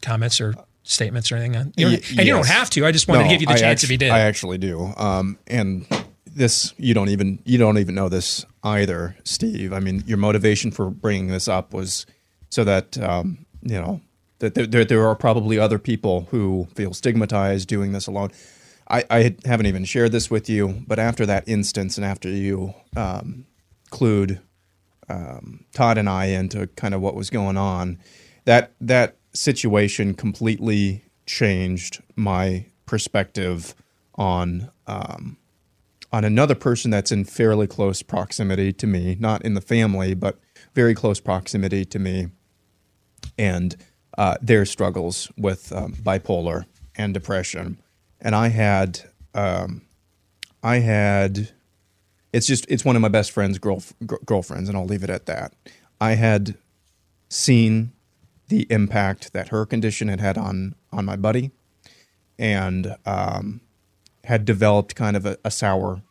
comments 0.01 0.41
or 0.41 0.55
statements 0.84 1.32
or 1.32 1.38
anything 1.38 1.55
on? 1.55 1.73
You 1.78 1.88
and 1.88 1.93
yes. 2.03 2.11
you 2.11 2.34
don't 2.34 2.47
have 2.47 2.69
to. 2.71 2.86
I 2.86 2.91
just 2.91 3.07
wanted 3.07 3.23
no, 3.23 3.30
to 3.30 3.34
give 3.34 3.39
you 3.39 3.47
the 3.47 3.53
I 3.53 3.59
chance 3.59 3.82
actually, 3.82 3.86
if 3.86 3.91
you 3.91 3.97
did. 3.97 4.11
I 4.11 4.19
actually 4.19 4.57
do. 4.57 4.93
Um, 4.97 5.39
and 5.47 5.88
this 6.25 6.73
you 6.78 6.93
don't 6.93 7.07
even 7.07 7.39
you 7.45 7.57
don't 7.57 7.78
even 7.78 7.95
know 7.95 8.09
this 8.09 8.45
either, 8.61 9.15
Steve. 9.23 9.71
I 9.71 9.80
mean, 9.80 10.03
your 10.05 10.17
motivation 10.17 10.71
for 10.71 10.89
bringing 10.89 11.28
this 11.28 11.47
up 11.47 11.73
was 11.73 12.05
so 12.49 12.65
that 12.65 12.97
um, 12.97 13.45
you 13.61 13.80
know 13.80 14.01
that 14.40 14.56
there, 14.56 14.68
there, 14.68 14.86
there, 14.86 15.08
are 15.08 15.16
probably 15.16 15.58
other 15.58 15.80
people 15.80 16.28
who 16.32 16.68
feel 16.76 16.94
stigmatized 16.94 17.68
doing 17.68 17.92
this 17.92 18.08
alone. 18.08 18.32
I, 18.90 19.04
I 19.09 19.36
haven't 19.46 19.66
even 19.66 19.86
shared 19.86 20.12
this 20.12 20.32
with 20.32 20.50
you, 20.50 20.84
but 20.88 21.00
after 21.00 21.26
that 21.26 21.47
instance 21.47 21.97
and 21.97 22.05
after 22.05 22.30
you 22.30 22.74
um, 22.96 23.46
clued 23.92 24.39
um, 25.09 25.66
Todd 25.74 25.97
and 25.97 26.09
I 26.09 26.26
into 26.26 26.68
kind 26.68 26.93
of 26.93 27.01
what 27.01 27.16
was 27.16 27.30
going 27.30 27.58
on, 27.58 28.00
that 28.46 28.74
that 28.82 29.18
situation 29.34 30.14
completely 30.14 31.04
changed 31.26 32.01
my 32.16 32.66
perspective 32.86 33.76
on 34.16 34.70
um, 34.88 35.38
on 36.12 36.24
another 36.24 36.55
person 36.55 36.89
that's 36.92 37.12
in 37.12 37.26
fairly 37.26 37.68
close 37.68 38.01
proximity 38.01 38.72
to 38.72 38.88
me, 38.88 39.18
not 39.20 39.43
in 39.43 39.54
the 39.54 39.62
family, 39.62 40.14
but 40.14 40.39
very 40.74 40.96
close 40.96 41.20
proximity 41.20 41.84
to 41.86 42.00
me, 42.00 42.28
and 43.38 43.76
uh, 44.18 44.36
their 44.42 44.66
struggles 44.66 45.32
with 45.38 45.72
um, 45.72 45.94
bipolar 45.94 46.66
and 46.96 47.14
depression. 47.14 47.80
And 48.20 48.36
I 48.36 48.48
had, 48.50 49.02
um, 49.34 49.84
I 50.64 50.80
had, 50.80 51.52
it's 52.34 52.48
just, 52.48 52.66
it's 52.70 52.84
one 52.84 52.96
of 52.96 53.02
my 53.02 53.10
best 53.10 53.32
friend's 53.32 53.60
girl, 53.60 53.84
girlfriends, 54.26 54.70
and 54.70 54.78
I'll 54.78 54.86
leave 54.86 55.04
it 55.04 55.10
at 55.10 55.26
that. 55.28 55.54
I 56.02 56.14
had 56.14 56.56
seen 57.30 57.92
the 58.48 58.66
impact 58.70 59.34
that 59.34 59.50
her 59.50 59.66
condition 59.66 60.08
had 60.08 60.22
had 60.22 60.38
on 60.38 60.76
on 60.92 61.06
my 61.06 61.16
buddy, 61.16 61.52
and 62.39 62.96
um, 63.06 63.62
had 64.24 64.46
developed 64.46 64.96
kind 64.96 65.18
of 65.18 65.26
a, 65.26 65.38
a 65.44 65.52
sour, 65.52 66.02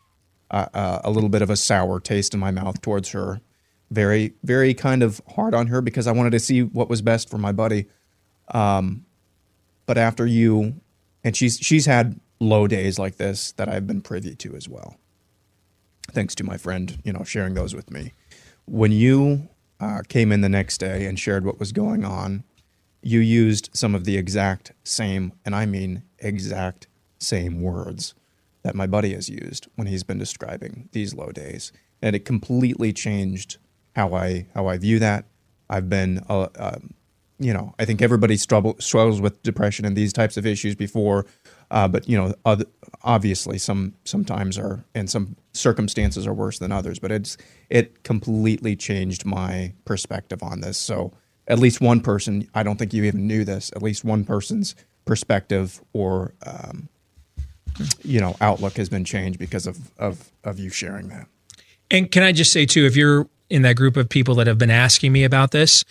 uh, 0.51 0.67
uh, 0.73 1.01
a 1.03 1.09
little 1.09 1.29
bit 1.29 1.41
of 1.41 1.49
a 1.49 1.55
sour 1.55 1.99
taste 1.99 2.33
in 2.33 2.39
my 2.39 2.51
mouth 2.51 2.81
towards 2.81 3.09
her. 3.09 3.41
Very, 3.89 4.33
very 4.43 4.73
kind 4.73 5.01
of 5.01 5.21
hard 5.35 5.53
on 5.53 5.67
her 5.67 5.81
because 5.81 6.07
I 6.07 6.11
wanted 6.11 6.31
to 6.31 6.39
see 6.39 6.61
what 6.61 6.89
was 6.89 7.01
best 7.01 7.29
for 7.29 7.37
my 7.37 7.51
buddy. 7.51 7.87
Um, 8.49 9.05
but 9.85 9.97
after 9.97 10.25
you, 10.25 10.81
and 11.23 11.35
she's 11.35 11.57
she's 11.59 11.85
had 11.85 12.19
low 12.39 12.67
days 12.67 12.99
like 12.99 13.17
this 13.17 13.51
that 13.53 13.67
I've 13.67 13.87
been 13.87 14.01
privy 14.01 14.35
to 14.35 14.55
as 14.55 14.69
well. 14.69 14.97
Thanks 16.11 16.35
to 16.35 16.43
my 16.43 16.57
friend, 16.57 16.99
you 17.03 17.11
know, 17.11 17.23
sharing 17.23 17.53
those 17.53 17.75
with 17.75 17.91
me. 17.91 18.13
When 18.65 18.91
you 18.91 19.49
uh, 19.79 20.01
came 20.07 20.31
in 20.31 20.41
the 20.41 20.49
next 20.49 20.77
day 20.77 21.05
and 21.05 21.19
shared 21.19 21.45
what 21.45 21.59
was 21.59 21.71
going 21.71 22.05
on, 22.05 22.43
you 23.01 23.19
used 23.19 23.69
some 23.73 23.95
of 23.95 24.05
the 24.05 24.17
exact 24.17 24.71
same, 24.83 25.33
and 25.45 25.55
I 25.55 25.65
mean 25.65 26.03
exact 26.19 26.87
same 27.19 27.61
words 27.61 28.13
that 28.63 28.75
my 28.75 28.87
buddy 28.87 29.13
has 29.13 29.29
used 29.29 29.67
when 29.75 29.87
he's 29.87 30.03
been 30.03 30.17
describing 30.17 30.89
these 30.91 31.13
low 31.13 31.31
days, 31.31 31.71
and 32.01 32.15
it 32.15 32.25
completely 32.25 32.91
changed 32.93 33.57
how 33.95 34.13
I 34.13 34.47
how 34.53 34.67
I 34.67 34.77
view 34.77 34.99
that. 34.99 35.25
I've 35.69 35.89
been, 35.89 36.23
uh, 36.29 36.47
uh, 36.57 36.79
you 37.39 37.53
know, 37.53 37.73
I 37.77 37.85
think 37.85 38.01
everybody 38.01 38.37
struggle, 38.37 38.75
struggles 38.79 39.21
with 39.21 39.41
depression 39.43 39.85
and 39.85 39.95
these 39.95 40.11
types 40.11 40.37
of 40.37 40.45
issues 40.45 40.75
before, 40.75 41.25
uh, 41.69 41.87
but 41.87 42.07
you 42.07 42.17
know, 42.17 42.33
other, 42.45 42.65
obviously 43.03 43.57
some 43.57 43.93
sometimes 44.05 44.57
are 44.57 44.83
and 44.95 45.09
some 45.09 45.35
circumstances 45.53 46.25
are 46.25 46.33
worse 46.33 46.59
than 46.59 46.71
others. 46.71 46.99
But 46.99 47.11
it's 47.11 47.37
it 47.69 48.03
completely 48.03 48.75
changed 48.75 49.25
my 49.25 49.73
perspective 49.85 50.41
on 50.41 50.61
this. 50.61 50.77
So 50.77 51.13
at 51.47 51.59
least 51.59 51.79
one 51.79 52.01
person, 52.01 52.49
I 52.53 52.63
don't 52.63 52.77
think 52.77 52.93
you 52.93 53.03
even 53.03 53.27
knew 53.27 53.43
this. 53.43 53.71
At 53.75 53.83
least 53.83 54.03
one 54.03 54.25
person's 54.25 54.75
perspective 55.05 55.81
or 55.93 56.33
um, 56.45 56.89
you 58.03 58.19
know 58.19 58.35
outlook 58.41 58.77
has 58.77 58.89
been 58.89 59.05
changed 59.05 59.39
because 59.39 59.67
of 59.67 59.91
of 59.97 60.31
of 60.43 60.59
you 60.59 60.69
sharing 60.69 61.09
that. 61.09 61.27
And 61.89 62.11
can 62.11 62.23
I 62.23 62.31
just 62.31 62.51
say 62.51 62.65
too, 62.65 62.85
if 62.85 62.95
you're 62.95 63.27
in 63.49 63.61
that 63.61 63.75
group 63.75 63.95
of 63.95 64.09
people 64.09 64.35
that 64.35 64.47
have 64.47 64.57
been 64.57 64.71
asking 64.71 65.11
me 65.11 65.23
about 65.23 65.51
this, 65.51 65.85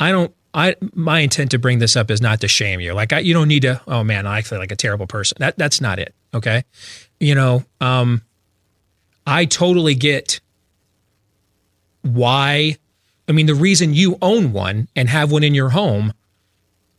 I 0.00 0.10
don't. 0.10 0.34
I 0.54 0.76
my 0.94 1.20
intent 1.20 1.50
to 1.50 1.58
bring 1.58 1.80
this 1.80 1.96
up 1.96 2.10
is 2.10 2.22
not 2.22 2.40
to 2.42 2.48
shame 2.48 2.80
you. 2.80 2.94
Like 2.94 3.12
I, 3.12 3.18
you 3.18 3.34
don't 3.34 3.48
need 3.48 3.62
to. 3.62 3.80
Oh 3.88 4.04
man, 4.04 4.26
I 4.26 4.42
feel 4.42 4.58
like 4.58 4.72
a 4.72 4.76
terrible 4.76 5.06
person. 5.06 5.36
That 5.40 5.58
that's 5.58 5.80
not 5.80 5.98
it. 5.98 6.14
Okay, 6.32 6.64
you 7.18 7.34
know, 7.34 7.64
um, 7.80 8.22
I 9.26 9.44
totally 9.44 9.94
get 9.94 10.40
why. 12.02 12.76
I 13.28 13.32
mean, 13.32 13.46
the 13.46 13.54
reason 13.54 13.94
you 13.94 14.16
own 14.22 14.52
one 14.52 14.88
and 14.94 15.08
have 15.08 15.32
one 15.32 15.42
in 15.42 15.54
your 15.54 15.70
home 15.70 16.12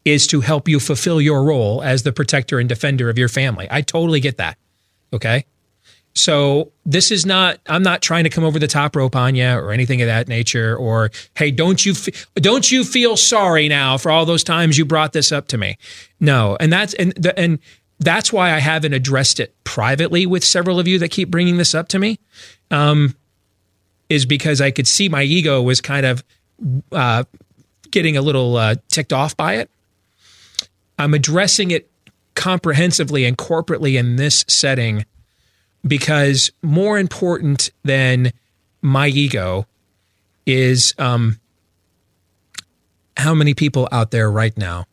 is 0.03 0.27
to 0.27 0.41
help 0.41 0.67
you 0.67 0.79
fulfill 0.79 1.21
your 1.21 1.43
role 1.43 1.81
as 1.81 2.03
the 2.03 2.11
protector 2.11 2.59
and 2.59 2.67
defender 2.67 3.09
of 3.09 3.17
your 3.17 3.29
family. 3.29 3.67
I 3.71 3.81
totally 3.81 4.19
get 4.19 4.37
that. 4.37 4.57
Okay. 5.13 5.45
So 6.15 6.71
this 6.85 7.11
is 7.11 7.25
not. 7.25 7.59
I'm 7.67 7.83
not 7.83 8.01
trying 8.01 8.23
to 8.23 8.29
come 8.29 8.45
over 8.45 8.57
the 8.57 8.67
top 8.67 8.95
rope 8.95 9.17
on 9.17 9.35
you 9.35 9.47
or 9.47 9.71
anything 9.71 10.01
of 10.01 10.07
that 10.07 10.29
nature. 10.29 10.75
Or 10.75 11.11
hey, 11.35 11.51
don't 11.51 11.85
you 11.85 11.93
don't 12.35 12.71
you 12.71 12.85
feel 12.85 13.17
sorry 13.17 13.67
now 13.67 13.97
for 13.97 14.09
all 14.09 14.25
those 14.25 14.43
times 14.43 14.77
you 14.77 14.85
brought 14.85 15.11
this 15.11 15.31
up 15.31 15.49
to 15.49 15.57
me? 15.57 15.77
No, 16.21 16.55
and 16.59 16.71
that's 16.71 16.93
and 16.93 17.11
the, 17.13 17.37
and 17.37 17.59
that's 17.99 18.31
why 18.31 18.53
I 18.53 18.59
haven't 18.59 18.93
addressed 18.93 19.41
it 19.41 19.53
privately 19.65 20.25
with 20.25 20.43
several 20.43 20.79
of 20.79 20.87
you 20.87 20.99
that 20.99 21.11
keep 21.11 21.29
bringing 21.29 21.57
this 21.57 21.75
up 21.75 21.89
to 21.89 21.99
me. 21.99 22.17
Um, 22.71 23.15
is 24.09 24.25
because 24.25 24.61
I 24.61 24.71
could 24.71 24.87
see 24.87 25.09
my 25.09 25.23
ego 25.23 25.61
was 25.61 25.81
kind 25.81 26.05
of 26.05 26.23
uh, 26.91 27.23
getting 27.91 28.15
a 28.15 28.21
little 28.21 28.55
uh, 28.55 28.75
ticked 28.87 29.11
off 29.11 29.35
by 29.35 29.55
it. 29.55 29.69
I'm 30.97 31.13
addressing 31.13 31.71
it 31.71 31.89
comprehensively 32.35 33.25
and 33.25 33.37
corporately 33.37 33.97
in 33.97 34.15
this 34.15 34.45
setting 34.47 35.05
because 35.85 36.51
more 36.61 36.97
important 36.97 37.71
than 37.83 38.31
my 38.81 39.07
ego 39.07 39.67
is 40.45 40.93
um, 40.97 41.39
how 43.17 43.33
many 43.33 43.53
people 43.53 43.87
out 43.91 44.11
there 44.11 44.29
right 44.29 44.57
now 44.57 44.85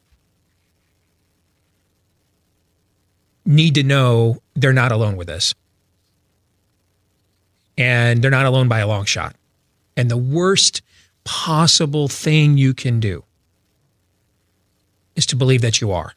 need 3.44 3.74
to 3.74 3.82
know 3.82 4.40
they're 4.54 4.72
not 4.72 4.92
alone 4.92 5.16
with 5.16 5.26
this. 5.26 5.54
And 7.78 8.22
they're 8.22 8.30
not 8.30 8.46
alone 8.46 8.68
by 8.68 8.80
a 8.80 8.86
long 8.86 9.06
shot. 9.06 9.34
And 9.96 10.10
the 10.10 10.16
worst 10.16 10.82
possible 11.24 12.06
thing 12.08 12.58
you 12.58 12.74
can 12.74 13.00
do 13.00 13.24
is 15.16 15.26
to 15.26 15.36
believe 15.36 15.62
that 15.62 15.80
you 15.80 15.90
are, 15.90 16.14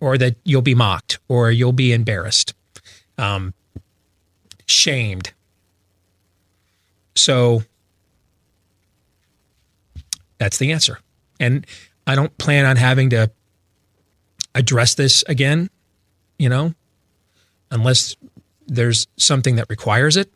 or 0.00 0.16
that 0.18 0.36
you'll 0.44 0.62
be 0.62 0.74
mocked, 0.74 1.18
or 1.28 1.50
you'll 1.50 1.72
be 1.72 1.92
embarrassed 1.92 2.54
um, 3.20 3.54
shamed. 4.66 5.32
So 7.14 7.62
that's 10.38 10.58
the 10.58 10.72
answer. 10.72 10.98
And 11.38 11.66
I 12.06 12.14
don't 12.14 12.36
plan 12.38 12.64
on 12.64 12.76
having 12.76 13.10
to 13.10 13.30
address 14.54 14.94
this 14.94 15.22
again, 15.28 15.70
you 16.38 16.48
know, 16.48 16.74
unless 17.70 18.16
there's 18.66 19.06
something 19.16 19.56
that 19.56 19.66
requires 19.68 20.16
it. 20.16 20.32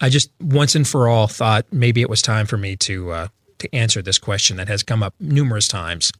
I 0.00 0.08
just 0.08 0.30
once 0.40 0.74
and 0.74 0.86
for 0.86 1.08
all 1.08 1.26
thought 1.26 1.66
maybe 1.72 2.00
it 2.00 2.10
was 2.10 2.22
time 2.22 2.46
for 2.46 2.56
me 2.56 2.76
to 2.76 3.10
uh, 3.10 3.28
to 3.58 3.74
answer 3.74 4.00
this 4.00 4.18
question 4.18 4.56
that 4.56 4.68
has 4.68 4.82
come 4.82 5.02
up 5.02 5.14
numerous 5.18 5.66
times 5.66 6.12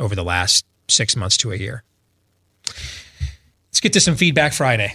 over 0.00 0.14
the 0.14 0.24
last 0.24 0.64
six 0.88 1.14
months 1.14 1.36
to 1.38 1.52
a 1.52 1.56
year. 1.56 1.82
Let's 3.68 3.80
get 3.80 3.92
to 3.92 4.00
some 4.00 4.16
feedback 4.16 4.54
Friday. 4.54 4.94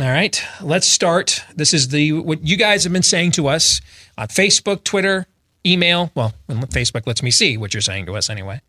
All 0.00 0.06
right, 0.06 0.42
let's 0.62 0.86
start. 0.86 1.44
This 1.54 1.74
is 1.74 1.88
the 1.88 2.12
what 2.12 2.42
you 2.42 2.56
guys 2.56 2.84
have 2.84 2.92
been 2.92 3.02
saying 3.02 3.32
to 3.32 3.48
us 3.48 3.82
on 4.16 4.28
Facebook, 4.28 4.82
Twitter, 4.82 5.26
email. 5.66 6.10
Well, 6.14 6.32
Facebook 6.50 7.06
lets 7.06 7.22
me 7.22 7.30
see 7.30 7.56
what 7.56 7.74
you're 7.74 7.80
saying 7.80 8.06
to 8.06 8.16
us 8.16 8.30
anyway. 8.30 8.60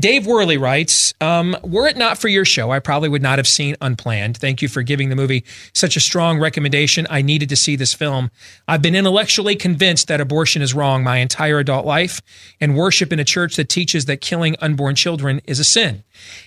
Dave 0.00 0.26
Worley 0.26 0.56
writes 0.56 1.14
um, 1.20 1.56
Were 1.62 1.86
it 1.86 1.96
not 1.96 2.18
for 2.18 2.28
your 2.28 2.44
show, 2.44 2.70
I 2.70 2.78
probably 2.78 3.08
would 3.08 3.22
not 3.22 3.38
have 3.38 3.46
seen 3.46 3.76
Unplanned. 3.80 4.36
Thank 4.36 4.62
you 4.62 4.68
for 4.68 4.82
giving 4.82 5.08
the 5.08 5.16
movie 5.16 5.44
such 5.72 5.96
a 5.96 6.00
strong 6.00 6.38
recommendation. 6.38 7.06
I 7.10 7.22
needed 7.22 7.48
to 7.50 7.56
see 7.56 7.76
this 7.76 7.94
film. 7.94 8.30
I've 8.68 8.82
been 8.82 8.94
intellectually 8.94 9.56
convinced 9.56 10.08
that 10.08 10.20
abortion 10.20 10.62
is 10.62 10.74
wrong 10.74 11.02
my 11.02 11.18
entire 11.18 11.58
adult 11.58 11.86
life 11.86 12.20
and 12.60 12.76
worship 12.76 13.12
in 13.12 13.18
a 13.18 13.24
church 13.24 13.56
that 13.56 13.68
teaches 13.68 14.04
that 14.06 14.20
killing 14.20 14.56
unborn 14.60 14.94
children 14.94 15.40
is 15.46 15.58
a 15.58 15.64
sin. 15.64 16.04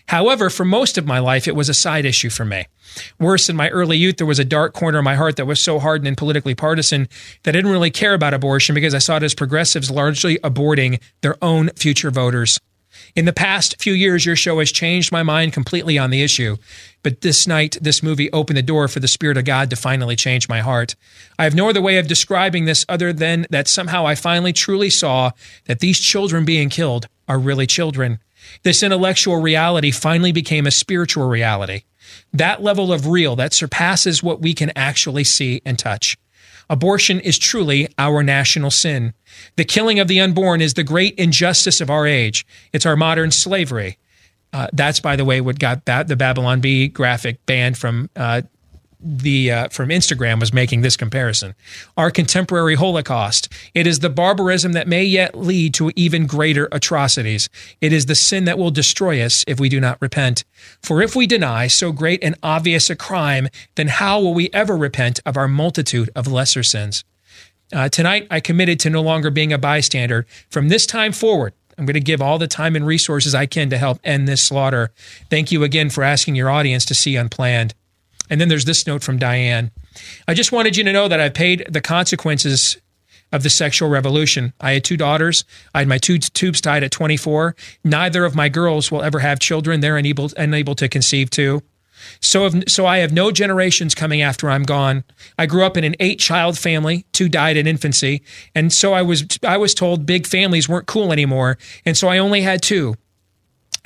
However, 0.08 0.50
for 0.50 0.66
most 0.66 0.98
of 0.98 1.06
my 1.06 1.20
life, 1.20 1.48
it 1.48 1.56
was 1.56 1.70
a 1.70 1.74
side 1.74 2.06
issue 2.06 2.30
for 2.30 2.46
me. 2.46 2.66
Worse, 3.20 3.50
in 3.50 3.56
my 3.56 3.70
early 3.70 3.98
youth, 3.98 4.18
there 4.18 4.28
was 4.28 4.40
a 4.40 4.46
dark 4.46 4.74
corner 4.74 5.00
of 5.00 5.04
my 5.04 5.16
heart 5.16 5.36
that 5.36 5.46
was 5.46 5.60
so 5.60 5.80
hardened 5.80 6.08
and 6.08 6.18
politically 6.18 6.56
partisan 6.56 7.08
that 7.44 7.56
I 7.56 7.58
didn't 7.60 7.72
really 7.72 7.92
care 7.92 8.14
about 8.14 8.34
abortion 8.34 8.74
because 8.74 8.94
I 8.94 9.00
saw 9.00 9.18
it 9.18 9.24
as 9.24 9.36
progressives 9.36 9.92
largely 9.92 10.38
aborting 10.40 10.58
their 11.22 11.36
own 11.42 11.70
future 11.70 12.12
voters. 12.12 12.60
In 13.16 13.26
the 13.26 13.34
past 13.34 13.82
few 13.82 13.94
years, 13.94 14.26
your 14.26 14.36
show 14.36 14.60
has 14.60 14.72
changed 14.72 15.12
my 15.12 15.24
mind 15.24 15.54
completely 15.54 15.98
on 15.98 16.10
the 16.10 16.22
issue. 16.22 16.58
But 17.04 17.22
this 17.22 17.48
night, 17.48 17.78
this 17.82 18.04
movie 18.04 18.32
opened 18.32 18.58
the 18.58 18.64
door 18.64 18.88
for 18.88 19.00
the 19.00 19.08
Spirit 19.08 19.38
of 19.38 19.46
God 19.46 19.70
to 19.70 19.76
finally 19.76 20.16
change 20.16 20.50
my 20.50 20.60
heart. 20.62 20.96
I 21.40 21.44
have 21.44 21.56
no 21.56 21.70
other 21.70 21.82
way 21.82 21.98
of 21.98 22.08
describing 22.08 22.66
this 22.66 22.86
other 22.90 23.14
than 23.14 23.46
that 23.50 23.68
somehow 23.68 24.06
I 24.06 24.16
finally 24.16 24.54
truly 24.54 24.90
saw 24.90 25.32
that 25.66 25.80
these 25.80 26.00
children 26.00 26.46
being 26.46 26.70
killed 26.70 27.08
are 27.28 27.40
really 27.40 27.68
children. 27.68 28.20
This 28.64 28.84
intellectual 28.84 29.42
reality 29.42 29.92
finally 29.92 30.32
became 30.32 30.68
a 30.68 30.72
spiritual 30.72 31.28
reality. 31.28 31.84
That 32.34 32.62
level 32.62 32.94
of 32.94 33.08
real 33.08 33.36
that 33.36 33.54
surpasses 33.54 34.24
what 34.24 34.42
we 34.42 34.54
can 34.54 34.72
actually 34.76 35.24
see 35.24 35.62
and 35.66 35.78
touch. 35.78 36.18
Abortion 36.70 37.20
is 37.20 37.40
truly 37.40 37.88
our 37.98 38.24
national 38.24 38.72
sin. 38.72 39.14
The 39.56 39.66
killing 39.66 40.00
of 40.00 40.08
the 40.08 40.20
unborn 40.20 40.62
is 40.62 40.74
the 40.74 40.84
great 40.84 41.16
injustice 41.16 41.82
of 41.82 41.90
our 41.90 42.06
age. 42.08 42.46
It's 42.74 42.86
our 42.86 42.96
modern 42.96 43.32
slavery. 43.32 43.98
Uh, 44.54 44.68
that's, 44.74 45.00
by 45.00 45.16
the 45.16 45.26
way, 45.26 45.42
what 45.42 45.60
got 45.60 45.86
ba- 45.86 46.06
the 46.08 46.16
Babylon 46.16 46.62
Bee 46.62 46.88
graphic 46.88 47.46
banned 47.46 47.78
from 47.78 48.10
uh, 48.16 48.42
the 49.00 49.52
uh, 49.52 49.68
from 49.70 49.90
Instagram 49.90 50.40
was 50.40 50.54
making 50.54 50.82
this 50.82 50.98
comparison. 50.98 51.56
Our 51.96 52.10
contemporary 52.10 52.76
Holocaust. 52.76 53.50
It 53.74 53.86
is 53.86 54.00
the 54.00 54.10
barbarism 54.10 54.74
that 54.74 54.88
may 54.88 55.04
yet 55.04 55.38
lead 55.38 55.74
to 55.76 55.92
even 55.96 56.26
greater 56.26 56.68
atrocities. 56.72 57.50
It 57.80 57.94
is 57.94 58.08
the 58.08 58.16
sin 58.16 58.46
that 58.46 58.58
will 58.58 58.72
destroy 58.72 59.22
us 59.22 59.44
if 59.48 59.60
we 59.60 59.70
do 59.70 59.80
not 59.80 60.02
repent. 60.02 60.44
For 60.82 61.02
if 61.02 61.16
we 61.16 61.28
deny 61.28 61.68
so 61.68 61.92
great 61.92 62.24
and 62.24 62.36
obvious 62.42 62.90
a 62.90 62.96
crime, 62.96 63.50
then 63.76 63.88
how 63.88 64.20
will 64.20 64.34
we 64.34 64.50
ever 64.52 64.76
repent 64.76 65.20
of 65.26 65.38
our 65.38 65.48
multitude 65.48 66.10
of 66.16 66.28
lesser 66.28 66.64
sins? 66.64 67.04
Uh, 67.74 67.90
tonight, 67.90 68.28
I 68.32 68.40
committed 68.40 68.80
to 68.82 68.90
no 68.90 69.02
longer 69.02 69.30
being 69.30 69.52
a 69.52 69.58
bystander. 69.58 70.26
From 70.50 70.70
this 70.70 70.86
time 70.86 71.12
forward, 71.12 71.54
I'm 71.78 71.86
going 71.86 71.94
to 71.94 72.00
give 72.00 72.22
all 72.22 72.38
the 72.38 72.48
time 72.48 72.76
and 72.76 72.86
resources 72.86 73.36
I 73.36 73.46
can 73.46 73.70
to 73.70 73.78
help 73.78 74.00
end 74.04 74.28
this 74.28 74.44
slaughter. 74.44 74.92
Thank 75.30 75.52
you 75.52 75.64
again 75.64 75.90
for 75.90 76.04
asking 76.04 76.36
your 76.36 76.50
audience 76.50 76.86
to 76.86 76.96
see 76.96 77.16
Unplanned. 77.16 77.74
And 78.30 78.42
then 78.42 78.50
there's 78.50 78.66
this 78.66 78.88
note 78.88 79.04
from 79.04 79.20
Diane. 79.20 79.72
I 80.28 80.34
just 80.34 80.52
wanted 80.52 80.76
you 80.76 80.84
to 80.84 80.94
know 80.94 81.08
that 81.08 81.20
I 81.20 81.30
paid 81.30 81.66
the 81.70 81.82
consequences 81.82 82.78
of 83.32 83.44
the 83.44 83.50
sexual 83.50 83.90
revolution. 83.90 84.54
I 84.60 84.74
had 84.74 84.84
two 84.84 84.98
daughters. 84.98 85.44
I 85.74 85.80
had 85.80 85.88
my 85.88 85.98
two 85.98 86.18
tubes 86.18 86.62
tied 86.62 86.84
at 86.84 86.92
24. 86.92 87.56
Neither 87.84 88.26
of 88.26 88.36
my 88.36 88.50
girls 88.50 88.92
will 88.92 89.02
ever 89.02 89.20
have 89.20 89.40
children. 89.40 89.82
They're 89.82 89.98
unable, 89.98 90.30
unable 90.38 90.76
to 90.76 90.88
conceive 90.88 91.30
too. 91.30 91.62
So, 92.22 92.50
so 92.68 92.86
I 92.86 93.00
have 93.00 93.12
no 93.12 93.32
generations 93.32 93.96
coming 93.96 94.22
after 94.22 94.50
I'm 94.50 94.64
gone. 94.64 95.04
I 95.38 95.46
grew 95.46 95.64
up 95.64 95.78
in 95.78 95.84
an 95.84 95.96
eight 96.00 96.20
child 96.20 96.58
family. 96.58 97.06
Two 97.14 97.30
died 97.30 97.58
in 97.58 97.68
infancy, 97.68 98.24
and 98.56 98.72
so 98.72 98.94
I 98.94 99.02
was 99.02 99.26
I 99.44 99.58
was 99.58 99.74
told 99.74 100.06
big 100.06 100.28
families 100.28 100.70
weren't 100.70 100.88
cool 100.88 101.12
anymore, 101.12 101.58
and 101.86 101.98
so 101.98 102.08
I 102.08 102.18
only 102.18 102.42
had 102.42 102.62
two, 102.62 102.96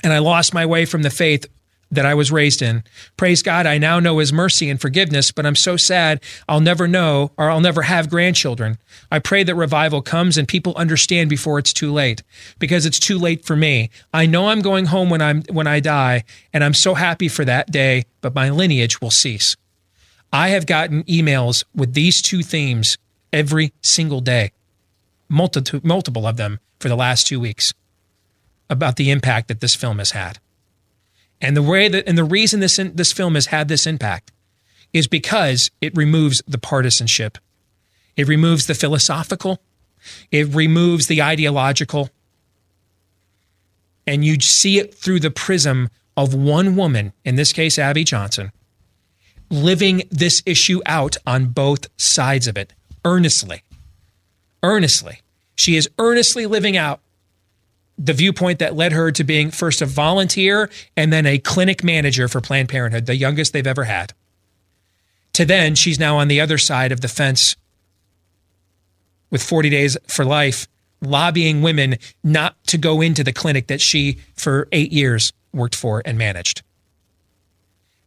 and 0.03 0.13
I 0.13 0.19
lost 0.19 0.53
my 0.53 0.65
way 0.65 0.85
from 0.85 1.03
the 1.03 1.09
faith 1.09 1.45
that 1.91 2.05
I 2.05 2.13
was 2.13 2.31
raised 2.31 2.61
in. 2.61 2.83
Praise 3.17 3.43
God, 3.43 3.65
I 3.65 3.77
now 3.77 3.99
know 3.99 4.19
His 4.19 4.31
mercy 4.31 4.69
and 4.69 4.79
forgiveness, 4.79 5.31
but 5.31 5.45
I'm 5.45 5.55
so 5.55 5.77
sad 5.77 6.21
I'll 6.47 6.61
never 6.61 6.87
know 6.87 7.31
or 7.37 7.49
I'll 7.49 7.61
never 7.61 7.83
have 7.83 8.09
grandchildren. 8.09 8.77
I 9.11 9.19
pray 9.19 9.43
that 9.43 9.55
revival 9.55 10.01
comes 10.01 10.37
and 10.37 10.47
people 10.47 10.73
understand 10.75 11.29
before 11.29 11.59
it's 11.59 11.73
too 11.73 11.91
late, 11.91 12.23
because 12.59 12.85
it's 12.85 12.99
too 12.99 13.19
late 13.19 13.45
for 13.45 13.55
me. 13.55 13.89
I 14.13 14.25
know 14.25 14.47
I'm 14.47 14.61
going 14.61 14.85
home 14.85 15.09
when 15.09 15.21
I'm 15.21 15.43
when 15.51 15.67
I 15.67 15.79
die, 15.79 16.23
and 16.53 16.63
I'm 16.63 16.73
so 16.73 16.93
happy 16.93 17.27
for 17.27 17.45
that 17.45 17.71
day, 17.71 18.05
but 18.21 18.33
my 18.33 18.49
lineage 18.49 19.01
will 19.01 19.11
cease. 19.11 19.55
I 20.33 20.49
have 20.49 20.65
gotten 20.65 21.03
emails 21.03 21.65
with 21.75 21.93
these 21.93 22.21
two 22.21 22.41
themes 22.41 22.97
every 23.33 23.73
single 23.81 24.21
day, 24.21 24.51
multiple 25.27 25.81
multiple 25.83 26.25
of 26.25 26.37
them 26.37 26.59
for 26.79 26.87
the 26.87 26.95
last 26.95 27.27
two 27.27 27.39
weeks, 27.39 27.73
about 28.69 28.95
the 28.95 29.11
impact 29.11 29.49
that 29.49 29.59
this 29.59 29.75
film 29.75 29.97
has 29.97 30.11
had. 30.11 30.39
And 31.41 31.57
the 31.57 31.63
way 31.63 31.87
that 31.87 32.07
and 32.07 32.17
the 32.17 32.23
reason 32.23 32.59
this 32.59 32.77
this 32.77 33.11
film 33.11 33.35
has 33.35 33.47
had 33.47 33.67
this 33.67 33.87
impact 33.87 34.31
is 34.93 35.07
because 35.07 35.71
it 35.81 35.95
removes 35.95 36.41
the 36.47 36.57
partisanship. 36.57 37.37
It 38.15 38.27
removes 38.27 38.67
the 38.67 38.75
philosophical. 38.75 39.61
It 40.31 40.53
removes 40.53 41.07
the 41.07 41.21
ideological. 41.21 42.09
And 44.05 44.25
you 44.25 44.39
see 44.39 44.79
it 44.79 44.93
through 44.93 45.19
the 45.21 45.31
prism 45.31 45.89
of 46.17 46.33
one 46.33 46.75
woman, 46.75 47.13
in 47.23 47.35
this 47.35 47.53
case 47.53 47.79
Abby 47.79 48.03
Johnson, 48.03 48.51
living 49.49 50.03
this 50.09 50.43
issue 50.45 50.81
out 50.85 51.17
on 51.25 51.47
both 51.47 51.87
sides 51.97 52.47
of 52.47 52.57
it 52.57 52.73
earnestly. 53.05 53.63
Earnestly. 54.63 55.21
She 55.55 55.75
is 55.75 55.89
earnestly 55.97 56.45
living 56.45 56.75
out 56.75 57.01
the 58.03 58.13
viewpoint 58.13 58.59
that 58.59 58.75
led 58.75 58.91
her 58.93 59.11
to 59.11 59.23
being 59.23 59.51
first 59.51 59.81
a 59.81 59.85
volunteer 59.85 60.69
and 60.97 61.13
then 61.13 61.27
a 61.27 61.37
clinic 61.37 61.83
manager 61.83 62.27
for 62.27 62.41
Planned 62.41 62.69
Parenthood, 62.69 63.05
the 63.05 63.15
youngest 63.15 63.53
they've 63.53 63.67
ever 63.67 63.83
had. 63.83 64.13
To 65.33 65.45
then, 65.45 65.75
she's 65.75 65.99
now 65.99 66.17
on 66.17 66.27
the 66.27 66.41
other 66.41 66.57
side 66.57 66.91
of 66.91 67.01
the 67.01 67.07
fence 67.07 67.55
with 69.29 69.43
40 69.43 69.69
Days 69.69 69.97
for 70.07 70.25
Life, 70.25 70.67
lobbying 70.99 71.61
women 71.61 71.97
not 72.23 72.61
to 72.67 72.77
go 72.77 73.01
into 73.01 73.23
the 73.23 73.31
clinic 73.31 73.67
that 73.67 73.81
she, 73.81 74.17
for 74.35 74.67
eight 74.71 74.91
years, 74.91 75.31
worked 75.53 75.75
for 75.75 76.01
and 76.03 76.17
managed. 76.17 76.63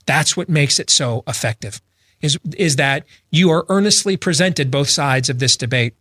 That's 0.07 0.37
what 0.37 0.49
makes 0.49 0.81
it 0.81 0.91
so 0.91 1.23
effective. 1.27 1.81
Is, 2.21 2.39
is 2.57 2.77
that 2.77 3.05
you 3.31 3.51
are 3.51 3.65
earnestly 3.69 4.17
presented 4.17 4.71
both 4.71 4.89
sides 4.89 5.31
of 5.31 5.39
this 5.39 5.57
debate, 5.57 5.95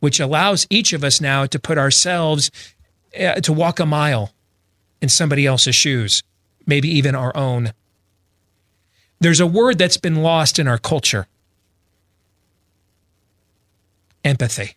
which 0.00 0.20
allows 0.20 0.66
each 0.68 0.92
of 0.92 1.04
us 1.04 1.20
now 1.20 1.46
to 1.46 1.58
put 1.58 1.78
ourselves 1.78 2.50
Uh, 3.18 3.34
to 3.36 3.52
walk 3.52 3.80
a 3.80 3.86
mile 3.86 4.32
in 5.00 5.08
somebody 5.08 5.46
else's 5.46 5.74
shoes, 5.74 6.22
maybe 6.66 6.88
even 6.88 7.14
our 7.14 7.34
own. 7.36 7.72
There's 9.20 9.40
a 9.40 9.46
word 9.46 9.78
that's 9.78 9.96
been 9.96 10.16
lost 10.16 10.58
in 10.58 10.68
our 10.68 10.78
culture 10.78 11.26
empathy. 14.26 14.76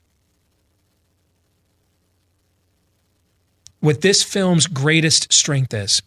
What 3.80 4.01
this 4.01 4.22
film's 4.23 4.68
greatest 4.68 5.34
strength 5.34 5.73
is, 5.73 6.01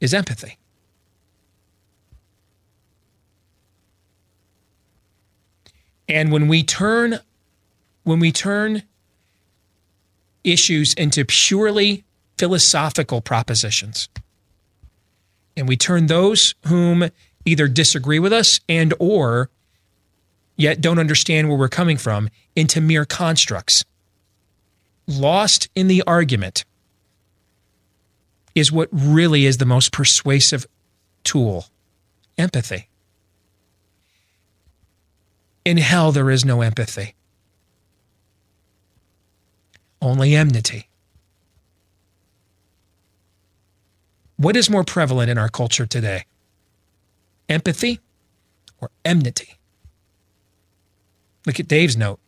is 0.00 0.12
empathy. 0.12 0.58
And 6.08 6.32
when 6.32 6.48
we 6.48 6.62
turn, 6.62 7.20
when 8.02 8.18
we 8.18 8.32
turn 8.32 8.82
issues 10.44 10.94
into 10.94 11.24
purely 11.24 12.04
philosophical 12.38 13.20
propositions. 13.20 14.08
And 15.56 15.68
we 15.68 15.76
turn 15.76 16.06
those 16.06 16.54
whom 16.66 17.10
either 17.44 17.68
disagree 17.68 18.18
with 18.18 18.32
us 18.32 18.60
and 18.68 18.94
or 18.98 19.50
yet 20.56 20.80
don't 20.80 20.98
understand 20.98 21.48
where 21.48 21.58
we're 21.58 21.68
coming 21.68 21.96
from 21.96 22.28
into 22.54 22.80
mere 22.80 23.04
constructs. 23.04 23.84
Lost 25.06 25.68
in 25.74 25.88
the 25.88 26.02
argument 26.06 26.64
is 28.54 28.70
what 28.70 28.88
really 28.92 29.46
is 29.46 29.58
the 29.58 29.66
most 29.66 29.92
persuasive 29.92 30.66
tool 31.24 31.66
empathy. 32.38 32.88
In 35.64 35.78
hell, 35.78 36.12
there 36.12 36.30
is 36.30 36.44
no 36.44 36.60
empathy 36.60 37.14
only 40.04 40.34
enmity. 40.34 40.88
What 44.36 44.56
is 44.56 44.68
more 44.68 44.84
prevalent 44.84 45.30
in 45.30 45.38
our 45.38 45.48
culture 45.48 45.86
today? 45.86 46.24
Empathy 47.48 48.00
or 48.80 48.90
enmity? 49.04 49.56
Look 51.46 51.60
at 51.60 51.68
Dave's 51.68 51.96
note. 51.96 52.18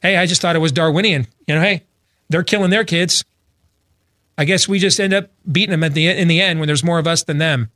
Hey, 0.00 0.16
I 0.16 0.26
just 0.26 0.40
thought 0.40 0.56
it 0.56 0.60
was 0.60 0.72
Darwinian. 0.72 1.26
You 1.46 1.54
know, 1.54 1.60
hey, 1.60 1.84
they're 2.28 2.42
killing 2.42 2.70
their 2.70 2.84
kids. 2.84 3.24
I 4.38 4.44
guess 4.44 4.66
we 4.66 4.78
just 4.78 4.98
end 4.98 5.12
up 5.12 5.30
beating 5.50 5.70
them 5.70 5.84
at 5.84 5.94
the 5.94 6.08
in 6.08 6.26
the 6.26 6.40
end 6.40 6.58
when 6.58 6.66
there's 6.66 6.82
more 6.82 6.98
of 6.98 7.06
us 7.06 7.22
than 7.22 7.38
them. 7.38 7.70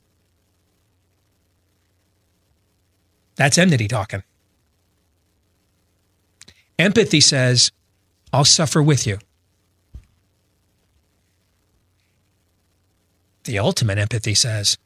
That's 3.35 3.57
enmity 3.57 3.87
talking. 3.87 4.23
Empathy 6.79 7.21
says, 7.21 7.71
I'll 8.37 8.45
suffer 8.45 8.83
with 8.83 9.07
you. 9.07 9.17
The 13.45 13.57
ultimate 13.57 13.97
empathy 13.97 14.35
says 14.35 14.77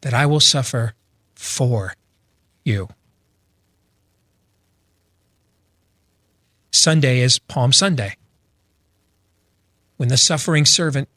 that 0.00 0.14
I 0.14 0.24
will 0.24 0.40
suffer 0.40 0.94
for 1.34 1.92
you. 2.64 2.88
Sunday 6.72 7.20
is 7.20 7.38
Palm 7.40 7.74
Sunday, 7.74 8.16
when 9.98 10.08
the 10.08 10.16
suffering 10.16 10.64
servant 10.64 11.10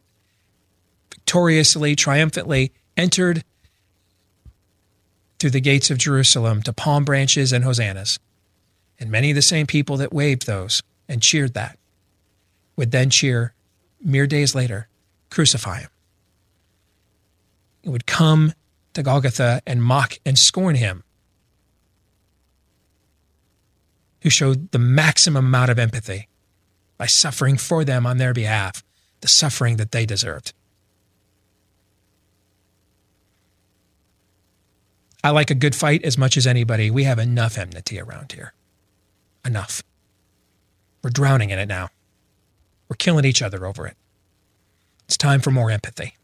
victoriously, 1.10 1.96
triumphantly 1.96 2.74
entered 2.98 3.46
through 5.40 5.52
the 5.52 5.62
gates 5.62 5.90
of 5.90 6.00
Jerusalem 6.00 6.64
to 6.64 6.74
palm 6.74 7.06
branches 7.06 7.54
and 7.54 7.64
hosannas. 7.64 8.20
And 9.00 9.10
many 9.10 9.32
of 9.32 9.36
the 9.36 9.42
same 9.42 9.68
people 9.68 9.96
that 9.96 10.12
waved 10.12 10.46
those 10.48 10.84
and 11.08 11.22
cheered 11.22 11.54
that 11.54 11.78
would 12.78 12.92
then 12.92 13.10
cheer 13.10 13.54
mere 14.02 14.28
days 14.28 14.56
later, 14.56 14.88
crucify 15.30 15.80
him. 15.80 15.90
It 17.84 17.90
would 17.90 18.06
come 18.06 18.54
to 18.94 19.04
Golgotha 19.04 19.62
and 19.66 19.84
mock 19.84 20.20
and 20.26 20.38
scorn 20.38 20.76
him, 20.76 21.04
who 24.22 24.30
showed 24.30 24.72
the 24.72 24.80
maximum 24.80 25.46
amount 25.46 25.72
of 25.72 25.80
empathy 25.80 26.28
by 26.98 27.08
suffering 27.08 27.58
for 27.58 27.84
them 27.84 28.06
on 28.06 28.18
their 28.18 28.34
behalf, 28.34 28.84
the 29.22 29.28
suffering 29.28 29.78
that 29.78 29.92
they 29.92 30.06
deserved. 30.06 30.54
I 35.24 35.32
like 35.32 35.50
a 35.50 35.56
good 35.56 35.76
fight 35.76 36.06
as 36.06 36.18
much 36.18 36.38
as 36.38 36.48
anybody. 36.48 36.90
We 36.90 37.04
have 37.04 37.20
enough 37.20 37.58
enmity 37.58 38.00
around 38.00 38.32
here 38.32 38.54
enough. 39.44 39.82
We're 41.08 41.12
drowning 41.12 41.52
in 41.52 41.60
it 41.60 41.70
now. 41.70 41.88
We're 42.90 42.98
killing 42.98 43.24
each 43.24 43.42
other 43.42 43.66
over 43.66 43.88
it. 43.88 43.96
It's 45.06 45.16
time 45.16 45.40
for 45.40 45.52
more 45.52 45.72
empathy. 45.72 46.16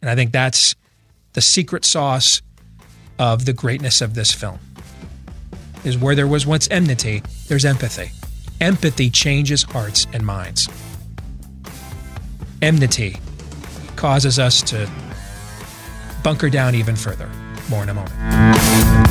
And 0.00 0.08
I 0.08 0.14
think 0.14 0.30
that's 0.30 0.76
the 1.32 1.40
secret 1.40 1.84
sauce 1.84 2.42
of 3.18 3.44
the 3.44 3.52
greatness 3.52 4.00
of 4.00 4.14
this 4.14 4.30
film. 4.32 4.60
Is 5.82 5.98
where 5.98 6.14
there 6.14 6.28
was 6.28 6.46
once 6.46 6.68
enmity, 6.70 7.24
there's 7.48 7.64
empathy. 7.64 8.12
Empathy 8.60 9.10
changes 9.10 9.64
hearts 9.64 10.06
and 10.12 10.24
minds. 10.24 10.68
Enmity 12.62 13.16
causes 13.96 14.38
us 14.38 14.62
to 14.62 14.88
bunker 16.22 16.50
down 16.50 16.76
even 16.76 16.94
further. 16.94 17.28
More 17.68 17.82
in 17.82 17.88
a 17.88 17.94
moment. 17.94 19.07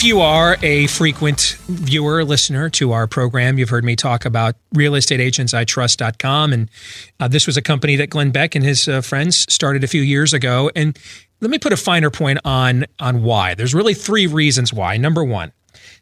If 0.00 0.06
you 0.06 0.22
are 0.22 0.56
a 0.62 0.86
frequent 0.86 1.58
viewer, 1.68 2.24
listener 2.24 2.70
to 2.70 2.92
our 2.92 3.06
program, 3.06 3.58
you've 3.58 3.68
heard 3.68 3.84
me 3.84 3.96
talk 3.96 4.24
about 4.24 4.56
realestateagentsitrust.com. 4.74 6.54
And 6.54 6.70
uh, 7.20 7.28
this 7.28 7.46
was 7.46 7.58
a 7.58 7.60
company 7.60 7.96
that 7.96 8.08
Glenn 8.08 8.30
Beck 8.30 8.54
and 8.54 8.64
his 8.64 8.88
uh, 8.88 9.02
friends 9.02 9.44
started 9.52 9.84
a 9.84 9.86
few 9.86 10.00
years 10.00 10.32
ago. 10.32 10.70
And 10.74 10.98
let 11.42 11.50
me 11.50 11.58
put 11.58 11.74
a 11.74 11.76
finer 11.76 12.08
point 12.08 12.38
on, 12.46 12.86
on 12.98 13.22
why. 13.22 13.52
There's 13.52 13.74
really 13.74 13.92
three 13.92 14.26
reasons 14.26 14.72
why. 14.72 14.96
Number 14.96 15.22
one, 15.22 15.52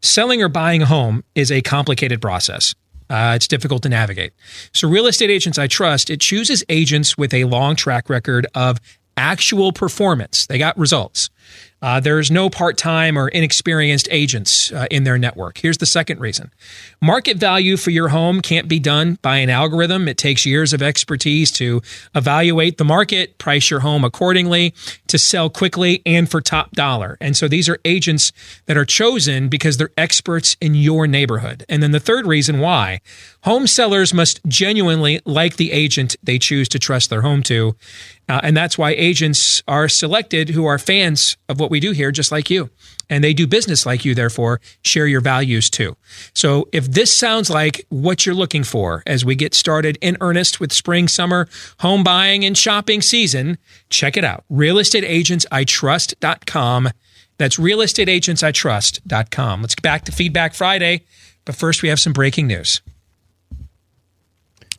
selling 0.01 0.45
or 0.45 0.49
buying 0.49 0.83
a 0.83 0.87
home 0.87 1.25
is 1.35 1.51
a 1.51 1.61
complicated 1.61 2.23
process. 2.23 2.77
Uh, 3.11 3.33
it's 3.35 3.49
difficult 3.49 3.83
to 3.83 3.89
navigate. 3.89 4.33
So, 4.73 4.89
Real 4.89 5.09
Estate 5.09 5.31
Agents 5.31 5.59
I 5.59 5.67
Trust, 5.67 6.09
it 6.09 6.21
chooses 6.21 6.63
agents 6.69 7.19
with 7.19 7.35
a 7.35 7.47
long 7.47 7.75
track 7.75 8.09
record 8.09 8.47
of 8.55 8.79
actual 9.17 9.73
performance. 9.73 10.47
They 10.47 10.57
got 10.57 10.79
results. 10.79 11.31
Uh, 11.81 12.01
there's 12.01 12.31
no 12.31 12.51
part 12.51 12.77
time 12.77 13.17
or 13.17 13.29
inexperienced 13.29 14.09
agents 14.11 14.73
uh, 14.73 14.87
in 14.91 15.05
their 15.05 15.17
network. 15.17 15.59
Here's 15.59 15.79
the 15.79 15.87
second 15.87 16.21
reason 16.21 16.51
market 17.01 17.37
value 17.37 17.77
for 17.77 17.91
your 17.91 18.09
home 18.09 18.41
can't 18.41 18.67
be 18.67 18.81
done 18.81 19.19
by 19.23 19.37
an 19.37 19.51
algorithm. 19.51 20.09
It 20.09 20.19
takes 20.19 20.45
years 20.45 20.73
of 20.73 20.83
expertise 20.83 21.53
to 21.53 21.81
evaluate 22.17 22.79
the 22.79 22.85
market, 22.85 23.39
price 23.39 23.71
your 23.71 23.81
home 23.81 24.05
accordingly, 24.05 24.75
to 25.07 25.19
sell 25.19 25.49
quickly, 25.49 26.03
and 26.05 26.29
for 26.29 26.41
top 26.41 26.73
dollar. 26.73 27.17
And 27.21 27.37
so 27.37 27.47
these 27.47 27.69
are 27.69 27.79
agents 27.85 28.33
that 28.67 28.77
are 28.77 28.85
chosen 28.85 29.49
because 29.49 29.77
they're 29.77 29.91
experts 29.97 30.57
in 30.61 30.75
your 30.75 31.07
neighborhood. 31.07 31.65
And 31.69 31.81
then 31.81 31.93
the 31.93 32.01
third 32.01 32.27
reason 32.27 32.59
why 32.59 33.01
home 33.45 33.69
sellers 33.69 34.13
must 34.13 34.45
genuinely 34.49 35.21
like 35.25 35.57
the 35.57 35.71
agent 35.71 36.17
they 36.23 36.41
choose 36.41 36.69
to 36.71 36.79
trust 36.81 37.09
their 37.09 37.23
home 37.23 37.43
to. 37.45 37.77
Uh, 38.29 38.41
and 38.43 38.57
that's 38.57 38.77
why 38.77 38.91
agents 38.91 39.63
are 39.67 39.89
selected 39.89 40.51
who 40.51 40.67
are 40.67 40.79
fans 40.79 41.38
of 41.49 41.59
what 41.59 41.71
we 41.71 41.81
do 41.81 41.93
here, 41.93 42.13
just 42.13 42.31
like 42.31 42.51
you. 42.51 42.69
And 43.09 43.25
they 43.25 43.33
do 43.33 43.47
business 43.47 43.87
like 43.87 44.05
you, 44.05 44.15
therefore, 44.15 44.61
share 44.83 45.07
your 45.07 45.23
values 45.23 45.71
too. 45.71 45.97
So 46.35 46.69
if 46.73 46.91
this 46.91 47.11
sounds 47.13 47.49
like 47.49 47.87
what 47.89 48.27
you're 48.27 48.35
looking 48.35 48.65
for 48.65 49.03
as 49.07 49.25
we 49.25 49.35
get 49.35 49.55
started 49.55 49.97
in 50.01 50.17
earnest 50.21 50.61
with 50.61 50.73
spring, 50.73 51.09
summer, 51.09 51.49
home 51.81 52.05
buying, 52.05 52.45
and 52.45 52.57
shopping 52.57 53.01
season, 53.01 53.59
check 53.89 54.17
it 54.17 54.25
out. 54.25 54.45
RealestateAgentsITrust.com. 54.53 56.89
That's 57.39 57.57
realestateagentsitrust.com. 57.57 59.61
Let's 59.63 59.75
get 59.75 59.83
back 59.83 60.05
to 60.05 60.13
Feedback 60.13 60.55
Friday. 60.55 61.05
But 61.45 61.55
first, 61.55 61.83
we 61.83 61.89
have 61.89 62.01
some 62.01 62.13
breaking 62.13 62.49
news. 62.49 62.83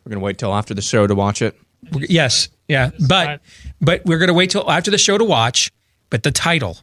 We're 0.06 0.12
going 0.12 0.20
to 0.20 0.26
wait 0.26 0.38
till 0.38 0.54
after 0.54 0.74
the 0.74 0.82
show 0.82 1.08
to 1.08 1.16
watch 1.16 1.42
it. 1.42 1.58
Yes, 1.94 2.50
yeah, 2.68 2.92
but 3.08 3.42
but 3.82 4.06
we're 4.06 4.20
gonna 4.20 4.34
wait 4.34 4.50
till 4.50 4.70
after 4.70 4.92
the 4.92 4.98
show 4.98 5.18
to 5.18 5.24
watch. 5.24 5.72
But 6.10 6.24
the 6.24 6.32
title, 6.32 6.78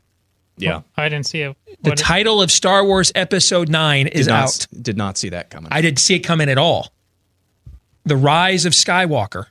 yeah, 0.57 0.77
oh, 0.78 0.85
I 0.97 1.09
didn't 1.09 1.27
see 1.27 1.40
it. 1.43 1.57
the 1.82 1.90
What- 1.90 1.98
title 1.98 2.40
of 2.43 2.51
Star 2.51 2.85
Wars 2.85 3.11
Episode 3.15 3.69
Nine 3.69 4.07
is 4.07 4.27
did 4.27 4.32
not, 4.32 4.43
out. 4.44 4.66
Did 4.82 4.97
not 4.97 5.19
see 5.19 5.28
that 5.31 5.51
coming. 5.51 5.69
I 5.73 5.81
didn't 5.82 5.98
see 5.98 6.15
it 6.15 6.20
coming 6.20 6.48
at 6.48 6.59
all. 6.59 6.93
The 8.05 8.16
Rise 8.16 8.65
of 8.66 8.73
Skywalker 8.73 9.47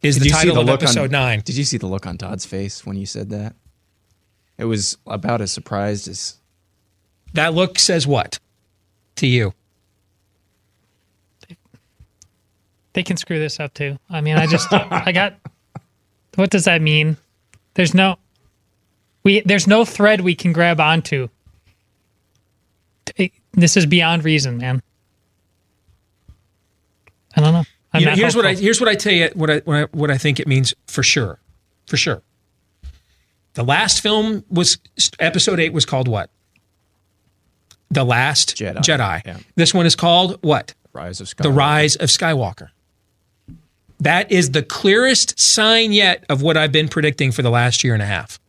is 0.00 0.14
Did 0.16 0.22
the 0.22 0.26
you 0.28 0.30
see 0.34 0.38
title 0.38 0.54
the 0.56 0.60
of 0.60 0.66
look 0.66 0.82
Episode 0.82 1.04
on, 1.06 1.10
Nine. 1.10 1.42
Did 1.44 1.56
you 1.56 1.64
see 1.64 1.76
the 1.76 1.86
look 1.86 2.06
on 2.06 2.18
Todd's 2.18 2.44
face 2.46 2.86
when 2.86 2.96
you 2.96 3.06
said 3.06 3.30
that? 3.30 3.54
It 4.58 4.64
was 4.66 4.96
about 5.06 5.40
as 5.40 5.50
surprised 5.50 6.06
as 6.08 6.36
That 7.34 7.54
look 7.54 7.78
says 7.78 8.06
what 8.06 8.38
to 9.16 9.26
you? 9.26 9.54
they 12.92 13.02
can 13.02 13.16
screw 13.16 13.38
this 13.38 13.58
up 13.58 13.72
too. 13.74 13.98
I 14.10 14.20
mean, 14.20 14.36
I 14.36 14.46
just 14.46 14.68
I 14.72 15.12
got 15.12 15.34
what 16.36 16.50
does 16.50 16.64
that 16.64 16.80
mean? 16.82 17.16
There's 17.74 17.94
no 17.94 18.16
we 19.24 19.40
there's 19.40 19.66
no 19.66 19.84
thread 19.84 20.20
we 20.20 20.34
can 20.34 20.52
grab 20.52 20.80
onto. 20.80 21.28
It- 23.16 23.32
This 23.52 23.76
is 23.76 23.84
beyond 23.86 24.24
reason, 24.24 24.56
man. 24.58 24.82
I 27.36 27.40
don't 27.40 27.52
know. 27.52 27.64
I'm 27.94 28.00
You 28.00 28.06
know, 28.06 28.12
not 28.12 28.18
here's 28.18 28.36
what 28.36 28.46
I 28.46 28.54
here's 28.54 28.80
what 28.80 28.88
I 28.88 28.94
tell 28.94 29.12
you 29.12 29.30
what 29.34 29.50
I, 29.50 29.58
what 29.60 29.76
I 29.76 29.82
what 29.92 30.10
I 30.10 30.18
think 30.18 30.40
it 30.40 30.46
means 30.46 30.74
for 30.86 31.02
sure, 31.02 31.38
for 31.86 31.96
sure. 31.96 32.22
The 33.54 33.62
last 33.64 34.00
film 34.00 34.44
was 34.48 34.78
Episode 35.18 35.60
Eight 35.60 35.72
was 35.74 35.84
called 35.84 36.08
what? 36.08 36.30
The 37.90 38.04
Last 38.04 38.56
Jedi. 38.56 38.78
Jedi. 38.78 39.44
This 39.56 39.74
one 39.74 39.84
is 39.84 39.94
called 39.94 40.38
what? 40.40 40.72
Rise 40.94 41.20
of 41.20 41.30
The 41.36 41.50
Rise 41.50 41.94
of 41.96 42.08
Skywalker. 42.08 42.68
That 44.02 44.32
is 44.32 44.50
the 44.50 44.64
clearest 44.64 45.38
sign 45.38 45.92
yet 45.92 46.24
of 46.28 46.42
what 46.42 46.56
I've 46.56 46.72
been 46.72 46.88
predicting 46.88 47.30
for 47.30 47.42
the 47.42 47.50
last 47.50 47.84
year 47.84 47.94
and 47.94 48.02
a 48.02 48.06
half. 48.06 48.40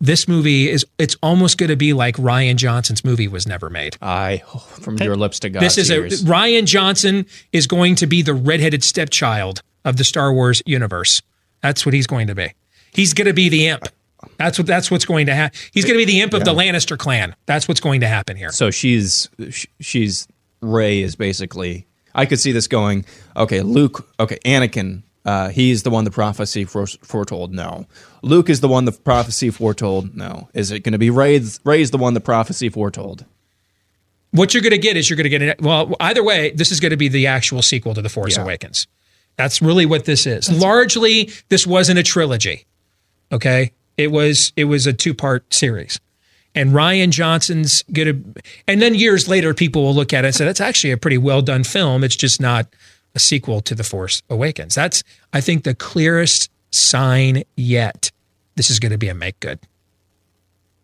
This 0.00 0.26
movie 0.26 0.70
is 0.70 0.86
it's 0.98 1.14
almost 1.22 1.58
going 1.58 1.68
to 1.68 1.76
be 1.76 1.92
like 1.92 2.16
Rian 2.16 2.56
Johnson's 2.56 3.04
movie 3.04 3.28
was 3.28 3.46
never 3.46 3.68
made. 3.68 3.98
I 4.00 4.38
from 4.80 4.96
your 4.96 5.14
lips 5.14 5.40
to 5.40 5.50
God's 5.50 5.66
This 5.66 5.76
is 5.76 5.90
ears. 5.90 6.22
a 6.22 6.24
Rian 6.24 6.64
Johnson 6.64 7.26
is 7.52 7.66
going 7.66 7.96
to 7.96 8.06
be 8.06 8.22
the 8.22 8.32
redheaded 8.32 8.82
stepchild 8.82 9.60
of 9.84 9.98
the 9.98 10.04
Star 10.04 10.32
Wars 10.32 10.62
universe. 10.64 11.20
That's 11.62 11.84
what 11.84 11.92
he's 11.92 12.06
going 12.06 12.28
to 12.28 12.34
be. 12.34 12.54
He's 12.92 13.12
going 13.12 13.26
to 13.26 13.34
be 13.34 13.50
the 13.50 13.66
imp. 13.68 13.88
That's 14.38 14.58
what 14.58 14.66
that's 14.66 14.90
what's 14.90 15.04
going 15.04 15.26
to 15.26 15.34
happen. 15.34 15.58
He's 15.72 15.84
going 15.84 15.98
to 16.00 16.06
be 16.06 16.10
the 16.10 16.22
imp 16.22 16.32
of 16.32 16.44
the 16.46 16.54
Lannister 16.54 16.96
clan. 16.96 17.36
That's 17.44 17.68
what's 17.68 17.80
going 17.80 18.00
to 18.00 18.08
happen 18.08 18.38
here. 18.38 18.52
So 18.52 18.70
she's 18.70 19.28
sh- 19.50 19.66
she's 19.80 20.26
Rey 20.62 21.02
is 21.02 21.14
basically. 21.14 21.86
I 22.14 22.26
could 22.26 22.40
see 22.40 22.52
this 22.52 22.66
going. 22.66 23.04
Okay, 23.36 23.60
Luke. 23.62 24.08
Okay, 24.18 24.38
Anakin. 24.44 25.02
Uh, 25.24 25.50
he's 25.50 25.82
the 25.82 25.90
one 25.90 26.04
the 26.04 26.10
prophecy 26.10 26.64
foretold. 26.64 27.52
No, 27.52 27.86
Luke 28.22 28.48
is 28.48 28.60
the 28.60 28.68
one 28.68 28.86
the 28.86 28.92
prophecy 28.92 29.50
foretold. 29.50 30.16
No, 30.16 30.48
is 30.54 30.70
it 30.70 30.80
going 30.80 30.92
to 30.92 30.98
be 30.98 31.10
Rey? 31.10 31.40
Rey's 31.64 31.90
the 31.90 31.98
one 31.98 32.14
the 32.14 32.20
prophecy 32.20 32.70
foretold. 32.70 33.26
What 34.30 34.54
you're 34.54 34.62
going 34.62 34.70
to 34.70 34.78
get 34.78 34.96
is 34.96 35.10
you're 35.10 35.16
going 35.16 35.24
to 35.24 35.30
get 35.30 35.42
it. 35.42 35.60
Well, 35.60 35.94
either 36.00 36.22
way, 36.24 36.52
this 36.52 36.70
is 36.70 36.80
going 36.80 36.90
to 36.90 36.96
be 36.96 37.08
the 37.08 37.26
actual 37.26 37.62
sequel 37.62 37.94
to 37.94 38.00
The 38.02 38.08
Force 38.08 38.36
Yeah. 38.36 38.44
Awakens. 38.44 38.86
That's 39.36 39.60
really 39.60 39.86
what 39.86 40.04
this 40.04 40.26
is. 40.26 40.50
Largely, 40.50 41.30
this 41.48 41.66
wasn't 41.66 41.98
a 41.98 42.02
trilogy. 42.02 42.66
Okay, 43.32 43.72
it 43.96 44.10
was 44.10 44.52
it 44.56 44.64
was 44.64 44.86
a 44.86 44.92
two 44.92 45.14
part 45.14 45.52
series, 45.52 46.00
and 46.54 46.70
Rian 46.70 47.10
Johnson's 47.10 47.82
gonna. 47.92 48.14
And 48.66 48.82
then 48.82 48.94
years 48.94 49.28
later, 49.28 49.54
people 49.54 49.82
will 49.82 49.94
look 49.94 50.12
at 50.12 50.24
it 50.24 50.28
and 50.28 50.34
say 50.34 50.44
that's 50.44 50.60
actually 50.60 50.90
a 50.90 50.96
pretty 50.96 51.18
well 51.18 51.42
done 51.42 51.64
film. 51.64 52.04
It's 52.04 52.16
just 52.16 52.40
not 52.40 52.66
a 53.14 53.18
sequel 53.18 53.60
to 53.62 53.74
The 53.74 53.84
Force 53.84 54.22
Awakens. 54.30 54.74
That's 54.74 55.02
I 55.32 55.40
think 55.40 55.64
the 55.64 55.74
clearest 55.74 56.50
sign 56.70 57.44
yet. 57.56 58.10
This 58.56 58.70
is 58.70 58.78
going 58.78 58.92
to 58.92 58.98
be 58.98 59.08
a 59.08 59.14
make 59.14 59.38
good. 59.40 59.58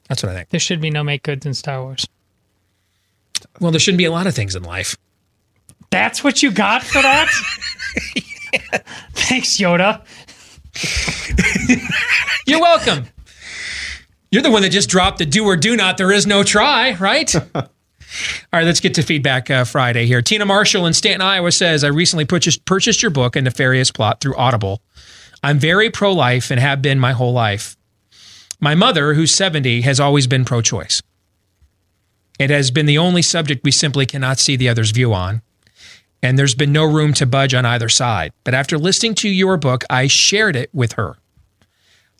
That's 0.09 0.22
what 0.22 0.32
I 0.32 0.34
think. 0.36 0.51
There 0.51 0.60
should 0.60 0.80
be 0.80 0.90
no 0.90 1.02
make 1.02 1.24
goods 1.24 1.47
in 1.47 1.55
Star 1.55 1.82
Wars. 1.82 2.06
Well, 3.60 3.70
there 3.70 3.80
shouldn't 3.80 3.98
be 3.98 4.05
a 4.05 4.10
lot 4.10 4.26
of 4.26 4.34
things 4.34 4.55
in 4.55 4.62
life. 4.62 4.97
That's 5.90 6.22
what 6.22 6.43
you 6.43 6.51
got 6.51 6.82
for 6.82 7.02
that? 7.02 7.28
Thanks, 9.14 9.56
Yoda. 9.56 10.02
You're 12.47 12.60
welcome. 12.60 13.06
You're 14.36 14.42
the 14.42 14.50
one 14.50 14.60
that 14.60 14.68
just 14.68 14.90
dropped 14.90 15.16
the 15.16 15.24
do 15.24 15.46
or 15.46 15.56
do 15.56 15.78
not. 15.78 15.96
There 15.96 16.12
is 16.12 16.26
no 16.26 16.42
try, 16.42 16.92
right? 16.96 17.34
All 17.54 17.62
right, 18.52 18.66
let's 18.66 18.80
get 18.80 18.92
to 18.96 19.02
feedback 19.02 19.50
uh, 19.50 19.64
Friday 19.64 20.04
here. 20.04 20.20
Tina 20.20 20.44
Marshall 20.44 20.84
in 20.84 20.92
Stanton, 20.92 21.22
Iowa 21.22 21.50
says, 21.50 21.82
I 21.82 21.88
recently 21.88 22.26
purchased, 22.26 22.62
purchased 22.66 23.00
your 23.00 23.10
book, 23.10 23.34
A 23.34 23.40
Nefarious 23.40 23.90
Plot, 23.90 24.20
through 24.20 24.36
Audible. 24.36 24.82
I'm 25.42 25.58
very 25.58 25.88
pro 25.88 26.12
life 26.12 26.50
and 26.50 26.60
have 26.60 26.82
been 26.82 26.98
my 26.98 27.12
whole 27.12 27.32
life. 27.32 27.78
My 28.60 28.74
mother, 28.74 29.14
who's 29.14 29.34
70, 29.34 29.80
has 29.80 29.98
always 29.98 30.26
been 30.26 30.44
pro 30.44 30.60
choice. 30.60 31.00
It 32.38 32.50
has 32.50 32.70
been 32.70 32.84
the 32.84 32.98
only 32.98 33.22
subject 33.22 33.64
we 33.64 33.72
simply 33.72 34.04
cannot 34.04 34.38
see 34.38 34.54
the 34.54 34.68
other's 34.68 34.90
view 34.90 35.14
on. 35.14 35.40
And 36.22 36.38
there's 36.38 36.54
been 36.54 36.72
no 36.72 36.84
room 36.84 37.14
to 37.14 37.24
budge 37.24 37.54
on 37.54 37.64
either 37.64 37.88
side. 37.88 38.34
But 38.44 38.52
after 38.52 38.76
listening 38.76 39.14
to 39.14 39.30
your 39.30 39.56
book, 39.56 39.84
I 39.88 40.08
shared 40.08 40.56
it 40.56 40.68
with 40.74 40.92
her. 40.92 41.16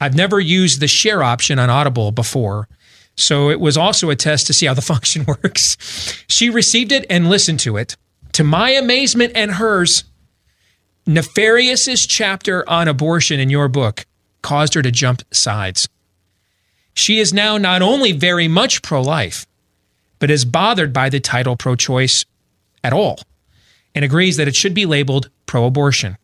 I've 0.01 0.15
never 0.15 0.41
used 0.41 0.81
the 0.81 0.89
share 0.89 1.23
option 1.23 1.59
on 1.59 1.71
Audible 1.71 2.13
before, 2.13 2.69
so 3.17 3.51
it 3.51 3.61
was 3.61 3.77
also 3.77 4.11
a 4.11 4.17
test 4.17 4.47
to 4.47 4.53
see 4.53 4.67
how 4.67 4.75
the 4.75 4.83
function 4.93 5.25
works. 5.25 5.77
She 6.29 6.51
received 6.51 6.93
it 6.93 7.07
and 7.09 7.31
listened 7.31 7.61
to 7.61 7.77
it. 7.77 7.97
To 8.33 8.45
my 8.45 8.71
amazement 8.71 9.33
and 9.35 9.53
hers, 9.53 10.05
Nefarious's 11.07 12.07
chapter 12.07 12.69
on 12.69 12.89
abortion 12.89 13.41
in 13.41 13.49
your 13.49 13.69
book 13.69 14.05
caused 14.43 14.75
her 14.75 14.83
to 14.83 14.91
jump 14.91 15.23
sides. 15.33 15.89
She 16.95 17.19
is 17.19 17.33
now 17.33 17.59
not 17.59 17.83
only 17.83 18.13
very 18.13 18.49
much 18.49 18.83
pro 18.83 19.03
life, 19.03 19.47
but 20.19 20.31
is 20.31 20.45
bothered 20.45 20.93
by 20.93 21.09
the 21.09 21.21
title 21.21 21.57
pro 21.57 21.77
choice 21.77 22.25
at 22.83 22.93
all 22.93 23.21
and 23.95 24.05
agrees 24.05 24.37
that 24.37 24.49
it 24.49 24.57
should 24.57 24.75
be 24.75 24.87
labeled 24.87 25.31
pro 25.47 25.65
abortion. 25.65 26.17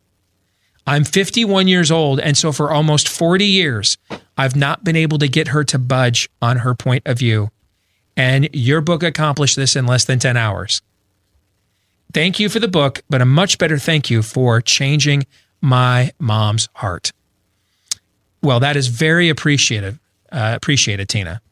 I'm 0.87 1.05
51 1.05 1.69
years 1.69 1.91
old, 1.91 2.19
and 2.21 2.37
so 2.37 2.53
for 2.53 2.71
almost 2.71 3.09
40 3.09 3.45
years, 3.45 3.99
I've 4.37 4.57
not 4.57 4.83
been 4.83 4.97
able 4.97 5.19
to 5.19 5.29
get 5.29 5.49
her 5.49 5.63
to 5.65 5.79
budge 5.79 6.29
on 6.41 6.59
her 6.59 6.75
point 6.75 7.05
of 7.07 7.19
view. 7.19 7.51
And 8.17 8.49
your 8.53 8.81
book 8.81 9.03
accomplished 9.03 9.57
this 9.57 9.77
in 9.77 9.87
less 9.87 10.05
than 10.05 10.19
10 10.19 10.37
hours. 10.37 10.83
Thank 12.13 12.39
you 12.39 12.49
for 12.49 12.59
the 12.61 12.69
book, 12.69 13.03
but 13.09 13.23
a 13.23 13.25
much 13.25 13.59
better 13.59 13.79
thank 13.79 14.11
you 14.11 14.23
for 14.23 14.61
changing 14.61 15.25
my 15.61 16.13
mom's 16.19 16.69
heart. 16.75 17.13
Well, 18.43 18.61
that 18.61 18.77
is 18.77 18.89
very 18.89 19.29
appreciative 19.29 19.99
Uh, 20.31 20.55
appreciate 20.57 20.99
it, 20.99 21.09
Tina. 21.09 21.43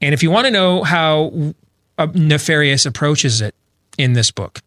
And 0.00 0.12
if 0.12 0.20
you 0.20 0.32
want 0.32 0.46
to 0.46 0.50
know 0.50 0.82
how 0.82 1.54
uh, 1.96 2.08
Nefarious 2.12 2.84
approaches 2.84 3.40
it 3.40 3.54
in 3.96 4.14
this 4.14 4.32
book, 4.32 4.60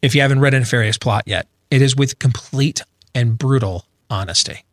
if 0.00 0.14
you 0.14 0.22
haven't 0.22 0.40
read 0.40 0.54
a 0.54 0.58
Nefarious 0.58 0.96
plot 0.96 1.24
yet, 1.26 1.46
it 1.70 1.82
is 1.82 1.96
with 1.96 2.18
complete 2.18 2.82
and 3.14 3.38
brutal 3.38 3.86
honesty. 4.08 4.64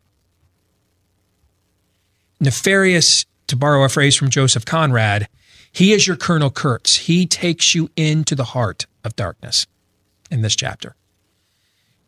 Nefarious, 2.40 3.26
to 3.48 3.56
borrow 3.56 3.84
a 3.84 3.90
phrase 3.90 4.15
from 4.15 4.30
Joseph 4.30 4.65
Conrad, 4.65 5.28
he 5.72 5.94
is 5.94 6.07
your 6.07 6.18
Colonel 6.18 6.49
Kurtz. 6.49 6.95
He 6.95 7.26
takes 7.26 7.76
you 7.76 7.90
into 7.95 8.36
the 8.36 8.44
heart 8.45 8.86
of 9.03 9.15
darkness 9.15 9.68
in 10.30 10.41
this 10.41 10.56
chapter. 10.56 10.95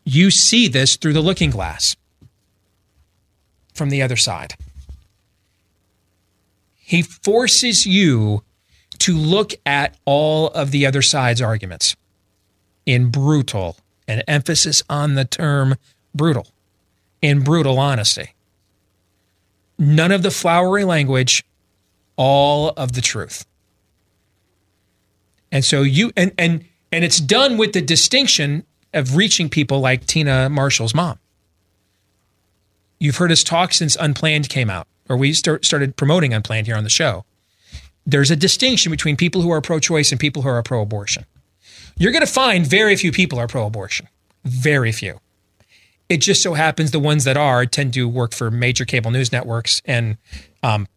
You 0.04 0.32
see 0.32 0.68
this 0.68 0.96
through 0.96 1.14
the 1.14 1.22
looking 1.22 1.50
glass 1.50 1.96
from 3.74 3.90
the 3.90 4.02
other 4.02 4.18
side. 4.18 4.56
He 6.76 7.02
forces 7.04 7.86
you 7.86 8.44
to 9.00 9.16
look 9.16 9.54
at 9.66 9.96
all 10.06 10.48
of 10.48 10.72
the 10.72 10.86
other 10.86 11.02
side's 11.02 11.42
arguments 11.42 11.96
in 12.86 13.12
brutal, 13.12 13.78
an 14.10 14.24
emphasis 14.28 14.82
on 14.90 15.14
the 15.14 15.24
term 15.24 15.76
brutal, 16.14 16.48
in 17.22 17.42
brutal 17.42 17.80
honesty. 17.80 18.34
None 19.78 20.12
of 20.12 20.24
the 20.24 20.32
flowery 20.32 20.84
language, 20.84 21.46
all 22.18 22.70
of 22.76 22.94
the 22.94 23.02
truth. 23.02 23.46
And 25.52 25.64
so 25.64 25.84
you 25.84 26.12
and 26.18 26.32
and 26.38 26.66
and 26.92 27.06
it's 27.06 27.20
done 27.20 27.58
with 27.58 27.74
the 27.74 27.82
distinction 27.82 28.66
of 28.94 29.16
reaching 29.16 29.50
people 29.50 29.80
like 29.80 30.06
Tina 30.06 30.50
Marshall's 30.50 30.96
mom. 30.96 31.20
You've 33.00 33.18
heard 33.18 33.32
us 33.32 33.44
talk 33.44 33.74
since 33.74 33.96
Unplanned 33.96 34.50
came 34.50 34.70
out, 34.70 34.88
or 35.08 35.16
we 35.16 35.34
start, 35.34 35.64
started 35.64 35.96
promoting 35.96 36.34
Unplanned 36.34 36.68
here 36.68 36.76
on 36.76 36.84
the 36.84 36.90
show. 36.90 37.24
There's 38.06 38.32
a 38.32 38.36
distinction 38.36 38.90
between 38.90 39.16
people 39.16 39.42
who 39.42 39.52
are 39.52 39.62
pro 39.62 39.80
choice 39.80 40.12
and 40.12 40.20
people 40.20 40.42
who 40.42 40.50
are 40.50 40.62
pro 40.64 40.82
abortion. 40.82 41.26
You're 42.00 42.14
going 42.14 42.26
to 42.26 42.32
find 42.32 42.66
very 42.66 42.96
few 42.96 43.12
people 43.12 43.38
are 43.38 43.48
pro 43.48 43.66
abortion. 43.66 44.08
Very 44.46 44.94
few. 44.94 45.20
It 46.08 46.18
just 46.22 46.42
so 46.42 46.54
happens 46.54 46.92
the 46.92 47.00
ones 47.00 47.26
that 47.26 47.38
are 47.38 47.66
tend 47.66 47.94
to 47.94 48.08
work 48.08 48.34
for 48.34 48.50
major 48.50 48.86
cable 48.86 49.12
news 49.12 49.32
networks 49.34 49.82
and 49.86 50.18
um, 50.64 50.88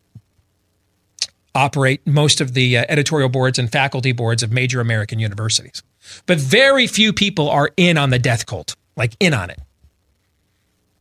operate 1.54 2.06
most 2.06 2.40
of 2.40 2.54
the 2.54 2.78
uh, 2.78 2.84
editorial 2.88 3.28
boards 3.28 3.58
and 3.58 3.70
faculty 3.70 4.12
boards 4.12 4.44
of 4.44 4.52
major 4.52 4.80
American 4.80 5.18
universities. 5.18 5.82
But 6.26 6.38
very 6.38 6.86
few 6.86 7.12
people 7.12 7.50
are 7.50 7.72
in 7.76 7.98
on 7.98 8.10
the 8.10 8.18
death 8.18 8.46
cult, 8.46 8.76
like 8.96 9.14
in 9.18 9.34
on 9.34 9.50
it. 9.50 9.58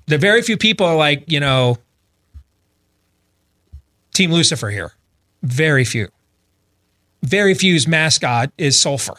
The 0.07 0.17
very 0.17 0.41
few 0.41 0.57
people 0.57 0.87
are 0.87 0.95
like, 0.95 1.31
you 1.31 1.39
know, 1.39 1.77
Team 4.13 4.31
Lucifer 4.31 4.69
here. 4.71 4.91
Very 5.43 5.85
few. 5.85 6.09
Very 7.21 7.53
few's 7.53 7.87
mascot 7.87 8.51
is 8.57 8.79
sulfur. 8.79 9.13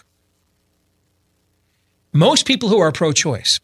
Most 2.12 2.46
people 2.46 2.68
who 2.68 2.78
are 2.78 2.92
pro 2.92 3.12
choice 3.12 3.60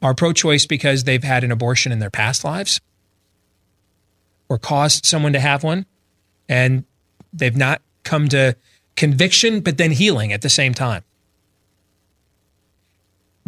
are 0.00 0.14
pro 0.14 0.32
choice 0.32 0.66
because 0.66 1.04
they've 1.04 1.22
had 1.22 1.44
an 1.44 1.52
abortion 1.52 1.92
in 1.92 1.98
their 1.98 2.10
past 2.10 2.44
lives 2.44 2.80
or 4.48 4.58
caused 4.58 5.04
someone 5.04 5.32
to 5.32 5.40
have 5.40 5.62
one 5.62 5.84
and 6.48 6.84
they've 7.32 7.56
not 7.56 7.82
come 8.04 8.28
to 8.28 8.56
conviction, 8.94 9.60
but 9.60 9.78
then 9.78 9.90
healing 9.90 10.32
at 10.32 10.42
the 10.42 10.48
same 10.48 10.72
time. 10.72 11.02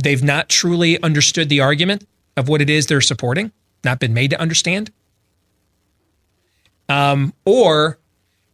They've 0.03 0.23
not 0.23 0.49
truly 0.49 1.03
understood 1.03 1.49
the 1.49 1.61
argument 1.61 2.07
of 2.37 2.49
what 2.49 2.61
it 2.61 2.71
is 2.71 2.87
they're 2.87 3.01
supporting, 3.01 3.53
not 3.85 3.99
been 3.99 4.15
made 4.15 4.31
to 4.31 4.41
understand. 4.41 4.93
Um, 6.89 7.35
or 7.45 7.99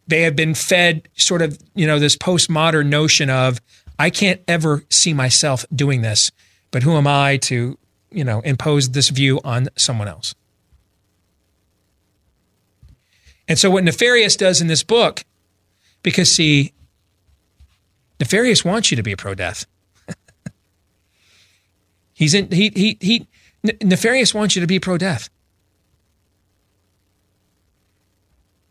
they 0.07 0.23
have 0.23 0.37
been 0.37 0.55
fed 0.55 1.09
sort 1.17 1.43
of, 1.43 1.59
you 1.75 1.87
know, 1.87 1.99
this 1.99 2.17
postmodern 2.17 2.87
notion 2.87 3.31
of, 3.31 3.61
I 3.99 4.11
can't 4.11 4.41
ever 4.49 4.85
see 4.91 5.15
myself 5.15 5.65
doing 5.75 6.03
this, 6.03 6.31
but 6.71 6.83
who 6.83 6.97
am 6.97 7.07
I 7.07 7.37
to, 7.39 7.79
you 8.11 8.25
know, 8.25 8.41
impose 8.41 8.91
this 8.91 9.09
view 9.09 9.41
on 9.45 9.69
someone 9.77 10.09
else? 10.09 10.35
And 13.47 13.59
so, 13.59 13.71
what 13.71 13.85
Nefarious 13.85 14.37
does 14.37 14.61
in 14.61 14.69
this 14.69 14.83
book, 14.83 15.25
because 16.03 16.33
see, 16.33 16.73
Nefarious 18.19 18.65
wants 18.65 18.91
you 18.91 18.97
to 18.97 19.03
be 19.03 19.17
pro 19.17 19.35
death. 19.35 19.67
He's 22.15 22.33
in, 22.33 22.51
he, 22.51 22.71
he, 22.75 22.97
he, 23.01 23.27
Nefarious 23.83 24.33
wants 24.33 24.57
you 24.57 24.61
to 24.61 24.67
be 24.67 24.81
pro 24.81 24.97
death. 24.97 25.29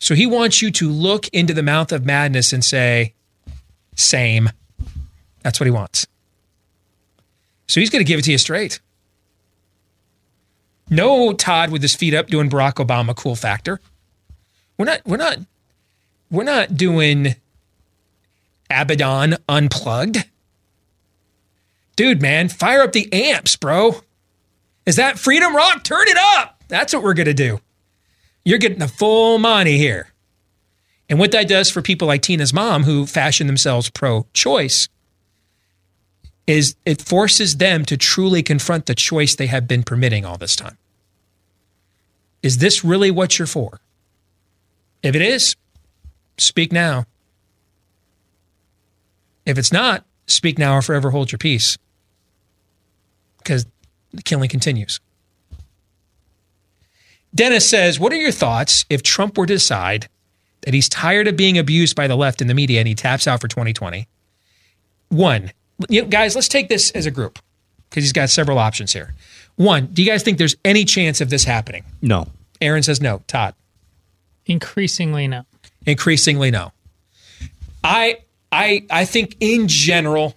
So 0.04 0.16
he 0.16 0.26
wants 0.26 0.62
you 0.62 0.70
to 0.72 0.90
look 0.90 1.30
into 1.30 1.54
the 1.54 1.64
mouth 1.64 1.94
of 1.94 2.04
madness 2.06 2.52
and 2.52 2.62
say, 2.62 3.14
same. 3.96 4.50
That's 5.44 5.62
what 5.62 5.66
he 5.66 5.72
wants. 5.72 6.06
So 7.68 7.80
he's 7.80 7.90
going 7.90 8.04
to 8.04 8.08
give 8.08 8.20
it 8.20 8.24
to 8.24 8.32
you 8.34 8.38
straight. 8.38 8.82
No 10.90 11.32
Todd 11.32 11.72
with 11.72 11.82
his 11.82 11.96
feet 11.96 12.14
up 12.14 12.28
doing 12.28 12.50
Barack 12.50 12.86
Obama 12.86 13.16
cool 13.16 13.38
factor. 13.38 13.80
We're 14.78 14.88
not 14.88 15.00
we're 15.06 15.16
not 15.16 15.38
we're 16.30 16.44
not 16.44 16.76
doing 16.76 17.38
Abaddon 18.70 19.38
unplugged. 19.48 20.26
Dude, 21.96 22.22
man, 22.22 22.50
fire 22.50 22.82
up 22.82 22.92
the 22.92 23.08
amps, 23.14 23.56
bro. 23.56 24.02
Is 24.86 24.98
that 24.98 25.18
Freedom 25.18 25.56
Rock? 25.56 25.86
Turn 25.86 26.10
it 26.10 26.18
up. 26.36 26.62
That's 26.68 26.94
what 26.94 27.04
we're 27.04 27.14
going 27.14 27.28
to 27.28 27.34
do. 27.34 27.62
You're 28.46 28.60
getting 28.60 28.80
the 28.80 28.88
full 28.88 29.40
money 29.40 29.78
here. 29.78 30.10
And 31.10 31.20
what 31.20 31.32
that 31.32 31.48
does 31.48 31.70
for 31.70 31.82
people 31.82 32.08
like 32.08 32.22
Tina's 32.22 32.54
mom 32.54 32.84
who 32.84 33.06
fashion 33.06 33.48
themselves 33.48 33.90
pro 33.90 34.26
choice 34.34 34.90
is 36.46 36.76
it 36.86 37.02
forces 37.02 37.58
them 37.58 37.86
to 37.86 37.96
truly 37.96 38.44
confront 38.44 38.86
the 38.86 38.96
choice 38.96 39.36
they 39.36 39.48
have 39.48 39.68
been 39.68 39.84
permitting 39.84 40.26
all 40.26 40.38
this 40.38 40.56
time. 40.56 40.78
Is 42.42 42.58
this 42.58 42.84
really 42.84 43.12
what 43.12 43.40
you're 43.40 43.48
for? 43.48 43.80
If 45.02 45.16
it 45.16 45.22
is, 45.22 45.56
speak 46.38 46.72
now. 46.72 47.06
If 49.46 49.58
it's 49.58 49.72
not, 49.72 50.06
speak 50.28 50.58
now 50.58 50.76
or 50.76 50.82
forever 50.82 51.12
hold 51.12 51.32
your 51.32 51.40
peace. 51.40 51.78
Because 53.38 53.66
the 54.14 54.22
killing 54.22 54.50
continues. 54.50 55.00
Dennis 57.36 57.70
says, 57.70 58.00
What 58.00 58.14
are 58.14 58.18
your 58.18 58.32
thoughts 58.32 58.86
if 58.90 59.04
Trump 59.04 59.38
were 59.38 59.46
to 59.46 59.54
decide 59.54 60.08
that 60.62 60.74
he's 60.74 60.88
tired 60.88 61.28
of 61.28 61.36
being 61.36 61.58
abused 61.58 61.96
by 61.96 62.08
the 62.08 62.16
left 62.16 62.42
in 62.42 62.48
the 62.48 62.54
media 62.54 62.80
and 62.80 62.88
he 62.88 62.96
taps 62.96 63.28
out 63.28 63.42
for 63.42 63.48
2020? 63.48 64.08
One, 65.10 65.52
you 65.90 66.02
know, 66.02 66.08
guys, 66.08 66.36
let's 66.36 66.48
take 66.48 66.70
this 66.70 66.92
as 66.92 67.06
a 67.06 67.12
group 67.12 67.40
because 67.90 68.04
he's 68.04 68.14
got 68.14 68.30
several 68.30 68.58
options 68.58 68.94
here. 68.94 69.14
One, 69.56 69.88
do 69.88 70.02
you 70.02 70.10
guys 70.10 70.24
think 70.24 70.38
there's 70.38 70.56
any 70.66 70.86
chance 70.86 71.22
of 71.22 71.30
this 71.30 71.44
happening? 71.44 71.84
No. 72.02 72.28
Aaron 72.62 72.84
says 72.84 73.02
no. 73.02 73.22
Todd? 73.28 73.54
Increasingly 74.46 75.28
no. 75.28 75.46
Increasingly 75.86 76.50
no. 76.52 76.72
I 77.84 78.20
I 78.52 78.86
I 78.90 79.06
think 79.06 79.38
in 79.40 79.68
general 79.68 80.36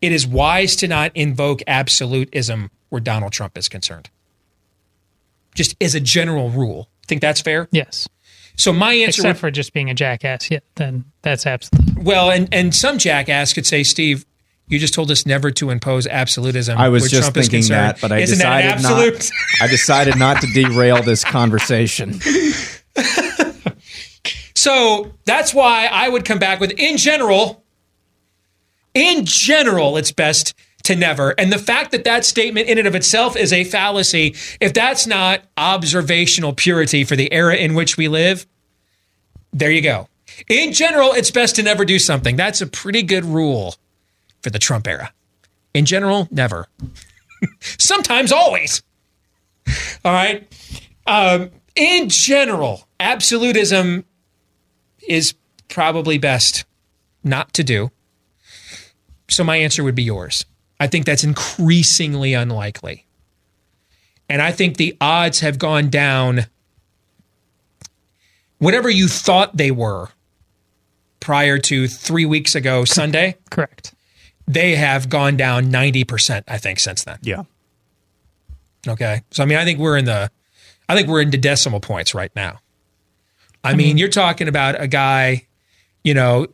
it 0.00 0.12
is 0.12 0.26
wise 0.26 0.76
to 0.76 0.88
not 0.88 1.10
invoke 1.14 1.62
absolutism 1.66 2.70
where 2.88 3.00
Donald 3.00 3.32
Trump 3.32 3.58
is 3.58 3.68
concerned. 3.68 4.10
Just 5.58 5.74
as 5.82 5.96
a 5.96 6.00
general 6.00 6.50
rule. 6.50 6.88
Think 7.08 7.20
that's 7.20 7.40
fair? 7.40 7.68
Yes. 7.72 8.08
So 8.54 8.72
my 8.72 8.92
answer 8.92 9.22
Except 9.22 9.40
for 9.40 9.50
just 9.50 9.72
being 9.72 9.90
a 9.90 9.94
jackass, 9.94 10.52
yeah, 10.52 10.60
then 10.76 11.04
that's 11.22 11.46
absolute. 11.46 11.98
Well, 11.98 12.30
and 12.30 12.48
and 12.52 12.72
some 12.72 12.96
jackass 12.96 13.52
could 13.52 13.66
say, 13.66 13.82
Steve, 13.82 14.24
you 14.68 14.78
just 14.78 14.94
told 14.94 15.10
us 15.10 15.26
never 15.26 15.50
to 15.50 15.70
impose 15.70 16.06
absolutism. 16.06 16.78
I 16.78 16.88
was 16.88 17.02
where 17.02 17.08
just 17.08 17.22
Trump 17.22 17.36
is 17.38 17.48
thinking 17.48 17.68
that, 17.70 18.00
but 18.00 18.12
I 18.12 18.18
Isn't 18.18 18.38
decided 18.38 18.82
not. 18.82 19.30
I 19.60 19.66
decided 19.66 20.16
not 20.16 20.40
to 20.42 20.46
derail 20.54 21.02
this 21.02 21.24
conversation. 21.38 22.20
So 24.54 25.12
that's 25.24 25.52
why 25.52 25.86
I 25.86 26.08
would 26.08 26.24
come 26.24 26.38
back 26.38 26.60
with 26.60 26.70
in 26.72 26.98
general, 26.98 27.64
in 28.94 29.24
general, 29.24 29.96
it's 29.96 30.12
best 30.12 30.54
to 30.88 30.96
never. 30.96 31.34
And 31.38 31.52
the 31.52 31.58
fact 31.58 31.92
that 31.92 32.04
that 32.04 32.24
statement 32.24 32.66
in 32.66 32.78
and 32.78 32.88
of 32.88 32.94
itself 32.94 33.36
is 33.36 33.52
a 33.52 33.62
fallacy, 33.62 34.34
if 34.58 34.72
that's 34.72 35.06
not 35.06 35.42
observational 35.58 36.54
purity 36.54 37.04
for 37.04 37.14
the 37.14 37.30
era 37.30 37.54
in 37.56 37.74
which 37.74 37.98
we 37.98 38.08
live, 38.08 38.46
there 39.52 39.70
you 39.70 39.82
go. 39.82 40.08
In 40.48 40.72
general, 40.72 41.12
it's 41.12 41.30
best 41.30 41.56
to 41.56 41.62
never 41.62 41.84
do 41.84 41.98
something. 41.98 42.36
That's 42.36 42.62
a 42.62 42.66
pretty 42.66 43.02
good 43.02 43.26
rule 43.26 43.76
for 44.42 44.48
the 44.48 44.58
Trump 44.58 44.86
era. 44.86 45.12
In 45.74 45.84
general, 45.84 46.26
never. 46.30 46.66
Sometimes, 47.60 48.32
always. 48.32 48.82
All 50.06 50.12
right. 50.12 50.50
Um, 51.06 51.50
in 51.76 52.08
general, 52.08 52.88
absolutism 52.98 54.06
is 55.06 55.34
probably 55.68 56.16
best 56.16 56.64
not 57.22 57.52
to 57.54 57.62
do. 57.62 57.90
So 59.28 59.44
my 59.44 59.56
answer 59.56 59.84
would 59.84 59.94
be 59.94 60.02
yours. 60.02 60.46
I 60.80 60.86
think 60.86 61.06
that's 61.06 61.24
increasingly 61.24 62.34
unlikely. 62.34 63.06
And 64.28 64.42
I 64.42 64.52
think 64.52 64.76
the 64.76 64.96
odds 65.00 65.40
have 65.40 65.58
gone 65.58 65.88
down 65.88 66.46
whatever 68.58 68.90
you 68.90 69.08
thought 69.08 69.56
they 69.56 69.70
were 69.70 70.08
prior 71.20 71.58
to 71.58 71.88
three 71.88 72.26
weeks 72.26 72.54
ago 72.54 72.84
Sunday. 72.84 73.36
Correct. 73.50 73.94
They 74.46 74.76
have 74.76 75.08
gone 75.08 75.36
down 75.36 75.70
90%, 75.70 76.44
I 76.48 76.58
think, 76.58 76.78
since 76.78 77.04
then. 77.04 77.18
Yeah. 77.22 77.42
Okay. 78.86 79.22
So, 79.30 79.42
I 79.42 79.46
mean, 79.46 79.58
I 79.58 79.64
think 79.64 79.78
we're 79.78 79.96
in 79.96 80.04
the, 80.04 80.30
I 80.88 80.96
think 80.96 81.08
we're 81.08 81.20
into 81.20 81.38
decimal 81.38 81.80
points 81.80 82.14
right 82.14 82.34
now. 82.34 82.60
I, 83.64 83.74
mean, 83.74 83.98
you're 83.98 84.08
talking 84.08 84.48
about 84.48 84.80
a 84.80 84.86
guy, 84.86 85.46
you 86.02 86.14
know, 86.14 86.46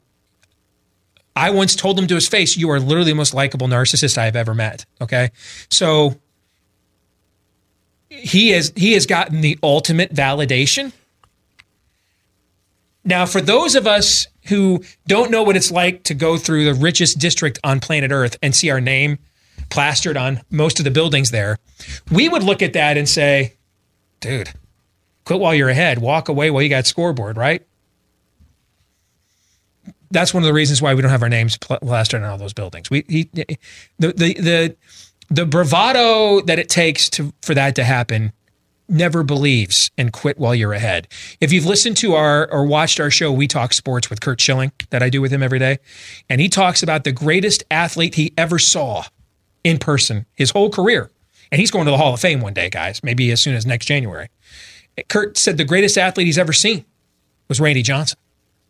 I 1.36 1.50
once 1.50 1.74
told 1.74 1.98
him 1.98 2.06
to 2.06 2.14
his 2.14 2.28
face, 2.28 2.56
you 2.56 2.70
are 2.70 2.78
literally 2.78 3.10
the 3.10 3.16
most 3.16 3.34
likable 3.34 3.66
narcissist 3.66 4.16
I 4.18 4.26
have 4.26 4.36
ever 4.36 4.54
met. 4.54 4.86
Okay. 5.00 5.30
So 5.70 6.20
he 8.08 8.50
has 8.50 8.72
he 8.76 8.92
has 8.92 9.06
gotten 9.06 9.40
the 9.40 9.58
ultimate 9.62 10.14
validation. 10.14 10.92
Now, 13.04 13.26
for 13.26 13.40
those 13.40 13.74
of 13.74 13.86
us 13.86 14.28
who 14.46 14.82
don't 15.06 15.30
know 15.30 15.42
what 15.42 15.56
it's 15.56 15.70
like 15.70 16.04
to 16.04 16.14
go 16.14 16.38
through 16.38 16.64
the 16.64 16.74
richest 16.74 17.18
district 17.18 17.58
on 17.62 17.80
planet 17.80 18.10
Earth 18.10 18.38
and 18.42 18.54
see 18.54 18.70
our 18.70 18.80
name 18.80 19.18
plastered 19.68 20.16
on 20.16 20.40
most 20.50 20.78
of 20.78 20.84
the 20.84 20.90
buildings 20.90 21.30
there, 21.30 21.58
we 22.10 22.28
would 22.28 22.42
look 22.42 22.62
at 22.62 22.72
that 22.72 22.96
and 22.96 23.08
say, 23.08 23.54
dude, 24.20 24.50
quit 25.24 25.38
while 25.38 25.54
you're 25.54 25.68
ahead, 25.68 25.98
walk 25.98 26.28
away 26.28 26.50
while 26.50 26.62
you 26.62 26.68
got 26.70 26.86
scoreboard, 26.86 27.36
right? 27.36 27.66
That's 30.14 30.32
one 30.32 30.42
of 30.42 30.46
the 30.46 30.54
reasons 30.54 30.80
why 30.80 30.94
we 30.94 31.02
don't 31.02 31.10
have 31.10 31.22
our 31.22 31.28
names 31.28 31.58
plastered 31.58 32.22
on 32.22 32.30
all 32.30 32.38
those 32.38 32.54
buildings. 32.54 32.88
We 32.88 33.04
he, 33.08 33.28
the 33.34 33.58
the 33.98 34.12
the 34.12 34.76
the 35.28 35.44
bravado 35.44 36.40
that 36.42 36.58
it 36.58 36.68
takes 36.68 37.10
to 37.10 37.34
for 37.42 37.54
that 37.54 37.74
to 37.74 37.84
happen 37.84 38.32
never 38.88 39.22
believes 39.22 39.90
and 39.96 40.12
quit 40.12 40.38
while 40.38 40.54
you're 40.54 40.72
ahead. 40.72 41.08
If 41.40 41.52
you've 41.52 41.66
listened 41.66 41.96
to 41.98 42.14
our 42.14 42.50
or 42.50 42.64
watched 42.64 43.00
our 43.00 43.10
show 43.10 43.32
We 43.32 43.48
Talk 43.48 43.72
Sports 43.72 44.10
with 44.10 44.20
Curt 44.20 44.40
Schilling 44.40 44.72
that 44.90 45.02
I 45.02 45.08
do 45.08 45.20
with 45.20 45.32
him 45.32 45.42
every 45.42 45.58
day, 45.58 45.78
and 46.28 46.40
he 46.40 46.48
talks 46.48 46.82
about 46.82 47.04
the 47.04 47.12
greatest 47.12 47.64
athlete 47.70 48.14
he 48.14 48.32
ever 48.36 48.58
saw 48.58 49.04
in 49.62 49.78
person 49.78 50.26
his 50.34 50.50
whole 50.50 50.70
career. 50.70 51.10
And 51.50 51.60
he's 51.60 51.70
going 51.70 51.86
to 51.86 51.90
the 51.90 51.98
Hall 51.98 52.14
of 52.14 52.20
Fame 52.20 52.40
one 52.40 52.54
day, 52.54 52.68
guys, 52.68 53.02
maybe 53.02 53.30
as 53.30 53.40
soon 53.40 53.54
as 53.54 53.64
next 53.64 53.86
January. 53.86 54.28
Curt 55.08 55.38
said 55.38 55.56
the 55.56 55.64
greatest 55.64 55.98
athlete 55.98 56.26
he's 56.26 56.38
ever 56.38 56.52
seen 56.52 56.84
was 57.48 57.60
Randy 57.60 57.82
Johnson, 57.82 58.18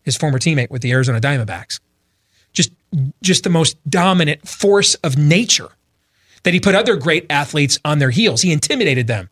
his 0.05 0.17
former 0.17 0.39
teammate 0.39 0.71
with 0.71 0.83
the 0.83 0.93
Arizona 0.93 1.21
Diamondbacks. 1.21 1.81
Just 2.53 2.73
just 3.23 3.43
the 3.43 3.51
most 3.51 3.77
dominant 3.89 4.47
force 4.47 4.95
of 4.97 5.19
nature 5.19 5.71
that 6.45 6.55
he 6.55 6.61
put 6.61 6.75
other 6.75 6.95
great 6.95 7.27
athletes 7.29 7.79
on 7.85 7.99
their 7.99 8.11
heels. 8.11 8.43
He 8.43 8.53
intimidated 8.53 9.07
them. 9.07 9.31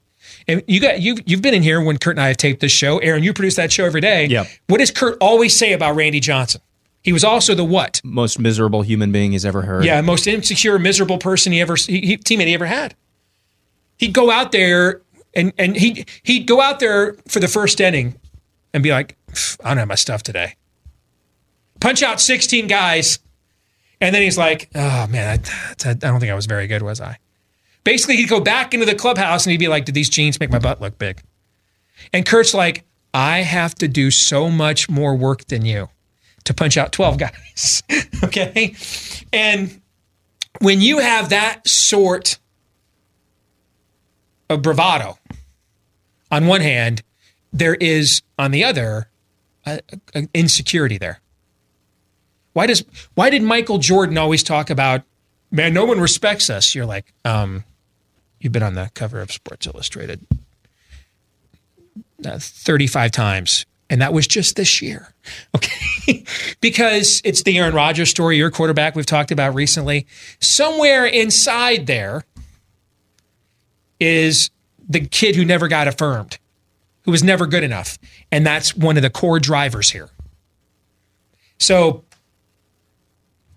And 0.49 0.63
you 0.67 0.81
got 0.81 1.01
you 1.01 1.17
you've 1.25 1.43
been 1.43 1.55
in 1.55 1.63
here 1.63 1.81
when 1.81 1.99
Curt 1.99 2.17
and 2.17 2.25
I 2.25 2.29
have 2.29 2.37
taped 2.37 2.61
this 2.61 2.73
show. 2.73 2.99
Aaron, 2.99 3.23
you 3.23 3.33
produce 3.33 3.57
that 3.57 3.71
show 3.71 3.85
every 3.85 4.01
day. 4.01 4.27
Yep. 4.27 4.49
What 4.67 4.79
does 4.79 4.91
Curt 4.91 5.17
always 5.21 5.57
say 5.57 5.73
about 5.73 5.95
Randy 5.95 6.21
Johnson? 6.21 6.61
He 7.03 7.13
was 7.13 7.25
also 7.25 7.55
the 7.55 7.65
what? 7.65 8.01
Most 8.05 8.39
miserable 8.39 8.83
human 8.83 9.13
being 9.13 9.33
he's 9.33 9.45
ever 9.45 9.63
heard. 9.63 9.85
Yeah, 9.85 10.01
most 10.01 10.27
insecure, 10.27 10.79
miserable 10.79 11.19
person 11.19 11.53
he 11.53 11.61
ever 11.61 11.75
he, 11.75 12.01
he, 12.01 12.17
teammate 12.17 12.47
he 12.47 12.55
ever 12.55 12.67
had. 12.67 12.95
He'd 13.99 14.15
go 14.15 14.31
out 14.31 14.53
there 14.53 15.03
and 15.35 15.53
and 15.59 15.77
he 15.77 16.07
he'd 16.23 16.47
go 16.47 16.61
out 16.61 16.81
there 16.81 17.15
for 17.29 17.41
the 17.41 17.49
first 17.49 17.81
inning 17.81 18.19
and 18.73 18.83
be 18.83 18.91
like, 18.91 19.17
I 19.63 19.69
don't 19.69 19.79
have 19.79 19.89
my 19.89 19.97
stuff 19.97 20.23
today. 20.23 20.55
Punch 21.83 22.01
out 22.05 22.21
16 22.21 22.69
guys, 22.69 23.19
and 24.01 24.15
then 24.15 24.23
he's 24.23 24.39
like, 24.39 24.71
Oh 24.73 25.09
man, 25.09 25.41
I, 25.85 25.91
I 25.91 25.95
don't 25.95 26.21
think 26.21 26.31
I 26.31 26.35
was 26.35 26.47
very 26.47 26.69
good, 26.69 26.81
was 26.81 27.01
I? 27.01 27.19
Basically, 27.83 28.15
he'd 28.15 28.29
go 28.29 28.39
back 28.39 28.73
into 28.73 28.87
the 28.87 28.95
clubhouse 28.95 29.45
and 29.45 29.51
he'd 29.51 29.59
be 29.59 29.67
like, 29.67 29.85
Did 29.85 29.97
these 29.97 30.09
jeans 30.09 30.39
make 30.39 30.51
my 30.51 30.61
butt 30.61 30.81
look 30.81 30.97
big? 30.97 31.21
And 32.13 32.25
Curt's 32.25 32.55
like, 32.55 32.85
I 33.13 33.39
have 33.39 33.75
to 33.77 33.89
do 33.89 34.13
so 34.13 34.49
much 34.49 34.89
more 34.89 35.17
work 35.17 35.47
than 35.47 35.65
you 35.65 35.89
to 36.45 36.55
punch 36.55 36.77
out 36.77 36.93
12 36.93 37.19
guys. 37.19 37.83
okay. 38.25 38.77
And 39.33 39.81
when 40.61 40.81
you 40.81 41.01
have 41.01 41.31
that 41.31 41.67
sort 41.67 42.39
of 44.49 44.63
bravado, 44.63 45.19
on 46.31 46.47
one 46.47 46.61
hand, 46.61 47.03
there 47.53 47.75
is 47.75 48.23
on 48.39 48.53
the 48.53 48.63
other 48.63 49.09
insecurity 50.33 50.97
there. 50.97 51.22
Why 52.53 52.67
does 52.67 52.85
why 53.15 53.31
did 53.31 53.43
Michael 53.43 53.79
Jordan 53.79 54.19
always 54.19 54.43
talk 54.43 54.71
about 54.71 55.03
man? 55.51 55.73
No 55.73 55.85
one 55.85 56.01
respects 56.01 56.51
us. 56.51 56.75
You're 56.75 56.87
like, 56.87 57.13
um, 57.25 57.65
you've 58.41 58.53
been 58.53 58.63
on 58.63 58.75
the 58.75 58.91
cover 58.95 59.21
of 59.21 59.33
Sports 59.33 59.67
Illustrated 59.67 60.21
uh, 62.25 62.39
35 62.39 63.11
times, 63.11 63.67
and 63.89 64.01
that 64.01 64.13
was 64.13 64.27
just 64.27 64.57
this 64.57 64.83
year. 64.83 65.15
Okay, 65.55 66.25
because 66.61 67.23
it's 67.25 67.45
the 67.45 67.57
Aaron 67.57 67.77
Rodgers 67.77 68.11
story, 68.11 68.37
your 68.37 68.51
quarterback 68.51 68.97
we've 68.97 69.07
talked 69.07 69.31
about 69.31 69.55
recently. 69.55 70.05
Somewhere 70.41 71.07
inside 71.07 71.87
there 71.87 72.25
is 74.01 74.51
the 74.89 75.07
kid 75.07 75.37
who 75.37 75.45
never 75.45 75.69
got 75.69 75.87
affirmed, 75.87 76.39
who 77.05 77.13
was 77.13 77.23
never 77.23 77.47
good 77.47 77.63
enough. 77.63 77.99
And 78.33 78.45
that's 78.45 78.75
one 78.75 78.97
of 78.97 79.05
the 79.05 79.11
core 79.11 79.39
drivers 79.39 79.93
here. 79.93 80.11
So 81.59 82.03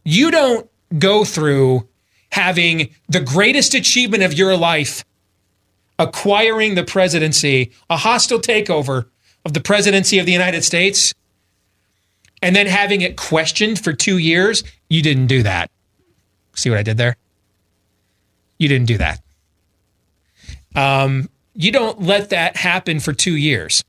you 0.06 0.32
don't 0.32 0.70
go 0.98 1.26
through 1.26 1.88
having 2.32 2.90
the 3.10 3.20
greatest 3.20 3.74
achievement 3.74 4.24
of 4.24 4.34
your 4.34 4.56
life, 4.56 5.04
acquiring 6.00 6.76
the 6.76 6.84
presidency, 6.84 7.72
a 7.90 7.98
hostile 7.98 8.40
takeover 8.40 9.08
of 9.44 9.54
the 9.54 9.60
presidency 9.60 10.20
of 10.20 10.26
the 10.26 10.32
United 10.32 10.64
States, 10.64 11.14
and 12.42 12.56
then 12.56 12.68
having 12.68 13.02
it 13.02 13.18
questioned 13.18 13.84
for 13.84 13.94
two 13.94 14.18
years. 14.18 14.64
You 14.90 15.02
didn't 15.02 15.28
do 15.28 15.44
that. 15.44 15.70
See 16.56 16.70
what 16.70 16.80
I 16.80 16.84
did 16.84 16.98
there? 16.98 17.18
You 18.58 18.68
didn't 18.70 18.88
do 18.88 18.98
that. 18.98 19.22
Um, 20.76 21.30
you 21.54 21.72
don't 21.72 22.02
let 22.02 22.30
that 22.30 22.58
happen 22.58 23.00
for 23.00 23.14
two 23.14 23.36
years. 23.36 23.84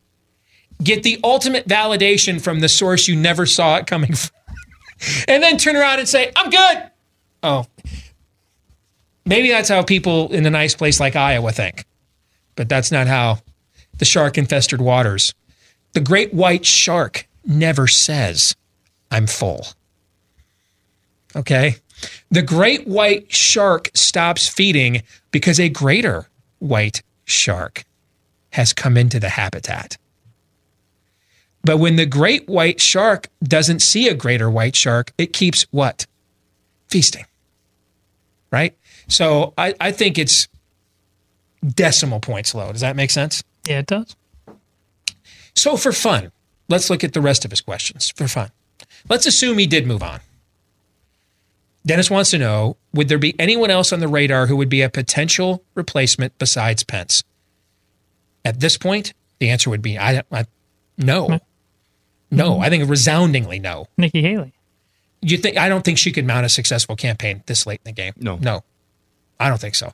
Get 0.83 1.03
the 1.03 1.19
ultimate 1.25 1.67
validation 1.67 2.41
from 2.41 2.61
the 2.61 2.69
source 2.69 3.09
you 3.09 3.17
never 3.17 3.47
saw 3.47 3.77
it 3.77 3.87
coming 3.87 4.15
from. 4.15 4.36
And 5.29 5.43
then 5.43 5.57
turn 5.57 5.77
around 5.77 5.99
and 5.99 6.09
say, 6.09 6.33
I'm 6.37 6.51
good. 6.51 6.91
Oh, 7.43 7.67
maybe 9.25 9.49
that's 9.49 9.69
how 9.69 9.83
people 9.83 10.33
in 10.33 10.47
a 10.47 10.51
nice 10.51 10.75
place 10.75 10.99
like 11.01 11.17
Iowa 11.17 11.53
think, 11.53 11.85
but 12.55 12.69
that's 12.69 12.91
not 12.91 13.07
how 13.07 13.39
the 13.99 14.05
shark 14.05 14.39
infested 14.39 14.81
waters. 14.81 15.35
The 15.93 16.01
great 16.01 16.35
white 16.35 16.67
shark 16.67 17.27
never 17.45 17.87
says, 17.87 18.57
I'm 19.11 19.27
full. 19.27 19.67
Okay? 21.35 21.77
The 22.31 22.43
great 22.43 22.87
white 22.87 23.33
shark 23.33 23.91
stops 23.95 24.49
feeding 24.49 25.03
because 25.31 25.59
a 25.59 25.69
greater 25.69 26.29
white 26.59 27.03
shark 27.25 27.85
has 28.51 28.73
come 28.73 28.97
into 28.97 29.21
the 29.21 29.31
habitat. 29.31 29.97
But 31.67 31.79
when 31.79 31.97
the 31.97 32.07
great 32.07 32.49
white 32.49 32.81
shark 32.81 33.29
doesn't 33.43 33.81
see 33.81 34.07
a 34.07 34.15
greater 34.15 34.49
white 34.49 34.77
shark, 34.77 35.13
it 35.19 35.33
keeps 35.33 35.67
what? 35.73 36.07
Feasting. 36.87 37.25
Right? 38.53 38.79
So 39.09 39.53
I, 39.59 39.75
I 39.81 39.91
think 39.91 40.17
it's 40.17 40.47
decimal 41.67 42.21
points 42.21 42.55
low. 42.55 42.71
Does 42.71 42.83
that 42.83 42.95
make 42.95 43.11
sense? 43.11 43.43
Yeah, 43.67 43.81
it 43.81 43.87
does. 43.87 44.15
So 45.57 45.77
for 45.77 45.91
fun, 45.91 46.31
let's 46.69 46.89
look 46.89 47.03
at 47.03 47.15
the 47.15 47.21
rest 47.21 47.45
of 47.45 47.51
his 47.51 47.63
questions 47.63 48.11
for 48.11 48.29
fun. 48.29 48.53
Let's 49.09 49.27
assume 49.27 49.59
he 49.59 49.67
did 49.67 49.89
move 49.89 50.05
on. 50.05 50.21
Dennis 51.85 52.09
wants 52.09 52.31
to 52.31 52.39
know 52.39 52.77
Would 52.95 53.09
there 53.09 53.19
be 53.19 53.35
anyone 53.41 53.71
else 53.73 53.93
on 53.93 53.99
the 53.99 54.09
radar 54.09 54.47
who 54.47 54.57
would 54.57 54.69
be 54.69 54.83
a 54.83 54.89
potential 54.89 55.65
replacement 55.75 56.39
besides 56.39 56.85
Pence? 56.85 57.25
At 58.45 58.61
this 58.61 58.79
point, 58.79 59.15
the 59.41 59.51
answer 59.51 59.69
would 59.69 59.83
be 59.83 59.99
I, 59.99 60.23
I 60.31 60.47
no. 60.97 61.41
No, 62.31 62.61
I 62.61 62.69
think 62.71 62.89
resoundingly 62.89 63.59
no. 63.59 63.87
Nikki 63.97 64.23
Haley. 64.23 64.53
You 65.23 65.39
think 65.39 65.57
I 65.57 65.69
don't 65.69 65.85
think 65.85 65.99
she 65.99 66.13
could 66.13 66.25
mount 66.27 66.45
a 66.47 66.49
successful 66.49 66.97
campaign 66.97 67.43
this 67.47 67.67
late 67.67 67.81
in 67.85 67.91
the 67.91 67.93
game. 68.03 68.13
No. 68.17 68.37
No. 68.37 68.63
I 69.41 69.49
don't 69.49 69.61
think 69.61 69.75
so. 69.75 69.93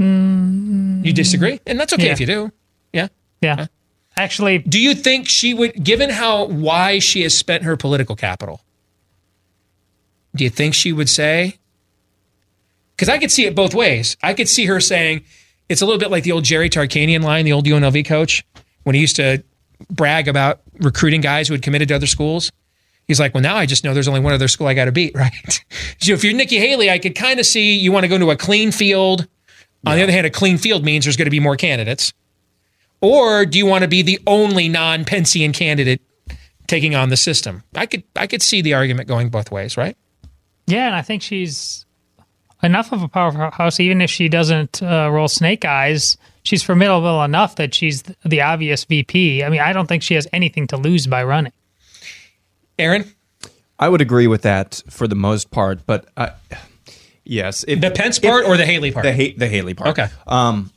Mm, 0.00 1.04
You 1.04 1.12
disagree? 1.12 1.60
And 1.66 1.78
that's 1.78 1.92
okay 1.92 2.06
Yeah. 2.06 2.12
if 2.12 2.20
you 2.20 2.26
do. 2.26 2.52
Yeah. 2.92 3.08
Yeah. 3.40 3.66
Actually, 4.16 4.58
do 4.58 4.78
you 4.80 4.94
think 4.94 5.28
she 5.28 5.54
would 5.54 5.82
given 5.82 6.10
how 6.10 6.44
why 6.46 6.98
she 6.98 7.22
has 7.22 7.36
spent 7.36 7.64
her 7.64 7.76
political 7.76 8.16
capital? 8.16 8.60
Do 10.36 10.44
you 10.44 10.50
think 10.50 10.74
she 10.74 10.92
would 10.92 11.08
say 11.08 11.58
because 12.96 13.08
I 13.08 13.18
could 13.18 13.32
see 13.32 13.44
it 13.44 13.56
both 13.56 13.74
ways. 13.74 14.16
I 14.22 14.34
could 14.34 14.48
see 14.48 14.66
her 14.66 14.78
saying 14.80 15.24
it's 15.68 15.82
a 15.82 15.84
little 15.86 15.98
bit 15.98 16.10
like 16.12 16.22
the 16.22 16.30
old 16.32 16.44
Jerry 16.44 16.70
Tarkanian 16.70 17.22
line, 17.24 17.44
the 17.44 17.52
old 17.52 17.66
UNLV 17.66 18.04
coach, 18.06 18.44
when 18.84 18.94
he 18.94 19.00
used 19.00 19.16
to 19.16 19.42
brag 19.90 20.28
about 20.28 20.60
recruiting 20.78 21.20
guys 21.20 21.48
who 21.48 21.54
had 21.54 21.62
committed 21.62 21.88
to 21.88 21.94
other 21.94 22.06
schools. 22.06 22.50
He's 23.06 23.20
like, 23.20 23.34
well, 23.34 23.42
now 23.42 23.56
I 23.56 23.66
just 23.66 23.84
know 23.84 23.92
there's 23.92 24.08
only 24.08 24.20
one 24.20 24.32
other 24.32 24.48
school 24.48 24.66
I 24.66 24.74
got 24.74 24.86
to 24.86 24.92
beat, 24.92 25.14
right? 25.16 25.32
so 26.00 26.12
if 26.12 26.24
you're 26.24 26.32
Nikki 26.32 26.58
Haley, 26.58 26.90
I 26.90 26.98
could 26.98 27.14
kind 27.14 27.38
of 27.38 27.46
see 27.46 27.76
you 27.76 27.92
want 27.92 28.04
to 28.04 28.08
go 28.08 28.18
to 28.18 28.30
a 28.30 28.36
clean 28.36 28.72
field 28.72 29.26
On 29.86 29.96
the 29.96 30.02
other 30.02 30.12
hand, 30.12 30.26
a 30.26 30.30
clean 30.30 30.56
field 30.56 30.84
means 30.84 31.04
there's 31.04 31.16
going 31.16 31.26
to 31.26 31.30
be 31.30 31.40
more 31.40 31.56
candidates. 31.56 32.12
Or 33.02 33.44
do 33.44 33.58
you 33.58 33.66
want 33.66 33.82
to 33.82 33.88
be 33.88 34.00
the 34.00 34.18
only 34.26 34.68
non-Pencean 34.70 35.52
candidate 35.52 36.00
taking 36.66 36.94
on 36.94 37.10
the 37.10 37.18
system? 37.18 37.62
I 37.74 37.84
could 37.84 38.02
I 38.16 38.26
could 38.26 38.40
see 38.40 38.62
the 38.62 38.72
argument 38.72 39.08
going 39.08 39.28
both 39.28 39.50
ways, 39.50 39.76
right? 39.76 39.94
Yeah, 40.66 40.86
and 40.86 40.94
I 40.96 41.02
think 41.02 41.20
she's 41.20 41.84
enough 42.62 42.92
of 42.92 43.02
a 43.02 43.08
powerhouse, 43.08 43.78
even 43.78 44.00
if 44.00 44.10
she 44.10 44.30
doesn't 44.30 44.82
uh, 44.82 45.10
roll 45.12 45.28
snake 45.28 45.66
eyes. 45.66 46.16
She's 46.44 46.62
formidable 46.62 47.22
enough 47.24 47.56
that 47.56 47.74
she's 47.74 48.02
the 48.24 48.42
obvious 48.42 48.84
VP. 48.84 49.42
I 49.42 49.48
mean, 49.48 49.60
I 49.60 49.72
don't 49.72 49.86
think 49.86 50.02
she 50.02 50.14
has 50.14 50.28
anything 50.32 50.66
to 50.68 50.76
lose 50.76 51.06
by 51.06 51.24
running. 51.24 51.52
Aaron, 52.78 53.10
I 53.78 53.88
would 53.88 54.00
agree 54.00 54.26
with 54.26 54.42
that 54.42 54.82
for 54.88 55.08
the 55.08 55.14
most 55.14 55.50
part, 55.50 55.86
but 55.86 56.06
uh, 56.16 56.30
yes, 57.24 57.64
if, 57.66 57.80
the 57.80 57.90
Pence 57.90 58.18
part 58.18 58.44
if- 58.44 58.48
or 58.50 58.56
the 58.56 58.66
Haley 58.66 58.92
part? 58.92 59.04
The 59.04 59.12
ha- 59.14 59.34
the 59.36 59.48
Haley 59.48 59.74
part. 59.74 59.90
Okay. 59.98 60.08
Um, 60.26 60.70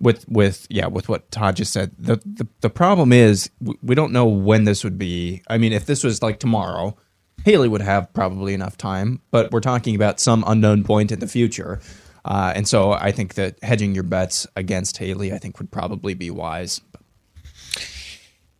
with 0.00 0.28
with 0.28 0.66
yeah, 0.70 0.86
with 0.86 1.08
what 1.08 1.30
Todd 1.30 1.56
just 1.56 1.72
said, 1.72 1.92
the 1.98 2.16
the, 2.24 2.46
the 2.60 2.70
problem 2.70 3.12
is 3.12 3.50
we, 3.60 3.74
we 3.82 3.94
don't 3.94 4.12
know 4.12 4.26
when 4.26 4.64
this 4.64 4.84
would 4.84 4.98
be. 4.98 5.42
I 5.48 5.58
mean, 5.58 5.72
if 5.72 5.86
this 5.86 6.04
was 6.04 6.22
like 6.22 6.38
tomorrow, 6.38 6.96
Haley 7.44 7.68
would 7.68 7.80
have 7.82 8.12
probably 8.12 8.54
enough 8.54 8.76
time, 8.76 9.20
but 9.30 9.50
we're 9.50 9.60
talking 9.60 9.94
about 9.94 10.20
some 10.20 10.44
unknown 10.46 10.84
point 10.84 11.10
in 11.10 11.18
the 11.20 11.26
future. 11.26 11.80
Uh, 12.24 12.52
and 12.56 12.66
so 12.66 12.92
I 12.92 13.12
think 13.12 13.34
that 13.34 13.62
hedging 13.62 13.94
your 13.94 14.02
bets 14.02 14.46
against 14.56 14.96
Haley, 14.96 15.32
I 15.32 15.38
think, 15.38 15.58
would 15.58 15.70
probably 15.70 16.14
be 16.14 16.30
wise. 16.30 16.80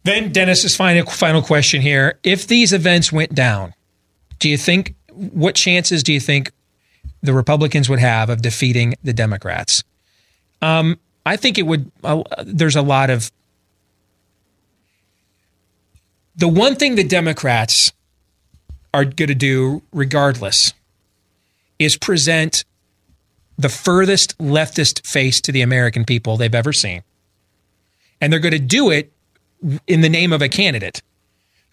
Then 0.05 0.33
Dennis's 0.33 0.77
final 0.77 1.07
final 1.07 1.41
question 1.41 1.81
here: 1.81 2.19
If 2.23 2.47
these 2.47 2.73
events 2.75 3.11
went 3.11 3.35
down, 3.35 3.73
do 4.39 4.51
you 4.51 4.59
think 4.59 4.95
what 5.11 5.55
chances 5.55 6.03
do 6.03 6.13
you 6.13 6.21
think 6.21 6.53
the 7.23 7.33
Republicans 7.33 7.89
would 7.89 8.01
have 8.01 8.29
of 8.29 8.43
defeating 8.43 8.95
the 9.03 9.15
Democrats? 9.15 9.83
Um, 10.61 10.99
I 11.25 11.37
think 11.37 11.57
it 11.57 11.63
would. 11.63 11.91
Uh, 12.03 12.23
there's 12.45 12.77
a 12.77 12.83
lot 12.83 13.09
of 13.09 13.33
the 16.37 16.49
one 16.49 16.77
thing 16.77 16.97
the 16.97 17.05
Democrats 17.05 17.93
are 18.93 19.05
going 19.05 19.29
to 19.29 19.35
do, 19.35 19.83
regardless, 19.93 20.75
is 21.79 21.97
present 21.97 22.65
the 23.59 23.69
furthest 23.69 24.37
leftist 24.39 25.07
face 25.07 25.41
to 25.43 25.53
the 25.53 25.63
American 25.63 26.05
people 26.05 26.37
they've 26.37 26.55
ever 26.55 26.73
seen, 26.73 27.03
and 28.21 28.33
they're 28.33 28.41
going 28.41 28.53
to 28.53 28.59
do 28.59 28.91
it 28.91 29.13
in 29.87 30.01
the 30.01 30.09
name 30.09 30.33
of 30.33 30.43
a 30.43 30.49
candidate 30.49 31.03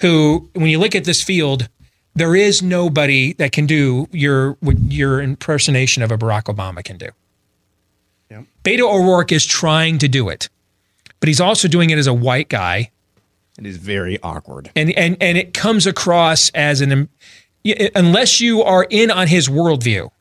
who, 0.02 0.50
when 0.54 0.68
you 0.68 0.80
look 0.80 0.96
at 0.96 1.04
this 1.06 1.22
field, 1.24 1.68
there 2.16 2.36
is 2.36 2.62
nobody 2.62 3.34
that 3.34 3.52
can 3.52 3.66
do 3.66 4.08
your 4.12 4.54
what 4.60 4.78
your 4.80 5.22
impersonation 5.22 6.04
of 6.04 6.12
a 6.12 6.18
Barack 6.18 6.44
Obama 6.44 6.84
can 6.84 6.98
do. 6.98 7.10
Beto 8.64 8.82
O'Rourke 8.94 9.32
is 9.32 9.46
trying 9.46 9.98
to 9.98 10.08
do 10.08 10.30
it, 10.30 10.48
but 11.20 11.28
he's 11.28 11.42
also 11.42 11.68
doing 11.68 11.90
it 11.90 11.98
as 11.98 12.08
a 12.08 12.14
white 12.14 12.48
guy, 12.48 12.92
It 13.58 13.66
is 13.66 13.78
very 13.78 14.20
awkward. 14.22 14.72
and 14.76 14.92
and 14.92 15.18
and 15.20 15.38
it 15.38 15.54
comes 15.54 15.88
across 15.88 16.50
as 16.52 16.80
an 16.82 17.10
unless 17.96 18.40
you 18.40 18.62
are 18.62 18.86
in 18.90 19.10
on 19.12 19.28
his 19.28 19.50
worldview. 19.50 20.12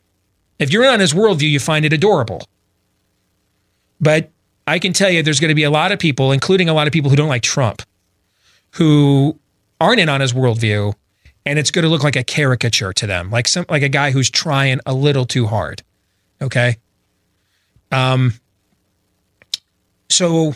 If 0.61 0.71
you're 0.71 0.83
in 0.83 0.89
on 0.89 0.99
his 0.99 1.11
worldview, 1.11 1.49
you 1.49 1.59
find 1.59 1.85
it 1.85 1.91
adorable. 1.91 2.47
But 3.99 4.29
I 4.67 4.77
can 4.77 4.93
tell 4.93 5.09
you, 5.09 5.23
there's 5.23 5.39
going 5.39 5.49
to 5.49 5.55
be 5.55 5.63
a 5.63 5.71
lot 5.71 5.91
of 5.91 5.97
people, 5.97 6.31
including 6.31 6.69
a 6.69 6.73
lot 6.73 6.85
of 6.85 6.93
people 6.93 7.09
who 7.09 7.15
don't 7.15 7.29
like 7.29 7.41
Trump, 7.41 7.81
who 8.73 9.37
aren't 9.79 9.99
in 9.99 10.07
on 10.07 10.21
his 10.21 10.33
worldview, 10.33 10.93
and 11.47 11.57
it's 11.57 11.71
going 11.71 11.83
to 11.83 11.89
look 11.89 12.03
like 12.03 12.15
a 12.15 12.23
caricature 12.23 12.93
to 12.93 13.07
them, 13.07 13.31
like 13.31 13.47
some 13.47 13.65
like 13.69 13.81
a 13.81 13.89
guy 13.89 14.11
who's 14.11 14.29
trying 14.29 14.79
a 14.85 14.93
little 14.93 15.25
too 15.25 15.47
hard. 15.47 15.81
Okay. 16.41 16.77
Um. 17.91 18.35
So 20.09 20.55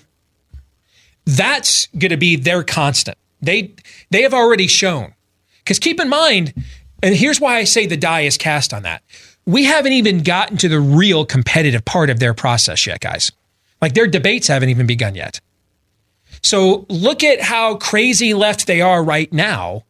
that's 1.26 1.88
going 1.98 2.12
to 2.12 2.18
be 2.18 2.36
their 2.36 2.64
constant. 2.64 3.18
They 3.42 3.74
they 4.12 4.22
have 4.22 4.36
already 4.36 4.68
shown. 4.68 5.16
Because 5.60 5.80
keep 5.80 6.00
in 6.00 6.10
mind, 6.10 6.54
and 7.02 7.16
here's 7.16 7.42
why 7.42 7.58
I 7.58 7.64
say 7.64 7.88
the 7.88 7.98
die 7.98 8.22
is 8.22 8.38
cast 8.38 8.72
on 8.72 8.84
that. 8.84 9.02
We 9.46 9.66
haven't 9.66 9.94
even 9.94 10.24
gotten 10.24 10.58
to 10.58 10.70
the 10.70 10.80
real 10.80 11.26
competitive 11.26 11.86
part 11.86 12.10
of 12.10 12.20
their 12.20 12.34
process 12.34 12.86
yet, 12.88 13.00
guys. 13.00 13.32
Like 13.82 13.94
their 13.94 14.08
debates 14.08 14.48
haven't 14.48 14.70
even 14.70 14.88
begun 14.88 15.16
yet. 15.16 15.40
So 16.42 16.86
look 16.90 17.24
at 17.24 17.42
how 17.42 17.76
crazy 17.76 18.34
left 18.34 18.68
they 18.68 18.82
are 18.82 19.04
right 19.04 19.32
now 19.32 19.84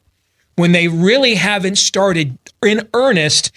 when 0.56 0.72
they 0.72 0.88
really 0.88 1.36
haven't 1.36 1.78
started 1.78 2.38
in 2.64 2.88
earnest 2.94 3.52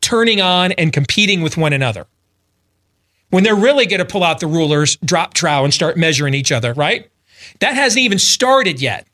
turning 0.00 0.40
on 0.40 0.72
and 0.72 0.92
competing 0.92 1.42
with 1.42 1.56
one 1.56 1.72
another. 1.72 2.06
When 3.30 3.44
they're 3.44 3.54
really 3.54 3.86
going 3.86 3.98
to 3.98 4.04
pull 4.04 4.22
out 4.22 4.40
the 4.40 4.46
rulers, 4.46 4.96
drop 4.96 5.34
trow, 5.34 5.64
and 5.64 5.74
start 5.74 5.96
measuring 5.96 6.34
each 6.34 6.52
other, 6.52 6.72
right? 6.72 7.10
That 7.60 7.74
hasn't 7.74 8.02
even 8.02 8.18
started 8.18 8.80
yet. 8.80 9.06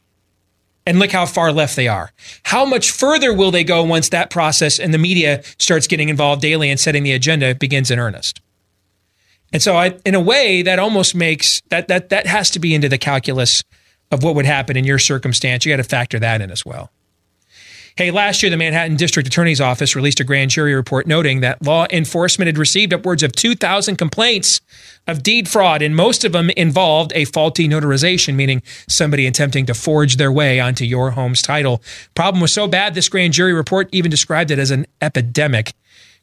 And 0.86 0.98
look 0.98 1.12
how 1.12 1.26
far 1.26 1.52
left 1.52 1.76
they 1.76 1.88
are. 1.88 2.10
How 2.42 2.64
much 2.64 2.90
further 2.90 3.34
will 3.34 3.50
they 3.50 3.64
go 3.64 3.82
once 3.82 4.08
that 4.08 4.30
process 4.30 4.78
and 4.78 4.94
the 4.94 4.98
media 4.98 5.42
starts 5.58 5.86
getting 5.86 6.08
involved 6.08 6.40
daily 6.40 6.70
and 6.70 6.80
setting 6.80 7.02
the 7.02 7.12
agenda 7.12 7.54
begins 7.54 7.90
in 7.90 7.98
earnest? 7.98 8.40
And 9.52 9.62
so, 9.62 9.76
I, 9.76 9.98
in 10.06 10.14
a 10.14 10.20
way, 10.20 10.62
that 10.62 10.78
almost 10.78 11.14
makes 11.14 11.60
that 11.70 11.88
that 11.88 12.08
that 12.10 12.26
has 12.26 12.50
to 12.50 12.58
be 12.58 12.74
into 12.74 12.88
the 12.88 12.98
calculus 12.98 13.62
of 14.10 14.22
what 14.22 14.34
would 14.34 14.46
happen 14.46 14.76
in 14.76 14.84
your 14.84 14.98
circumstance. 14.98 15.64
You 15.64 15.72
got 15.72 15.78
to 15.78 15.84
factor 15.84 16.18
that 16.18 16.40
in 16.40 16.50
as 16.50 16.64
well. 16.64 16.90
Hey, 18.00 18.10
last 18.10 18.42
year, 18.42 18.48
the 18.48 18.56
Manhattan 18.56 18.96
District 18.96 19.26
Attorney's 19.26 19.60
Office 19.60 19.94
released 19.94 20.20
a 20.20 20.24
grand 20.24 20.50
jury 20.50 20.74
report 20.74 21.06
noting 21.06 21.40
that 21.40 21.62
law 21.62 21.84
enforcement 21.90 22.46
had 22.46 22.56
received 22.56 22.94
upwards 22.94 23.22
of 23.22 23.32
2,000 23.32 23.96
complaints 23.96 24.62
of 25.06 25.22
deed 25.22 25.50
fraud, 25.50 25.82
and 25.82 25.94
most 25.94 26.24
of 26.24 26.32
them 26.32 26.48
involved 26.48 27.12
a 27.14 27.26
faulty 27.26 27.68
notarization, 27.68 28.36
meaning 28.36 28.62
somebody 28.88 29.26
attempting 29.26 29.66
to 29.66 29.74
forge 29.74 30.16
their 30.16 30.32
way 30.32 30.58
onto 30.58 30.86
your 30.86 31.10
home's 31.10 31.42
title. 31.42 31.82
Problem 32.14 32.40
was 32.40 32.54
so 32.54 32.66
bad, 32.66 32.94
this 32.94 33.10
grand 33.10 33.34
jury 33.34 33.52
report 33.52 33.90
even 33.92 34.10
described 34.10 34.50
it 34.50 34.58
as 34.58 34.70
an 34.70 34.86
epidemic. 35.02 35.74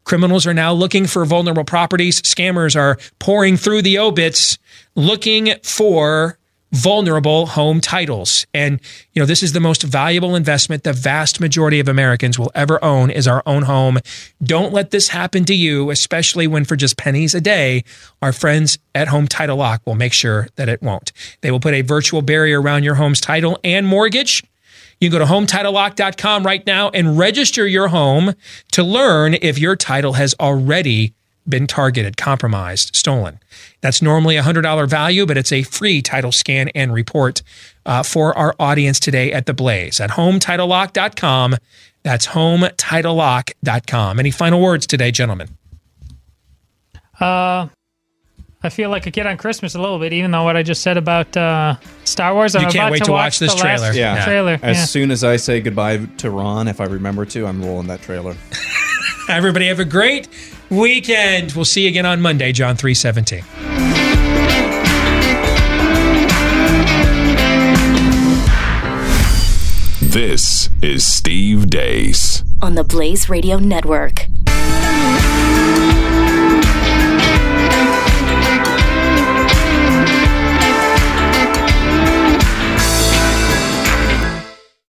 Criminals 0.03 0.47
are 0.47 0.55
now 0.55 0.73
looking 0.73 1.05
for 1.05 1.25
vulnerable 1.25 1.63
properties. 1.63 2.23
Scammers 2.23 2.75
are 2.75 2.97
pouring 3.19 3.55
through 3.55 3.83
the 3.83 3.99
obits 3.99 4.57
looking 4.95 5.53
for 5.61 6.39
vulnerable 6.72 7.48
home 7.48 7.80
titles. 7.80 8.45
And, 8.53 8.80
you 9.14 9.22
know, 9.22 9.26
this 9.26 9.41
is 9.41 9.53
the 9.53 9.60
most 9.60 9.84
valuable 9.84 10.35
investment 10.35 10.84
the 10.84 10.94
vast 10.94 11.39
majority 11.39 11.80
of 11.80 11.88
Americans 11.88 12.38
will 12.38 12.52
ever 12.53 12.84
own 12.84 13.10
is 13.10 13.27
our 13.27 13.41
own 13.45 13.64
home. 13.64 13.99
Don't 14.44 14.73
let 14.73 14.91
this 14.91 15.10
happen 15.10 15.45
to 15.45 15.56
you, 15.56 15.89
especially 15.89 16.48
when 16.48 16.65
for 16.65 16.76
just 16.76 16.98
pennies 16.98 17.34
a 17.34 17.41
day, 17.41 17.84
our 18.22 18.34
friends 18.34 18.77
at 18.94 19.07
Home 19.07 19.27
Title 19.27 19.57
Lock 19.57 19.81
will 19.85 19.95
make 19.95 20.14
sure 20.14 20.48
that 20.56 20.69
it 20.69 20.81
won't. 20.81 21.11
They 21.41 21.52
will 21.52 21.60
put 21.60 21.73
a 21.73 21.81
virtual 21.81 22.22
barrier 22.22 22.61
around 22.61 22.84
your 22.84 22.95
home's 22.95 23.22
title 23.22 23.60
and 23.64 23.88
mortgage. 23.88 24.44
You 24.99 25.10
can 25.10 25.19
go 25.19 25.26
to 25.26 25.31
hometitlelock.com 25.31 26.44
right 26.44 26.65
now 26.65 26.89
and 26.89 27.19
register 27.19 27.68
your 27.68 27.89
home 27.89 28.34
to 28.72 28.84
learn 28.84 29.35
if 29.35 29.60
your 29.60 29.76
title 29.76 30.14
has 30.14 30.34
already 30.39 31.14
been 31.48 31.68
targeted, 31.68 32.18
compromised, 32.18 32.95
stolen. 32.95 33.40
That's 33.82 34.02
normally 34.02 34.38
a 34.38 34.44
$100 34.44 34.90
value, 34.90 35.26
but 35.26 35.38
it's 35.38 35.52
a 35.52 35.64
free 35.64 36.02
title 36.02 36.32
scan 36.32 36.69
and 36.69 36.94
report 36.94 37.41
uh, 37.86 38.03
for 38.03 38.38
our 38.38 38.56
audience 38.60 38.99
today 38.99 39.32
at 39.32 39.45
The 39.45 39.53
Blaze 39.53 39.99
at 39.99 40.11
hometitlelock.com. 40.11 41.56
That's 42.03 42.28
hometitlelock.com. 42.28 44.19
Any 44.19 44.32
final 44.32 44.61
words 44.61 44.88
today, 44.88 45.11
gentlemen? 45.11 45.49
Uh, 47.19 47.68
I 48.64 48.69
feel 48.69 48.90
like 48.90 49.06
a 49.06 49.11
kid 49.11 49.26
on 49.26 49.38
Christmas 49.38 49.76
a 49.76 49.80
little 49.82 49.99
bit, 49.99 50.14
even 50.14 50.32
though 50.32 50.44
what 50.44 50.57
I 50.57 50.64
just 50.64 50.82
said 50.82 50.98
about 50.98 51.36
uh, 51.38 51.76
Star 52.06 52.34
Wars. 52.34 52.56
I'm 52.56 52.64
You 52.64 52.68
can't 52.68 52.78
about 52.78 52.91
wait 52.91 52.99
to 52.99 53.06
to 53.06 53.11
watch 53.11 53.40
this 53.40 53.53
the 53.53 53.64
last 53.64 53.80
trailer. 53.80 53.94
Yeah. 53.94 54.26
Trailer. 54.26 54.60
As 54.61 54.78
yeah. 54.78 54.86
soon 54.86 55.11
as 55.11 55.24
I 55.24 55.38
say 55.38 55.61
goodbye 55.61 56.06
to 56.18 56.30
Ron, 56.32 56.68
if 56.68 56.82
I 56.82 56.86
remember 56.86 57.26
to, 57.26 57.45
I'm 57.45 57.64
rolling 57.64 57.88
that 57.88 58.02
trailer. 58.02 58.36
Everybody 59.30 59.68
have 59.68 59.80
a 59.80 59.86
great 59.86 60.28
weekend. 60.69 61.53
We'll 61.53 61.65
see 61.65 61.84
you 61.84 61.89
again 61.89 62.06
on 62.06 62.22
Monday, 62.22 62.52
John 62.52 62.76
317. 62.76 64.48
This 70.02 70.69
is 70.81 71.06
Steve 71.06 71.69
Deace. 71.69 72.44
on 72.61 72.76
the 72.76 72.84
Blaze 72.84 73.30
Radio 73.30 73.57
Network. 73.60 74.26